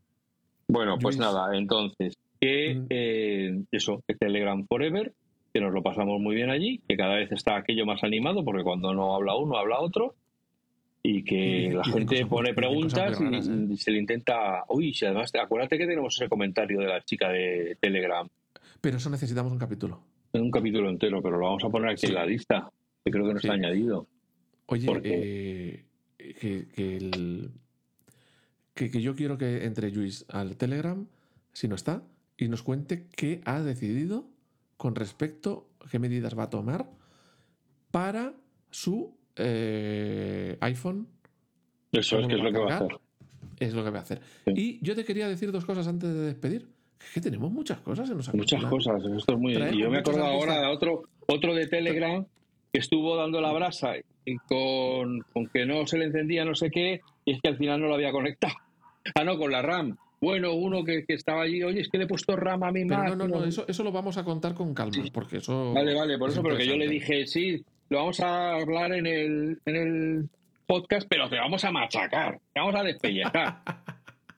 Bueno, 0.68 0.96
pues 1.00 1.18
nada, 1.18 1.56
entonces, 1.56 2.14
que 2.40 2.74
Mm. 2.76 2.86
eh, 2.90 3.64
eso, 3.72 4.02
que 4.06 4.14
Telegram 4.14 4.64
Forever, 4.66 5.12
que 5.52 5.60
nos 5.60 5.72
lo 5.72 5.82
pasamos 5.82 6.20
muy 6.20 6.34
bien 6.36 6.48
allí, 6.50 6.80
que 6.88 6.96
cada 6.96 7.16
vez 7.16 7.30
está 7.32 7.56
aquello 7.56 7.84
más 7.84 8.02
animado, 8.04 8.44
porque 8.44 8.62
cuando 8.62 8.94
no 8.94 9.14
habla 9.14 9.36
uno, 9.36 9.56
habla 9.58 9.80
otro, 9.80 10.14
y 11.02 11.24
que 11.24 11.34
Y- 11.34 11.70
la 11.70 11.82
y 11.84 11.90
gente 11.92 12.26
pone 12.26 12.54
preguntas 12.54 13.18
y, 13.20 13.24
raras, 13.24 13.48
¿eh? 13.48 13.76
se 13.76 13.90
le 13.90 13.98
intenta... 13.98 14.64
Uy, 14.68 14.94
si 14.94 15.04
además, 15.04 15.32
acuérdate 15.34 15.76
que 15.78 15.86
tenemos 15.86 16.14
ese 16.14 16.28
comentario 16.28 16.78
de 16.80 16.86
la 16.86 17.02
chica 17.04 17.28
de 17.30 17.76
Telegram, 17.80 18.28
pero 18.80 18.96
eso 18.98 19.10
necesitamos 19.10 19.52
un 19.52 19.58
capítulo. 19.58 20.00
un 20.32 20.50
capítulo 20.50 20.88
entero, 20.88 21.20
pero 21.22 21.38
lo 21.38 21.46
vamos 21.46 21.64
a 21.64 21.68
poner 21.68 21.90
aquí 21.90 22.02
Sí. 22.02 22.06
en 22.08 22.14
la 22.14 22.24
lista, 22.26 22.70
que 23.04 23.10
creo 23.10 23.26
que 23.26 23.34
no 23.34 23.40
Sí. 23.40 23.46
está 23.46 23.54
añadido. 23.54 24.06
Oye, 24.66 24.86
¿Por 24.86 25.00
eh, 25.04 25.84
que, 26.18 26.66
que 26.74 26.96
el- 26.96 27.50
que- 28.74 28.90
que 28.90 29.02
yo 29.02 29.14
quiero 29.14 29.36
que 29.38 29.64
entre 29.64 29.90
Luis 29.90 30.24
al 30.28 30.56
Telegram, 30.56 31.06
si 31.52 31.68
no 31.68 31.74
está, 31.74 32.02
y 32.38 32.48
nos 32.48 32.62
cuente 32.62 33.06
qué 33.14 33.40
ha 33.44 33.60
decidido 33.60 34.24
con 34.76 34.94
respecto 34.94 35.68
qué 35.90 35.98
medidas 35.98 36.36
va 36.38 36.44
a 36.44 36.50
tomar 36.50 36.88
para 37.90 38.32
su 38.70 39.14
eh, 39.36 40.56
iPhone. 40.60 41.08
Eso 41.92 42.18
es 42.18 42.26
que 42.26 42.34
es 42.34 42.40
lo 42.40 42.52
que 42.52 42.58
va 42.58 42.72
a 42.72 42.76
hacer. 42.76 42.98
Es 43.58 43.74
lo 43.74 43.84
que 43.84 43.90
va 43.90 43.98
a 43.98 44.02
hacer. 44.02 44.20
Sí. 44.46 44.52
Y 44.56 44.84
yo 44.84 44.94
te 44.94 45.04
quería 45.04 45.28
decir 45.28 45.52
dos 45.52 45.64
cosas 45.64 45.86
antes 45.86 46.12
de 46.12 46.20
despedir. 46.20 46.68
Que 47.12 47.20
tenemos 47.20 47.50
muchas 47.50 47.80
cosas 47.80 48.08
en 48.10 48.16
los 48.16 48.32
Muchas 48.32 48.64
cosas, 48.64 49.02
esto 49.16 49.32
es 49.32 49.38
muy... 49.38 49.54
Y 49.54 49.78
yo 49.78 49.90
me 49.90 49.98
acuerdo 49.98 50.24
ahora 50.24 50.60
de 50.60 50.66
otro, 50.68 51.02
otro 51.26 51.54
de 51.54 51.66
Telegram 51.66 52.24
que 52.72 52.78
estuvo 52.78 53.16
dando 53.16 53.40
la 53.40 53.52
brasa 53.52 53.94
y 54.24 54.36
con, 54.36 55.20
con 55.32 55.48
que 55.48 55.66
no 55.66 55.86
se 55.86 55.98
le 55.98 56.06
encendía 56.06 56.44
no 56.44 56.54
sé 56.54 56.70
qué, 56.70 57.00
y 57.24 57.32
es 57.32 57.40
que 57.42 57.50
al 57.50 57.58
final 57.58 57.80
no 57.80 57.88
lo 57.88 57.94
había 57.94 58.12
conectado. 58.12 58.54
Ah, 59.14 59.24
no, 59.24 59.36
con 59.36 59.50
la 59.50 59.62
RAM. 59.62 59.96
Bueno, 60.20 60.54
uno 60.54 60.84
que, 60.84 61.04
que 61.04 61.14
estaba 61.14 61.42
allí, 61.42 61.62
oye, 61.64 61.80
es 61.80 61.88
que 61.88 61.98
le 61.98 62.04
he 62.04 62.06
puesto 62.06 62.36
RAM 62.36 62.62
a 62.62 62.70
mi 62.70 62.84
Mac. 62.84 63.08
no, 63.08 63.16
no, 63.16 63.28
no, 63.28 63.44
eso, 63.44 63.64
eso 63.66 63.82
lo 63.82 63.90
vamos 63.90 64.16
a 64.16 64.24
contar 64.24 64.54
con 64.54 64.72
calma, 64.72 65.02
porque 65.12 65.38
eso. 65.38 65.72
Vale, 65.72 65.92
vale, 65.94 66.16
por 66.16 66.28
es 66.28 66.34
eso, 66.34 66.42
pero 66.44 66.56
que 66.56 66.66
yo 66.66 66.76
le 66.76 66.88
dije, 66.88 67.26
sí, 67.26 67.64
lo 67.92 67.98
vamos 67.98 68.20
a 68.20 68.54
hablar 68.54 68.92
en 68.92 69.06
el, 69.06 69.60
en 69.66 69.76
el 69.76 70.28
podcast, 70.66 71.06
pero 71.08 71.28
te 71.28 71.36
vamos 71.36 71.62
a 71.64 71.70
machacar, 71.70 72.40
te 72.52 72.60
vamos 72.60 72.74
a 72.74 72.82
despellejar. 72.82 73.62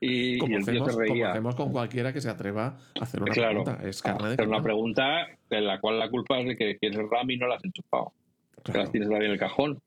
Y, 0.01 0.35
y 0.35 0.39
Como 0.39 0.57
tío 0.59 0.85
hacemos, 0.85 0.97
como 1.09 1.25
hacemos 1.27 1.55
con 1.55 1.73
cualquiera 1.73 2.13
que 2.13 2.21
se 2.21 2.29
atreva 2.29 2.77
a 3.01 3.03
hacer 3.05 3.23
una 3.23 3.33
Claro, 3.33 3.63
pregunta. 3.65 3.89
Es 3.89 4.03
carne 4.03 4.29
de 4.29 4.35
hacer 4.35 4.47
una 4.47 4.57
cañón. 4.57 4.65
pregunta 4.65 5.27
en 5.51 5.67
la 5.67 5.81
cual 5.81 5.99
la 5.99 6.11
culpa 6.11 6.41
es 6.41 6.49
de 6.49 6.57
que 6.57 6.75
tienes 6.81 6.99
RAM 7.09 7.31
y 7.31 7.37
no 7.37 7.47
la 7.47 7.55
has 7.57 7.65
enchufado. 7.65 8.13
Que 8.57 8.63
Claro. 8.73 8.81
las 8.81 8.91
tienes 8.91 9.09
todavía 9.09 9.29
en 9.29 9.33
el 9.35 9.39
cajón. 9.41 9.81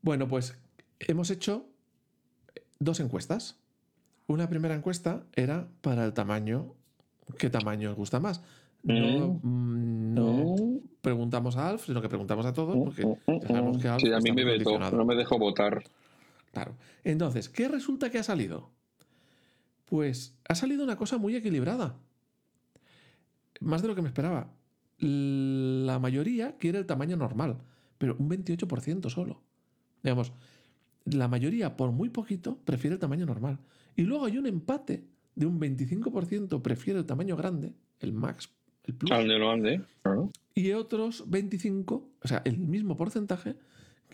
Bueno, 0.00 0.26
pues 0.28 0.58
hemos 1.00 1.30
hecho 1.30 1.66
dos 2.80 3.00
encuestas. 3.00 3.58
Una 4.26 4.48
primera 4.48 4.74
encuesta 4.74 5.24
era 5.34 5.68
para 5.82 6.04
el 6.04 6.14
tamaño. 6.14 6.74
¿Qué 7.38 7.50
tamaño 7.50 7.90
os 7.90 7.96
gusta 7.96 8.18
más? 8.18 8.42
No, 8.82 9.40
mm, 9.42 10.14
no 10.14 10.56
preguntamos 11.00 11.56
a 11.56 11.68
Alf, 11.68 11.86
sino 11.86 12.00
que 12.00 12.08
preguntamos 12.08 12.46
a 12.46 12.52
todos, 12.52 12.76
porque 12.76 13.02
ya 13.26 13.48
sabemos 13.48 13.78
que 13.78 13.88
Alf 13.88 14.02
Sí, 14.02 14.12
a 14.12 14.18
mí 14.18 14.32
me 14.32 14.44
vetó, 14.44 14.78
no 14.78 15.04
me 15.04 15.14
dejó 15.14 15.38
votar. 15.38 15.82
Claro. 16.52 16.76
Entonces, 17.04 17.48
¿qué 17.48 17.68
resulta 17.68 18.10
que 18.10 18.18
ha 18.18 18.22
salido? 18.22 18.70
Pues 19.86 20.34
ha 20.48 20.54
salido 20.54 20.84
una 20.84 20.96
cosa 20.96 21.18
muy 21.18 21.34
equilibrada. 21.34 21.96
Más 23.60 23.82
de 23.82 23.88
lo 23.88 23.94
que 23.94 24.02
me 24.02 24.08
esperaba. 24.08 24.52
La 24.98 25.98
mayoría 25.98 26.56
quiere 26.56 26.78
el 26.78 26.86
tamaño 26.86 27.16
normal, 27.16 27.58
pero 27.98 28.16
un 28.18 28.28
28% 28.28 29.10
solo. 29.10 29.42
Digamos, 30.02 30.32
la 31.04 31.28
mayoría, 31.28 31.76
por 31.76 31.90
muy 31.92 32.10
poquito, 32.10 32.58
prefiere 32.64 32.94
el 32.94 33.00
tamaño 33.00 33.26
normal. 33.26 33.58
Y 33.96 34.02
luego 34.02 34.26
hay 34.26 34.38
un 34.38 34.46
empate 34.46 35.04
de 35.34 35.46
un 35.46 35.60
25% 35.60 36.62
prefiere 36.62 36.98
el 36.98 37.06
tamaño 37.06 37.36
grande, 37.36 37.74
el 38.00 38.12
Max, 38.12 38.50
el 38.84 38.94
Plus. 38.94 39.10
Ande. 39.12 39.80
claro. 40.02 40.30
Y 40.54 40.72
otros 40.72 41.24
25, 41.30 42.08
o 42.22 42.28
sea, 42.28 42.42
el 42.44 42.58
mismo 42.58 42.96
porcentaje, 42.96 43.54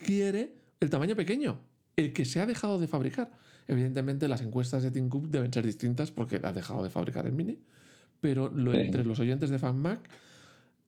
quiere 0.05 0.53
el 0.81 0.89
tamaño 0.91 1.17
pequeño, 1.17 1.59
el 1.97 2.13
que 2.13 2.25
se 2.25 2.41
ha 2.41 2.47
dejado 2.47 2.79
de 2.79 2.87
fabricar. 2.87 3.31
Evidentemente 3.67 4.29
las 4.29 4.41
encuestas 4.41 4.83
de 4.83 4.91
Tim 4.91 5.09
Cook 5.09 5.29
deben 5.29 5.53
ser 5.53 5.67
distintas 5.67 6.11
porque 6.13 6.41
ha 6.43 6.53
dejado 6.53 6.83
de 6.85 6.91
fabricar 6.91 7.27
el 7.27 7.33
Mini, 7.33 7.59
pero 8.21 8.49
lo- 8.51 8.73
Sí. 8.73 8.79
entre 8.81 9.05
los 9.05 9.19
oyentes 9.19 9.51
de 9.51 9.59
FanMac 9.59 10.09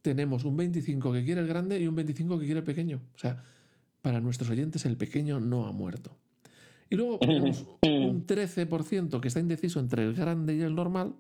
tenemos 0.02 0.44
un 0.44 0.56
25 0.56 1.12
que 1.12 1.24
quiere 1.24 1.40
el 1.40 1.46
grande 1.48 1.78
y 1.80 1.86
un 1.86 1.94
25 1.96 2.38
que 2.38 2.44
quiere 2.46 2.60
el 2.60 2.64
pequeño. 2.64 3.00
O 3.14 3.18
sea, 3.18 3.42
para 4.02 4.20
nuestros 4.20 4.48
oyentes 4.50 4.86
el 4.86 4.96
pequeño 4.96 5.40
no 5.40 5.66
ha 5.66 5.72
muerto. 5.72 6.16
Y 6.88 6.96
luego 6.96 7.18
tenemos 7.20 7.66
un 7.82 8.24
13% 8.26 9.20
que 9.20 9.28
está 9.28 9.40
indeciso 9.40 9.80
entre 9.80 10.04
el 10.04 10.14
grande 10.14 10.54
y 10.54 10.60
el 10.62 10.74
normal 10.74 11.14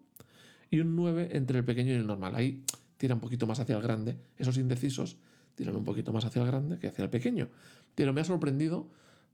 y 0.70 0.80
un 0.80 0.96
9% 0.96 1.28
entre 1.32 1.58
el 1.58 1.64
pequeño 1.64 1.92
y 1.92 1.96
el 1.96 2.06
normal. 2.06 2.34
Ahí 2.34 2.62
tira 2.96 3.14
un 3.14 3.20
poquito 3.20 3.46
más 3.46 3.58
hacia 3.60 3.76
el 3.76 3.82
grande. 3.82 4.16
Esos 4.36 4.56
indecisos 4.58 5.16
tiran 5.54 5.76
un 5.76 5.84
poquito 5.84 6.12
más 6.12 6.24
hacia 6.24 6.42
el 6.42 6.48
grande 6.48 6.78
que 6.78 6.88
hacia 6.88 7.04
el 7.04 7.10
pequeño. 7.10 7.48
Pero 7.94 8.12
me 8.12 8.20
ha 8.20 8.24
sorprendido 8.24 8.88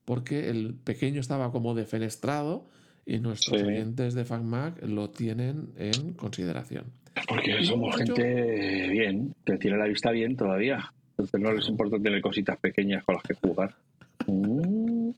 porque 0.04 0.48
el 0.50 0.74
pequeño 0.74 1.20
estaba 1.20 1.50
como 1.52 1.74
defenestrado 1.74 2.68
y 3.04 3.18
nuestros 3.18 3.60
Sí. 3.60 3.66
oyentes 3.66 4.14
de 4.14 4.24
FacMac 4.24 4.82
lo 4.84 5.10
tienen 5.10 5.70
en 5.76 6.14
consideración. 6.14 6.84
Porque 7.28 7.60
Y 7.60 7.64
somos 7.64 7.96
gente 7.96 8.88
bien, 8.90 9.34
que 9.44 9.56
tiene 9.58 9.76
la 9.78 9.86
vista 9.86 10.10
bien 10.10 10.36
todavía. 10.36 10.92
Entonces 11.10 11.40
no 11.40 11.52
les 11.52 11.66
importa 11.68 11.98
tener 11.98 12.20
cositas 12.20 12.58
pequeñas 12.58 13.04
con 13.04 13.14
las 13.16 13.24
que 13.24 13.34
jugar. 13.34 13.74
Mm. 14.26 15.10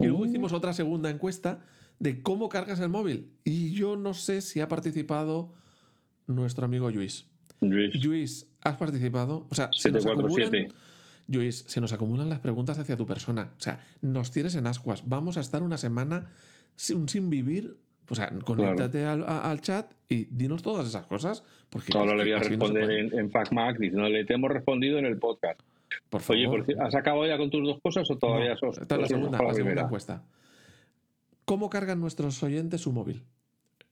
Y 0.00 0.06
luego 0.06 0.26
hicimos 0.26 0.52
otra 0.52 0.72
segunda 0.74 1.08
encuesta 1.08 1.60
de 2.00 2.20
cómo 2.22 2.48
cargas 2.48 2.80
el 2.80 2.88
móvil. 2.88 3.30
Y 3.44 3.72
yo 3.72 3.96
no 3.96 4.12
sé 4.14 4.40
si 4.40 4.60
ha 4.60 4.66
participado 4.68 5.52
nuestro 6.26 6.64
amigo 6.64 6.90
Luis. 6.90 7.26
Luis, 7.60 8.02
Luis, 8.04 8.48
¿has 8.62 8.76
participado? 8.76 9.46
O 9.50 9.54
sea, 9.54 9.68
se 9.72 9.90
nos, 9.92 10.02
747. 10.02 10.46
acumulan, 10.58 10.74
Luis, 11.28 11.64
se 11.68 11.80
nos 11.80 11.92
acumulan 11.92 12.28
las 12.28 12.40
preguntas 12.40 12.78
hacia 12.78 12.96
tu 12.96 13.06
persona. 13.06 13.52
O 13.56 13.60
sea, 13.60 13.84
nos 14.00 14.30
tienes 14.32 14.54
en 14.56 14.66
ascuas. 14.66 15.02
Vamos 15.06 15.36
a 15.36 15.40
estar 15.40 15.62
una 15.62 15.76
semana 15.78 16.30
sin, 16.74 17.08
sin 17.08 17.30
vivir. 17.30 17.76
O 18.08 18.14
sea, 18.16 18.28
conéctate 18.44 19.04
al, 19.04 19.22
a- 19.22 19.48
al 19.50 19.60
chat 19.60 19.92
y 20.08 20.24
dinos 20.24 20.62
todas 20.62 20.88
esas 20.88 21.06
cosas. 21.06 21.44
Porque 21.68 21.96
Ahora 21.96 22.16
le 22.16 22.24
voy 22.24 22.32
a 22.32 22.38
no 22.38 22.42
se 22.42 22.48
responder 22.48 22.90
en, 22.90 23.16
en 23.16 23.30
FacMac 23.30 23.78
diciéndole, 23.78 24.24
te 24.24 24.34
hemos 24.34 24.50
respondido 24.50 24.98
en 24.98 25.04
el 25.06 25.16
podcast. 25.18 25.60
Por 26.08 26.20
favor. 26.20 26.62
Oye, 26.62 26.76
¿has 26.80 26.94
acabado 26.96 27.26
ya 27.26 27.36
con 27.38 27.50
tus 27.50 27.62
dos 27.64 27.78
cosas 27.82 28.10
o 28.10 28.16
todavía 28.16 28.54
No, 28.54 28.56
sos? 28.56 28.78
esta 28.78 28.94
es 28.96 29.00
la 29.02 29.06
segunda, 29.06 29.30
la 29.32 29.38
segunda 29.38 29.54
primera? 29.54 29.82
encuesta. 29.82 30.24
¿Cómo 31.50 31.68
cargan 31.68 31.98
nuestros 31.98 32.40
oyentes 32.44 32.80
su 32.80 32.92
móvil? 32.92 33.24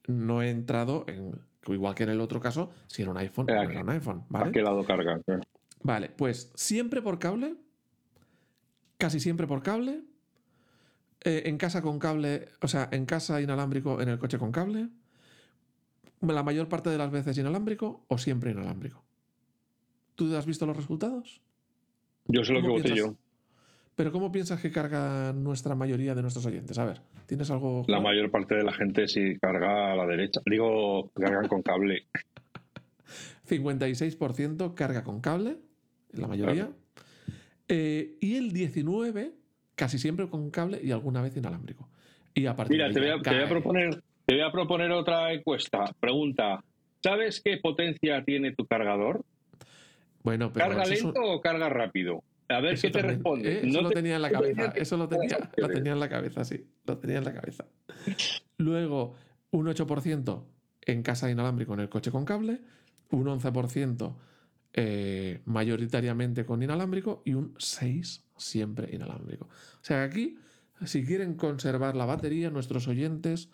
No 0.07 0.41
he 0.41 0.49
entrado 0.49 1.03
en, 1.09 1.41
igual 1.67 1.93
que 1.93 2.03
en 2.03 2.09
el 2.09 2.21
otro 2.21 2.39
caso, 2.39 2.71
si 2.87 3.01
era 3.01 3.11
un 3.11 3.17
iPhone 3.17 3.47
o 3.49 3.51
Eh, 3.51 3.65
no 3.65 3.71
era 3.71 3.81
un 3.81 3.89
iPhone. 3.89 4.23
¿A 4.29 4.39
¿vale? 4.39 4.51
qué 4.53 4.61
lado 4.61 4.85
cargan? 4.85 5.21
Vale, 5.83 6.09
pues 6.09 6.53
siempre 6.55 7.01
por 7.01 7.19
cable, 7.19 7.57
casi 8.97 9.19
siempre 9.19 9.45
por 9.45 9.61
cable, 9.61 10.03
eh, 11.25 11.43
en 11.47 11.57
casa 11.57 11.81
con 11.81 11.99
cable, 11.99 12.47
o 12.61 12.69
sea, 12.69 12.87
en 12.93 13.05
casa 13.05 13.41
inalámbrico, 13.41 13.99
en 13.99 14.07
el 14.07 14.19
coche 14.19 14.37
con 14.37 14.53
cable, 14.53 14.87
la 16.21 16.43
mayor 16.43 16.69
parte 16.69 16.89
de 16.89 16.97
las 16.97 17.11
veces 17.11 17.37
inalámbrico 17.37 18.05
o 18.07 18.17
siempre 18.17 18.51
inalámbrico. 18.51 19.03
¿Tú 20.15 20.33
has 20.33 20.45
visto 20.45 20.65
los 20.65 20.77
resultados? 20.77 21.41
Yo 22.25 22.41
sé 22.45 22.53
lo 22.53 22.61
que 22.61 22.67
¿Cómo 22.67 22.77
voté 22.77 22.95
yo. 22.95 23.17
Pero 23.99 24.13
¿cómo 24.13 24.31
piensas 24.31 24.61
que 24.61 24.71
carga 24.71 25.33
nuestra 25.33 25.75
mayoría 25.75 26.15
de 26.15 26.21
nuestros 26.21 26.45
oyentes? 26.45 26.77
A 26.77 26.85
ver, 26.85 27.01
¿tienes 27.25 27.51
algo? 27.51 27.83
La 27.89 27.99
mayor 27.99 28.31
parte 28.31 28.55
de 28.55 28.63
la 28.63 28.71
gente 28.71 29.09
sí 29.09 29.37
carga 29.41 29.91
a 29.91 29.95
la 29.97 30.05
derecha. 30.05 30.39
Digo, 30.45 31.11
cargan 31.13 31.49
con 31.49 31.61
cable. 31.61 32.07
56% 33.49 34.73
carga 34.73 35.03
con 35.03 35.19
cable, 35.19 35.57
la 36.13 36.27
mayoría. 36.27 36.69
Eh, 37.67 38.15
y 38.21 38.37
el 38.37 38.53
19% 38.53 39.33
casi 39.75 39.99
siempre 39.99 40.29
con 40.29 40.49
cable 40.49 40.79
y 40.81 40.91
alguna 40.91 41.21
vez 41.21 41.35
inalámbrico. 41.35 41.89
Y 42.33 42.45
a 42.45 42.55
partir 42.55 42.77
Mira, 42.77 42.87
de 42.87 42.93
te 42.93 42.99
voy, 43.01 43.09
a, 43.09 43.21
te 43.21 43.29
voy 43.31 43.39
a 43.39 43.41
cae. 43.41 43.49
proponer, 43.49 44.01
te 44.25 44.33
voy 44.33 44.43
a 44.43 44.51
proponer 44.53 44.91
otra 44.91 45.33
encuesta. 45.33 45.83
Pregunta, 45.99 46.63
¿sabes 47.03 47.41
qué 47.43 47.57
potencia 47.57 48.23
tiene 48.23 48.55
tu 48.55 48.65
cargador? 48.65 49.25
Bueno, 50.23 50.53
pero 50.53 50.67
¿Carga 50.69 50.83
eso 50.83 50.93
es 50.93 51.01
un- 51.03 51.13
lento 51.13 51.21
o 51.29 51.41
carga 51.41 51.67
rápido? 51.67 52.23
A 52.49 52.59
ver 52.61 52.73
eso 52.73 52.87
qué 52.87 52.91
te 52.91 53.01
responde. 53.01 53.51
eh, 53.51 53.59
eso 53.63 53.67
No 53.77 53.81
lo 53.83 53.89
te- 53.89 53.95
tenía 53.95 54.15
en 54.17 54.21
la 54.21 54.31
cabeza. 54.31 54.73
Eso 54.75 54.97
lo 54.97 55.07
tenía, 55.07 55.37
lo 55.57 55.67
tenía 55.69 55.93
en 55.93 55.99
la 55.99 56.09
cabeza, 56.09 56.43
sí. 56.43 56.65
Lo 56.85 56.97
tenía 56.97 57.17
en 57.19 57.25
la 57.25 57.33
cabeza. 57.33 57.65
Luego, 58.57 59.15
un 59.51 59.67
8% 59.67 60.43
en 60.81 61.03
casa 61.03 61.29
inalámbrico 61.29 61.73
en 61.73 61.81
el 61.81 61.89
coche 61.89 62.11
con 62.11 62.25
cable, 62.25 62.61
un 63.11 63.25
11% 63.27 64.15
eh, 64.73 65.41
mayoritariamente 65.45 66.45
con 66.45 66.61
inalámbrico 66.63 67.21
y 67.25 67.33
un 67.33 67.53
6% 67.55 68.23
siempre 68.37 68.89
inalámbrico. 68.93 69.45
O 69.45 69.83
sea 69.83 70.03
aquí, 70.03 70.37
si 70.85 71.05
quieren 71.05 71.33
conservar 71.35 71.95
la 71.95 72.05
batería, 72.05 72.49
nuestros 72.49 72.87
oyentes 72.87 73.49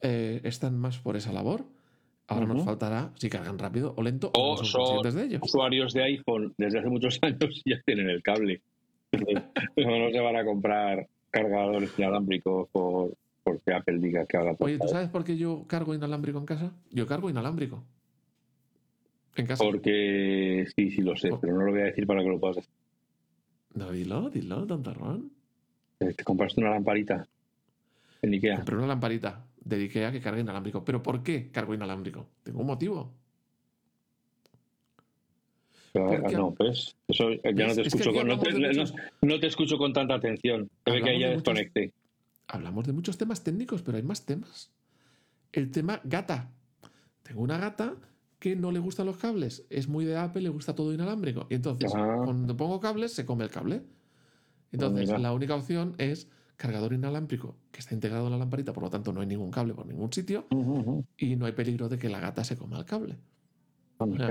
eh, 0.00 0.40
están 0.44 0.78
más 0.78 0.98
por 0.98 1.16
esa 1.16 1.32
labor 1.32 1.66
Ahora 2.28 2.46
nos 2.46 2.64
faltará 2.64 3.10
si 3.16 3.28
cargan 3.28 3.58
rápido 3.58 3.94
o 3.96 4.02
lento 4.02 4.30
o, 4.34 4.52
O 4.52 4.64
son, 4.64 5.02
de 5.02 5.38
usuarios 5.42 5.92
de 5.92 6.02
iPhone 6.04 6.54
desde 6.56 6.78
hace 6.78 6.88
muchos 6.88 7.18
años 7.22 7.62
ya 7.64 7.80
tienen 7.84 8.08
el 8.08 8.22
cable. 8.22 8.62
no, 9.12 9.98
no 9.98 10.10
se 10.10 10.20
van 10.20 10.36
a 10.36 10.44
comprar 10.44 11.06
cargadores 11.30 11.92
inalámbricos 11.98 12.68
por, 12.70 13.12
porque 13.42 13.74
Apple 13.74 13.98
diga 13.98 14.24
que 14.26 14.36
haga 14.36 14.54
Oye, 14.58 14.78
¿tú 14.78 14.88
sabes 14.88 15.08
por 15.10 15.24
qué 15.24 15.36
yo 15.36 15.64
cargo 15.66 15.94
inalámbrico 15.94 16.38
en 16.38 16.46
casa? 16.46 16.72
Yo 16.90 17.06
cargo 17.06 17.28
inalámbrico. 17.28 17.84
En 19.36 19.46
casa. 19.46 19.64
Porque 19.64 20.66
sí, 20.76 20.90
sí 20.90 21.02
lo 21.02 21.16
sé, 21.16 21.28
Por- 21.30 21.40
pero 21.40 21.54
no 21.58 21.64
lo 21.64 21.72
voy 21.72 21.80
a 21.82 21.84
decir 21.84 22.06
para 22.06 22.22
que 22.22 22.28
lo 22.28 22.38
puedas 22.38 22.56
decir. 22.56 22.70
No, 23.74 23.90
dilo, 23.90 24.28
dilo, 24.30 24.66
tontarrón. 24.66 25.30
Eh, 26.00 26.12
Te 26.14 26.24
compraste 26.24 26.60
una 26.60 26.70
lamparita 26.70 27.26
en 28.20 28.32
Ikea. 28.34 28.56
Compré 28.56 28.76
una 28.76 28.86
lamparita 28.86 29.44
de 29.64 29.76
Ikea 29.76 30.12
que 30.12 30.20
carga 30.20 30.40
inalámbrico. 30.40 30.84
¿Pero 30.84 31.02
por 31.02 31.22
qué 31.22 31.50
cargo 31.50 31.74
inalámbrico? 31.74 32.28
Tengo 32.42 32.60
un 32.60 32.66
motivo. 32.66 33.12
No, 35.94 36.54
pues 36.54 36.96
eso 37.08 37.30
ya 37.32 37.66
no 37.66 37.74
te 37.74 37.82
Es 37.82 37.92
que 37.94 37.98
escucho 37.98 38.12
con, 38.14 38.26
no, 38.26 38.38
te, 38.38 38.48
hablamos 38.48 38.54
de 38.54 38.60
no- 38.76 38.82
muchos- 38.82 38.94
no 39.20 39.40
te 39.40 39.46
escucho 39.46 39.76
con 39.78 39.92
tanta 39.92 40.14
atención. 40.14 40.70
Se 40.86 40.90
ve 40.90 41.02
que 41.02 41.10
Hablamos 41.10 41.20
ya 41.20 41.28
de 41.28 41.34
muchos- 41.36 41.54
desconecté. 41.54 41.92
Hablamos 42.48 42.86
de 42.86 42.92
muchos 42.94 43.18
temas 43.18 43.44
técnicos, 43.44 43.82
pero 43.82 43.98
hay 43.98 44.02
más 44.02 44.24
temas. 44.24 44.70
El 45.52 45.70
tema 45.70 46.00
gata. 46.04 46.50
Tengo 47.22 47.42
una 47.42 47.58
gata 47.58 47.94
que 48.38 48.56
no 48.56 48.72
le 48.72 48.78
gustan 48.78 49.06
los 49.06 49.18
cables. 49.18 49.66
Es 49.68 49.86
muy 49.86 50.04
de 50.06 50.16
Apple, 50.16 50.42
le 50.42 50.48
gusta 50.48 50.74
todo 50.74 50.92
inalámbrico. 50.94 51.46
Y 51.50 51.54
entonces, 51.54 51.92
Ah. 51.94 52.22
cuando 52.24 52.56
pongo 52.56 52.80
cables, 52.80 53.12
se 53.12 53.26
come 53.26 53.44
el 53.44 53.50
cable. 53.50 53.82
Entonces, 54.72 55.10
la 55.20 55.32
única 55.34 55.54
opción 55.54 55.94
es 55.98 56.26
cargador 56.56 56.92
inalámbrico, 56.92 57.56
que 57.70 57.80
está 57.80 57.94
integrado 57.94 58.26
en 58.26 58.32
la 58.32 58.38
lamparita, 58.38 58.72
por 58.72 58.84
lo 58.84 58.90
tanto 58.90 59.12
no 59.12 59.20
hay 59.20 59.26
ningún 59.26 59.50
cable 59.50 59.74
por 59.74 59.86
ningún 59.86 60.12
sitio 60.12 60.46
y 61.16 61.36
no 61.36 61.46
hay 61.46 61.52
peligro 61.52 61.88
de 61.88 61.98
que 61.98 62.08
la 62.08 62.20
gata 62.20 62.44
se 62.44 62.56
coma 62.56 62.78
el 62.78 62.84
cable. 62.84 63.16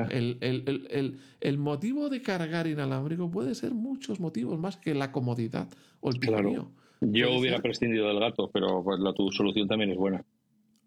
El, 0.09 0.37
el- 0.41 0.87
el- 0.89 1.19
el- 1.39 1.57
motivo 1.57 2.09
de 2.09 2.21
cargar 2.21 2.67
inalámbrico 2.67 3.31
puede 3.31 3.55
ser 3.55 3.71
muchos 3.73 4.19
motivos 4.19 4.59
más 4.59 4.75
que 4.77 4.93
la 4.93 5.11
comodidad 5.13 5.69
o 6.01 6.09
el 6.09 6.19
Claro. 6.19 6.71
Yo 6.99 7.27
puede 7.27 7.39
hubiera 7.39 7.55
ser- 7.57 7.63
prescindido 7.63 8.07
del 8.09 8.19
gato, 8.19 8.49
pero 8.53 8.83
pues, 8.83 8.99
la, 8.99 9.13
tu 9.13 9.31
solución 9.31 9.67
también 9.67 9.91
es 9.91 9.97
buena. 9.97 10.23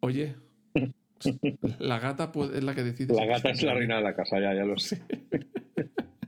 Oye, 0.00 0.36
la 1.78 1.98
gata 1.98 2.30
pues, 2.30 2.50
es 2.52 2.62
la 2.62 2.74
que 2.74 2.82
decide. 2.84 3.14
La 3.14 3.24
gata 3.26 3.50
es 3.50 3.62
la 3.62 3.74
reina 3.74 3.96
de 3.96 4.02
la 4.02 4.14
casa, 4.14 4.38
ya, 4.40 4.54
ya 4.54 4.64
lo 4.64 4.76
sé. 4.78 5.02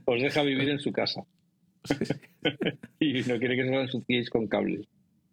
Os 0.05 0.21
deja 0.21 0.41
vivir 0.43 0.69
en 0.69 0.79
su 0.79 0.91
casa. 0.91 1.21
y 2.99 3.13
no 3.21 3.37
quiere 3.39 3.55
que 3.55 3.63
se 3.65 3.71
la 3.71 3.81
ensuciéis 3.83 4.29
con 4.29 4.47
cables. 4.47 4.87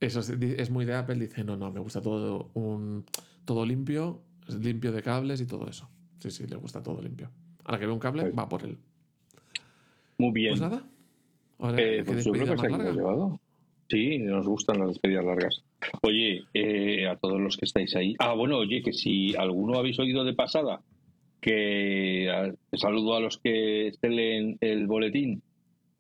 Eso 0.05 0.21
es, 0.21 0.31
es 0.31 0.71
muy 0.71 0.85
de 0.85 0.95
Apple, 0.95 1.17
dice, 1.17 1.45
no, 1.45 1.57
no, 1.57 1.71
me 1.73 1.81
gusta 1.81 2.01
todo 2.01 2.51
un 2.55 3.05
todo 3.45 3.65
limpio, 3.65 4.21
limpio 4.61 4.93
de 4.93 5.03
cables 5.03 5.41
y 5.41 5.47
todo 5.47 5.69
eso. 5.69 5.89
Sí, 6.19 6.31
sí, 6.31 6.47
le 6.47 6.57
gusta 6.57 6.83
todo 6.83 7.01
limpio. 7.03 7.31
Ahora 7.65 7.79
que 7.79 7.87
ve 7.87 7.93
un 7.93 7.99
cable, 7.99 8.23
Pues- 8.23 8.39
va 8.39 8.49
por 8.49 8.63
él. 8.65 8.77
Muy 10.19 10.33
bien. 10.33 10.51
Pues 10.53 10.61
nada. 10.61 10.83
Ahora, 11.59 11.81
Eh, 11.81 11.97
¿qué 11.99 12.05
pues 12.05 12.25
yo 12.25 12.33
creo 12.33 12.47
despedida 12.47 12.79
que 12.85 12.93
llevado. 12.93 13.41
Sí, 13.89 14.19
nos 14.19 14.47
gustan 14.47 14.79
las 14.79 14.89
despedidas 14.89 15.25
largas. 15.25 15.63
Oye, 16.03 16.45
eh, 16.55 17.07
a 17.07 17.17
todos 17.17 17.41
los 17.41 17.57
que 17.57 17.67
estáis 17.67 17.95
ahí. 17.97 18.15
Ah, 18.19 18.33
bueno, 18.35 18.59
oye, 18.59 18.83
que 18.83 18.93
si 18.93 19.35
alguno 19.37 19.79
habéis 19.79 19.99
oído 19.99 20.25
de 20.25 20.35
pasada, 20.35 20.81
que 21.41 22.55
saludo 22.73 23.17
a 23.17 23.21
los 23.21 23.39
que 23.39 23.93
se 24.01 24.09
leen 24.09 24.57
el 24.61 24.87
boletín 24.87 25.43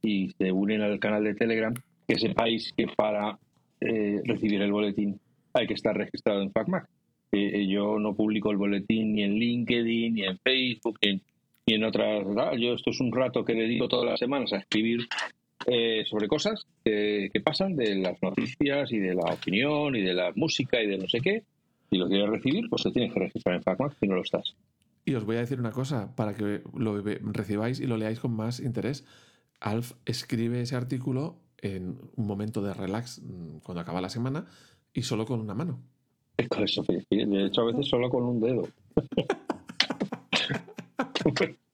y 0.03 0.31
se 0.39 0.51
unen 0.53 0.81
al 0.81 0.99
canal 0.99 1.25
de 1.25 1.35
Telegram, 1.35 1.75
que 2.09 2.19
sepáis 2.19 2.73
que 2.77 2.87
para 2.97 3.39
eh, 3.81 4.21
recibir 4.25 4.63
el 4.63 4.73
boletín 4.73 5.21
hay 5.55 5.67
que 5.67 5.75
estar 5.75 5.97
registrado 5.97 6.43
en 6.43 6.51
FacMac. 6.51 6.89
Eh, 7.33 7.61
eh, 7.61 7.67
yo 7.67 7.99
no 7.99 8.15
publico 8.15 8.51
el 8.51 8.59
boletín 8.59 9.15
ni 9.15 9.23
en 9.23 9.35
LinkedIn, 9.35 10.15
ni 10.15 10.25
en 10.25 10.39
Facebook, 10.39 10.99
ni 11.03 11.11
en, 11.11 11.23
ni 11.67 11.75
en 11.75 11.85
otras. 11.85 12.27
Yo 12.59 12.75
esto 12.75 12.91
es 12.91 13.01
un 13.01 13.13
rato 13.13 13.45
que 13.45 13.55
dedico 13.55 13.89
todas 13.89 14.07
las 14.07 14.19
semanas 14.19 14.53
a 14.53 14.59
escribir 14.59 15.07
eh, 15.67 16.05
sobre 16.07 16.29
cosas 16.29 16.67
que, 16.85 17.31
que 17.33 17.41
pasan, 17.41 17.77
de 17.77 17.95
las 17.95 18.21
noticias 18.23 18.93
y 18.93 18.99
de 18.99 19.15
la 19.15 19.33
opinión 19.33 19.97
y 19.97 20.03
de 20.03 20.15
la 20.15 20.33
música 20.35 20.83
y 20.83 20.89
de 20.89 20.99
no 20.99 21.09
sé 21.09 21.21
qué. 21.21 21.45
Si 21.91 21.97
lo 21.97 22.09
quieres 22.09 22.29
recibir, 22.29 22.69
pues 22.69 22.83
te 22.83 22.91
tienes 22.91 23.13
que 23.13 23.21
registrar 23.21 23.55
en 23.57 23.63
FacMac 23.63 23.97
si 23.99 24.07
no 24.07 24.17
lo 24.17 24.23
estás. 24.23 24.57
Y 25.05 25.15
os 25.15 25.25
voy 25.25 25.37
a 25.37 25.41
decir 25.41 25.61
una 25.61 25.71
cosa, 25.71 26.17
para 26.17 26.35
que 26.35 26.63
lo 26.75 27.03
recibáis 27.33 27.79
y 27.79 27.87
lo 27.87 27.97
leáis 27.97 28.21
con 28.21 28.35
más 28.35 28.59
interés. 28.59 29.05
Alf 29.61 29.93
escribe 30.05 30.61
ese 30.61 30.77
artículo 30.77 31.44
en 31.65 31.99
un 32.17 32.27
momento 32.27 32.61
de 32.63 32.75
relax 32.75 33.23
mm, 33.23 33.61
cuando 33.61 33.81
acaba 33.81 34.03
la 34.03 34.11
semana 34.11 34.45
y 34.93 35.03
solo 35.03 35.25
con 35.25 35.41
una 35.41 35.55
mano. 35.55 35.81
Es 36.37 36.49
con 36.49 36.63
eso, 36.63 36.83
de 36.83 37.47
hecho 37.47 37.63
a 37.63 37.67
veces 37.67 37.89
solo 37.89 38.11
con 38.11 38.25
un 38.25 38.41
dedo. 38.41 38.69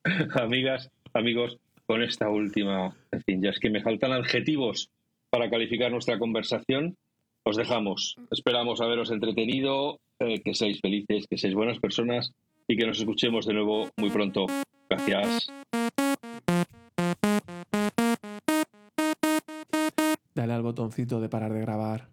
Amigas, 0.33 0.89
amigos, 1.13 1.57
con 1.85 2.01
esta 2.01 2.29
última, 2.29 2.95
en 3.11 3.21
fin, 3.23 3.41
ya 3.41 3.49
es 3.49 3.59
que 3.59 3.69
me 3.69 3.81
faltan 3.81 4.13
adjetivos 4.13 4.89
para 5.29 5.49
calificar 5.49 5.91
nuestra 5.91 6.17
conversación. 6.17 6.95
Os 7.43 7.57
dejamos. 7.57 8.15
Esperamos 8.29 8.81
haberos 8.81 9.11
entretenido, 9.11 9.99
eh, 10.19 10.41
que 10.41 10.53
seáis 10.53 10.79
felices, 10.79 11.25
que 11.27 11.37
seáis 11.37 11.55
buenas 11.55 11.79
personas 11.79 12.31
y 12.67 12.77
que 12.77 12.85
nos 12.85 12.99
escuchemos 12.99 13.45
de 13.45 13.55
nuevo 13.55 13.89
muy 13.97 14.09
pronto. 14.09 14.45
Gracias. 14.89 15.51
Dale 20.41 20.53
al 20.53 20.63
botoncito 20.63 21.21
de 21.21 21.29
parar 21.29 21.53
de 21.53 21.61
grabar. 21.61 22.09